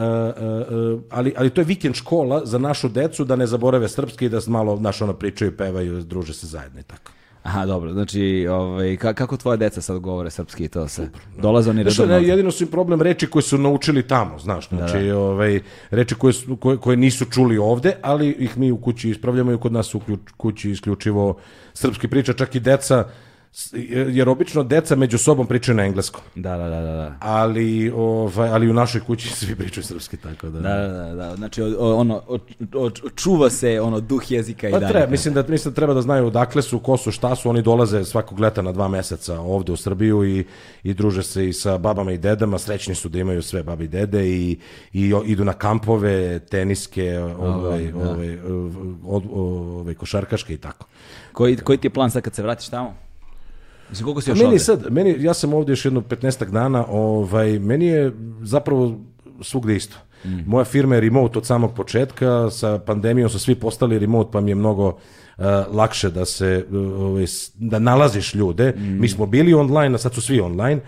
[0.00, 4.26] e, e, ali, ali to je vikend škola za našu decu da ne zaborave srpski
[4.26, 7.12] i da malo naš ono pričaju, pevaju, druže se zajedno i tako.
[7.44, 11.08] Aha, dobro, znači, ovaj, ka, kako tvoje deca sad govore srpski i to se?
[11.38, 12.14] Dolaze oni redovno?
[12.14, 16.32] ne, jedino su im problem reči koje su naučili tamo, znaš, znači, Ovaj, reči koje,
[16.32, 19.94] su, koje, koje nisu čuli ovde, ali ih mi u kući ispravljamo i kod nas
[19.94, 20.00] u
[20.36, 21.36] kući isključivo
[21.74, 23.04] srpski priča, čak i deca,
[24.08, 26.20] jer obično deca među sobom pričaju na engleskom.
[26.34, 26.92] Da, da, da, da.
[26.92, 27.16] da.
[27.20, 30.60] Ali, ovaj, ali u našoj kući svi pričaju srpski, tako da...
[30.60, 31.36] Da, da, da, da.
[31.36, 32.38] Znači, o- ono, o-
[32.74, 34.92] o- čuva se ono duh jezika i Pa dalje.
[34.92, 37.62] treba, mislim da, mislim da treba da znaju odakle su, ko su, šta su, oni
[37.62, 40.44] dolaze svakog leta na dva meseca ovde u Srbiju i,
[40.82, 43.88] i druže se i sa babama i dedama, srećni su da imaju sve babe i
[43.88, 44.58] dede i,
[44.92, 48.10] i o- idu na kampove, teniske, ovaj, da.
[48.10, 48.38] ovaj,
[49.34, 50.86] ovaj, košarkaške i tako.
[51.32, 53.03] Koji, koji ti je plan sad kad se vratiš tamo?
[53.90, 54.58] Mislim, koliko si još meni ovde?
[54.58, 58.98] sad, meni, ja sam ovdje još jedno 15 dana, ovaj, meni je zapravo
[59.40, 59.96] svugde isto.
[60.24, 60.38] Mm.
[60.46, 64.50] Moja firma je remote od samog početka, sa pandemijom su svi postali remote, pa mi
[64.50, 68.74] je mnogo uh, lakše da se, uh, ovaj, da nalaziš ljude.
[68.76, 69.00] Mm.
[69.00, 70.80] Mi smo bili online, a sad su svi online.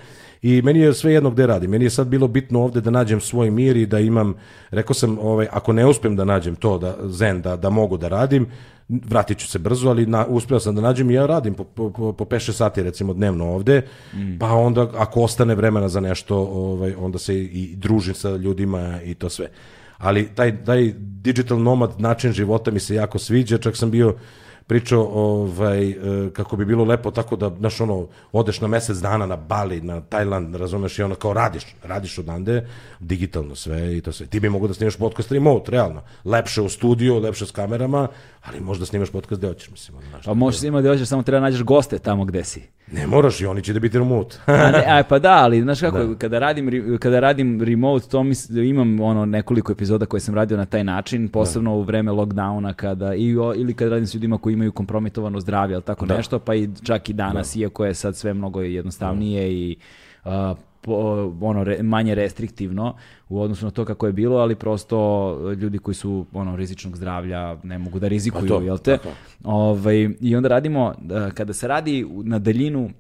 [0.43, 1.71] I meni je sve jedno gde radim.
[1.71, 4.35] Meni je sad bilo bitno ovde da nađem svoj mir i da imam,
[4.71, 8.09] rekao sam, ovaj, ako ne uspem da nađem to, da, zen, da, da mogu da
[8.09, 8.47] radim,
[8.89, 11.91] vratit ću se brzo, ali na, uspeo sam da nađem i ja radim po, po,
[11.91, 13.83] po, po 5-6 sati recimo dnevno ovde,
[14.41, 19.03] pa onda ako ostane vremena za nešto, ovaj, onda se i, i družim sa ljudima
[19.05, 19.49] i to sve.
[19.99, 24.17] Ali taj, taj digital nomad način života mi se jako sviđa, čak sam bio
[24.67, 25.97] pričao ovaj, e,
[26.33, 30.01] kako bi bilo lepo tako da, znaš, ono, odeš na mesec dana na Bali, na
[30.01, 32.69] Tajland, razumeš, i ono kao radiš, radiš odande,
[33.01, 34.27] digitalno sve i to sve.
[34.27, 36.03] Ti bi mogo da snimaš podcast remote, realno.
[36.25, 38.09] Lepše u studiju, lepše s kamerama,
[38.43, 40.25] ali možda snimaš podcast gde hoćeš, mislim, znaš.
[40.25, 42.76] Pa možeš imati da hoćeš, samo treba nađeš goste tamo gde si.
[42.93, 44.37] Ne moraš i oni će da biti remote.
[44.47, 48.51] A ne, aj, pa da, ali znaš kako, kada, radim, kada radim remote, to mis,
[48.51, 53.15] imam ono nekoliko epizoda koje sam radio na taj način, posebno u vreme lockdowna kada,
[53.15, 56.55] i, o- ili kada radim s ljudima koji imaju kompromitovano zdravlje, ali tako nešto, pa
[56.55, 59.77] i čak i danas, iako je sad sve mnogo jednostavnije i
[60.25, 60.55] a,
[60.87, 62.95] po- ono re- manje restriktivno
[63.29, 64.97] u odnosu na to kako je bilo, ali prosto
[65.55, 68.99] ljudi koji su ono rizičnog zdravlja ne mogu da rizikuju, Pa to, jel te?
[69.45, 72.91] Ovaj, I onda radimo, da, kada se radi na daljinu,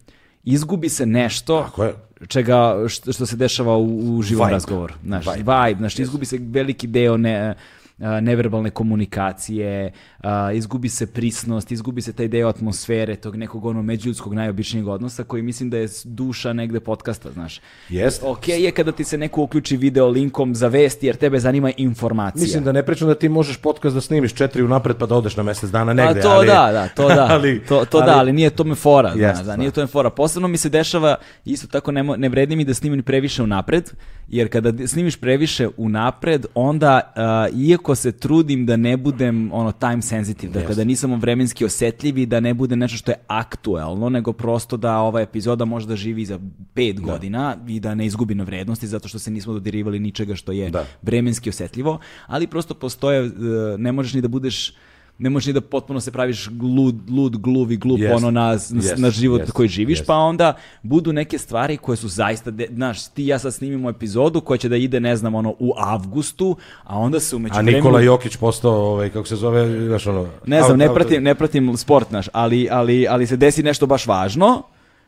[0.45, 1.95] izgubi se nešto Tako je.
[2.29, 3.85] čega, što, što se dešava u,
[4.17, 4.53] u živom Vibe.
[4.53, 4.95] razgovoru.
[5.05, 5.53] Znaš, Vibe.
[5.67, 7.55] vibe, znaš, izgubi se veliki deo ne,
[7.99, 9.93] a, neverbalne komunikacije,
[10.27, 15.25] a, izgubi se prisnost, izgubi se taj deo atmosfere, tog nekog ono međuljudskog najobičnijeg odnosa
[15.25, 17.61] koji mislim da je duša negde podcasta, znaš.
[17.89, 18.27] Jeste.
[18.27, 22.43] Ok je kada ti se neko uključi video linkom za vesti jer tebe zanima informacija.
[22.43, 25.37] Mislim da ne pričam da ti možeš podcast da snimiš četiri unapred pa da odeš
[25.37, 26.47] na mesec dana Pa negde, to ali...
[26.47, 27.27] da, da, to da.
[27.35, 29.87] ali, to, to da, ali nije to me fora, Jeste, znaš, da, nije to me
[29.87, 30.11] fora.
[30.11, 33.93] Posebno mi se dešava, isto tako ne, mo- ne vredi mi da snimim previše unapred,
[34.29, 40.03] jer kada snimiš previše unapred, onda, a, iako se trudim da ne budem ono time
[40.17, 44.33] sensitive, dakle da nisam vremenski osetljiv i da ne bude nešto što je aktuelno, nego
[44.33, 46.39] prosto da ova epizoda možda živi za
[46.75, 50.53] pet godina i da ne izgubi na vrednosti zato što se nismo dodirivali ničega što
[50.53, 50.85] je Da.
[51.03, 53.31] vremenski osetljivo, ali prosto postoje, e,
[53.79, 54.73] ne možeš ni da budeš
[55.19, 58.47] ne možeš ni da potpuno se praviš lud, lud gluv i glup Jest, ono na,
[58.47, 60.07] na, jest, na život jest, koji živiš, jest.
[60.07, 64.41] pa onda budu neke stvari koje su zaista, de, znaš, ti ja sad snimimo epizodu
[64.41, 68.01] koja će da ide, ne znam, ono, u avgustu, a onda se umeđu A Nikola
[68.01, 70.29] Jokić postao, ovaj, kako se zove, znaš ono...
[70.47, 73.63] ne znam, out- ne out- pratim, ne pratim sport naš, ali, ali, ali se desi
[73.63, 74.63] nešto baš važno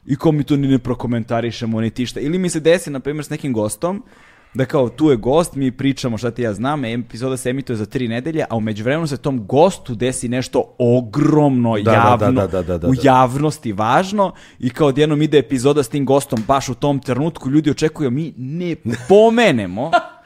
[0.06, 2.20] i ko mi to ni ne prokomentarišemo, ni tišta.
[2.20, 4.02] Ili mi se desi, na primjer, s nekim gostom,
[4.54, 7.86] da kao tu je gost, mi pričamo šta ti ja znam, epizoda se emituje za
[7.86, 12.46] tri nedelje, a umeđu vremenu se tom gostu desi nešto ogromno Da, da, javno, da,
[12.46, 13.00] da, da, da, u da.
[13.02, 17.70] javnosti važno i kao odjednom ide epizoda s tim gostom baš u tom trenutku, ljudi
[17.70, 18.76] očekuju, mi ne
[19.08, 19.90] pomenemo.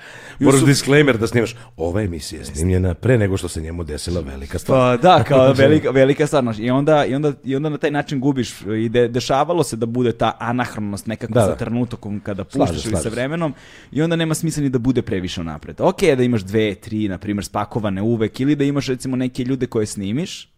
[0.43, 1.55] Moraš su- disclaimer da snimaš.
[1.77, 4.99] Ova emisija je snimljena pre nego što se njemu desila velika stvar.
[4.99, 6.43] Pa da, kao velika, velika stvar.
[6.43, 6.59] znaš.
[6.59, 8.53] I onda, i, onda, I onda na taj način gubiš.
[8.63, 11.57] I de, dešavalo se da bude ta anahronost nekako Da, za da.
[11.57, 13.55] trenutkom kada puštaš ili sa vremenom.
[13.93, 15.81] I onda nema smisla ni da bude previše napred.
[15.81, 18.41] Ok da imaš dve, tri, na primjer, spakovane uvek.
[18.41, 20.49] Ili da imaš recimo neke ljude koje snimiš,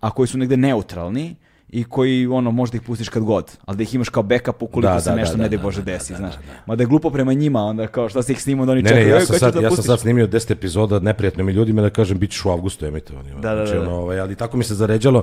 [0.00, 1.36] a koji su negde neutralni
[1.68, 4.92] i koji ono možda ih pustiš kad god, ali da ih imaš kao backup ukoliko
[4.92, 6.34] Da, se da, nešto da, ne da, daj Bože da, da, desi, da, znaš.
[6.66, 6.82] da, da.
[6.82, 9.04] Je glupo prema njima, onda kao šta se ih snima, onda oni Ne, čekaju.
[9.04, 11.52] ne, ja "Ej, sam, sad, da ja sam pustiš?" sad snimio 10 epizoda neprijatno mi
[11.52, 13.30] ljudima da kažem bit ćeš u avgustu emitovani.
[13.32, 13.80] Da, da, da, da.
[13.80, 15.22] ono, ovaj, ali tako mi se zaređalo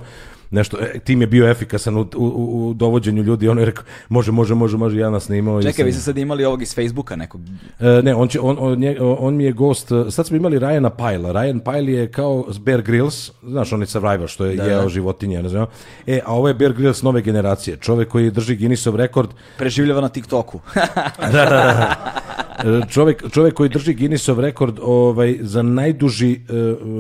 [0.54, 4.32] nešto, e, tim je bio efikasan u, u, u, dovođenju ljudi, on je rekao, može,
[4.32, 5.60] može, može, može, ja nas snimao.
[5.60, 7.42] i Čekaj, sam- vi ste sad imali ovog iz Facebooka nekog.
[7.80, 10.60] E, ne, on, će, on, on, nje- on mi je gost, e, sad smo imali
[10.60, 14.90] Ryana Pyle, Ryan Pyle je kao Bear Grylls, znaš, on je survivor, što je jeo
[14.90, 15.66] životinje, ne znam.
[16.08, 20.10] E, a ovo je Bear Grylls nove generacije, čovek koji drži Guinnessov rekord, Preživljava na
[20.10, 20.60] TikToku.
[20.76, 20.80] E,
[22.90, 26.38] čovek, čovek koji drži Guinnessov rekord ovaj, za najduži e,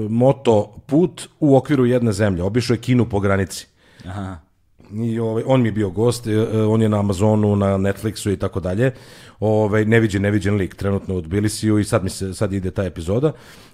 [0.09, 2.43] moto put u okviru jedne zemlje.
[2.43, 3.67] Obišao je Kinu po granici.
[4.05, 4.37] Aha.
[4.93, 8.33] I ovaj, on mi je bio gost, e, e, on je na Amazonu, na Netflixu
[8.33, 8.91] i tako dalje.
[9.39, 13.31] Ovaj neviđen, neviđen lik trenutno u Tbilisiju i sad mi se sad ide ta epizoda.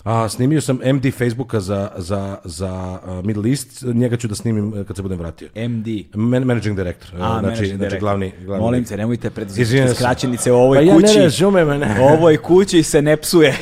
[0.10, 4.74] A snimio sam MD Facebooka za za za uh, Middle East, njega ću da snimim
[4.82, 5.50] e, kad se budem vratio.
[5.56, 5.88] MD.
[6.14, 8.00] Man, managing director, A, znači, managing znači director.
[8.00, 11.18] glavni, glavni Molim te, nemojte preduzeti skraćenice u ovoj Pa ja kući.
[11.18, 11.98] ne razumem, ne.
[12.02, 13.58] U ovoj kući se ne psuje.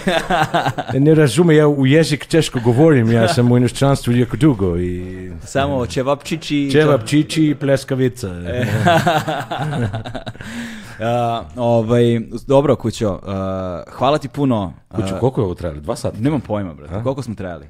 [0.93, 5.85] Ne razume, ja u jezik teško govorim, ja sam u inostranstvu jako dugo i Samo
[5.85, 6.69] čevapčići.
[6.71, 8.27] čevap, čiči i pleskavica.
[10.99, 14.73] A, ovaj, dobro, kućo, a, hvala ti puno.
[14.89, 15.81] A, Kuću, koliko je ovo trajalo?
[15.81, 16.17] Dva sata?
[16.37, 17.03] Nemam pojma, brate.
[17.03, 17.65] Koliko smo trajali?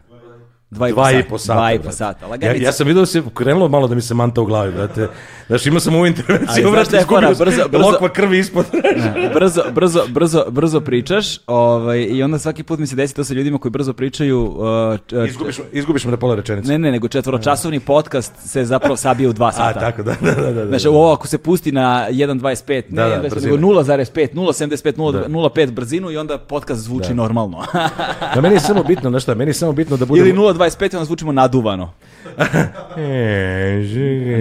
[0.69, 1.53] Dva i, Dva i po sata.
[1.53, 2.25] Dva i po sata.
[2.41, 5.07] Ja, ja sam vidio da se krenulo malo da mi se manta u glavi, brate.
[5.47, 8.65] Znaš, imao sam ovu intervenciju, brate, izgubio Brzo- brzo- lokva krvi ispod.
[9.35, 13.33] brzo, brzo, brzo, brzo pričaš ovaj, i onda svaki put mi se desi to sa
[13.33, 14.43] ljudima koji brzo pričaju.
[14.43, 16.67] Uh, č- izgubiš, izgubiš me na pola rečenice.
[16.67, 19.79] ne, ne, nego četvoročasovni podcast se zapravo sabije u dva A, sata.
[19.81, 20.41] tako, da, da, da.
[20.43, 20.65] da, da.
[20.67, 23.51] Znaš, ovo ako se pusti na 1.25, ne Da, da, 1.25, brzina.
[23.51, 24.93] nego 0.5, 0.75,
[25.27, 27.63] 0.5 brzinu i onda podcast zvuči normalno.
[28.35, 30.27] Da, meni je samo bitno, znaš šta, meni je samo bitno da budemo...
[30.27, 31.93] Ili 0.25 i onda zvučimo naduvano.
[32.97, 33.83] E.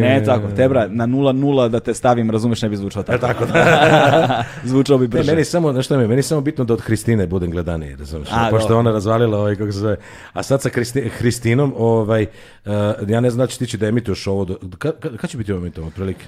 [0.01, 3.17] Ne tako, tebra, na 0.0 da te stavim, razumeš, ne bi zvučao tako.
[3.17, 4.45] E, tako da.
[4.65, 5.31] Zvučao bi Ne, brže.
[5.31, 8.29] meni je samo, znaš šta mi meni samo bitno da od Hristine budem gledaniji, razumiješ?
[8.33, 8.79] A, Pošto dobro.
[8.79, 9.97] ona razvalila ovaj, kako se zove.
[10.33, 12.27] A sad sa Hristi, Hristinom, ovaj,
[12.67, 12.73] uh,
[13.09, 15.39] ja ne znam da će ti će da emituješ ovo, do, ka, ka, kad će
[15.39, 16.25] biti ovo emitovano, otprilike?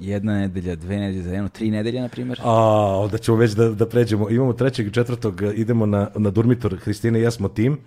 [0.00, 2.40] Jedna nedelja, dve nedelje, za jedno, tri nedelje, na primjer.
[2.44, 2.52] A,
[2.98, 4.30] onda ćemo već da, da pređemo.
[4.30, 6.76] Imamo trećeg i četvrtog, e, idemo na, na Durmitor.
[6.76, 7.78] Hristine i ja smo tim,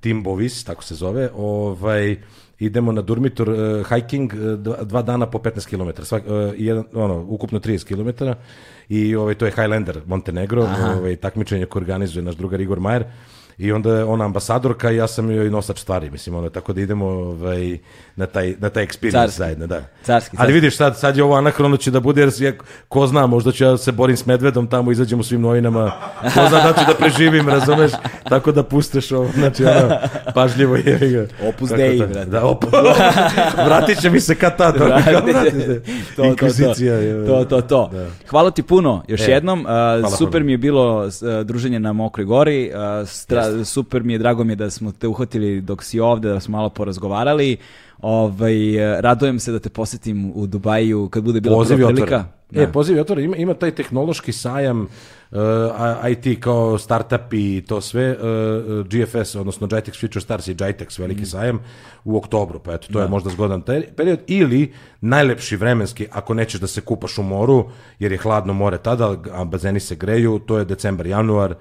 [0.00, 1.30] tim Bovis, tako se zove.
[1.36, 2.16] Ovaj,
[2.58, 6.02] idemo na Durmitor uh, hiking uh, dva, dva dana po 15 km.
[6.02, 8.24] Svak, uh, jedan, ono, ukupno 30 km.
[8.88, 13.04] I ovaj, to je Highlander Montenegro, ovaj, takmičenje koje organizuje naš drugar Igor Majer.
[13.58, 16.80] I onda je ona ambasadorka i ja sam joj nosač stvari, mislim, ono, tako da
[16.80, 17.78] idemo ovaj,
[18.16, 19.38] na, taj, na taj experience Carski.
[19.38, 19.80] zajedno, da.
[20.02, 20.52] Carski, Ali carski.
[20.52, 22.58] vidiš, sad, sad je ovo anahrono će da bude, jer je,
[22.88, 26.48] ko zna, možda ću ja se borim s medvedom, tamo izađem u svim novinama, ko
[26.48, 27.90] zna da ću da preživim, razumeš,
[28.24, 29.96] tako da pustiš ovo, znači, ono,
[30.34, 31.28] pažljivo je.
[31.48, 32.24] Opus Dei, to- brate.
[32.24, 32.64] Da, op,
[33.66, 34.88] vratit će mi se kad tad, to,
[36.16, 36.34] to, to,
[37.26, 37.90] to, to, to.
[38.28, 39.64] Hvala ti puno, još E, jednom.
[39.68, 42.72] A, super mi je bilo a, druženje na Mokroj gori.
[42.74, 46.28] a, stra- super mi je, drago mi je da smo te uhvatili dok si ovde,
[46.28, 47.56] da smo malo porazgovarali.
[48.00, 48.54] Ovaj,
[48.86, 52.24] a, radujem se da te posetim u Dubaju kad bude bila Poziv prva prilika.
[52.54, 53.24] E, poziv je otvoren.
[53.24, 55.38] Ima, ima taj tehnološki sajam uh,
[55.72, 60.98] a- IT kao startupi i to sve, uh, GFS, odnosno GITEX Future Stars i GITEX,
[60.98, 61.02] Mm.
[61.02, 61.60] veliki sajam,
[62.04, 64.18] u oktobru, pa eto, to je možda zgodan te- period.
[64.26, 67.64] Ili najlepši vremenski, ako nećeš da se kupaš u moru,
[67.98, 71.54] jer je hladno more tada, a bazeni se greju, to je decembar, januar,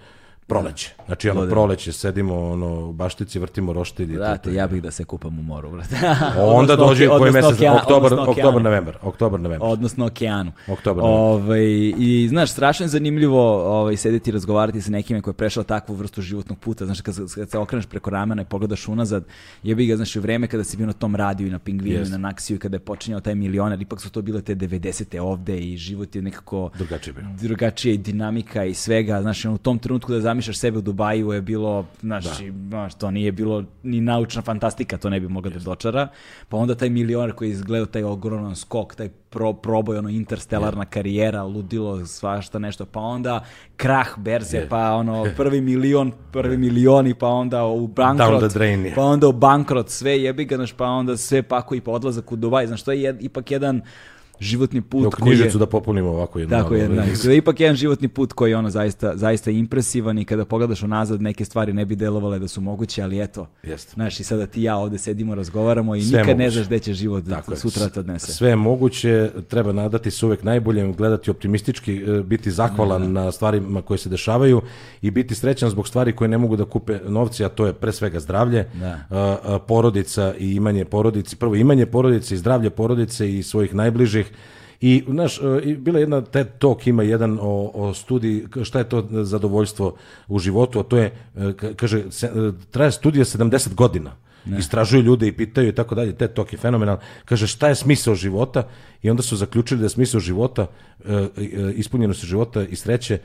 [0.52, 0.90] proleće.
[1.06, 4.06] Znači, ono, proleće, sedimo ono, u baštici, vrtimo roštilj.
[4.06, 5.96] i to- to Brate, je- ja bih da se kupam u moru, brate.
[6.40, 9.70] Onda dođe koji mesec, oktobar, oktobar, novembar, oktobar, novembar.
[9.70, 10.52] odnosno okeanu.
[10.68, 11.64] Oktobar, Ovaj,
[11.98, 15.96] I znaš, strašno je zanimljivo ovaj, sedeti i razgovarati sa nekime koji je prešao takvu
[15.96, 16.86] vrstu životnog puta.
[16.86, 19.24] Znaš, kad, kad se okreneš preko ramena i pogledaš unazad,
[19.64, 22.10] jebi ga, znaš, u vreme kada si bio na tom radiju i na Pingvinu Jest.
[22.10, 25.20] i na Naksiju i kada je počinjao taj milioner, ipak su to bile te 90.
[25.20, 27.26] ovde i život je nekako Drugačije bio.
[27.40, 29.22] drugačija i dinamika i svega.
[29.22, 32.26] Znaš, u tom trenutku da zamišljaš sebe u Dubaju je bilo, znaš,
[32.68, 36.08] znaš, to nije bilo ni naučna fantastika, to ne bi moglo da dočara.
[36.50, 40.86] Pa onda taj milioner koji je izgledao taj ogroman skok, taj pro, proboj, ono, interstelarna
[40.86, 43.44] karijera, ludilo, svašta nešto, pa onda
[43.78, 49.28] krah berze, pa ono, prvi milion, prvi milioni, pa onda u bankrot, drain, pa onda
[49.28, 52.68] u bankrot, sve jebi ga, znaš, pa onda sve pako i pa odlazak u Dubaj,
[52.68, 53.82] znaš, to je jed- ipak jedan
[54.42, 55.52] životni put Evo koji je...
[55.54, 56.58] da popunimo ovako jednu.
[56.58, 57.34] Tako je, da.
[57.34, 61.46] ipak jedan životni put koji je ono zaista, zaista impresivan i kada pogledaš unazad neke
[61.46, 63.48] stvari ne bi delovale da su moguće, ali eto.
[63.64, 63.92] Jeste.
[63.94, 66.56] Znaš, i sada ti i ja ovde sedimo, razgovaramo i Sve nikad ne moguće.
[66.56, 68.32] znaš gde će život Tako sutra te odnese.
[68.32, 73.82] Sve je moguće, treba nadati se uvek najboljem, gledati optimistički, e, biti zahvalan na stvarima
[73.82, 74.62] koje se dešavaju
[75.02, 77.92] i biti srećan zbog stvari koje ne mogu da kupe novci, a to je pre
[77.92, 79.60] svega zdravlje, Da.
[79.68, 84.31] porodica i imanje porodice, prvo imanje porodice i zdravlje porodice i svojih najbližih
[84.82, 88.90] I, znaš, e, bila je jedna TED Talk, ima jedan o, o studiji, šta je
[88.90, 89.96] to zadovoljstvo
[90.28, 94.16] u životu, a to je, e, ka- kaže, se, e, traje studija 70 godina.
[94.58, 96.98] Istražuju ljude i pitaju i tako dalje, TED Talk je fenomenal.
[97.26, 98.64] Kaže, šta je smisao života?
[99.02, 100.68] I onda su zaključili da je smisao života,
[101.76, 103.20] ispunjenost života i sreće,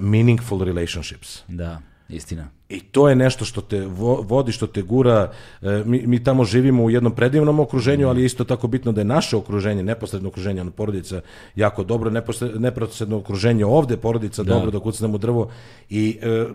[0.00, 1.40] meaningful relationships.
[1.48, 2.57] Da, istina.
[2.68, 5.30] I to je nešto što te vo- vodi, što te gura.
[5.62, 9.00] E, mi, mi tamo živimo u jednom predivnom okruženju, ali je isto tako bitno da
[9.00, 11.20] je naše okruženje, neposredno okruženje, ono porodica
[11.56, 15.50] jako dobro, neposred- neposredno okruženje ovde, porodica dobro, da kucnemo u drvo
[15.90, 16.46] i e,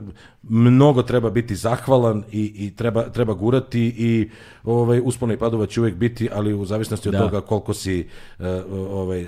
[0.44, 4.30] mnogo treba biti zahvalan i, i treba, treba gurati i
[4.66, 7.20] ovaj, uspona i padova će uvek biti, ali u zavisnosti od Da.
[7.20, 8.08] toga koliko si
[8.40, 9.28] e, ovaj,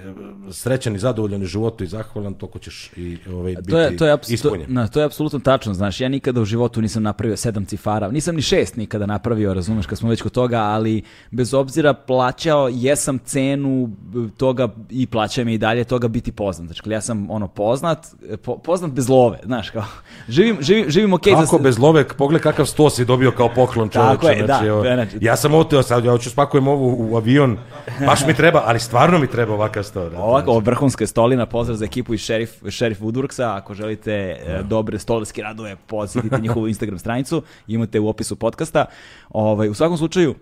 [0.51, 4.05] srećan i zadovoljan u životu i zahvalan, toliko ćeš i ovaj, biti To je, to,
[4.05, 4.65] je apsu- to, ispunjen.
[4.69, 8.35] na, to je apsolutno tačno, znaš, ja nikada u životu nisam napravio sedam cifara, nisam
[8.35, 13.19] ni šest nikada napravio, razumeš, kad smo već kod toga, ali bez obzira plaćao, jesam
[13.19, 13.89] cenu
[14.29, 16.65] toga i plaćam i dalje toga biti poznat.
[16.67, 19.83] Znači, ja sam ono poznat, po- poznat bez love, znaš, kao,
[20.29, 23.89] živim, živim, živim za Kako se- bez love, pogledaj kakav sto si dobio kao poklon
[23.89, 24.13] čoveče.
[24.13, 27.17] Tako je, da, znači, evo, znači- ja sam oteo sad, ja hoću spakujem ovu u
[27.17, 27.57] avion,
[27.99, 30.09] baš mi treba, ali stvarno mi treba ovakav sto.
[30.09, 34.61] Da, Ovako, ovo vrhunska stolina, pozdrav za ekipu iz Sheriff, Sheriff Woodworksa, ako želite e,
[34.63, 38.85] dobre stolarske radove, posjetite njihovu Instagram stranicu, imate u opisu podcasta.
[39.29, 40.35] Ovaj, u svakom slučaju,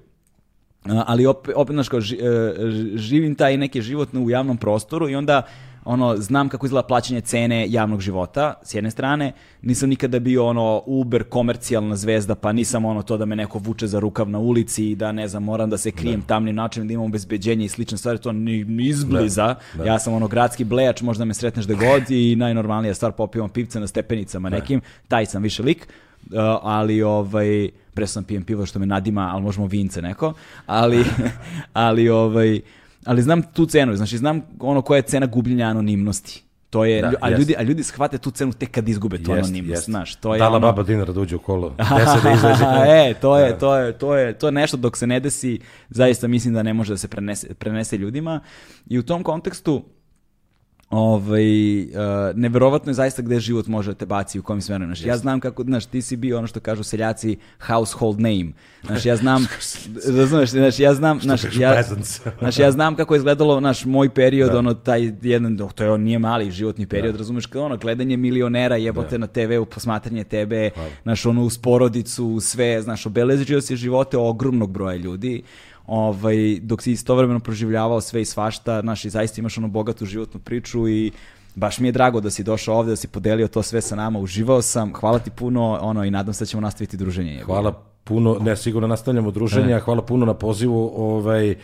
[0.85, 2.01] ali opet, opet znaš, kao, e,
[2.95, 5.41] živim taj neki život u javnom prostoru i onda
[5.85, 10.83] ono, znam kako izgleda plaćanje cene javnog života, s jedne strane, nisam nikada bio ono
[10.85, 14.89] uber komercijalna zvezda, pa nisam ono to da me neko vuče za rukav na ulici
[14.89, 17.97] i da ne znam, moram da se krijem tamnim načinom, da imam obezbeđenje i slične
[17.97, 19.55] stvari, to ni, ni izbliza.
[19.85, 23.79] Ja sam ono gradski blejač, možda me sretneš da god i najnormalnija stvar popivam pivce
[23.79, 25.87] na stepenicama nekim, taj sam više lik.
[26.25, 30.33] Uh, ali ovaj pre sam pijem pivo što me nadima, ali možemo vince neko,
[30.65, 31.03] ali
[31.73, 32.59] ali ovaj
[33.05, 36.43] ali znam tu cenu, znači znam ono koja je cena gubljenja anonimnosti.
[36.69, 37.39] To je, Da, a jest.
[37.39, 39.85] ljudi, a ljudi shvate tu cenu tek kad izgube tu Jest, anonimnost, jest.
[39.85, 41.69] znaš, to je Dala ono- baba dinara da uđe u kolo.
[41.77, 45.59] Da e, to je, to je, to je, to je nešto dok se ne desi,
[45.89, 48.39] zaista mislim da ne može da se prenese, prenese ljudima.
[48.87, 49.83] I u tom kontekstu,
[50.93, 51.87] ovaj, uh,
[52.35, 54.85] neverovatno je zaista gde život može da te baci u kom smeru.
[54.85, 58.51] Znaš, ja znam kako, znaš, ti si bio ono što kažu seljaci household name.
[58.83, 59.47] Znaš, ja znam,
[60.17, 61.83] razumeš, znaš, ja znam, znaš, ja,
[62.39, 66.01] znaš, ja znam kako je izgledalo naš moj period, ono, taj jedan, to je on
[66.01, 70.69] nije mali životni period, razumeš, kao ono, gledanje milionera, jebote na TV-u, posmatranje tebe,
[71.03, 75.43] znaš, ono, uz porodicu, sve, znaš, obeležio si živote ogromnog broja ljudi,
[75.87, 80.39] ovaj, dok si istovremeno proživljavao sve i svašta, znaš, i zaista imaš ono bogatu životnu
[80.39, 81.11] priču i
[81.55, 84.19] baš mi je drago da si došao ovde, da si podelio to sve sa nama,
[84.19, 87.41] uživao sam, hvala ti puno, ono, i nadam se da ćemo nastaviti druženje.
[87.45, 91.55] Hvala puno, ne, sigurno nastavljamo druženje, a hvala puno na pozivu, ovaj,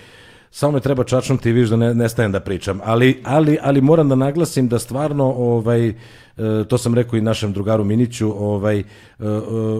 [0.51, 3.81] samo me treba čačnuti i vidiš da ne, ne stajem da pričam, ali, ali, ali
[3.81, 5.93] moram da naglasim da stvarno, ovaj, e,
[6.67, 8.85] to sam rekao i našem drugaru Miniću, ovaj, e, e,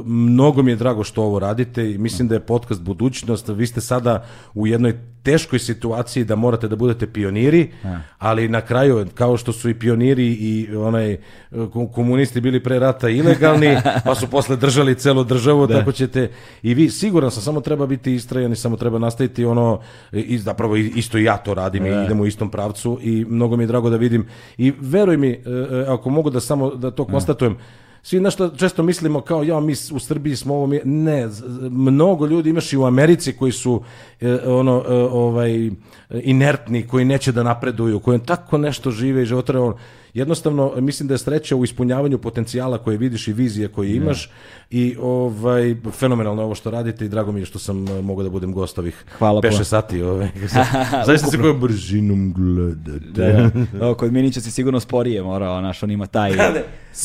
[0.05, 3.81] mnogo mi je drago što ovo radite i mislim da je podcast budućnost, vi ste
[3.81, 7.71] sada u jednoj teškoj situaciji da morate da budete pioniri,
[8.17, 11.17] ali na kraju, kao što su i pioniri i onaj
[11.73, 16.31] ko- komunisti bili pre rata ilegalni, pa su posle držali celu državu, tako ćete
[16.63, 19.81] i vi, siguran sam, samo treba biti istrajan i samo treba nastaviti ono,
[20.11, 23.63] i zapravo isto i ja to radim i idemo u istom pravcu i mnogo mi
[23.63, 24.27] je drago da vidim.
[24.57, 27.57] I veruj mi, e, e, ako mogu da samo da to konstatujem,
[28.03, 31.27] svi nešto često mislimo kao ja mi u Srbiji smo ovo mi ne
[31.69, 33.83] mnogo ljudi imaš i u Americi koji su
[34.21, 35.69] e, ono e, ovaj
[36.09, 39.59] inertni koji neće da napreduju koji tako nešto žive i životare
[40.13, 44.29] jednostavno mislim da je sreća u ispunjavanju potencijala koje vidiš i vizije koje imaš
[44.69, 48.23] i ovaj, fenomenalno je ovo što radite i drago mi je što sam uh, mogao
[48.23, 49.63] da budem gost ovih Hvala peše puno.
[49.63, 50.01] sati.
[50.01, 50.29] Ovaj.
[51.07, 53.51] Zaista se kojom brzinom gledate.
[53.73, 53.93] Da, da.
[53.93, 56.31] Kod Minića si sigurno sporije morao, naš, on ima taj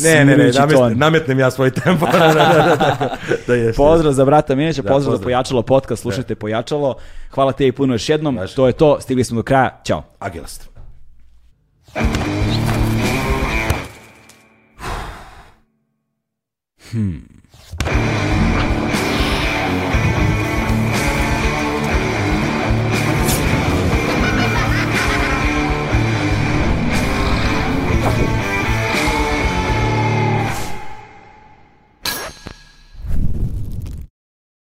[0.03, 0.99] Ne, ne, ne, smirujući namet, ton.
[0.99, 2.07] nametnem ja svoj tempo.
[2.13, 3.17] da, da, da, da,
[3.47, 3.77] da jest.
[3.77, 5.25] Pozdrav za brata Minića, Da, pozdrav za pozdrav.
[5.25, 6.95] Pojačalo podcast, slušajte Pojačalo.
[7.31, 8.37] Hvala te i puno još jednom.
[8.37, 8.57] Važi.
[8.57, 9.81] To je to, stigli smo do kraja.
[9.85, 10.03] Ćao.
[10.19, 10.71] Agilast.
[16.95, 18.24] Hmm.